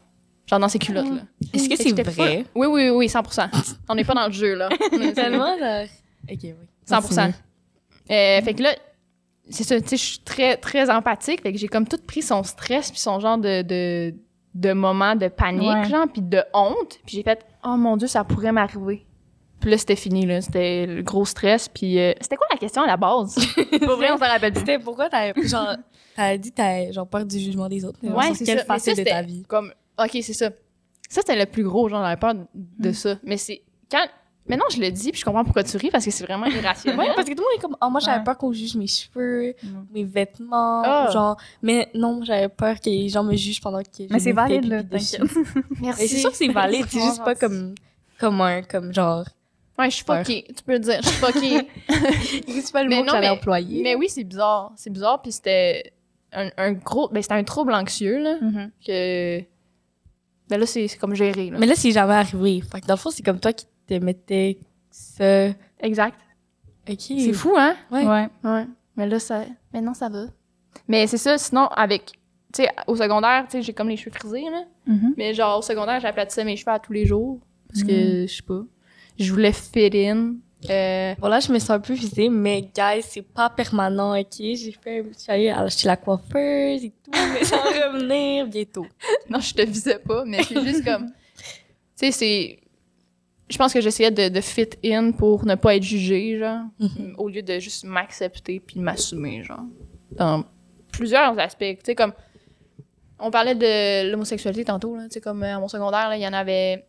Genre 0.46 0.58
dans 0.60 0.68
ses 0.68 0.78
culottes, 0.78 1.08
là. 1.08 1.22
Est-ce 1.54 1.68
que 1.68 1.76
c'est 1.76 1.92
vrai? 2.02 2.44
full- 2.44 2.46
Oui, 2.54 2.66
oui, 2.66 2.90
oui, 2.90 3.06
100%. 3.06 3.48
On 3.88 3.94
n'est 3.94 4.04
pas 4.04 4.14
dans 4.14 4.26
le 4.26 4.32
jeu, 4.32 4.54
là. 4.54 4.68
On 4.92 5.00
est- 5.00 5.12
Tellement, 5.12 5.58
genre... 5.58 5.86
Ok, 6.30 6.38
oui. 6.42 6.54
100%. 6.88 7.32
Euh, 8.10 8.42
fait 8.42 8.54
que 8.54 8.62
là, 8.62 8.74
c'est 9.48 9.64
ça, 9.64 9.80
tu 9.80 9.88
sais, 9.88 9.96
je 9.96 10.02
suis 10.04 10.18
très, 10.18 10.56
très 10.56 10.90
empathique. 10.90 11.42
Fait 11.42 11.52
que 11.52 11.58
j'ai 11.58 11.68
comme 11.68 11.86
tout 11.88 11.98
pris 12.06 12.22
son 12.22 12.42
stress 12.42 12.90
puis 12.90 13.00
son 13.00 13.20
genre 13.20 13.38
de, 13.38 13.62
de, 13.62 14.14
de 14.54 14.72
moment 14.74 15.16
de 15.16 15.28
panique, 15.28 15.68
Ouais. 15.70 15.88
genre, 15.88 16.06
puis 16.12 16.20
de 16.22 16.42
honte. 16.52 16.98
Puis 17.06 17.16
j'ai 17.16 17.22
fait, 17.22 17.44
oh 17.64 17.76
mon 17.76 17.96
Dieu, 17.96 18.06
ça 18.08 18.24
pourrait 18.24 18.52
m'arriver. 18.52 19.06
Puis 19.60 19.70
là, 19.70 19.78
c'était 19.78 19.96
fini, 19.96 20.26
là. 20.26 20.42
C'était 20.42 20.84
le 20.84 21.02
gros 21.02 21.24
stress. 21.24 21.68
Puis 21.68 21.98
euh, 21.98 22.12
c'était 22.20 22.36
quoi 22.36 22.46
la 22.50 22.58
question 22.58 22.82
à 22.82 22.86
la 22.86 22.98
base? 22.98 23.34
Pour 23.86 23.96
vrai, 23.96 24.10
on 24.12 24.18
s'en 24.18 24.26
rappelle 24.26 24.52
plus. 24.52 24.60
C'était 24.60 24.78
pourquoi 24.78 25.08
t'avais 25.08 25.32
genre 25.46 25.76
t'avais 26.14 26.38
dit 26.38 26.52
t'avais 26.52 26.92
genre 26.92 27.06
peur 27.06 27.24
du 27.24 27.38
jugement 27.38 27.68
des 27.68 27.82
autres. 27.84 27.98
Ouais, 28.02 28.34
c'est 28.34 28.44
quelle 28.44 28.64
facette 28.64 28.98
de 28.98 29.04
ta 29.04 29.22
vie? 29.22 29.42
Comme, 29.48 29.72
OK, 29.98 30.10
c'est 30.22 30.32
ça. 30.32 30.50
Ça, 31.08 31.20
c'était 31.20 31.36
le 31.38 31.46
plus 31.46 31.62
gros, 31.64 31.88
genre, 31.88 32.02
j'avais 32.02 32.16
peur 32.16 32.34
de 32.54 32.92
ça. 32.92 33.16
Mais 33.22 33.36
c'est 33.36 33.62
quand... 33.90 34.04
Maintenant, 34.46 34.66
je 34.70 34.78
le 34.78 34.90
dis, 34.90 35.10
puis 35.10 35.20
je 35.20 35.24
comprends 35.24 35.42
pourquoi 35.42 35.64
tu 35.64 35.74
ris, 35.78 35.90
parce 35.90 36.04
que 36.04 36.10
c'est 36.10 36.24
vraiment 36.24 36.44
irrationnel. 36.44 36.98
Ouais, 37.00 37.06
parce 37.16 37.26
que 37.26 37.32
tout 37.32 37.38
le 37.40 37.44
monde 37.44 37.56
est 37.56 37.60
comme 37.62 37.76
oh, 37.80 37.88
moi 37.88 37.98
j'avais 38.00 38.18
Ouais. 38.18 38.24
peur 38.24 38.36
qu'on 38.36 38.52
juge 38.52 38.74
mes 38.76 38.86
cheveux, 38.86 39.54
Mm. 39.62 39.68
mes 39.94 40.04
vêtements, 40.04 40.82
Ah. 40.84 41.08
genre 41.10 41.38
mais 41.62 41.88
non, 41.94 42.20
j'avais 42.22 42.50
peur 42.50 42.78
que 42.78 42.90
les 42.90 43.08
gens 43.08 43.24
me 43.24 43.34
jugent 43.36 43.62
pendant 43.62 43.80
que 43.82 43.88
je 44.00 44.04
Mais 44.12 44.18
c'est 44.18 44.32
valide, 44.32 44.66
là, 44.66 44.82
t'inquiète. 44.82 45.22
Merci. 45.80 46.02
Mais 46.02 46.06
c'est 46.08 46.18
sûr 46.18 46.30
que 46.30 46.36
c'est 46.36 46.48
valide, 46.48 46.84
c'est 46.90 47.00
juste 47.00 47.24
pas 47.24 47.34
comme 47.34 47.74
comme 48.20 48.38
un 48.42 48.60
comme 48.62 48.92
genre 48.92 49.24
Ouais, 49.78 49.88
je 49.88 49.94
suis 49.96 50.04
fuckée. 50.04 50.44
Tu 50.54 50.62
peux 50.62 50.72
le 50.74 50.78
dire, 50.80 51.00
je 51.02 51.08
suis 51.08 51.16
fuckée. 51.16 51.68
c'est 52.60 52.72
pas 52.72 52.82
le 52.82 52.90
Mais 52.90 52.96
mot 52.96 53.00
non, 53.00 53.06
que 53.06 53.12
j'allais 53.12 53.28
mais- 53.28 53.32
employer. 53.38 53.82
Mais 53.82 53.94
oui, 53.94 54.08
c'est 54.10 54.24
bizarre. 54.24 54.72
C'est 54.76 54.90
bizarre, 54.90 55.22
puis 55.22 55.32
c'était 55.32 55.90
un, 56.34 56.50
un 56.58 56.72
gros... 56.72 57.08
Ben, 57.08 57.22
c'était 57.22 57.34
un 57.34 57.44
trouble 57.44 57.72
anxieux, 57.72 58.18
là, 58.22 58.36
Mhm. 58.42 58.70
que... 58.86 59.40
Ben 60.48 60.60
là, 60.60 60.66
c'est 60.66 60.88
c'est 60.88 60.98
comme 60.98 61.14
géré, 61.14 61.50
là. 61.50 61.58
Mais 61.58 61.66
là 61.66 61.74
c'est 61.74 61.90
jamais 61.90 62.14
arrivé. 62.14 62.60
Fait 62.60 62.80
que 62.80 62.86
dans 62.86 62.94
le 62.94 62.98
fond, 62.98 63.10
c'est 63.10 63.22
comme 63.22 63.40
toi 63.40 63.52
qui 63.52 63.66
te 63.86 63.94
mettais 63.94 64.58
ça. 64.90 65.48
Exact. 65.80 66.18
OK. 66.88 66.98
C'est 66.98 67.32
fou, 67.32 67.54
hein? 67.56 67.74
Ouais. 67.90 68.06
Ouais. 68.06 68.28
Ouais. 68.44 68.66
Mais 68.96 69.06
là, 69.06 69.18
ça... 69.18 69.44
Maintenant, 69.72 69.94
ça 69.94 70.08
va. 70.08 70.26
Mais 70.86 71.06
c'est 71.06 71.18
ça, 71.18 71.38
sinon, 71.38 71.66
avec... 71.68 72.12
Tu 72.52 72.62
sais, 72.62 72.68
au 72.86 72.94
secondaire, 72.94 73.46
tu 73.46 73.52
sais, 73.52 73.62
j'ai 73.62 73.72
comme 73.72 73.88
les 73.88 73.96
cheveux 73.96 74.12
frisés, 74.14 74.44
là. 74.50 74.64
Mhm. 74.86 75.14
Mais 75.16 75.34
genre, 75.34 75.58
au 75.58 75.62
secondaire, 75.62 75.98
j'aplatissais 76.00 76.44
mes 76.44 76.56
cheveux 76.56 76.72
à 76.72 76.78
tous 76.78 76.92
les 76.92 77.06
jours. 77.06 77.40
Parce 77.68 77.82
que, 77.82 78.26
je 78.26 78.32
sais 78.32 78.42
pas, 78.42 78.62
je 79.18 79.32
voulais 79.32 79.52
fit 79.52 79.90
in. 80.08 80.34
Euh, 80.70 81.14
Bon 81.18 81.28
là, 81.28 81.40
je 81.40 81.52
me 81.52 81.58
sens 81.58 81.70
un 81.70 81.80
peu 81.80 81.92
visée, 81.94 82.28
mais 82.28 82.62
guys, 82.62 83.02
c'est 83.02 83.22
pas 83.22 83.50
permanent, 83.50 84.18
OK? 84.18 84.26
J'ai 84.38 84.72
fait 84.82 85.00
un 85.00 85.04
petit 85.04 85.30
allée 85.30 85.50
à- 85.50 85.68
chez 85.68 85.86
la 85.88 85.96
coiffeuse 85.96 86.84
et 86.84 86.92
tout, 87.04 87.10
mais 87.12 87.42
va 87.44 87.56
revenir 87.92 88.46
bientôt. 88.46 88.86
non, 89.28 89.40
je 89.40 89.52
te 89.54 89.62
visais 89.62 89.98
pas, 89.98 90.24
mais 90.24 90.42
c'est 90.42 90.62
juste 90.64 90.84
comme... 90.84 91.10
Tu 91.96 92.06
sais, 92.06 92.10
c'est... 92.10 92.58
Je 93.48 93.56
pense 93.58 93.72
que 93.72 93.80
j'essayais 93.80 94.10
de, 94.10 94.28
de 94.28 94.40
fit 94.40 94.70
in 94.84 95.12
pour 95.12 95.44
ne 95.46 95.54
pas 95.54 95.76
être 95.76 95.82
jugée, 95.82 96.38
genre. 96.38 96.62
Mhm. 96.80 97.14
au 97.18 97.28
lieu 97.28 97.42
de 97.42 97.58
juste 97.60 97.84
m'accepter 97.84 98.58
puis 98.58 98.80
m'assumer, 98.80 99.44
genre. 99.44 99.62
Dans 100.10 100.44
plusieurs 100.90 101.38
aspects. 101.38 101.58
Tu 101.60 101.78
sais, 101.84 101.94
comme. 101.94 102.14
On 103.20 103.30
parlait 103.30 103.54
de 103.54 104.10
l'homosexualité 104.10 104.64
tantôt, 104.64 104.96
là. 104.96 105.04
Tu 105.04 105.10
sais, 105.12 105.20
comme 105.20 105.42
euh, 105.44 105.56
à 105.56 105.60
mon 105.60 105.68
secondaire, 105.68 106.10
il 106.16 106.22
y 106.22 106.26
en 106.26 106.32
avait. 106.32 106.84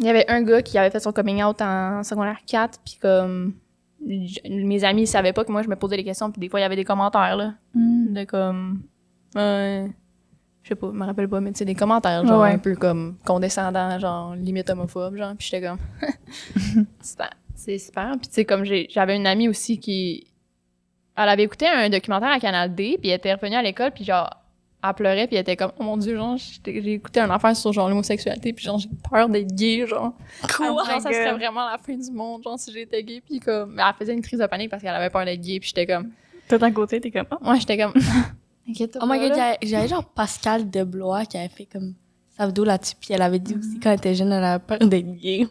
Il 0.00 0.06
y 0.06 0.08
avait 0.08 0.28
un 0.30 0.42
gars 0.42 0.60
qui 0.62 0.76
avait 0.78 0.90
fait 0.90 1.00
son 1.00 1.12
coming 1.12 1.42
out 1.42 1.60
en 1.62 2.02
secondaire 2.02 2.38
4, 2.46 2.80
puis 2.84 2.98
comme. 3.00 3.54
Mes 4.06 4.84
amis 4.84 5.02
ils 5.02 5.06
savaient 5.06 5.32
pas 5.32 5.44
que 5.44 5.52
moi 5.52 5.62
je 5.62 5.68
me 5.68 5.76
posais 5.76 5.96
des 5.96 6.04
questions, 6.04 6.30
puis 6.30 6.38
des 6.40 6.48
fois 6.50 6.60
il 6.60 6.62
y 6.62 6.66
avait 6.66 6.76
des 6.76 6.84
commentaires, 6.84 7.36
là. 7.36 7.54
Mhm. 7.74 8.12
De 8.12 8.24
comme. 8.24 8.82
euh, 9.36 9.86
je 10.62 10.68
sais 10.68 10.74
pas, 10.74 10.88
je 10.88 10.92
me 10.98 11.04
rappelle 11.06 11.28
pas, 11.28 11.40
mais 11.40 11.52
tu 11.52 11.58
sais, 11.58 11.64
des 11.64 11.74
commentaires, 11.74 12.26
genre 12.26 12.42
Ouais. 12.42 12.52
un 12.52 12.58
peu 12.58 12.74
comme 12.74 13.16
condescendants, 13.24 13.98
genre 13.98 14.34
limite 14.34 14.68
homophobe, 14.68 15.16
genre. 15.16 15.34
Puis 15.38 15.48
j'étais 15.50 15.66
comme. 15.66 15.78
C'est 17.54 17.78
super. 17.78 18.10
Puis 18.18 18.28
tu 18.28 18.34
sais, 18.34 18.44
comme 18.44 18.64
j'avais 18.64 19.16
une 19.16 19.26
amie 19.26 19.48
aussi 19.48 19.78
qui. 19.78 20.26
Elle 21.16 21.28
avait 21.28 21.44
écouté 21.44 21.66
un 21.68 21.88
documentaire 21.88 22.30
à 22.32 22.40
Canal 22.40 22.74
D, 22.74 22.98
puis 23.00 23.10
elle 23.10 23.16
était 23.18 23.32
revenue 23.34 23.54
à 23.54 23.62
l'école, 23.62 23.92
puis 23.92 24.04
genre, 24.04 24.28
elle 24.86 24.94
pleurait, 24.94 25.26
puis 25.26 25.36
elle 25.36 25.42
était 25.42 25.56
comme, 25.56 25.72
oh 25.78 25.82
mon 25.82 25.96
dieu, 25.96 26.16
genre, 26.16 26.36
j'ai 26.36 26.92
écouté 26.92 27.20
un 27.20 27.30
affaire 27.30 27.56
sur 27.56 27.72
genre 27.72 27.88
l'homosexualité, 27.88 28.52
puis 28.52 28.64
genre, 28.64 28.78
j'ai 28.78 28.88
peur 29.10 29.28
d'être 29.28 29.54
gay, 29.54 29.86
genre. 29.86 30.12
Quoi? 30.56 30.66
genre, 30.66 31.00
ça 31.00 31.00
serait 31.00 31.32
vraiment 31.32 31.68
la 31.70 31.78
fin 31.78 31.94
du 31.94 32.10
monde, 32.10 32.42
genre, 32.42 32.58
si 32.58 32.72
j'étais 32.72 33.02
gay, 33.02 33.22
puis 33.24 33.40
comme. 33.40 33.74
Mais 33.74 33.82
elle 33.86 33.94
faisait 33.98 34.12
une 34.12 34.22
crise 34.22 34.40
de 34.40 34.46
panique 34.46 34.70
parce 34.70 34.82
qu'elle 34.82 34.94
avait 34.94 35.10
peur 35.10 35.24
d'être 35.24 35.40
gay, 35.40 35.58
puis 35.60 35.68
j'étais 35.68 35.86
comme. 35.86 36.10
Toi, 36.48 36.58
d'un 36.58 36.72
côté, 36.72 37.00
t'es 37.00 37.10
comme, 37.10 37.26
oh. 37.30 37.36
Moi, 37.40 37.56
j'étais 37.56 37.78
comme. 37.78 37.94
Inquiète-toi 38.68 39.00
Oh 39.04 39.06
my 39.06 39.18
pas, 39.18 39.28
god, 39.28 39.58
j'avais- 39.62 39.88
genre 39.88 40.04
Pascal 40.04 40.70
Deblois 40.70 41.26
qui 41.26 41.36
avait 41.36 41.48
fait 41.48 41.66
comme 41.66 41.94
sa 42.36 42.46
vidéo 42.46 42.64
là-dessus, 42.64 42.94
puis 42.98 43.12
elle 43.12 43.22
avait 43.22 43.38
dit 43.38 43.54
aussi 43.54 43.78
quand 43.78 43.90
elle 43.90 43.98
était 43.98 44.14
jeune, 44.14 44.32
elle 44.32 44.42
avait 44.42 44.64
peur 44.64 44.78
d'être 44.78 45.12
gay. 45.16 45.46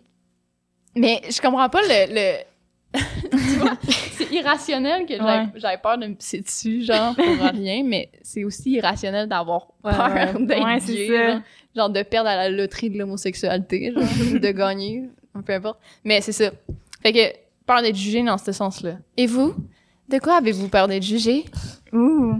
Mais 0.95 1.21
je 1.29 1.39
comprends 1.41 1.69
pas 1.69 1.81
le. 1.81 2.13
le... 2.13 2.43
tu 3.31 3.37
vois, 3.59 3.73
c'est 4.13 4.31
irrationnel 4.31 5.05
que 5.05 5.13
Ouais. 5.13 5.47
j'aie 5.55 5.77
peur 5.81 5.97
de 5.97 6.07
me 6.07 6.13
pisser 6.15 6.41
dessus, 6.41 6.83
genre, 6.83 7.15
pour 7.15 7.25
rien, 7.53 7.83
mais 7.83 8.09
c'est 8.21 8.43
aussi 8.43 8.71
irrationnel 8.71 9.27
d'avoir 9.27 9.67
peur 9.81 10.11
ouais. 10.13 10.45
d'être 10.45 10.63
Ouais, 10.63 10.79
c'est 10.79 10.93
gay, 10.93 11.07
ça. 11.07 11.31
genre. 11.33 11.41
Genre 11.75 11.89
de 11.89 12.03
perdre 12.03 12.29
à 12.29 12.35
la 12.35 12.49
loterie 12.49 12.91
de 12.91 12.99
l'homosexualité, 12.99 13.91
genre, 13.93 14.03
de 14.39 14.51
gagner, 14.51 15.09
peu 15.45 15.53
importe. 15.53 15.79
Mais 16.03 16.21
c'est 16.21 16.31
ça. 16.31 16.51
Fait 17.01 17.11
que, 17.11 17.35
peur 17.65 17.81
d'être 17.81 17.95
jugé 17.95 18.21
dans 18.21 18.37
ce 18.37 18.51
sens-là. 18.51 18.97
Et 19.17 19.25
vous? 19.25 19.55
De 20.09 20.19
quoi 20.19 20.35
avez-vous 20.37 20.67
peur 20.69 20.87
d'être 20.87 21.01
jugé? 21.03 21.45
Ouh. 21.91 22.35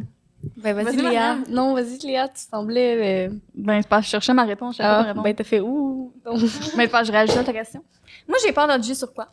Ben 0.58 0.74
vas-y 0.76 0.98
Léa. 0.98 1.38
Non, 1.50 1.74
vas-y 1.74 1.98
Léa, 2.06 2.28
tu 2.28 2.42
semblais... 2.52 3.28
euh, 3.30 3.34
Ben, 3.56 3.82
c'est 3.82 3.90
que 3.90 4.02
je 4.04 4.08
cherchais 4.10 4.34
ma 4.34 4.44
réponse, 4.44 4.74
je 4.76 4.78
savais 4.84 4.90
pas 4.90 5.00
Ah, 5.00 5.04
répondre. 5.04 5.24
ben 5.24 5.34
t'as 5.34 5.44
fait 5.46 5.62
ouh. 5.62 6.12
Donc, 6.26 6.40
Mais 6.78 6.88
pas, 6.90 7.04
je 7.04 7.12
réagis 7.14 7.38
à 7.38 7.44
ta 7.46 7.54
question. 7.54 7.82
Moi, 8.28 8.38
j'ai 8.46 8.52
peur 8.52 8.68
d'être 8.68 8.84
jugée 8.84 8.96
sur 8.96 9.14
quoi? 9.14 9.30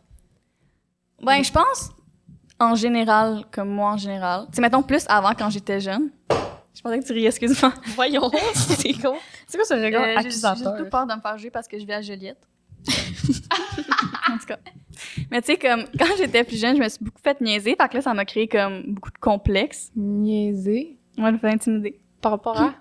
Ben, 1.23 1.43
je 1.43 1.51
pense, 1.51 1.91
en 2.59 2.75
général, 2.75 3.43
comme 3.51 3.69
moi 3.69 3.91
en 3.93 3.97
général. 3.97 4.45
Tu 4.49 4.55
sais, 4.55 4.61
mettons 4.61 4.81
plus 4.81 5.05
avant 5.07 5.33
quand 5.37 5.49
j'étais 5.49 5.79
jeune. 5.79 6.09
Je 6.73 6.81
pensais 6.81 6.99
que 6.99 7.05
tu 7.05 7.13
riais, 7.13 7.27
excuse-moi. 7.27 7.73
voyons, 7.95 8.31
c'est 8.53 8.93
con. 8.93 9.15
C'est 9.45 9.57
quoi 9.57 9.65
ce 9.65 9.73
regard 9.73 10.03
Euh, 10.03 10.05
j'ai- 10.07 10.11
J'ai 10.13 10.17
accusateur? 10.27 10.57
surtout 10.77 10.89
peur 10.89 11.05
de 11.05 11.13
me 11.13 11.19
faire 11.21 11.37
juger 11.37 11.51
parce 11.51 11.67
que 11.67 11.77
je 11.77 11.85
vis 11.85 11.93
à 11.93 12.01
Joliette. 12.01 12.39
en 14.29 14.37
tout 14.37 14.45
cas. 14.47 14.57
Mais 15.29 15.41
tu 15.41 15.47
sais, 15.53 15.57
comme, 15.57 15.83
quand 15.99 16.05
j'étais 16.17 16.43
plus 16.43 16.59
jeune, 16.59 16.75
je 16.77 16.81
me 16.81 16.87
suis 16.89 17.03
beaucoup 17.03 17.19
fait 17.21 17.39
niaiser. 17.41 17.75
Fait 17.79 17.89
que 17.89 17.95
là, 17.95 18.01
ça 18.01 18.13
m'a 18.13 18.25
créé 18.25 18.47
comme 18.47 18.83
beaucoup 18.93 19.11
de 19.11 19.17
complexes. 19.17 19.91
Niaiser? 19.95 20.97
Moi, 21.17 21.29
je 21.29 21.33
me 21.33 21.39
fais 21.39 21.49
intimider. 21.49 21.99
Par 22.21 22.31
rapport 22.31 22.59
à? 22.59 22.73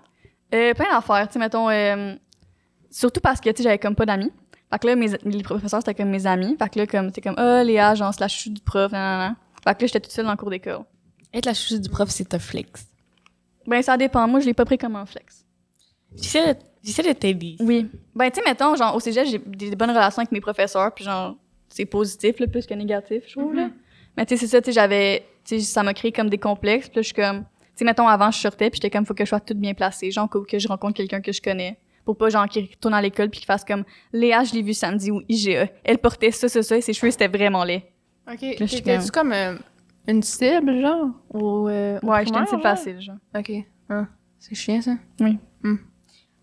Euh, 0.55 0.72
plein 0.74 0.91
d'affaires, 0.91 1.26
tu 1.28 1.34
sais, 1.34 1.38
mettons, 1.38 1.68
euh, 1.68 2.14
surtout 2.91 3.20
parce 3.20 3.41
que, 3.41 3.51
tu 3.51 3.57
sais, 3.59 3.62
j'avais 3.64 3.78
comme 3.78 3.95
pas 3.95 4.07
d'amis. 4.07 4.32
Fait 4.70 4.78
que 4.78 4.86
là, 4.86 4.96
mes, 4.96 5.08
les 5.24 5.42
professeurs, 5.42 5.80
c'était 5.80 5.94
comme 5.94 6.10
mes 6.10 6.26
amis. 6.26 6.56
Fait 6.58 6.68
que 6.68 6.78
là, 6.78 6.86
comme, 6.86 7.08
c'était 7.08 7.22
comme, 7.22 7.38
ah, 7.38 7.64
Léa, 7.64 7.94
genre, 7.94 8.14
c'est 8.14 8.20
la 8.20 8.28
chouchou 8.28 8.50
du 8.50 8.60
prof, 8.60 8.92
nan, 8.92 9.00
nan, 9.00 9.18
nan. 9.18 9.36
Fait 9.64 9.74
que 9.74 9.82
là, 9.82 9.86
j'étais 9.86 10.00
toute 10.00 10.12
seule 10.12 10.26
dans 10.26 10.30
le 10.30 10.36
cours 10.36 10.50
d'école. 10.50 10.84
Être 11.34 11.46
la 11.46 11.54
chouchou 11.54 11.78
du 11.78 11.88
prof, 11.88 12.08
c'est 12.10 12.32
un 12.34 12.38
flex. 12.38 12.86
Ben, 13.66 13.82
ça 13.82 13.96
dépend. 13.96 14.26
Moi, 14.28 14.40
je 14.40 14.46
l'ai 14.46 14.54
pas 14.54 14.64
pris 14.64 14.78
comme 14.78 14.96
un 14.96 15.06
flex. 15.06 15.44
J'essaie 16.16 17.02
de, 17.02 17.12
t'aider. 17.12 17.56
Oui. 17.60 17.88
Ben, 18.14 18.30
tu 18.30 18.40
sais, 18.40 18.48
mettons, 18.48 18.74
genre, 18.74 18.94
au 18.94 19.00
cégep, 19.00 19.26
j'ai 19.26 19.38
des 19.38 19.76
bonnes 19.76 19.90
relations 19.90 20.20
avec 20.20 20.32
mes 20.32 20.40
professeurs, 20.40 20.92
puis 20.94 21.04
genre, 21.04 21.36
c'est 21.68 21.84
positif, 21.84 22.38
là, 22.38 22.46
plus 22.46 22.66
que 22.66 22.74
négatif, 22.74 23.24
je 23.26 23.38
trouve, 23.38 23.54
là. 23.54 23.70
Mais 24.16 24.26
tu 24.26 24.36
sais, 24.36 24.40
c'est 24.40 24.50
ça, 24.50 24.60
tu 24.60 24.66
sais, 24.66 24.72
j'avais, 24.72 25.24
tu 25.44 25.60
sais, 25.60 25.64
ça 25.64 25.82
m'a 25.82 25.94
créé 25.94 26.10
comme 26.10 26.28
des 26.28 26.38
complexes, 26.38 26.88
puis 26.88 26.96
là, 26.96 27.02
je 27.02 27.06
suis 27.06 27.14
comme, 27.14 27.40
tu 27.42 27.46
sais, 27.76 27.84
mettons, 27.84 28.08
avant, 28.08 28.30
je 28.30 28.38
sortais, 28.38 28.70
puis 28.70 28.80
j'étais 28.82 28.90
comme, 28.90 29.06
faut 29.06 29.14
que 29.14 29.24
je 29.24 29.28
sois 29.28 29.40
toute 29.40 29.58
bien 29.58 29.74
placée, 29.74 30.10
genre, 30.10 30.28
que, 30.28 30.38
que 30.38 30.58
je 30.58 30.66
rencontre 30.66 30.94
quelqu'un 30.94 31.20
que 31.20 31.32
je 31.32 31.40
connais. 31.40 31.78
Pour 32.11 32.16
pas, 32.16 32.28
genre, 32.28 32.48
qu'il 32.48 32.68
retourne 32.68 32.94
à 32.94 33.00
l'école, 33.00 33.30
puis 33.30 33.38
qu'il 33.38 33.46
fasse 33.46 33.64
comme, 33.64 33.84
Léa, 34.12 34.42
je 34.42 34.52
l'ai 34.52 34.62
vue 34.62 34.74
samedi 34.74 35.12
ou 35.12 35.22
IGA. 35.28 35.68
Elle 35.84 35.98
portait 35.98 36.32
ça, 36.32 36.48
ça, 36.48 36.61
ça, 36.61 36.76
et 36.76 36.80
ses 36.80 36.92
cheveux, 36.92 37.12
c'était 37.12 37.28
vraiment 37.28 37.62
laid. 37.62 37.84
Ok. 38.28 38.38
je 38.58 38.64
suis 38.64 38.82
T'étais-tu 38.82 39.12
comme 39.12 39.32
euh, 39.32 39.54
une 40.08 40.20
cible, 40.20 40.80
genre? 40.80 41.11
Ou, 41.32 41.68
euh, 41.68 42.00
Ouais, 42.02 42.26
j'étais 42.26 42.36
une 42.36 42.48
cible 42.48 42.62
facile, 42.62 43.00
genre. 43.00 43.14
Ok. 43.32 43.52
Ah, 43.88 44.08
c'est 44.40 44.56
chiant, 44.56 44.82
ça. 44.82 44.96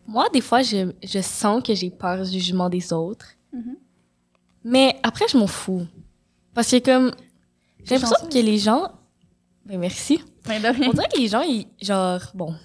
Moi, 0.07 0.29
des 0.31 0.39
fois, 0.39 0.61
je, 0.61 0.93
je 1.03 1.19
sens 1.19 1.61
que 1.61 1.75
j'ai 1.75 1.89
peur 1.89 2.23
du 2.23 2.39
jugement 2.39 2.69
des 2.69 2.93
autres. 2.93 3.27
Mhm. 3.51 3.75
Mais 4.63 4.95
après, 5.03 5.25
je 5.27 5.37
m'en 5.37 5.47
fous. 5.47 5.85
Parce 6.53 6.71
que 6.71 6.79
comme, 6.79 7.11
j'ai 7.83 7.95
l'impression 7.95 8.25
que 8.29 8.37
les 8.37 8.57
gens... 8.57 8.87
Ben 9.65 9.77
merci. 9.77 10.23
Mais 10.47 10.61
de 10.61 10.67
rien. 10.67 10.87
On 10.87 10.93
dirait 10.93 11.09
que 11.13 11.19
les 11.19 11.27
gens, 11.27 11.41
ils, 11.41 11.67
genre, 11.81 12.21
bon, 12.33 12.55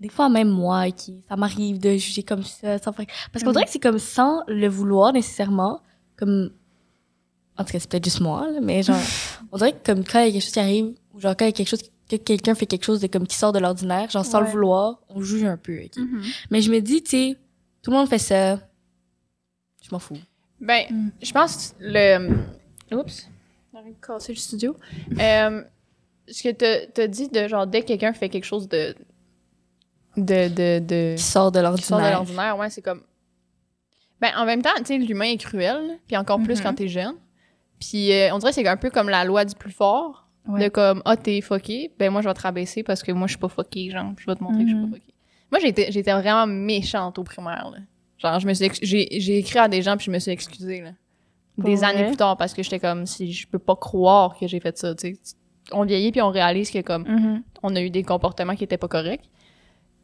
des 0.00 0.08
fois 0.08 0.28
même 0.28 0.48
moi, 0.50 0.90
qui, 0.90 1.22
ça 1.28 1.36
m'arrive 1.36 1.78
de 1.78 1.90
juger 1.96 2.22
comme 2.22 2.42
ça, 2.42 2.78
sans 2.78 2.92
faire- 2.92 3.06
Parce 3.32 3.42
qu'on 3.42 3.50
Mhm. 3.50 3.54
dirait 3.54 3.64
que 3.66 3.70
c'est 3.70 3.78
comme 3.82 3.98
sans 3.98 4.42
le 4.46 4.68
vouloir 4.68 5.12
nécessairement, 5.12 5.80
comme... 6.16 6.50
En 7.58 7.64
tout 7.64 7.72
cas, 7.72 7.78
c'est 7.80 7.88
peut-être 7.90 8.04
juste 8.04 8.20
moi, 8.20 8.50
là, 8.50 8.60
mais 8.60 8.82
genre, 8.82 8.96
on 9.52 9.56
dirait 9.56 9.72
que 9.72 9.84
comme 9.92 10.04
quand 10.04 10.20
il 10.20 10.26
y 10.26 10.28
a 10.28 10.32
quelque 10.32 10.42
chose 10.42 10.52
qui 10.52 10.60
arrive, 10.60 10.94
ou 11.14 11.20
genre 11.20 11.34
quand 11.36 11.46
il 11.46 11.48
y 11.48 11.50
a 11.50 11.52
quelque 11.52 11.68
chose, 11.68 11.82
que 12.08 12.16
quelqu'un 12.16 12.54
fait 12.54 12.66
quelque 12.66 12.84
chose 12.84 13.00
de 13.00 13.06
comme 13.06 13.26
qui 13.26 13.34
sort 13.36 13.52
de 13.52 13.58
l'ordinaire, 13.58 14.10
genre 14.10 14.24
sans 14.26 14.40
le 14.40 14.46
vouloir, 14.46 15.00
on 15.08 15.22
juge 15.22 15.44
un 15.44 15.56
peu? 15.56 15.78
Mhm. 15.96 16.22
Mais 16.50 16.60
je 16.60 16.70
me 16.70 16.80
dis, 16.80 17.02
tu 17.02 17.10
sais, 17.10 17.36
tout 17.82 17.90
le 17.90 17.96
monde 17.96 18.08
fait 18.08 18.18
ça, 18.18 18.56
je 19.82 19.88
m'en 19.90 19.98
fous. 19.98 20.18
Ben, 20.60 20.84
Mm. 20.90 21.08
je 21.22 21.32
pense 21.32 21.74
le. 21.80 22.28
Oups, 22.94 23.28
j'arrête 23.72 23.88
de 24.00 24.06
casser 24.06 24.32
le 24.32 24.38
studio. 24.38 24.76
Euh, 25.18 25.62
ce 26.28 26.42
que 26.42 26.50
t'as 26.52 26.86
t'as 26.92 27.06
dit 27.06 27.28
de 27.28 27.48
genre, 27.48 27.66
dès 27.66 27.80
que 27.82 27.86
quelqu'un 27.88 28.12
fait 28.12 28.28
quelque 28.28 28.44
chose 28.44 28.68
de. 28.68 28.94
De. 30.16 30.48
de. 30.48 30.78
de 30.84 31.14
Qui 31.16 31.22
sort 31.22 31.52
de 31.52 31.58
qui 31.76 31.82
sort 31.82 31.98
de 31.98 32.02
l'ordinaire. 32.02 32.12
l'ordinaire, 32.18 32.58
ouais, 32.58 32.70
c'est 32.70 32.82
comme. 32.82 33.02
Ben, 34.20 34.30
en 34.36 34.44
même 34.46 34.62
temps, 34.62 34.70
tu 34.78 34.84
sais, 34.86 34.98
l'humain 34.98 35.26
est 35.32 35.36
cruel, 35.36 35.98
puis 36.06 36.16
encore 36.16 36.40
plus 36.40 36.58
Mhm. 36.58 36.62
quand 36.62 36.74
t'es 36.74 36.88
jeune. 36.88 37.14
Puis 37.80 38.12
euh, 38.12 38.32
on 38.34 38.38
dirait 38.38 38.50
que 38.52 38.54
c'est 38.54 38.66
un 38.66 38.76
peu 38.78 38.88
comme 38.90 39.08
la 39.10 39.24
loi 39.24 39.44
du 39.44 39.54
plus 39.54 39.72
fort. 39.72 40.22
Ouais. 40.48 40.60
De 40.64 40.68
comme, 40.68 41.02
ah, 41.04 41.16
t'es 41.16 41.40
fucké, 41.40 41.92
ben 41.98 42.10
moi, 42.12 42.22
je 42.22 42.28
vais 42.28 42.34
te 42.34 42.40
rabaisser 42.40 42.84
parce 42.84 43.02
que 43.02 43.10
moi, 43.10 43.26
je 43.26 43.32
suis 43.32 43.38
pas 43.40 43.48
fucké, 43.48 43.90
genre, 43.90 44.12
je 44.16 44.24
vais 44.26 44.36
te 44.36 44.44
montrer 44.44 44.62
que 44.62 44.70
je 44.70 44.76
suis 44.76 44.86
pas 44.86 44.94
fucké. 44.94 45.14
Moi, 45.50 45.60
j'étais 45.60 45.90
j'étais 45.90 46.12
vraiment 46.12 46.46
méchante 46.46 47.18
au 47.18 47.24
primaire, 47.24 47.68
là. 47.72 47.78
Genre, 48.18 48.38
je 48.40 48.46
me 48.46 48.54
suis 48.54 48.70
j'ai 48.80 49.08
j'ai 49.20 49.38
écrit 49.38 49.58
à 49.58 49.66
des 49.68 49.82
gens 49.82 49.96
puis 49.96 50.06
je 50.06 50.10
me 50.12 50.18
suis 50.20 50.30
excusée, 50.30 50.80
là. 50.82 50.90
Pour 51.56 51.64
Des 51.68 51.74
vrai? 51.76 51.86
années 51.86 52.06
plus 52.06 52.16
tard 52.16 52.36
parce 52.36 52.54
que 52.54 52.62
j'étais 52.62 52.78
comme, 52.78 53.06
si 53.06 53.32
je 53.32 53.46
peux 53.48 53.58
pas 53.58 53.74
croire 53.76 54.38
que 54.38 54.46
j'ai 54.46 54.60
fait 54.60 54.76
ça, 54.78 54.94
tu 54.94 55.14
sais. 55.14 55.20
On 55.72 55.84
vieillit 55.84 56.12
puis 56.12 56.22
on 56.22 56.30
réalise 56.30 56.70
que 56.70 56.80
comme, 56.80 57.02
Mhm. 57.08 57.42
on 57.64 57.74
a 57.74 57.80
eu 57.82 57.90
des 57.90 58.04
comportements 58.04 58.54
qui 58.54 58.62
étaient 58.64 58.78
pas 58.78 58.88
corrects. 58.88 59.28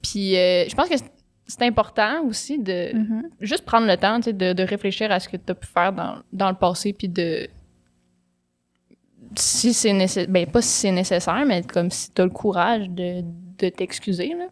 Puis 0.02 0.36
euh, 0.36 0.68
je 0.68 0.74
pense 0.74 0.88
que 0.88 0.96
c'est- 0.96 1.62
important 1.62 2.22
aussi 2.26 2.58
de 2.58 2.96
Mhm. 2.96 3.22
juste 3.40 3.64
prendre 3.66 3.86
le 3.86 3.96
temps 3.96 4.18
de, 4.20 4.52
de 4.52 4.62
réfléchir 4.62 5.12
à 5.12 5.20
ce 5.20 5.28
que 5.28 5.36
tu 5.36 5.50
as 5.52 5.54
pu 5.54 5.66
faire 5.66 5.92
dans, 5.92 6.16
dans 6.32 6.48
le 6.50 6.56
passé, 6.56 6.92
puis 6.94 7.08
de. 7.08 7.46
Si 9.36 9.72
c'est 9.72 9.92
nécessaire. 9.92 10.28
Ben, 10.28 10.46
pas 10.46 10.60
si 10.62 10.68
c'est 10.68 10.90
nécessaire, 10.92 11.44
mais 11.46 11.62
comme 11.62 11.90
si 11.90 12.10
tu 12.12 12.20
as 12.20 12.24
le 12.24 12.30
courage 12.30 12.88
de, 12.90 13.22
de 13.58 13.68
t'excuser, 13.68 14.34
là. 14.34 14.46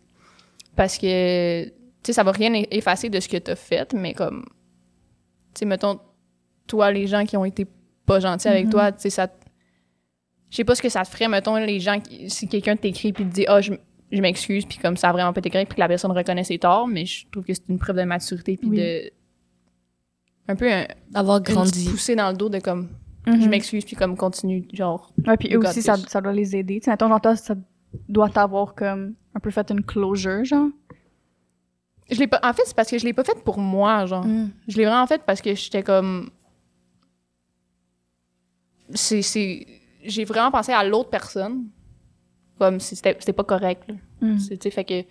Parce 0.76 0.96
que, 0.96 1.64
tu 1.64 1.72
sais, 2.05 2.12
ça 2.12 2.22
va 2.22 2.32
rien 2.32 2.53
effacer 2.70 3.09
de 3.11 3.18
ce 3.20 3.28
que 3.28 3.36
tu 3.36 3.51
as 3.51 3.57
fait, 3.57 3.92
mais 3.92 4.14
comme. 4.14 4.44
Tu 5.55 5.61
sais, 5.61 5.64
mettons, 5.66 5.98
toi, 6.66 6.90
les 6.92 7.07
gens 7.07 7.24
qui 7.24 7.36
ont 7.36 7.44
été 7.44 7.66
pas 8.07 8.20
gentils 8.20 8.48
avec 8.48 8.66
Mhm. 8.66 8.70
toi, 8.70 8.92
tu 8.92 9.01
sais, 9.03 9.11
ça. 9.11 9.28
Je 10.51 10.57
sais 10.57 10.64
pas 10.64 10.74
ce 10.74 10.82
que 10.82 10.88
ça 10.88 11.03
te 11.03 11.09
ferait, 11.09 11.28
mettons, 11.28 11.57
les 11.57 11.78
gens, 11.80 12.01
qui- 12.01 12.28
si 12.30 12.48
quelqu'un 12.48 12.76
t'écrit 12.76 13.12
puis 13.12 13.24
te 13.24 13.30
dit, 13.32 13.44
ah, 13.48 13.61
je, 13.61 13.72
je 14.12 14.20
m'excuse, 14.20 14.64
puis 14.66 14.78
comme 14.78 14.96
ça 14.96 15.11
a 15.11 15.12
vraiment 15.12 15.32
pas 15.32 15.38
été 15.40 15.50
correct, 15.50 15.68
puis 15.68 15.76
que 15.76 15.80
la 15.80 15.88
personne 15.88 16.11
reconnaît 16.12 16.44
ses 16.44 16.58
torts, 16.58 16.86
mais 16.88 17.06
je 17.06 17.26
trouve 17.30 17.44
que 17.44 17.54
c'est 17.54 17.68
une 17.68 17.78
preuve 17.78 17.96
de 17.96 18.02
maturité, 18.02 18.56
puis 18.56 18.68
Oui. 18.68 18.76
de. 18.78 19.11
Un 20.48 20.56
peu 20.56 20.68
un, 20.72 20.84
grandi. 21.40 21.88
poussée 21.88 22.16
dans 22.16 22.30
le 22.30 22.36
dos 22.36 22.48
de 22.48 22.58
comme, 22.58 22.88
je 23.26 23.32
Mhm. 23.32 23.48
m'excuse, 23.48 23.84
puis 23.84 23.94
comme 23.94 24.16
continue, 24.16 24.66
genre. 24.72 25.12
Ouais, 25.26 25.36
puis 25.36 25.54
eux 25.54 25.58
aussi, 25.58 25.80
ça, 25.82 25.96
ça 25.96 26.20
doit 26.20 26.32
les 26.32 26.56
aider. 26.56 26.80
Tu 26.80 26.86
sais, 26.86 26.90
mettons, 26.90 27.08
genre, 27.08 27.20
toi, 27.20 27.36
ça 27.36 27.54
doit 28.08 28.28
t'avoir 28.30 28.74
comme 28.74 29.14
un 29.34 29.40
peu 29.40 29.50
fait 29.50 29.70
une 29.70 29.84
closure, 29.84 30.44
genre. 30.44 30.68
Je 32.11 32.18
l'ai 32.18 32.26
pas. 32.26 32.40
En 32.42 32.52
fait, 32.52 32.62
c'est 32.66 32.74
parce 32.74 32.90
que 32.90 32.98
je 32.98 33.04
l'ai 33.04 33.12
pas 33.12 33.22
fait 33.22 33.40
pour 33.44 33.58
moi, 33.58 34.06
genre. 34.06 34.26
Je 34.66 34.76
l'ai 34.76 34.84
vraiment 34.86 35.06
fait 35.06 35.22
parce 35.24 35.40
que 35.40 35.54
j'étais 35.54 35.84
comme. 35.84 36.30
C'est. 38.94 39.22
c'est... 39.22 39.66
J'ai 40.02 40.24
vraiment 40.24 40.50
pensé 40.50 40.72
à 40.72 40.82
l'autre 40.82 41.11
personne. 41.11 41.66
Comme 42.61 42.78
c'était, 42.78 43.16
c'était 43.18 43.32
pas 43.32 43.44
correct. 43.44 43.82
Mm. 44.20 44.38
C'est- 44.38 44.70
fait 44.70 44.84
que. 44.84 45.02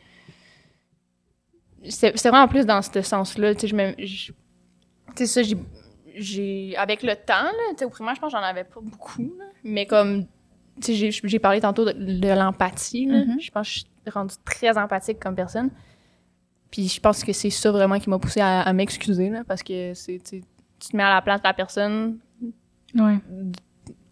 C'est, 1.90 2.16
vraiment 2.28 2.48
plus 2.48 2.66
dans 2.68 2.82
ce 2.84 3.02
sens-là. 3.02 3.56
Tu 3.56 3.62
sais, 3.62 3.68
je 3.68 3.76
me. 3.76 3.94
je- 3.98 4.32
Tu 4.32 4.36
sais, 5.16 5.26
ça, 5.26 5.42
j'ai. 5.42 5.58
j'ai 6.16 6.78
avec 6.78 7.02
le 7.02 7.16
temps, 7.16 7.42
là, 7.42 7.86
au 7.86 7.90
primaire, 7.90 8.14
je 8.14 8.22
pense 8.22 8.32
que 8.32 8.38
j'en 8.38 8.44
avais 8.44 8.66
pas 8.66 8.80
beaucoup, 8.82 9.24
là. 9.40 9.46
Mais 9.64 9.88
comme. 9.88 10.28
Tu 10.80 10.96
sais, 10.96 11.12
j'ai, 11.24 11.40
parlé 11.40 11.60
tantôt 11.60 11.86
de, 11.86 11.92
de 11.92 12.28
l'empathie. 12.28 13.08
Mhm. 13.08 13.40
Je 13.42 13.50
pense 13.50 13.68
que 13.68 13.74
je 13.74 13.80
suis 13.80 13.90
rendue 14.14 14.36
très 14.46 14.78
empathique 14.78 15.20
comme 15.20 15.36
personne. 15.36 15.72
Puis 16.70 16.88
je 16.88 17.00
pense 17.02 17.24
que 17.24 17.34
c'est 17.34 17.50
ça 17.50 17.72
vraiment 17.72 17.98
qui 17.98 18.12
m'a 18.12 18.20
poussé 18.20 18.42
à, 18.42 18.62
à 18.62 18.74
m'excuser, 18.74 19.32
parce 19.48 19.64
que 19.64 19.96
c'est, 19.96 20.22
tu 20.24 20.42
te 20.80 20.96
mets 20.96 21.02
à 21.04 21.16
la 21.16 21.22
place 21.24 21.42
de 21.42 21.48
la 21.48 21.54
personne. 21.56 22.20
Ouais. 22.94 23.18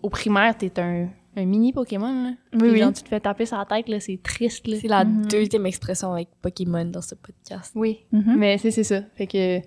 Au 0.02 0.10
primaire, 0.10 0.58
t'es 0.58 0.80
un, 0.80 1.08
un 1.38 1.46
mini 1.46 1.72
Pokémon, 1.74 2.24
là. 2.24 2.30
Oui, 2.54 2.60
Puis 2.60 2.70
oui. 2.72 2.80
genre, 2.80 2.94
tu 2.94 3.04
te 3.04 3.08
fais 3.10 3.20
taper 3.20 3.46
sur 3.46 3.58
la 3.58 3.66
tête, 3.66 3.88
là, 3.90 4.00
c'est 4.00 4.20
triste, 4.22 4.68
là. 4.68 4.78
C'est 4.80 4.88
la 4.88 5.06
Mhm. 5.06 5.26
deuxième 5.28 5.66
expression 5.66 6.12
avec 6.14 6.30
Pokémon 6.42 6.86
dans 6.86 7.02
ce 7.02 7.16
podcast. 7.16 7.72
Oui, 7.76 8.06
Mhm. 8.12 8.36
mais 8.38 8.58
c'est, 8.58 8.72
c'est 8.72 8.84
ça. 8.84 9.02
Fait 9.16 9.28
que... 9.28 9.60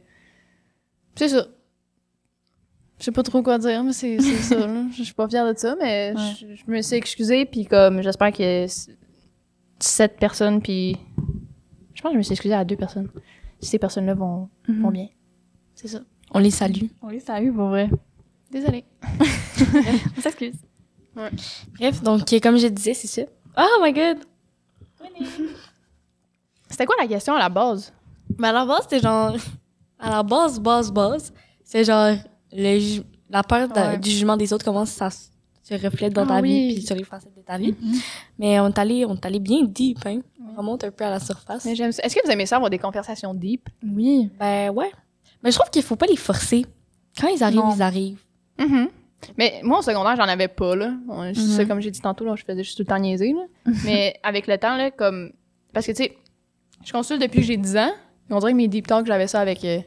C'est 1.16 1.28
ça. 1.28 1.46
Je 2.98 3.04
sais 3.04 3.12
pas 3.12 3.22
trop 3.22 3.42
quoi 3.42 3.58
dire, 3.58 3.82
mais 3.82 3.92
c'est, 3.92 4.18
c'est 4.20 4.36
ça, 4.36 4.66
là. 4.66 4.84
Je 4.96 5.02
suis 5.02 5.14
pas 5.14 5.28
fière 5.28 5.50
de 5.52 5.58
ça, 5.58 5.74
mais 5.80 6.12
Ouais. 6.14 6.54
je, 6.56 6.70
me 6.70 6.82
suis 6.82 6.96
excusée, 6.96 7.46
puis 7.46 7.64
comme, 7.66 8.02
j'espère 8.02 8.32
que 8.32 8.66
cette 9.78 10.16
personne, 10.18 10.60
puis... 10.60 10.96
Je 11.94 12.02
pense 12.02 12.10
que 12.10 12.14
je 12.14 12.18
me 12.18 12.22
suis 12.22 12.32
excusée 12.32 12.54
à 12.54 12.64
deux 12.64 12.76
personnes. 12.76 13.08
Ces 13.60 13.78
personnes-là 13.78 14.14
vont, 14.14 14.48
Mhm. 14.68 14.82
vont 14.82 14.90
bien. 14.90 15.08
C'est 15.74 15.88
ça. 15.88 16.00
On 16.32 16.38
les 16.38 16.50
salue. 16.50 16.86
Oui, 17.02 17.20
salut, 17.20 17.52
pour 17.52 17.68
vrai. 17.68 17.90
Désolée. 18.50 18.84
On 20.16 20.20
s'excuse. 20.20 20.54
Bref, 21.14 22.02
donc, 22.02 22.22
comme 22.42 22.56
je 22.56 22.68
disais, 22.68 22.94
c'est 22.94 23.06
ça. 23.08 23.22
Oh 23.58 23.82
my 23.82 23.92
god! 23.92 24.18
C'était 26.68 26.86
quoi 26.86 26.94
la 27.00 27.06
question 27.08 27.34
à 27.34 27.38
la 27.38 27.48
base? 27.48 27.92
Mais 28.38 28.48
à 28.48 28.52
la 28.52 28.64
base, 28.64 28.82
c'était 28.82 29.00
genre. 29.00 29.34
À 29.98 30.10
la 30.10 30.22
base, 30.22 30.58
base, 30.60 30.90
base, 30.90 31.32
c'est 31.64 31.84
genre 31.84 32.14
le 32.52 32.78
ju- 32.78 33.02
la 33.28 33.42
peur 33.42 33.68
de- 33.68 33.74
Ouais. 33.74 33.98
du 33.98 34.08
jugement 34.10 34.36
des 34.36 34.52
autres, 34.52 34.64
comment 34.64 34.86
ça 34.86 35.10
se 35.10 35.74
reflète 35.74 36.12
dans 36.14 36.22
Ah 36.24 36.26
ta 36.36 36.40
oui. 36.40 36.68
vie 36.68 36.74
puis 36.76 36.86
sur 36.86 36.96
les 36.96 37.04
facettes 37.04 37.36
de 37.36 37.42
ta 37.42 37.58
vie. 37.58 37.74
Mais 38.38 38.58
on 38.60 38.68
est 38.68 38.78
allé, 38.78 39.04
on 39.04 39.14
est 39.14 39.26
allé 39.26 39.38
bien 39.40 39.62
deep, 39.64 39.98
hein. 40.06 40.20
On 40.52 40.56
remonte 40.56 40.84
un 40.84 40.90
peu 40.90 41.04
à 41.04 41.10
la 41.10 41.20
surface. 41.20 41.64
Mais 41.64 41.74
j'aime 41.74 41.92
ça. 41.92 42.02
Est-ce 42.02 42.14
que 42.16 42.24
vous 42.24 42.30
aimez 42.32 42.46
ça 42.46 42.56
avoir 42.56 42.70
des 42.70 42.78
conversations 42.78 43.34
deep? 43.34 43.68
Oui. 43.84 44.30
Ben 44.38 44.70
ouais. 44.70 44.90
Mais 45.42 45.50
je 45.50 45.58
trouve 45.58 45.70
qu'il 45.70 45.82
faut 45.82 45.96
pas 45.96 46.06
les 46.06 46.16
forcer. 46.16 46.64
Quand 47.20 47.28
ils 47.28 47.42
arrivent, 47.42 47.58
Non. 47.60 47.74
ils 47.74 47.82
arrivent. 47.82 48.22
Mm-hmm. 48.58 48.88
Mais 49.36 49.60
moi, 49.62 49.80
au 49.80 49.82
secondaire, 49.82 50.16
j'en 50.16 50.24
avais 50.28 50.48
pas, 50.48 50.74
là. 50.76 50.92
On- 51.08 51.32
c'est 51.34 51.40
Mhm. 51.40 51.46
ça, 51.48 51.64
comme 51.66 51.80
j'ai 51.80 51.90
dit 51.90 52.00
tantôt, 52.00 52.24
là, 52.24 52.34
je 52.36 52.44
faisais 52.44 52.62
juste 52.62 52.76
tout 52.76 52.82
le 52.82 52.86
temps 52.88 52.98
niaiser, 52.98 53.32
là. 53.32 53.44
Mais 53.84 54.18
avec 54.22 54.46
le 54.46 54.56
temps, 54.58 54.76
là, 54.76 54.90
comme... 54.90 55.32
Parce 55.72 55.86
que, 55.86 55.92
tu 55.92 56.04
sais, 56.04 56.16
je 56.84 56.92
consulte 56.92 57.20
depuis 57.20 57.40
que 57.40 57.46
j'ai 57.46 57.56
10 57.56 57.76
ans. 57.76 57.90
On 58.30 58.38
dirait 58.38 58.52
que 58.52 58.56
mes 58.56 58.68
deep 58.68 58.86
talks, 58.86 59.06
j'avais 59.06 59.26
ça 59.26 59.40
avec 59.40 59.64
euh, 59.64 59.80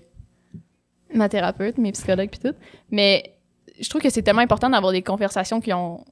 ma 1.14 1.30
thérapeute, 1.30 1.78
mes 1.78 1.92
psychologues, 1.92 2.30
puis 2.30 2.40
tout. 2.40 2.56
Mais 2.92 3.36
je 3.80 3.90
trouve 3.90 4.02
que 4.02 4.10
c'est 4.10 4.22
tellement 4.22 4.42
important 4.42 4.70
d'avoir 4.70 4.92
des 4.92 5.02
conversations 5.02 5.60
qui 5.62 5.74
ont, 5.74 6.04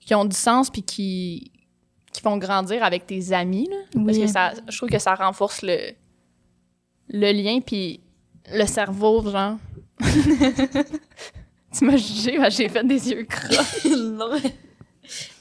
qui 0.00 0.14
ont 0.14 0.24
du 0.24 0.34
sens, 0.36 0.68
puis 0.70 0.82
qui, 0.82 1.52
qui 2.12 2.20
font 2.22 2.36
grandir 2.38 2.82
avec 2.82 3.06
tes 3.06 3.32
amis, 3.32 3.68
là. 3.70 4.02
Parce 4.04 4.18
que 4.18 4.26
ça, 4.26 4.52
je 4.68 4.76
trouve 4.76 4.88
que 4.88 4.98
ça 4.98 5.14
renforce 5.14 5.62
le, 5.62 5.76
le 7.10 7.32
lien, 7.32 7.60
puis 7.60 8.00
le 8.52 8.64
cerveau, 8.66 9.22
genre. 9.30 9.56
tu 11.72 11.84
m'as 11.84 11.96
jugé, 11.96 12.38
j'ai 12.50 12.68
fait 12.68 12.84
des 12.86 13.10
yeux 13.10 13.24
croches. 13.24 13.84
non. 13.84 14.30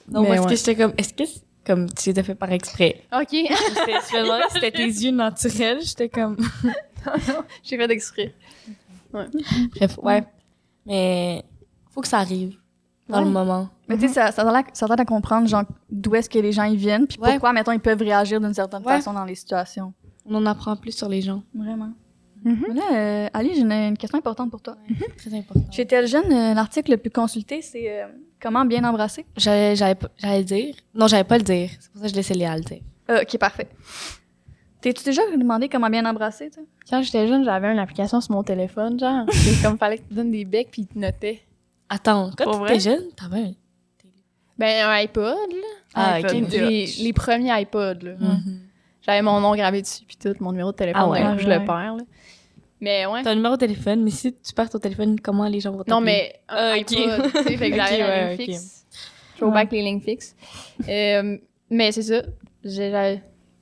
Non, 0.10 0.22
Mais 0.22 0.30
parce 0.30 0.40
ouais. 0.42 0.50
que 0.52 0.56
j'étais 0.56 0.76
comme, 0.76 0.94
est-ce 0.98 1.14
que 1.14 1.26
c'est 1.26 1.42
comme 1.66 1.90
tu 1.90 2.10
les 2.12 2.20
as 2.20 2.24
fait 2.24 2.36
par 2.36 2.52
exprès? 2.52 3.04
OK, 3.14 3.28
c'était 4.54 4.72
tes 4.72 4.86
yeux 4.86 5.12
naturels. 5.12 5.80
J'étais 5.82 6.08
comme. 6.10 6.38
j'ai 7.64 7.78
fait 7.78 7.92
exprès. 7.92 8.34
Bref, 9.12 9.98
ouais. 10.02 10.24
Mais 10.86 11.44
faut 11.90 12.02
que 12.02 12.08
ça 12.08 12.20
arrive 12.20 12.56
dans 13.10 13.20
Ouais. 13.20 13.26
le 13.26 13.32
moment. 13.32 13.70
Mais 13.88 13.96
tu 13.98 14.08
sais, 14.08 14.14
ça, 14.14 14.32
ça, 14.32 14.44
t'aide 14.44 14.54
à- 14.54 14.64
ça 14.74 14.86
à 14.90 15.06
comprendre, 15.06 15.48
genre, 15.48 15.64
d'où 15.90 16.16
est-ce 16.16 16.30
que 16.30 16.40
les 16.40 16.52
gens 16.52 16.64
y 16.66 16.76
viennent, 16.78 17.08
puis 17.08 17.18
Ouais. 17.20 17.32
pourquoi, 17.32 17.54
mettons, 17.54 17.72
ils 17.72 17.80
peuvent 17.80 18.00
réagir 18.02 18.40
d'une 18.42 18.54
certaine 18.54 18.84
Ouais. 18.84 18.96
façon 18.98 19.14
dans 19.14 19.24
les 19.26 19.36
situations. 19.36 19.94
On 20.26 20.36
en 20.36 20.46
apprend 20.46 20.76
plus 20.76 20.92
sur 20.92 21.08
les 21.10 21.22
gens. 21.22 21.42
Vraiment. 21.54 21.92
Mhm. 22.48 22.76
Là, 22.76 22.84
euh, 22.94 23.28
Ali, 23.34 23.52
j'ai 23.56 23.62
une, 23.62 23.72
une 23.72 23.98
question 23.98 24.18
importante 24.18 24.50
pour 24.52 24.62
toi. 24.62 24.78
Très 25.18 25.34
important. 25.34 25.66
Chez 25.72 25.86
Tel 25.86 26.08
Jeune, 26.08 26.32
euh, 26.32 26.54
l'article 26.54 26.92
le 26.92 26.98
plus 26.98 27.10
consulté, 27.12 27.62
c'est 27.62 28.02
euh, 28.02 28.08
Comment 28.40 28.66
bien 28.66 28.84
embrasser? 28.84 29.26
J'allais, 29.36 29.76
j'allais, 29.76 29.96
pas- 29.96 30.10
j'allais 30.18 30.38
le 30.40 30.44
dire. 30.46 30.76
Non, 30.94 31.08
j'allais 31.08 31.24
pas 31.24 31.38
le 31.38 31.44
dire. 31.44 31.70
C'est 31.80 31.92
pour 31.92 32.02
ça 32.02 32.06
que 32.08 32.12
je 32.12 32.16
laissais 32.16 32.34
Léa 32.36 32.56
le 32.56 32.64
dire. 32.64 32.82
Euh, 33.10 33.22
ok, 33.24 33.38
parfait. 33.40 33.68
T'es-tu 34.80 35.04
déjà 35.04 35.22
demandé 35.36 35.68
comment 35.70 35.90
bien 35.90 36.06
embrasser, 36.06 36.50
tu 36.52 36.60
sais? 36.60 36.66
Quand 36.90 37.02
j'étais 37.02 37.28
jeune, 37.28 37.44
j'avais 37.44 37.72
une 37.72 37.80
application 37.80 38.22
sur 38.22 38.32
mon 38.34 38.44
téléphone, 38.44 39.00
genre. 39.00 39.26
C'est 39.32 39.62
comme 39.64 39.78
fallait 39.78 39.98
que 39.98 40.08
tu 40.08 40.14
donnes 40.14 40.32
des 40.32 40.46
becs, 40.46 40.70
puis 40.72 40.86
te 40.86 40.98
notaient. 40.98 41.42
Attends, 41.90 42.30
quand 42.38 42.44
Pour 42.44 42.54
tu 42.54 42.60
vrai? 42.60 42.76
étais 42.76 42.80
jeune, 42.92 43.04
t'avais 43.16 43.40
un. 43.42 43.52
Ben, 44.60 44.86
un 44.88 44.92
iPod, 45.04 45.24
là. 45.52 45.68
Ah, 45.96 46.14
iPod. 46.20 46.44
ok. 46.44 46.52
Les, 46.52 46.86
les 47.00 47.14
premiers 47.14 47.62
iPods, 47.62 48.00
là. 48.04 48.12
J'avais 49.02 49.22
mon 49.22 49.40
nom 49.40 49.56
gravé 49.56 49.82
dessus, 49.82 50.04
puis 50.06 50.18
tout, 50.18 50.34
mon 50.42 50.52
numéro 50.52 50.72
de 50.72 50.76
téléphone, 50.78 51.02
Ah 51.06 51.10
ouais. 51.10 51.22
coup, 51.22 51.38
je 51.40 51.48
le 51.48 51.58
Ouais. 51.58 51.66
perds, 51.66 51.96
là. 51.96 52.04
Mais 52.80 53.06
ouais. 53.08 53.24
T'as 53.24 53.32
un 53.32 53.36
numéro 53.36 53.56
de 53.56 53.60
téléphone, 53.60 54.04
mais 54.04 54.12
si 54.12 54.34
tu 54.34 54.54
perds 54.54 54.70
ton 54.70 54.78
téléphone, 54.80 55.20
comment 55.20 55.48
les 55.48 55.60
gens 55.60 55.72
vont 55.72 55.80
t'appeler? 55.80 55.94
Non, 55.96 56.02
mais 56.02 56.40
Ah, 56.48 56.76
ok. 56.78 56.90
fait 56.90 56.96
que 56.96 57.22
Ok, 57.40 57.60
j'avais 57.60 57.70
la 57.80 57.86
ouais, 58.08 58.26
ligne 58.30 58.34
ok. 58.34 58.46
fixe. 58.46 58.86
Throwback 59.38 59.72
les 59.72 59.82
lignes 59.82 60.02
fixes. 60.02 60.36
Euh, 60.88 61.38
mais 61.70 61.92
c'est 61.92 62.04
ça. 62.04 62.22
J'ai- 62.64 63.22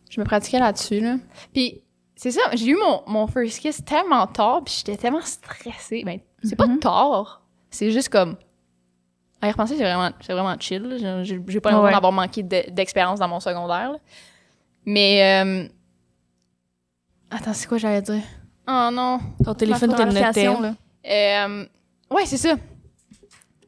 Je 0.09 0.19
me 0.21 0.25
pratiquais 0.25 0.59
là-dessus, 0.59 0.99
là. 0.99 1.15
Puis, 1.53 1.81
c'est 2.15 2.31
ça, 2.31 2.41
j'ai 2.53 2.67
eu 2.67 2.75
mon, 2.77 3.01
mon 3.07 3.27
first 3.27 3.59
kiss 3.59 3.83
tellement 3.83 4.27
tard, 4.27 4.63
puis 4.63 4.73
j'étais 4.77 4.97
tellement 4.97 5.21
stressée. 5.21 6.03
Ben, 6.05 6.19
c'est 6.43 6.55
pas 6.55 6.67
Mhm. 6.67 6.79
tard, 6.79 7.41
c'est 7.69 7.91
juste 7.91 8.09
comme... 8.09 8.35
À 9.41 9.47
y 9.47 9.51
repenser, 9.51 9.75
c'est 9.77 9.83
vraiment, 9.83 10.11
c'est 10.21 10.31
vraiment 10.33 10.55
chill. 10.59 10.81
là. 10.83 11.23
J'ai 11.23 11.39
j'ai 11.47 11.59
pas 11.59 11.71
l'impression 11.71 11.81
Ouais. 11.83 11.91
d'avoir 11.91 12.11
manqué 12.13 12.41
de- 12.43 12.69
d'expérience 12.71 13.19
dans 13.19 13.27
mon 13.27 13.39
secondaire. 13.39 13.91
là. 13.93 13.97
Mais... 14.85 15.43
euh, 15.43 15.67
Attends, 17.31 17.53
c'est 17.53 17.67
quoi 17.67 17.77
j'allais 17.77 18.01
dire? 18.01 18.21
Oh 18.67 18.89
non! 18.91 19.19
Ton 19.43 19.53
téléphone 19.53 19.93
te 19.95 20.01
notait. 20.01 20.47
Euh, 21.07 21.65
ouais, 22.11 22.25
c'est 22.25 22.37
ça. 22.37 22.55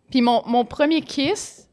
Puis 0.10 0.22
mon, 0.22 0.42
mon 0.48 0.66
premier 0.66 1.02
kiss, 1.02 1.68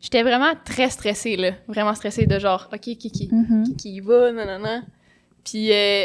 j'étais 0.00 0.22
vraiment 0.22 0.52
très 0.64 0.90
stressée, 0.90 1.36
là. 1.36 1.52
Vraiment 1.68 1.94
stressée 1.94 2.26
de 2.26 2.38
genre, 2.38 2.68
OK, 2.72 2.80
Kiki, 2.80 3.28
Mhm. 3.32 3.64
Kiki 3.68 3.94
y 3.96 4.00
va, 4.00 4.32
nanana. 4.32 4.82
Puis 5.44 5.72
euh, 5.72 6.04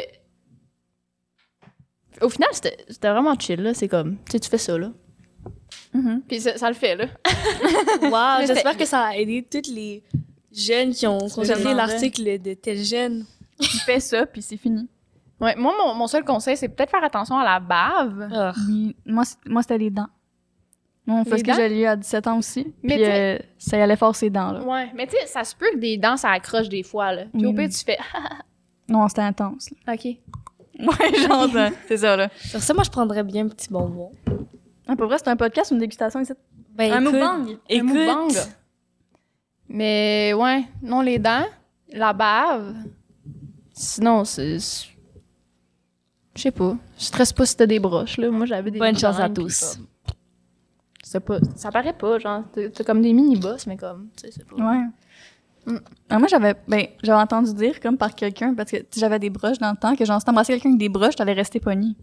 au 2.21 2.29
final, 2.29 2.49
c'était 2.53 2.77
c'était 2.89 3.09
vraiment 3.09 3.37
chill, 3.37 3.61
là. 3.61 3.73
C'est 3.73 3.87
comme, 3.89 4.17
tu 4.25 4.31
sais, 4.33 4.39
tu 4.39 4.49
fais 4.49 4.57
ça, 4.57 4.77
là. 4.77 4.91
Mhm. 5.93 6.21
Puis 6.27 6.39
ça, 6.41 6.57
ça 6.57 6.69
le 6.69 6.75
fait, 6.75 6.95
là. 6.95 7.05
Wow, 8.01 8.39
Mais 8.41 8.47
j'espère 8.47 8.77
que 8.77 8.85
ça 8.85 9.01
a 9.07 9.15
aidé 9.15 9.45
tous 9.49 9.69
les 9.71 10.03
jeunes 10.53 10.91
qui 10.93 11.05
ont 11.07 11.17
consulté 11.17 11.73
l'article 11.73 12.41
de 12.41 12.53
tel 12.53 12.83
jeune. 12.83 13.25
Tu 13.59 13.77
fais 13.79 13.99
ça, 13.99 14.25
puis 14.25 14.41
c'est 14.41 14.57
fini. 14.57 14.87
Ouais, 15.41 15.55
moi, 15.57 15.73
mon, 15.77 15.93
mon 15.95 16.07
seul 16.07 16.23
conseil, 16.23 16.55
c'est 16.55 16.69
peut-être 16.69 16.89
faire 16.91 17.03
attention 17.03 17.37
à 17.37 17.43
la 17.43 17.59
bave. 17.59 18.53
Oui, 18.67 18.95
moi, 19.05 19.25
c'est- 19.25 19.37
moi 19.45 19.61
c'était 19.61 19.77
les 19.77 19.89
dents. 19.89 20.07
Moi, 21.05 21.17
on 21.19 21.23
Les 21.23 21.29
fait 21.29 21.37
ce 21.39 21.43
que 21.43 21.49
dents? 21.51 21.55
j'ai 21.57 21.69
lu 21.69 21.85
à 21.85 21.95
17 21.95 22.25
ans 22.27 22.37
aussi. 22.37 22.73
Mais 22.81 22.95
Puis 22.95 23.03
tu 23.03 23.09
euh, 23.11 23.37
ça 23.59 23.77
y 23.77 23.81
allait 23.81 23.95
fort 23.97 24.15
ses 24.15 24.29
dents, 24.29 24.51
là. 24.53 24.63
Ouais, 24.63 24.91
mais 24.95 25.05
tu 25.05 25.15
sais, 25.17 25.27
ça 25.27 25.43
se 25.43 25.55
peut 25.55 25.67
que 25.73 25.77
des 25.77 25.97
dents, 25.97 26.17
ça 26.17 26.31
accroche 26.31 26.67
des 26.69 26.81
fois, 26.83 27.11
là. 27.13 27.23
Puis 27.25 27.41
Oui, 27.41 27.45
au 27.47 27.53
pire, 27.53 27.65
oui. 27.65 27.69
tu 27.69 27.83
fais, 27.85 27.97
Non, 28.89 29.07
c'était 29.07 29.21
intense. 29.21 29.69
là. 29.85 29.93
OK. 29.93 30.05
Ouais, 30.77 31.27
genre, 31.27 31.49
ça, 31.51 31.69
c'est 31.87 31.97
ça, 31.97 32.15
là. 32.17 32.29
Sur 32.37 32.59
ça, 32.61 32.73
moi, 32.73 32.83
je 32.83 32.89
prendrais 32.89 33.23
bien 33.23 33.45
un 33.45 33.49
petit 33.49 33.69
bonbon. 33.69 34.11
Ah, 34.87 34.95
pour 34.95 35.05
vrai, 35.07 35.17
c'est 35.19 35.29
un 35.29 35.35
podcast 35.37 35.71
ou 35.71 35.75
une 35.75 35.79
dégustation 35.79 36.19
ici? 36.19 36.33
Ben, 36.71 36.91
Un 36.91 37.01
écoute. 37.05 37.15
Un 37.15 37.45
Écoute, 37.69 37.93
mukbang. 37.93 38.27
Mais 39.69 40.33
ouais, 40.33 40.65
non, 40.81 41.01
les 41.01 41.17
dents, 41.19 41.45
la 41.93 42.13
bave. 42.13 42.73
Sinon, 43.73 44.23
c'est. 44.25 44.59
c'est- 44.59 44.87
Je 46.35 46.41
sais 46.41 46.51
pas. 46.51 46.75
Je 46.97 47.03
stresse 47.05 47.31
pas 47.33 47.45
si 47.45 47.55
t'as 47.55 47.65
des 47.65 47.79
broches, 47.79 48.17
là. 48.17 48.29
Moi, 48.29 48.45
j'avais 48.45 48.71
des. 48.71 48.79
Bonne 48.79 48.97
chance 48.97 49.19
à 49.19 49.29
tous. 49.29 49.75
comme- 49.75 49.87
C'est 51.03 51.19
pas. 51.19 51.39
Ça 51.55 51.71
paraît 51.71 51.93
pas, 51.93 52.19
genre. 52.19 52.43
t'as- 52.53 52.83
comme 52.83 53.01
des 53.01 53.13
mini-boss, 53.13 53.67
mais 53.67 53.77
comme. 53.77 54.09
Tu 54.17 54.27
sais, 54.27 54.31
c'est 54.33 54.45
pas. 54.47 54.55
Ouais. 54.55 54.83
Mm. 55.67 55.77
Ah, 56.09 56.19
moi, 56.19 56.27
j'avais 56.27 56.55
ben, 56.67 56.85
j'avais 57.01 57.19
entendu 57.21 57.53
dire, 57.53 57.79
comme 57.79 57.97
par 57.97 58.13
quelqu'un, 58.13 58.53
parce 58.53 58.69
que 58.71 58.77
j'avais 58.95 59.17
des 59.19 59.29
broches 59.29 59.57
dans 59.59 59.71
le 59.71 59.77
temps, 59.77 59.95
que 59.95 60.03
genre, 60.05 60.19
si 60.19 60.25
t'embrassais 60.25 60.53
quelqu'un 60.53 60.69
avec 60.69 60.79
des 60.79 60.89
broches, 60.89 61.15
t'allais 61.15 61.33
rester 61.33 61.59
pogné. 61.59 61.95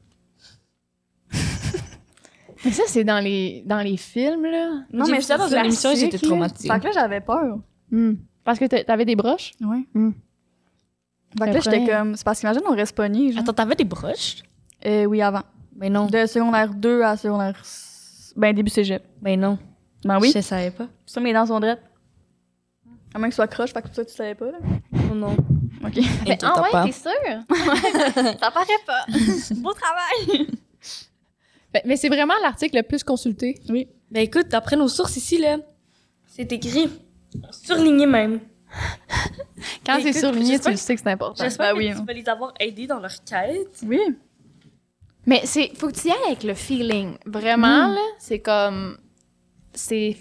Mais 2.64 2.70
ça, 2.70 2.85
c'est 2.87 3.05
dans 3.05 3.18
les, 3.22 3.62
dans 3.66 3.80
les 3.80 3.97
films, 3.97 4.45
là. 4.45 4.85
Non, 4.93 5.07
mais 5.09 5.20
ça 5.20 5.37
dans 5.37 5.49
une 5.49 5.64
émission 5.64 5.91
j'étais 5.97 6.18
traumatisée. 6.18 6.68
Fait 6.68 6.78
que 6.78 6.85
là, 6.87 6.91
j'avais 6.95 7.20
peur. 7.20 7.59
Hmm. 7.91 8.12
Parce 8.45 8.59
que 8.61 8.66
t'a- 8.66 8.85
t'avais 8.85 9.05
des 9.05 9.16
broches? 9.16 9.53
Ouais. 9.61 9.85
Mm. 9.95 10.11
Fait 11.39 11.49
que 11.49 11.55
là, 11.55 11.61
j'étais 11.61 11.76
Après- 11.83 11.87
comme. 11.87 12.16
C'est 12.16 12.24
parce 12.24 12.41
qu'imagine, 12.41 12.62
on 12.68 12.74
reste 12.74 12.95
pogné. 12.95 13.35
Attends, 13.39 13.53
t'avais 13.53 13.74
des 13.74 13.85
broches? 13.85 14.43
Euh, 14.85 15.05
oui, 15.07 15.22
avant. 15.22 15.43
Ben 15.74 15.93
non. 15.93 16.07
De 16.07 16.26
secondaire 16.26 16.72
2 16.74 17.03
à 17.03 17.16
secondaire. 17.16 17.61
Ben, 18.37 18.55
début 18.55 18.70
cégep. 18.70 19.03
Ben 19.20 19.39
non. 19.41 19.59
Ben 20.05 20.18
oui. 20.20 20.33
Je 20.35 20.41
savais 20.41 20.70
pas. 20.70 20.89
Ça, 21.07 21.20
mes 21.20 21.33
dents 21.33 21.47
sont 21.47 21.61
drettes. 21.61 21.83
À 23.14 23.18
moins 23.18 23.28
que 23.28 23.35
ce 23.35 23.37
soit 23.37 23.49
croche, 23.49 23.72
fait 23.72 23.83
que 23.83 23.95
ça, 23.95 24.05
tu 24.05 24.14
savais 24.14 24.35
pas, 24.35 24.47
là. 24.47 24.59
Oh 25.11 25.14
non. 25.14 25.37
OK. 25.85 25.95
Toi, 25.95 26.37
t'as 26.39 26.70
pas. 26.70 26.85
t'es 26.85 26.93
sûre? 26.93 27.11
Ça 28.41 28.51
paraît 28.51 28.83
pas. 28.87 29.05
Beau 29.57 29.72
travail. 29.72 30.47
Ben, 31.72 31.83
mais 31.85 31.97
c'est 31.97 32.09
vraiment 32.09 32.35
l'article 32.43 32.76
le 32.76 32.83
plus 32.83 33.03
consulté. 33.03 33.61
Ben 33.68 34.22
écoute, 34.22 34.49
d'après 34.49 34.76
nos 34.76 34.89
sources 34.89 35.16
ici, 35.16 35.39
là, 35.39 35.59
c'est 36.26 36.51
écrit, 36.53 36.89
surligné 37.51 38.07
même. 38.07 38.41
Quand 39.87 39.99
c'est 40.03 40.12
surligné, 40.12 40.59
tu 40.59 40.70
le 40.70 40.77
sais 40.77 40.95
que 40.95 41.01
c'est 41.01 41.11
important. 41.11 41.43
J'espère 41.45 41.73
Ben 41.75 41.79
oui, 41.79 41.89
que 41.91 41.95
tu 41.95 42.01
hein. 42.01 42.05
vas 42.07 42.12
les 42.12 42.29
avoir 42.29 42.55
aidés 42.59 42.87
dans 42.87 42.99
leur 43.01 43.12
quête. 43.25 43.81
Oui. 43.87 44.01
Mais 45.27 45.43
c'est 45.45 45.70
faut 45.77 45.89
que 45.89 45.95
tu 45.95 46.09
y 46.09 46.11
ailles 46.11 46.16
avec 46.27 46.43
le 46.43 46.55
feeling. 46.55 47.16
Vraiment 47.27 47.89
Mm. 47.89 47.95
là, 47.95 48.01
c'est 48.18 48.41
comme 48.41 48.99
c'est 49.73 50.16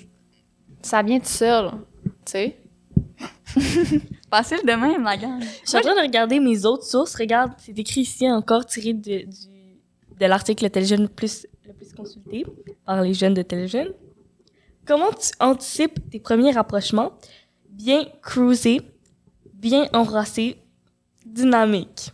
ça 0.82 1.02
vient 1.04 1.20
tout 1.20 1.26
seul, 1.26 1.72
tu 2.26 2.32
sais. 2.32 2.58
Facile 4.30 4.60
de 4.66 4.72
même, 4.74 5.04
la 5.04 5.18
gang. 5.18 5.42
Je 5.64 5.70
suis 5.70 5.78
en 5.78 5.82
train 5.82 5.96
de 5.96 6.02
regarder 6.02 6.40
mes 6.40 6.66
autres 6.66 6.86
sources. 6.86 7.16
Regarde, 7.16 7.52
c'est 7.58 7.78
écrit 7.78 8.02
ici 8.02 8.30
encore 8.30 8.66
tiré 8.66 8.94
de, 8.94 9.26
du, 9.26 9.80
de 10.20 10.26
l'article 10.26 10.70
Tel 10.70 10.86
jeune 10.86 11.10
plus, 11.10 11.46
le 11.68 11.74
plus 11.74 11.92
consulté 11.94 12.46
par 12.86 13.02
les 13.02 13.14
jeunes 13.14 13.34
de 13.34 13.42
Tel 13.42 13.68
jeune. 13.68 13.92
Comment 14.86 15.12
tu 15.12 15.30
anticipes 15.40 16.00
tes 16.10 16.20
premiers 16.20 16.52
rapprochements? 16.52 17.12
Bien 17.72 18.06
cruisé, 18.22 18.82
bien 19.54 19.88
embrassé, 19.94 20.58
dynamique. 21.26 22.12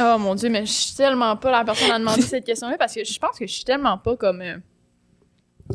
Oh 0.00 0.16
mon 0.18 0.34
dieu, 0.34 0.48
mais 0.48 0.64
je 0.64 0.72
suis 0.72 0.94
tellement 0.96 1.36
pas 1.36 1.50
la 1.50 1.64
personne 1.64 1.90
à 1.90 1.98
demander 1.98 2.22
cette 2.22 2.44
question-là 2.46 2.76
parce 2.78 2.94
que 2.94 3.04
je 3.04 3.18
pense 3.18 3.38
que 3.38 3.46
je 3.46 3.52
suis 3.52 3.64
tellement 3.64 3.98
pas 3.98 4.16
comme 4.16 4.40
euh, 4.40 4.56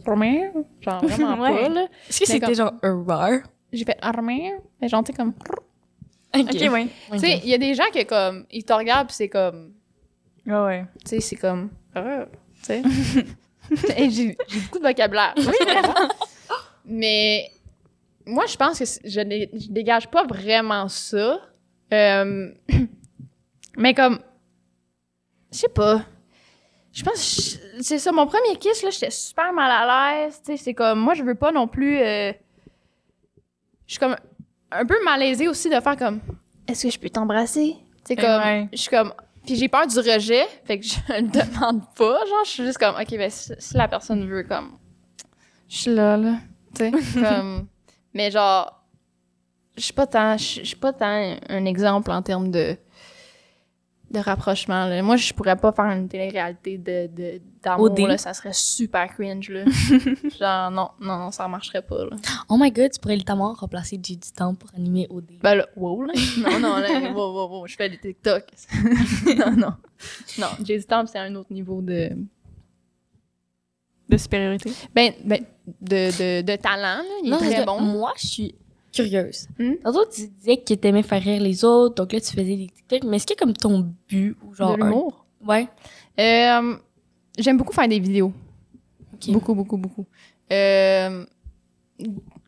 Armée, 0.06 0.50
genre 0.82 1.06
vraiment 1.06 1.38
Ouais. 1.42 1.64
pas 1.64 1.70
là. 1.70 1.82
Est-ce 2.10 2.20
que 2.20 2.26
Mais 2.28 2.34
c'était 2.34 2.46
comme- 2.46 2.56
genre 2.56 2.74
un 2.82 3.04
rare? 3.08 3.40
J'ai 3.72 3.84
fait 3.86 3.98
armée, 4.02 4.54
mais 4.82 4.88
genre 4.88 5.04
comme 5.16 5.34
Ok, 6.36 6.50
oui. 6.72 6.90
tu 7.14 7.20
sais, 7.20 7.40
il 7.44 7.50
y 7.50 7.54
a 7.54 7.58
des 7.58 7.74
gens 7.76 7.90
qui 7.92 8.06
comme 8.06 8.46
ils 8.52 8.64
te 8.64 8.72
regardent 8.74 9.08
puis 9.08 9.16
c'est 9.16 9.30
comme 9.30 9.74
Ah 10.50 10.66
ouais. 10.66 10.86
tu 11.04 11.10
sais, 11.10 11.20
c'est 11.20 11.36
comme 11.36 11.70
ah, 11.94 12.26
tu 12.64 12.66
sais. 12.66 12.82
J'ai 14.10 14.10
j'ai 14.48 14.60
beaucoup 14.62 14.80
de 14.80 14.84
vocabulaire. 14.88 15.36
Mais 16.86 17.52
moi, 18.28 18.46
je 18.46 18.56
pense 18.58 18.80
que 18.80 18.86
je, 19.10 19.22
dé- 19.22 19.50
je 19.54 19.70
dégage 19.72 20.08
pas 20.10 20.24
vraiment 20.26 20.88
ça. 20.88 21.40
Euh, 21.94 22.52
mais 23.78 23.94
comme, 23.94 24.20
je 25.52 25.58
sais 25.60 25.70
pas. 25.70 26.04
Je 26.92 27.04
pense, 27.04 27.58
c'est 27.82 28.00
ça, 28.00 28.12
mon 28.12 28.26
premier 28.26 28.56
kiss, 28.58 28.82
là, 28.84 28.90
j'étais 28.90 29.12
super 29.12 29.54
mal 29.54 29.70
à 29.72 30.24
l'aise. 30.26 30.42
Tu 30.44 30.52
sais, 30.52 30.58
c'est 30.58 30.74
comme, 30.74 31.00
moi, 31.00 31.14
je 31.14 31.24
veux 31.24 31.36
pas 31.36 31.52
non 31.52 31.68
plus. 31.68 31.98
euh, 32.00 32.32
je 33.86 33.94
suis 33.94 34.00
comme 34.00 34.16
un 34.72 34.86
peu 34.86 34.96
malaisée 35.04 35.48
aussi 35.48 35.70
de 35.70 35.80
faire 35.80 35.96
comme, 35.96 36.20
est-ce 36.68 36.88
que 36.88 36.92
je 36.94 37.00
peux 37.00 37.10
t'embrasser? 37.10 37.76
Tu 38.00 38.02
sais, 38.04 38.16
comme, 38.16 38.42
Ouais. 38.42 38.68
je 38.74 38.78
suis 38.78 38.90
comme, 38.90 39.14
puis 39.46 39.56
j'ai 39.56 39.70
peur 39.70 39.86
du 39.88 39.98
rejet, 39.98 40.46
fait 40.66 40.80
que 40.80 40.86
je 40.86 40.96
le 41.10 41.22
demande 41.22 41.84
pas. 41.96 42.26
Genre, 42.26 42.44
je 42.46 42.50
suis 42.50 42.66
juste 42.66 42.78
comme, 42.80 42.96
ok, 42.96 43.10
ben 43.12 43.30
si, 43.30 43.54
si 43.60 43.78
la 43.78 43.88
personne 43.88 44.28
veut, 44.28 44.44
comme, 44.44 44.78
je 45.70 45.78
suis 45.78 45.94
là, 45.94 46.18
là. 46.18 46.36
Tu 46.76 46.90
sais, 46.92 46.92
comme, 47.22 47.68
mais 48.18 48.32
genre, 48.32 48.84
je 49.78 49.84
suis 49.84 49.94
pas 49.94 50.08
tant, 50.08 50.38
je 50.38 50.64
suis 50.64 50.76
pas 50.76 50.92
tant 50.92 51.38
un 51.50 51.66
exemple 51.66 52.10
en 52.12 52.24
termes 52.24 52.50
de 52.50 52.76
de 54.10 54.20
rapprochement. 54.20 54.86
Là. 54.86 55.02
Moi, 55.02 55.18
je 55.18 55.34
pourrais 55.34 55.56
pas 55.56 55.72
faire 55.72 55.86
une 55.86 56.08
télé-réalité 56.08 56.78
de, 56.78 57.10
de, 57.14 57.42
d'amour, 57.62 57.94
là. 58.08 58.18
Ça 58.18 58.34
serait 58.34 58.54
super 58.54 59.14
cringe, 59.14 59.50
là. 59.50 59.66
Genre, 60.40 60.72
non, 60.72 60.90
non, 61.00 61.18
non, 61.18 61.32
ça 61.32 61.48
marcherait 61.48 61.82
pas, 61.82 62.06
là. 62.06 62.16
Oh 62.50 62.56
my 62.58 62.72
god, 62.72 62.92
tu 62.92 63.00
pourrais 63.00 63.18
littéralement 63.18 63.54
remplacer 63.54 63.98
du 63.98 64.16
du 64.16 64.32
temps 64.32 64.56
pour 64.56 64.70
animer 64.76 65.08
OD. 65.10 65.40
Ben 65.42 65.56
là, 65.56 65.68
wow, 65.76 66.04
là. 66.04 66.14
Non, 66.38 66.60
non, 66.60 66.78
là, 66.78 67.12
wow, 67.12 67.34
wow, 67.34 67.50
wow, 67.50 67.68
je 67.68 67.76
fais 67.76 67.90
des 67.90 67.98
TikTok. 67.98 68.46
non, 69.38 69.52
non. 69.52 69.74
Non, 70.40 70.48
Jay 70.64 70.80
Stamp, 70.80 71.08
c'est 71.08 71.20
un 71.20 71.36
autre 71.36 71.52
niveau 71.52 71.82
de... 71.82 72.12
De 74.10 74.18
supériorité? 74.18 74.72
Ben, 74.96 75.14
ben 75.26 75.44
de, 75.82 76.42
de, 76.42 76.42
de 76.42 76.56
talent, 76.56 77.04
là. 77.04 77.20
Il 77.24 77.34
est 77.34 77.38
très 77.38 77.66
bon. 77.66 77.82
Moi, 77.82 78.14
je 78.18 78.28
suis 78.28 78.56
curieuse. 78.94 79.48
Hmm? 79.60 79.74
Tantôt, 79.84 80.06
tu 80.06 80.28
disais 80.28 80.58
que 80.58 80.74
t'aimais 80.74 81.04
faire 81.04 81.22
rire 81.22 81.42
les 81.42 81.64
autres, 81.66 81.96
donc 81.96 82.14
là, 82.14 82.22
tu 82.22 82.32
faisais 82.32 82.56
des 82.56 82.68
TikTok. 82.68 83.04
Mais 83.04 83.18
est-ce 83.18 83.28
que 83.28 83.34
comme 83.38 83.54
ton 83.54 83.92
but 84.08 84.36
ou 84.44 84.54
genre. 84.54 84.78
de 84.78 84.84
l'humour? 84.84 85.26
un- 85.44 85.48
Ouais. 85.48 85.68
Euh, 86.20 86.78
J'aime 87.38 87.58
beaucoup 87.58 87.74
faire 87.74 87.88
des 87.88 88.00
vidéos. 88.00 88.32
Ok. 89.14 89.30
Beaucoup, 89.32 89.54
beaucoup, 89.54 89.78
beaucoup. 89.78 90.06
Euh, 90.52 91.26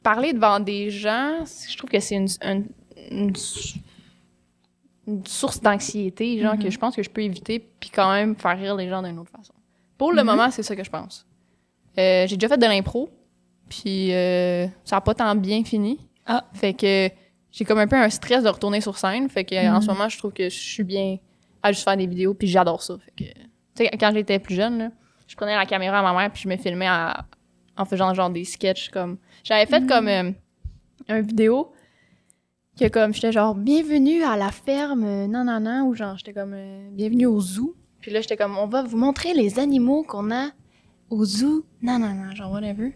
parler 0.01 0.33
devant 0.33 0.59
des 0.59 0.89
gens, 0.89 1.43
je 1.69 1.77
trouve 1.77 1.89
que 1.89 1.99
c'est 1.99 2.15
une, 2.15 2.27
une, 2.41 2.65
une, 3.11 3.33
une 5.07 5.25
source 5.25 5.61
d'anxiété, 5.61 6.39
genre, 6.39 6.57
que 6.57 6.69
je 6.69 6.77
pense 6.79 6.95
que 6.95 7.03
je 7.03 7.09
peux 7.09 7.21
éviter, 7.21 7.59
puis 7.79 7.89
quand 7.89 8.11
même 8.11 8.35
faire 8.35 8.57
rire 8.57 8.75
les 8.75 8.89
gens 8.89 9.01
d'une 9.03 9.19
autre 9.19 9.31
façon. 9.31 9.53
Pour 9.97 10.11
le 10.13 10.21
Mhm. 10.21 10.25
moment, 10.27 10.51
c'est 10.51 10.63
ça 10.63 10.75
que 10.75 10.83
je 10.83 10.89
pense. 10.89 11.25
Euh, 11.97 12.27
J'ai 12.27 12.37
déjà 12.37 12.47
fait 12.49 12.57
de 12.57 12.65
l'impro, 12.65 13.09
puis 13.67 14.13
euh, 14.13 14.67
ça 14.85 14.97
n'a 14.97 15.01
pas 15.01 15.13
tant 15.13 15.35
bien 15.35 15.63
fini. 15.63 15.99
Ah. 16.25 16.45
Fait 16.53 16.73
que 16.73 17.09
j'ai 17.51 17.65
comme 17.65 17.79
un 17.79 17.87
peu 17.87 17.95
un 17.95 18.09
stress 18.09 18.43
de 18.43 18.49
retourner 18.49 18.81
sur 18.81 18.97
scène. 18.97 19.27
Fait 19.29 19.43
que 19.43 19.55
en 19.69 19.75
Mhm. 19.75 19.81
ce 19.81 19.87
moment, 19.87 20.09
je 20.09 20.17
trouve 20.17 20.31
que 20.33 20.43
je 20.49 20.57
suis 20.59 20.83
bien 20.83 21.17
à 21.63 21.71
juste 21.71 21.83
faire 21.83 21.97
des 21.97 22.07
vidéos, 22.07 22.33
puis 22.33 22.47
j'adore 22.47 22.81
ça. 22.83 22.95
Fait 23.03 23.11
que, 23.25 23.29
tu 23.33 23.39
sais, 23.75 23.89
quand 23.99 24.11
j'étais 24.13 24.39
plus 24.39 24.55
jeune, 24.55 24.77
là, 24.77 24.91
je 25.27 25.35
prenais 25.35 25.55
la 25.55 25.65
caméra 25.65 25.99
à 25.99 26.01
ma 26.01 26.17
mère, 26.17 26.31
puis 26.31 26.41
je 26.43 26.47
me 26.49 26.55
filmais 26.57 26.87
à- 26.87 27.25
en 27.77 27.85
faisant 27.85 28.13
genre 28.13 28.29
des 28.29 28.45
sketchs 28.45 28.89
comme. 28.89 29.17
J'avais 29.43 29.65
fait 29.65 29.85
comme 29.87 30.07
euh, 30.07 30.31
un 31.07 31.21
vidéo 31.21 31.71
que 32.79 32.87
comme 32.87 33.13
j'étais 33.13 33.31
genre 33.31 33.55
bienvenue 33.55 34.23
à 34.23 34.37
la 34.37 34.51
ferme, 34.51 35.25
non 35.27 35.43
non 35.43 35.59
non, 35.59 35.87
ou 35.87 35.95
genre 35.95 36.17
j'étais 36.17 36.33
comme 36.33 36.53
euh, 36.53 36.89
bienvenue 36.91 37.25
au 37.25 37.39
zoo. 37.41 37.75
Puis 37.99 38.11
là 38.11 38.21
j'étais 38.21 38.37
comme 38.37 38.57
on 38.57 38.67
va 38.67 38.83
vous 38.83 38.97
montrer 38.97 39.33
les 39.33 39.59
animaux 39.59 40.03
qu'on 40.03 40.31
a 40.31 40.49
au 41.09 41.25
zoo, 41.25 41.65
non 41.81 41.99
non 41.99 42.13
non, 42.13 42.31
genre 42.35 42.51
whatever. 42.51 42.93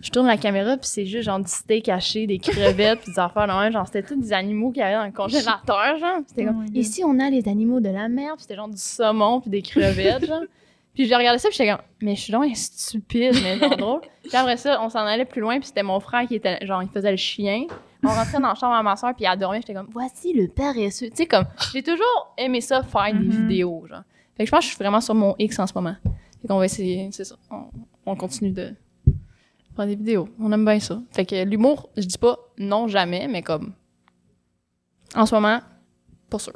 Je 0.00 0.10
tourne 0.10 0.26
la 0.26 0.36
caméra 0.36 0.76
puis 0.76 0.88
c'est 0.88 1.06
juste 1.06 1.24
genre 1.24 1.38
du 1.38 1.48
steak 1.48 1.88
haché, 1.88 2.26
des 2.26 2.38
crevettes 2.38 3.00
puis 3.02 3.12
des 3.12 3.18
affaires 3.20 3.46
de 3.46 3.52
même, 3.52 3.72
genre 3.72 3.86
c'était 3.86 4.02
tous 4.02 4.16
des 4.16 4.32
animaux 4.32 4.70
qu'il 4.72 4.80
y 4.80 4.82
avait 4.82 4.94
dans 4.96 5.04
le 5.06 5.12
congélateur 5.12 5.98
genre. 5.98 6.18
C'était 6.26 6.44
Oh 6.48 6.52
comme 6.52 6.64
God. 6.66 6.76
ici 6.76 7.02
on 7.04 7.18
a 7.20 7.30
les 7.30 7.48
animaux 7.48 7.80
de 7.80 7.88
la 7.90 8.08
mer, 8.08 8.32
puis 8.34 8.42
c'était 8.42 8.56
genre 8.56 8.68
du 8.68 8.76
saumon 8.78 9.40
puis 9.40 9.50
des 9.50 9.62
crevettes 9.62 10.26
genre. 10.26 10.42
Puis 10.94 11.06
je 11.06 11.14
regardais 11.14 11.38
ça, 11.38 11.48
puis 11.48 11.56
j'étais 11.56 11.70
comme, 11.70 11.80
mais 12.02 12.14
je 12.14 12.20
suis 12.20 12.32
donc 12.34 12.54
stupide, 12.54 13.32
mais 13.42 13.58
genre 13.58 13.76
drôle. 13.78 14.00
Puis 14.24 14.36
après 14.36 14.58
ça, 14.58 14.78
on 14.82 14.90
s'en 14.90 14.98
allait 14.98 15.24
plus 15.24 15.40
loin, 15.40 15.58
puis 15.58 15.68
c'était 15.68 15.82
mon 15.82 15.98
frère 16.00 16.26
qui 16.28 16.34
était, 16.34 16.58
genre, 16.66 16.82
il 16.82 16.88
faisait 16.90 17.10
le 17.10 17.16
chien. 17.16 17.62
On 18.04 18.08
rentrait 18.08 18.38
dans 18.38 18.48
la 18.48 18.54
chambre 18.54 18.74
à 18.74 18.82
ma 18.82 18.94
soeur, 18.96 19.14
puis 19.14 19.24
elle 19.24 19.38
dormait, 19.38 19.62
j'étais 19.62 19.72
comme, 19.72 19.88
voici 19.90 20.34
le 20.34 20.48
paresseux. 20.48 21.08
Tu 21.08 21.16
sais, 21.16 21.26
comme, 21.26 21.46
j'ai 21.72 21.82
toujours 21.82 22.34
aimé 22.36 22.60
ça, 22.60 22.82
faire 22.82 23.06
des 23.06 23.20
Mhm. 23.20 23.30
vidéos, 23.48 23.86
genre. 23.88 24.02
Fait 24.36 24.42
que 24.42 24.46
je 24.48 24.50
pense 24.50 24.58
que 24.58 24.64
je 24.64 24.68
suis 24.74 24.78
vraiment 24.78 25.00
sur 25.00 25.14
mon 25.14 25.34
X 25.38 25.58
en 25.60 25.66
ce 25.66 25.72
moment. 25.74 25.96
Fait 26.42 26.48
qu'on 26.48 26.58
va 26.58 26.64
essayer, 26.64 27.08
c'est 27.12 27.24
ça. 27.24 27.36
On, 27.50 27.64
on 28.04 28.16
continue 28.16 28.50
de 28.50 28.74
faire 29.76 29.86
des 29.86 29.94
vidéos. 29.94 30.28
On 30.38 30.50
aime 30.52 30.64
bien 30.64 30.80
ça. 30.80 31.00
Fait 31.12 31.24
que 31.24 31.44
l'humour, 31.44 31.88
je 31.96 32.02
dis 32.02 32.18
pas 32.18 32.36
non 32.58 32.88
jamais, 32.88 33.28
mais 33.28 33.42
comme, 33.42 33.72
en 35.14 35.26
ce 35.26 35.34
moment, 35.34 35.60
pas 36.28 36.38
sûr. 36.38 36.54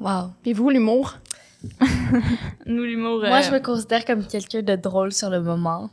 Wow. 0.00 0.30
Puis 0.42 0.52
vous, 0.52 0.70
l'humour? 0.70 1.18
Nous, 2.66 2.84
l'humour. 2.84 3.18
Moi, 3.18 3.38
euh, 3.38 3.42
je 3.42 3.52
me 3.52 3.60
considère 3.60 4.04
comme 4.04 4.26
quelqu'un 4.26 4.62
de 4.62 4.76
drôle 4.76 5.12
sur 5.12 5.28
le 5.28 5.42
moment. 5.42 5.90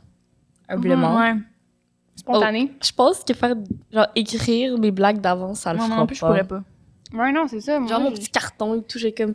Humblement. 0.68 1.18
Ouais. 1.18 1.34
Spontané? 2.16 2.72
Je 2.82 2.92
pense 2.92 3.22
que 3.22 3.34
faire, 3.34 3.54
genre, 3.92 4.06
écrire 4.14 4.78
mes 4.78 4.90
blagues 4.90 5.20
d'avance, 5.20 5.60
ça 5.60 5.72
le 5.72 5.78
Moi 5.78 5.86
fera 5.86 5.98
non 5.98 6.06
plus, 6.06 6.16
je 6.16 6.20
pourrais 6.20 6.46
pas. 6.46 6.62
Ouais, 7.12 7.32
non, 7.32 7.46
c'est 7.48 7.60
ça. 7.60 7.74
Genre, 7.74 8.00
Moi, 8.00 8.10
mon 8.10 8.12
petit 8.12 8.30
carton 8.30 8.74
et 8.74 8.82
tout, 8.82 8.98
j'ai 8.98 9.12
comme... 9.12 9.34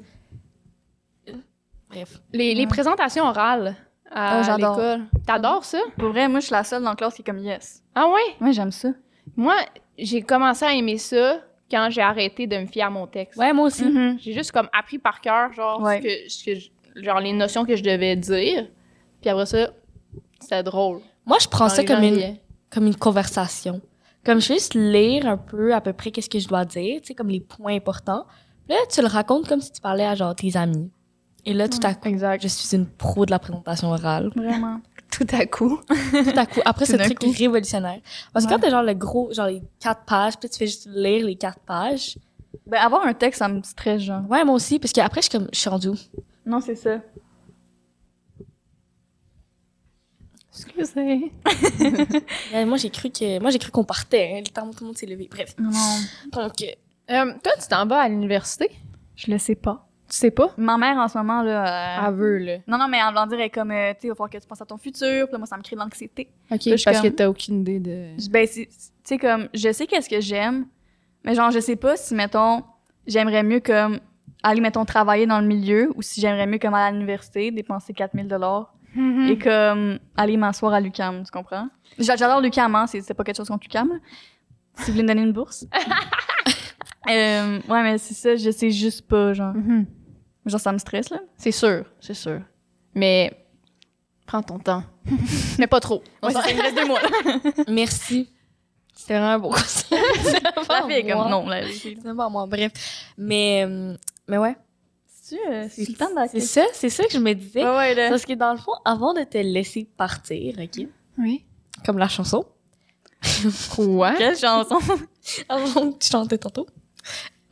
Bref. 1.94 2.20
Les, 2.34 2.54
les 2.54 2.62
Ouais. 2.62 2.68
présentations 2.68 3.24
orales 3.26 3.76
à 4.12 4.40
Oh, 4.40 4.44
j'adore. 4.46 4.76
l'école. 4.78 5.02
T'adores 5.26 5.66
ça? 5.66 5.80
Pour 5.98 6.10
vrai, 6.10 6.28
moi, 6.28 6.40
je 6.40 6.46
suis 6.46 6.54
la 6.54 6.64
seule 6.64 6.84
dans 6.84 6.90
la 6.92 6.96
classe 6.96 7.16
qui 7.16 7.22
est 7.22 7.26
comme 7.26 7.40
yes. 7.40 7.84
Ah 7.96 8.08
ouais? 8.08 8.46
Ouais, 8.46 8.54
j'aime 8.54 8.72
ça. 8.72 8.90
Moi, 9.36 9.56
j'ai 9.98 10.22
commencé 10.22 10.66
à 10.66 10.74
aimer 10.74 10.98
ça 10.98 11.40
quand 11.72 11.88
j'ai 11.90 12.02
arrêté 12.02 12.46
de 12.48 12.58
me 12.58 12.66
fier 12.68 12.84
à 12.84 12.90
mon 12.90 13.08
texte. 13.08 13.40
Ouais, 13.40 13.54
moi 13.54 13.66
aussi. 13.68 13.86
Mhm. 13.86 14.18
J'ai 14.20 14.34
juste 14.34 14.52
comme 14.52 14.70
appris 14.78 15.00
par 15.00 15.22
cœur, 15.22 15.52
genre, 15.54 15.82
Ouais. 15.82 16.02
ce 16.02 16.04
que, 16.08 16.30
ce 16.30 16.44
que 16.46 16.56
je- 16.56 17.02
genre, 17.04 17.20
les 17.20 17.34
notions 17.34 17.66
que 17.66 17.76
je 17.76 17.84
devais 17.84 18.16
dire. 18.16 18.68
Puis 19.22 19.30
après 19.30 19.46
ça, 19.46 19.70
c'était 20.40 20.62
drôle. 20.64 21.00
Moi, 21.26 21.38
je 21.42 21.48
prends 21.48 21.70
ça 21.70 21.84
comme 21.86 22.04
une, 22.04 22.38
comme 22.70 22.86
une 22.86 22.96
conversation. 22.98 23.82
Comme 24.26 24.40
je 24.40 24.50
vais 24.50 24.54
juste 24.56 24.74
lire 24.76 25.26
un 25.28 25.38
peu 25.38 25.74
à 25.74 25.82
peu 25.82 25.92
près 25.94 26.12
qu'est-ce 26.12 26.30
que 26.30 26.40
je 26.40 26.48
dois 26.48 26.66
dire, 26.66 27.02
tu 27.02 27.08
sais, 27.08 27.14
comme 27.16 27.30
les 27.30 27.40
points 27.42 27.76
importants. 27.76 28.26
Puis 28.68 28.76
là, 28.76 28.82
tu 28.90 29.02
le 29.02 29.08
racontes 29.08 29.48
comme 29.48 29.60
si 29.62 29.72
tu 29.72 29.82
parlais 29.82 30.06
à 30.06 30.16
genre 30.16 30.36
tes 30.36 30.56
amis. 30.56 30.92
Et 31.46 31.54
là, 31.54 31.68
tout 31.68 31.80
à 31.84 31.94
coup, 31.94 32.08
Exact. 32.08 32.42
je 32.42 32.48
suis 32.48 32.76
une 32.76 32.86
pro 32.86 33.26
de 33.26 33.32
la 33.32 33.40
présentation 33.40 33.90
orale. 33.92 34.32
Vraiment. 34.36 34.80
Tout 35.12 35.28
à 35.32 35.46
coup. 35.46 35.80
Tout 35.90 36.34
à 36.40 36.46
coup, 36.48 36.62
après 36.66 36.86
Tout 36.86 36.94
ce 36.94 36.98
d'un 36.98 37.04
truc 37.06 37.20
coup. 37.20 37.32
révolutionnaire. 37.38 38.00
Parce 38.34 38.46
que 38.46 38.50
Ouais. 38.52 38.56
quand 38.56 38.62
t'as 38.64 38.72
genre 38.72 38.82
le 38.82 38.94
gros, 38.96 39.32
genre 39.32 39.46
les 39.48 39.62
quatre 39.80 40.06
pages, 40.06 40.38
puis 40.40 40.50
tu 40.50 40.58
fais 40.58 40.66
juste 40.66 40.88
lire 40.92 41.24
les 41.26 41.36
quatre 41.36 41.60
pages. 41.60 42.18
Ben, 42.66 42.80
avoir 42.80 43.06
un 43.06 43.14
texte, 43.14 43.40
ça 43.40 43.48
me 43.48 43.62
stresse, 43.62 44.02
genre. 44.02 44.24
Ouais, 44.30 44.44
moi 44.44 44.56
aussi, 44.56 44.80
parce 44.80 44.92
qu'après, 44.92 45.22
je 45.22 45.30
suis 45.30 45.38
comme, 45.38 45.50
je 45.54 45.60
suis 45.60 45.70
rendue 45.70 45.90
où? 45.90 45.96
Non, 46.48 46.62
c'est 46.62 46.74
ça. 46.76 46.98
Excusez. 50.52 51.32
Moi, 52.66 52.78
j'ai 52.78 52.90
cru 52.90 53.10
que, 53.10 53.40
moi, 53.40 53.50
j'ai 53.50 53.58
cru 53.60 53.72
qu'on 53.72 53.84
partait, 53.84 54.34
hein, 54.36 54.42
le 54.46 54.52
temps 54.52 54.68
où 54.68 54.72
tout 54.72 54.82
le 54.84 54.88
monde 54.88 54.98
s'est 54.98 55.06
levé. 55.08 55.28
Bref. 55.30 55.56
Non, 55.58 55.72
non. 55.72 56.00
Donc, 56.32 56.54
euh, 56.62 56.68
Euh, 57.12 57.34
toi, 57.44 57.52
tu 57.62 57.68
t'en 57.68 57.86
vas 57.88 58.02
à 58.02 58.08
l'université? 58.10 58.70
Je 59.16 59.32
le 59.32 59.38
sais 59.40 59.56
pas. 59.56 59.88
Tu 60.14 60.20
sais 60.20 60.30
pas? 60.30 60.52
Ma 60.58 60.78
mère, 60.78 60.96
en 60.98 61.08
ce 61.08 61.18
moment, 61.18 61.42
là. 61.42 62.04
euh, 62.04 62.08
Elle 62.08 62.14
veut, 62.14 62.38
là. 62.38 62.58
Non, 62.68 62.78
non, 62.78 62.88
mais 62.88 63.02
en 63.02 63.10
voulant 63.10 63.26
dire, 63.26 63.40
elle 63.40 63.46
est 63.46 63.50
comme, 63.50 63.72
euh, 63.72 63.94
tu 63.96 64.02
sais, 64.02 64.08
il 64.08 64.10
va 64.10 64.14
falloir 64.16 64.30
que 64.30 64.38
tu 64.38 64.46
penses 64.48 64.62
à 64.62 64.66
ton 64.68 64.78
futur. 64.78 65.26
Puis 65.26 65.32
là, 65.32 65.38
moi, 65.40 65.48
ça 65.48 65.58
me 65.58 65.64
crée 65.64 65.76
de 65.76 65.82
l'anxiété. 65.82 66.30
OK, 66.52 66.60
parce 66.84 67.02
que 67.02 67.08
t'as 67.08 67.28
aucune 67.28 67.62
idée 67.62 67.80
de... 67.80 68.10
Ben, 68.30 68.48
tu 68.48 68.68
sais, 69.04 69.18
comme, 69.18 69.48
je 69.56 69.72
sais 69.72 69.88
qu'est-ce 69.88 70.08
que 70.08 70.22
j'aime, 70.22 70.68
mais 71.24 71.34
genre, 71.34 71.50
je 71.50 71.60
sais 71.60 71.76
pas 71.76 71.98
si, 71.98 72.14
mettons, 72.14 72.62
j'aimerais 73.08 73.42
mieux, 73.42 73.60
comme, 73.60 74.00
aller, 74.44 74.62
mettons, 74.62 74.86
travailler 74.86 75.26
dans 75.26 75.40
le 75.40 75.48
milieu 75.48 75.92
ou 75.96 76.04
si 76.04 76.22
j'aimerais 76.22 76.46
mieux, 76.46 76.60
comme, 76.60 76.76
aller 76.76 76.90
à 76.90 76.92
l'université, 76.92 77.50
dépenser 77.50 77.92
4000 77.94 78.28
dollars 78.28 78.72
Mm. 78.96 79.28
et, 79.28 79.38
comme, 79.40 79.98
aller 80.16 80.38
m'asseoir 80.38 80.72
à 80.74 80.80
l'UCAM, 80.80 81.24
tu 81.24 81.32
comprends? 81.32 81.68
J'a- 81.98 82.16
J'adore 82.16 82.40
l'UCAM, 82.42 82.76
hein, 82.76 82.86
c'est 82.86 83.16
pas 83.16 83.24
quelque 83.24 83.38
chose 83.38 83.48
contre 83.48 83.64
l'UCAM. 83.64 84.00
Si 84.76 84.86
vous 84.86 84.92
voulez 84.92 85.02
me 85.02 85.08
donner 85.08 85.24
une 85.24 85.34
bourse. 85.34 85.66
euh, 87.10 87.60
ouais, 87.68 87.82
mais 87.84 87.98
c'est 87.98 88.14
ça, 88.14 88.36
je 88.36 88.52
sais 88.52 88.70
juste 88.70 89.08
pas, 89.08 89.34
genre. 89.34 89.56
Mhm. 89.56 89.88
Genre, 90.46 90.60
ça 90.60 90.72
me 90.72 90.78
stresse, 90.78 91.10
là. 91.10 91.20
C'est 91.38 91.52
sûr, 91.52 91.86
c'est 92.00 92.14
sûr. 92.14 92.42
Mais 92.96 93.46
prends 94.26 94.44
ton 94.44 94.60
temps. 94.60 94.84
Mais 95.60 95.68
pas 95.68 95.80
trop. 95.80 96.04
On 96.22 96.28
Ouais, 96.28 96.34
s'en- 96.34 96.42
c'est 96.42 96.50
ça, 96.50 96.52
il 96.52 96.58
me 96.58 96.62
reste 96.64 96.76
deux 96.76 96.86
mois. 96.86 97.00
merci. 97.68 98.30
C'était 98.96 99.16
vraiment 99.16 99.32
un 99.34 99.40
beau 99.40 99.50
conseil. 99.50 100.00
La 100.70 100.84
fille 100.88 100.92
est 100.98 101.04
Moi. 101.14 101.24
comme, 101.24 101.32
non, 101.32 101.64
fille. 101.66 101.98
C'est 102.04 102.16
pas 102.16 102.30
moi, 102.30 102.46
bref. 102.46 102.72
Mais, 103.18 103.66
euh, 103.68 103.96
mais 104.28 104.38
ouais. 104.38 104.56
C'est 105.08 105.40
euh, 105.50 105.68
c'est 105.70 105.90
le 105.90 105.96
temps 105.96 106.10
C'est 106.32 106.40
ça, 106.42 106.64
c'est 106.74 106.90
ça 106.90 107.04
que 107.06 107.12
je 107.14 107.18
me 107.18 107.34
disais. 107.34 107.64
Ouais, 107.64 107.76
ouais, 107.76 107.96
là. 107.96 108.10
Parce 108.10 108.26
que 108.26 108.34
dans 108.34 108.52
le 108.52 108.60
fond, 108.60 108.74
avant 108.86 109.14
de 109.14 109.24
te 109.24 109.38
laisser 109.38 109.90
partir, 109.98 110.56
OK? 110.60 110.88
Oui. 111.18 111.44
Comme 111.86 111.98
la 111.98 112.08
chanson. 112.08 112.46
Quoi? 113.76 114.14
Quelle 114.16 114.38
chanson? 114.38 114.78
Avant 115.50 115.92
que 115.94 115.98
tu 115.98 116.10
chantais 116.10 116.38
tantôt. 116.38 116.68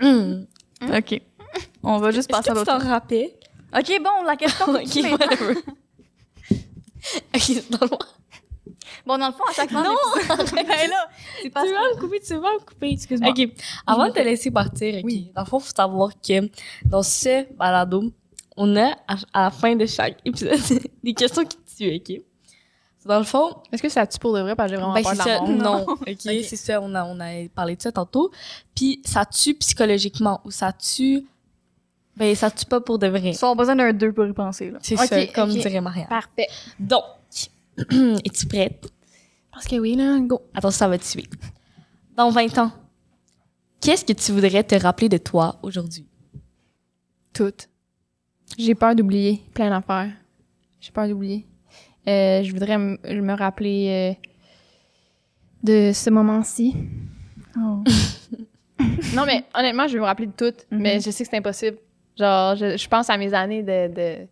Hum. 0.01 0.45
ok. 0.81 1.21
On 1.83 1.97
va 1.97 2.11
juste 2.11 2.29
passer 2.29 2.49
à 2.49 2.53
que 2.53 2.59
tu 2.59 2.65
l'autre. 2.65 2.79
t'en 2.79 2.89
rappelles? 2.89 3.31
Ok, 3.77 4.01
bon, 4.03 4.23
la 4.25 4.35
question. 4.35 4.65
ok, 4.69 4.75
continue 4.81 5.11
maintenant. 5.11 5.27
whatever. 5.27 5.55
ok, 7.35 7.69
dans 7.69 7.77
le 7.81 7.87
fond. 7.87 7.99
Bon, 9.05 9.17
dans 9.17 9.27
le 9.27 9.33
fond, 9.33 9.43
à 9.49 9.53
chaque 9.53 9.71
fois. 9.71 9.83
Non! 9.83 9.95
ben 10.53 10.89
là, 10.89 11.07
c'est 11.41 11.49
pas 11.49 11.63
Tu 11.63 11.71
vas 11.73 11.79
me 11.79 11.99
couper, 11.99 12.19
tu 12.19 12.33
vas 12.35 12.53
me 12.53 12.59
couper. 12.59 12.91
Excuse-moi. 12.91 13.31
OK. 13.31 13.49
Avant 13.87 14.07
de 14.07 14.11
te 14.13 14.19
laisser 14.19 14.51
partir, 14.51 14.95
OK, 14.95 15.01
Oui. 15.05 15.31
dans 15.35 15.41
le 15.41 15.47
fond, 15.47 15.57
il 15.59 15.63
faut 15.63 15.75
savoir 15.75 16.09
que 16.21 16.49
dans 16.85 17.01
ce 17.03 17.51
balado, 17.53 18.03
on 18.57 18.75
a, 18.75 18.95
à, 19.07 19.43
la 19.43 19.51
fin 19.51 19.75
de 19.75 19.85
chaque 19.85 20.19
épisode, 20.25 20.59
des 21.03 21.13
questions 21.13 21.43
qui 21.45 21.57
tuent, 21.75 21.95
OK? 21.95 22.21
Dans 23.05 23.17
le 23.17 23.25
fond, 23.25 23.55
Est-ce 23.71 23.81
que 23.81 23.89
ça 23.89 24.05
tue 24.05 24.19
pour 24.19 24.33
de 24.33 24.41
vrai? 24.41 24.55
Parce 24.55 24.69
que 24.69 24.75
j'ai 24.75 24.81
vraiment 24.81 24.93
ben, 24.93 25.01
peur 25.01 25.13
c'est 25.15 25.23
de 25.23 25.29
la 25.29 25.37
ça. 25.37 25.41
mort. 25.41 25.87
Non, 25.87 25.93
OK, 25.93 26.21
c'est 26.21 26.55
ça. 26.55 26.79
On 26.81 26.93
a, 26.93 27.03
on 27.03 27.19
a 27.19 27.47
parlé 27.55 27.75
de 27.75 27.81
ça 27.81 27.91
tantôt. 27.91 28.29
Puis 28.75 29.01
ça 29.03 29.25
tue 29.25 29.55
psychologiquement 29.55 30.39
ou 30.45 30.51
ça 30.51 30.71
tue... 30.71 31.25
Ben, 32.21 32.35
ça 32.35 32.51
tue 32.51 32.65
pas 32.65 32.79
pour 32.79 32.99
de 32.99 33.07
vrai. 33.07 33.31
Ils 33.31 33.45
ont 33.45 33.55
besoin 33.55 33.75
d'un 33.75 33.91
2 33.93 34.13
pour 34.13 34.27
y 34.27 34.31
penser, 34.33 34.69
là. 34.69 34.77
C'est 34.83 34.95
ça, 34.95 35.25
comme 35.33 35.49
dirait 35.49 35.81
Marianne. 35.81 36.07
Parfait. 36.07 36.47
Donc, 36.79 37.03
es-tu 37.79 38.45
prête? 38.45 38.87
Parce 39.51 39.65
que 39.67 39.75
oui, 39.77 39.95
là, 39.95 40.19
go. 40.19 40.39
Attends, 40.53 40.69
ça 40.69 40.87
va 40.87 40.99
te 40.99 41.03
suivre. 41.03 41.31
Dans 42.15 42.29
20 42.29 42.59
ans, 42.59 42.71
qu'est-ce 43.81 44.05
que 44.05 44.13
tu 44.13 44.31
voudrais 44.33 44.63
te 44.63 44.75
rappeler 44.75 45.09
de 45.09 45.17
toi 45.17 45.57
aujourd'hui? 45.63 46.05
Tout. 47.33 47.53
J'ai 48.55 48.75
peur 48.75 48.93
d'oublier 48.95 49.41
plein 49.55 49.71
d'affaires. 49.71 50.11
J'ai 50.79 50.91
peur 50.91 51.07
d'oublier. 51.07 51.47
Euh, 52.07 52.43
je 52.43 52.51
voudrais 52.51 52.77
me 52.77 53.33
rappeler 53.35 54.15
euh, 54.15 54.27
de 55.63 55.91
ce 55.91 56.11
moment-ci. 56.11 56.75
Oh. 57.57 57.83
Non, 59.15 59.25
mais 59.25 59.43
honnêtement, 59.55 59.87
je 59.87 59.93
vais 59.93 59.99
me 59.99 60.05
rappeler 60.05 60.27
de 60.27 60.31
tout, 60.31 60.55
Mhm. 60.71 60.81
mais 60.81 60.99
je 60.99 61.09
sais 61.09 61.23
que 61.23 61.29
c'est 61.31 61.37
impossible. 61.37 61.77
Genre, 62.17 62.55
je, 62.55 62.77
je 62.77 62.87
pense 62.87 63.09
à 63.09 63.17
mes 63.17 63.33
années 63.33 63.63
de, 63.63 63.87
de, 63.93 64.27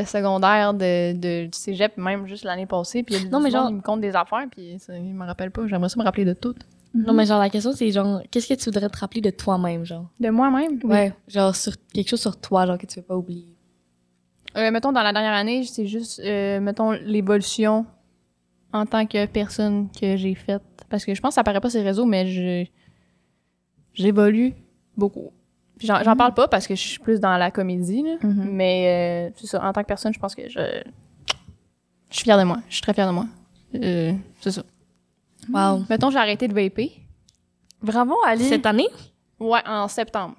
de 0.00 0.06
secondaire, 0.06 0.72
de, 0.74 1.12
de, 1.12 1.44
du 1.46 1.58
cégep, 1.58 1.96
même 1.96 2.26
juste 2.26 2.44
l'année 2.44 2.66
passée. 2.66 3.02
Puis 3.02 3.14
il 3.16 3.22
y 3.24 3.26
a 3.26 3.30
Non, 3.30 3.38
du 3.38 3.44
mais 3.44 3.50
genre- 3.50 3.66
qui 3.68 3.74
me 3.74 3.80
compte 3.80 4.00
des 4.00 4.14
affaires, 4.16 4.46
puis 4.50 4.78
ça, 4.78 4.96
il 4.96 5.14
me 5.14 5.24
rappelle 5.26 5.50
pas. 5.50 5.66
J'aimerais 5.66 5.88
ça 5.88 5.98
me 5.98 6.04
rappeler 6.04 6.24
de 6.24 6.34
tout. 6.34 6.54
Non, 6.94 7.12
mais 7.12 7.26
genre, 7.26 7.38
la 7.38 7.50
question, 7.50 7.72
c'est 7.72 7.90
genre, 7.92 8.22
qu'est-ce 8.30 8.48
que 8.48 8.54
tu 8.54 8.64
voudrais 8.70 8.88
te 8.88 8.98
rappeler 8.98 9.20
de 9.20 9.30
toi-même, 9.30 9.84
genre? 9.84 10.06
De 10.18 10.30
moi-même? 10.30 10.80
Ouais, 10.84 11.12
genre, 11.28 11.54
sur 11.54 11.74
quelque 11.92 12.08
chose 12.08 12.20
sur 12.20 12.40
toi, 12.40 12.66
genre, 12.66 12.78
que 12.78 12.86
tu 12.86 12.98
veux 12.98 13.04
pas 13.04 13.14
oublier. 13.16 13.46
Euh, 14.56 14.70
mettons, 14.70 14.90
dans 14.92 15.02
la 15.02 15.12
dernière 15.12 15.34
année, 15.34 15.64
c'est 15.64 15.86
juste, 15.86 16.20
euh, 16.24 16.58
mettons, 16.60 16.92
l'évolution 16.92 17.84
en 18.72 18.86
tant 18.86 19.04
que 19.06 19.26
personne 19.26 19.88
que 19.90 20.16
j'ai 20.16 20.34
faite. 20.34 20.62
Parce 20.88 21.04
que 21.04 21.14
je 21.14 21.20
pense 21.20 21.30
que 21.30 21.34
ça 21.34 21.44
paraît 21.44 21.60
pas 21.60 21.68
sur 21.68 21.78
les 21.80 21.86
réseaux, 21.86 22.06
mais 22.06 22.26
je 22.26 22.64
j'évolue 23.94 24.54
beaucoup. 24.96 25.30
J'en 25.80 26.02
j'en 26.02 26.16
parle 26.16 26.34
pas 26.34 26.48
parce 26.48 26.66
que 26.66 26.74
je 26.74 26.80
suis 26.86 26.98
plus 26.98 27.20
dans 27.20 27.36
la 27.36 27.50
comédie, 27.50 28.02
là. 28.02 28.16
Mhm. 28.22 28.48
mais 28.50 29.28
euh, 29.30 29.34
c'est 29.36 29.46
ça, 29.46 29.64
en 29.64 29.72
tant 29.72 29.82
que 29.82 29.86
personne, 29.86 30.12
je 30.12 30.18
pense 30.18 30.34
que 30.34 30.48
je, 30.48 30.58
je 32.10 32.14
suis 32.16 32.24
fière 32.24 32.38
de 32.38 32.44
moi. 32.44 32.58
Je 32.68 32.74
suis 32.74 32.82
très 32.82 32.94
fière 32.94 33.06
de 33.08 33.12
moi. 33.12 33.26
Euh, 33.74 34.12
c'est 34.40 34.50
ça. 34.50 34.62
Wow. 35.52 35.84
Mettons, 35.88 36.10
j'ai 36.10 36.18
arrêté 36.18 36.48
de 36.48 36.54
vaper. 36.54 36.92
Bravo, 37.82 38.14
Ali. 38.26 38.44
Cette 38.44 38.66
année? 38.66 38.88
Ouais, 39.38 39.60
en 39.66 39.86
septembre. 39.88 40.34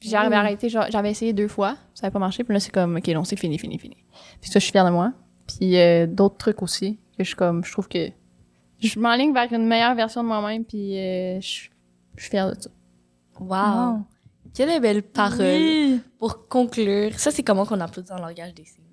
Puis 0.00 0.10
j'avais 0.10 0.28
Mmh. 0.36 0.38
arrêté, 0.38 0.68
genre, 0.68 0.84
j'avais 0.90 1.10
essayé 1.12 1.32
deux 1.32 1.48
fois, 1.48 1.76
ça 1.94 2.02
n'avait 2.06 2.12
pas 2.12 2.18
marché, 2.18 2.44
puis 2.44 2.52
là, 2.52 2.60
c'est 2.60 2.70
comme, 2.72 2.96
OK, 2.96 3.08
non, 3.08 3.24
c'est 3.24 3.36
fini, 3.36 3.58
fini, 3.58 3.78
fini. 3.78 3.96
Puis 4.40 4.50
ça, 4.50 4.58
je 4.58 4.64
suis 4.64 4.72
fière 4.72 4.84
de 4.84 4.90
moi. 4.90 5.12
Puis 5.46 5.78
euh, 5.78 6.06
d'autres 6.06 6.36
trucs 6.36 6.62
aussi, 6.62 6.96
que 7.16 7.24
je 7.24 7.28
suis 7.28 7.36
comme, 7.36 7.64
je 7.64 7.72
trouve 7.72 7.88
que 7.88 8.10
je 8.80 8.98
m'enligne 8.98 9.32
vers 9.32 9.50
une 9.52 9.66
meilleure 9.66 9.94
version 9.94 10.22
de 10.22 10.28
moi-même, 10.28 10.64
puis 10.64 10.98
euh, 10.98 11.40
je 11.40 11.46
suis 11.46 11.70
je 12.16 12.22
suis 12.22 12.30
fière 12.30 12.54
de 12.54 12.60
ça. 12.60 12.70
Wow. 13.40 14.00
Quelle 14.54 14.80
belle 14.80 15.02
parole 15.02 15.40
Oui. 15.40 16.00
pour 16.18 16.48
conclure. 16.48 17.18
Ça, 17.18 17.30
c'est 17.30 17.42
comment 17.42 17.66
qu'on 17.66 17.80
applaudit 17.80 18.08
dans 18.08 18.16
le 18.16 18.22
langage 18.22 18.54
des 18.54 18.64
signes. 18.64 18.84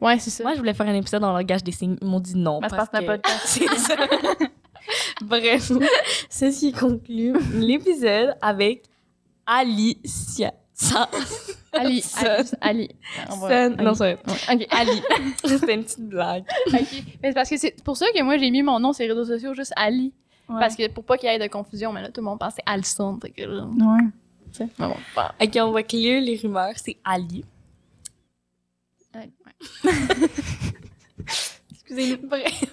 Ouais, 0.00 0.18
c'est 0.18 0.30
ça. 0.30 0.42
Moi, 0.42 0.54
je 0.54 0.58
voulais 0.58 0.74
faire 0.74 0.88
un 0.88 0.94
épisode 0.94 1.20
dans 1.20 1.32
le 1.32 1.38
langage 1.38 1.62
des 1.62 1.72
signes. 1.72 1.96
Ils 2.00 2.08
m'ont 2.08 2.18
dit 2.20 2.36
non. 2.36 2.60
Mais 2.60 2.68
c'est 2.68 2.76
parce 2.76 2.88
que 2.88 3.16
de 3.16 3.20
C'est 3.44 3.68
ça. 3.78 3.94
Bref, 5.22 5.70
ceci 6.30 6.72
conclut 6.72 7.34
l'épisode 7.54 8.34
avec 8.40 8.82
Alicia. 9.46 10.52
Ça. 10.74 11.08
Ali. 11.72 12.02
Sun. 12.02 12.26
Ali. 12.60 12.88
Ali. 13.28 13.30
Sun. 13.38 13.50
Ali. 13.50 13.76
Non, 13.84 13.94
c'est 13.94 14.14
Ok. 14.52 14.66
Ali. 14.70 15.02
C'était 15.44 15.74
une 15.74 15.84
petite 15.84 16.08
blague. 16.08 16.44
ok. 16.66 16.74
Mais 17.22 17.28
c'est 17.28 17.34
parce 17.34 17.48
que 17.50 17.56
c'est 17.56 17.82
pour 17.84 17.96
ça 17.96 18.06
que 18.14 18.22
moi, 18.22 18.36
j'ai 18.38 18.50
mis 18.50 18.62
mon 18.62 18.80
nom 18.80 18.92
sur 18.92 19.04
les 19.06 19.12
réseaux 19.12 19.24
sociaux 19.24 19.54
juste 19.54 19.72
Ali. 19.76 20.12
Parce 20.48 20.74
que 20.76 20.88
pour 20.88 21.04
pas 21.04 21.16
qu'il 21.16 21.30
y 21.30 21.32
ait 21.32 21.38
de 21.38 21.46
confusion, 21.46 21.92
mais 21.92 22.02
là, 22.02 22.08
tout 22.10 22.20
le 22.20 22.24
monde 22.26 22.38
c'est 22.54 22.62
Alison. 22.66 23.18
Fait 23.22 23.30
que 23.30 23.42
là, 23.42 23.64
Ouais. 23.64 24.02
Tu 24.52 24.58
sais. 24.58 24.68
Mais 24.78 24.86
bon, 24.86 24.96
pas- 25.14 25.34
Ok, 25.42 25.50
on 25.60 25.70
va 25.72 25.82
clear 25.82 26.20
les 26.20 26.36
rumeurs. 26.36 26.72
C'est 26.76 26.96
Ali. 27.04 27.44
Ouais. 29.14 29.30
Excusez-nous. 31.72 32.28
Bref. 32.28 32.64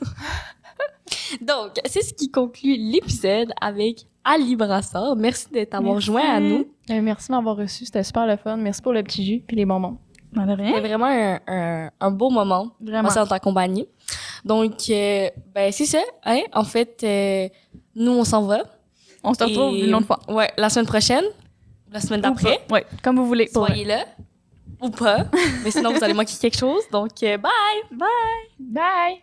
Donc, 1.42 1.72
c'est 1.86 2.02
ce 2.02 2.14
qui 2.14 2.30
conclut 2.32 2.76
l'épisode 2.78 3.52
avec 3.62 4.06
Ali 4.24 4.56
Brassard. 4.56 5.16
Merci 5.16 5.48
d'être 5.52 5.74
avoir 5.76 5.94
Merci. 5.96 6.08
joint 6.08 6.30
à 6.30 6.40
nous. 6.40 6.66
Euh, 6.90 7.02
merci 7.02 7.28
de 7.28 7.34
m'avoir 7.36 7.56
reçu. 7.56 7.86
C'était 7.86 8.04
super 8.04 8.26
le 8.26 8.36
fun. 8.38 8.58
Merci 8.58 8.82
pour 8.82 8.94
le 8.94 9.04
petit 9.04 9.26
jus 9.26 9.44
puis 9.46 9.56
les 9.58 9.66
bonbons. 9.66 9.98
On 10.36 10.48
a 10.48 10.56
rien. 10.56 10.68
C'était 10.76 10.88
vraiment 10.88 11.06
un, 11.08 11.40
un, 11.48 11.90
un 12.00 12.12
beau 12.12 12.30
moment. 12.30 12.72
Vraiment. 12.80 13.10
En 13.10 13.26
ta 13.28 13.40
compagnie. 13.40 13.88
Donc, 14.46 14.74
euh, 14.90 15.30
ben, 15.54 15.72
c'est 15.72 15.86
ça. 15.86 16.02
Hein? 16.26 16.42
En 16.54 16.64
fait, 16.64 17.02
euh, 17.04 17.50
nous, 17.96 18.12
on 18.12 18.24
s'en 18.24 18.44
va. 18.44 18.64
On 19.24 19.34
se 19.34 19.44
retrouve 19.44 19.74
Et- 19.76 19.86
une 19.86 19.96
autre 19.96 20.06
fois. 20.08 20.20
Ouais, 20.30 20.50
la 20.58 20.70
semaine 20.70 20.86
prochaine. 20.86 21.26
La 21.92 22.00
semaine 22.00 22.22
d'après. 22.22 22.60
Ouais, 22.70 22.86
comme 23.04 23.16
vous 23.18 23.28
voulez. 23.28 23.48
Soyez 23.52 23.86
là. 23.86 24.06
Ou 24.82 24.90
pas. 24.90 25.26
Mais 25.64 25.72
sinon, 25.72 25.92
vous 25.92 26.04
allez 26.04 26.14
manquer 26.14 26.36
quelque 26.40 26.58
chose. 26.58 26.84
Donc, 26.92 27.12
euh, 27.24 27.38
bye! 27.38 27.52
Bye! 27.92 29.18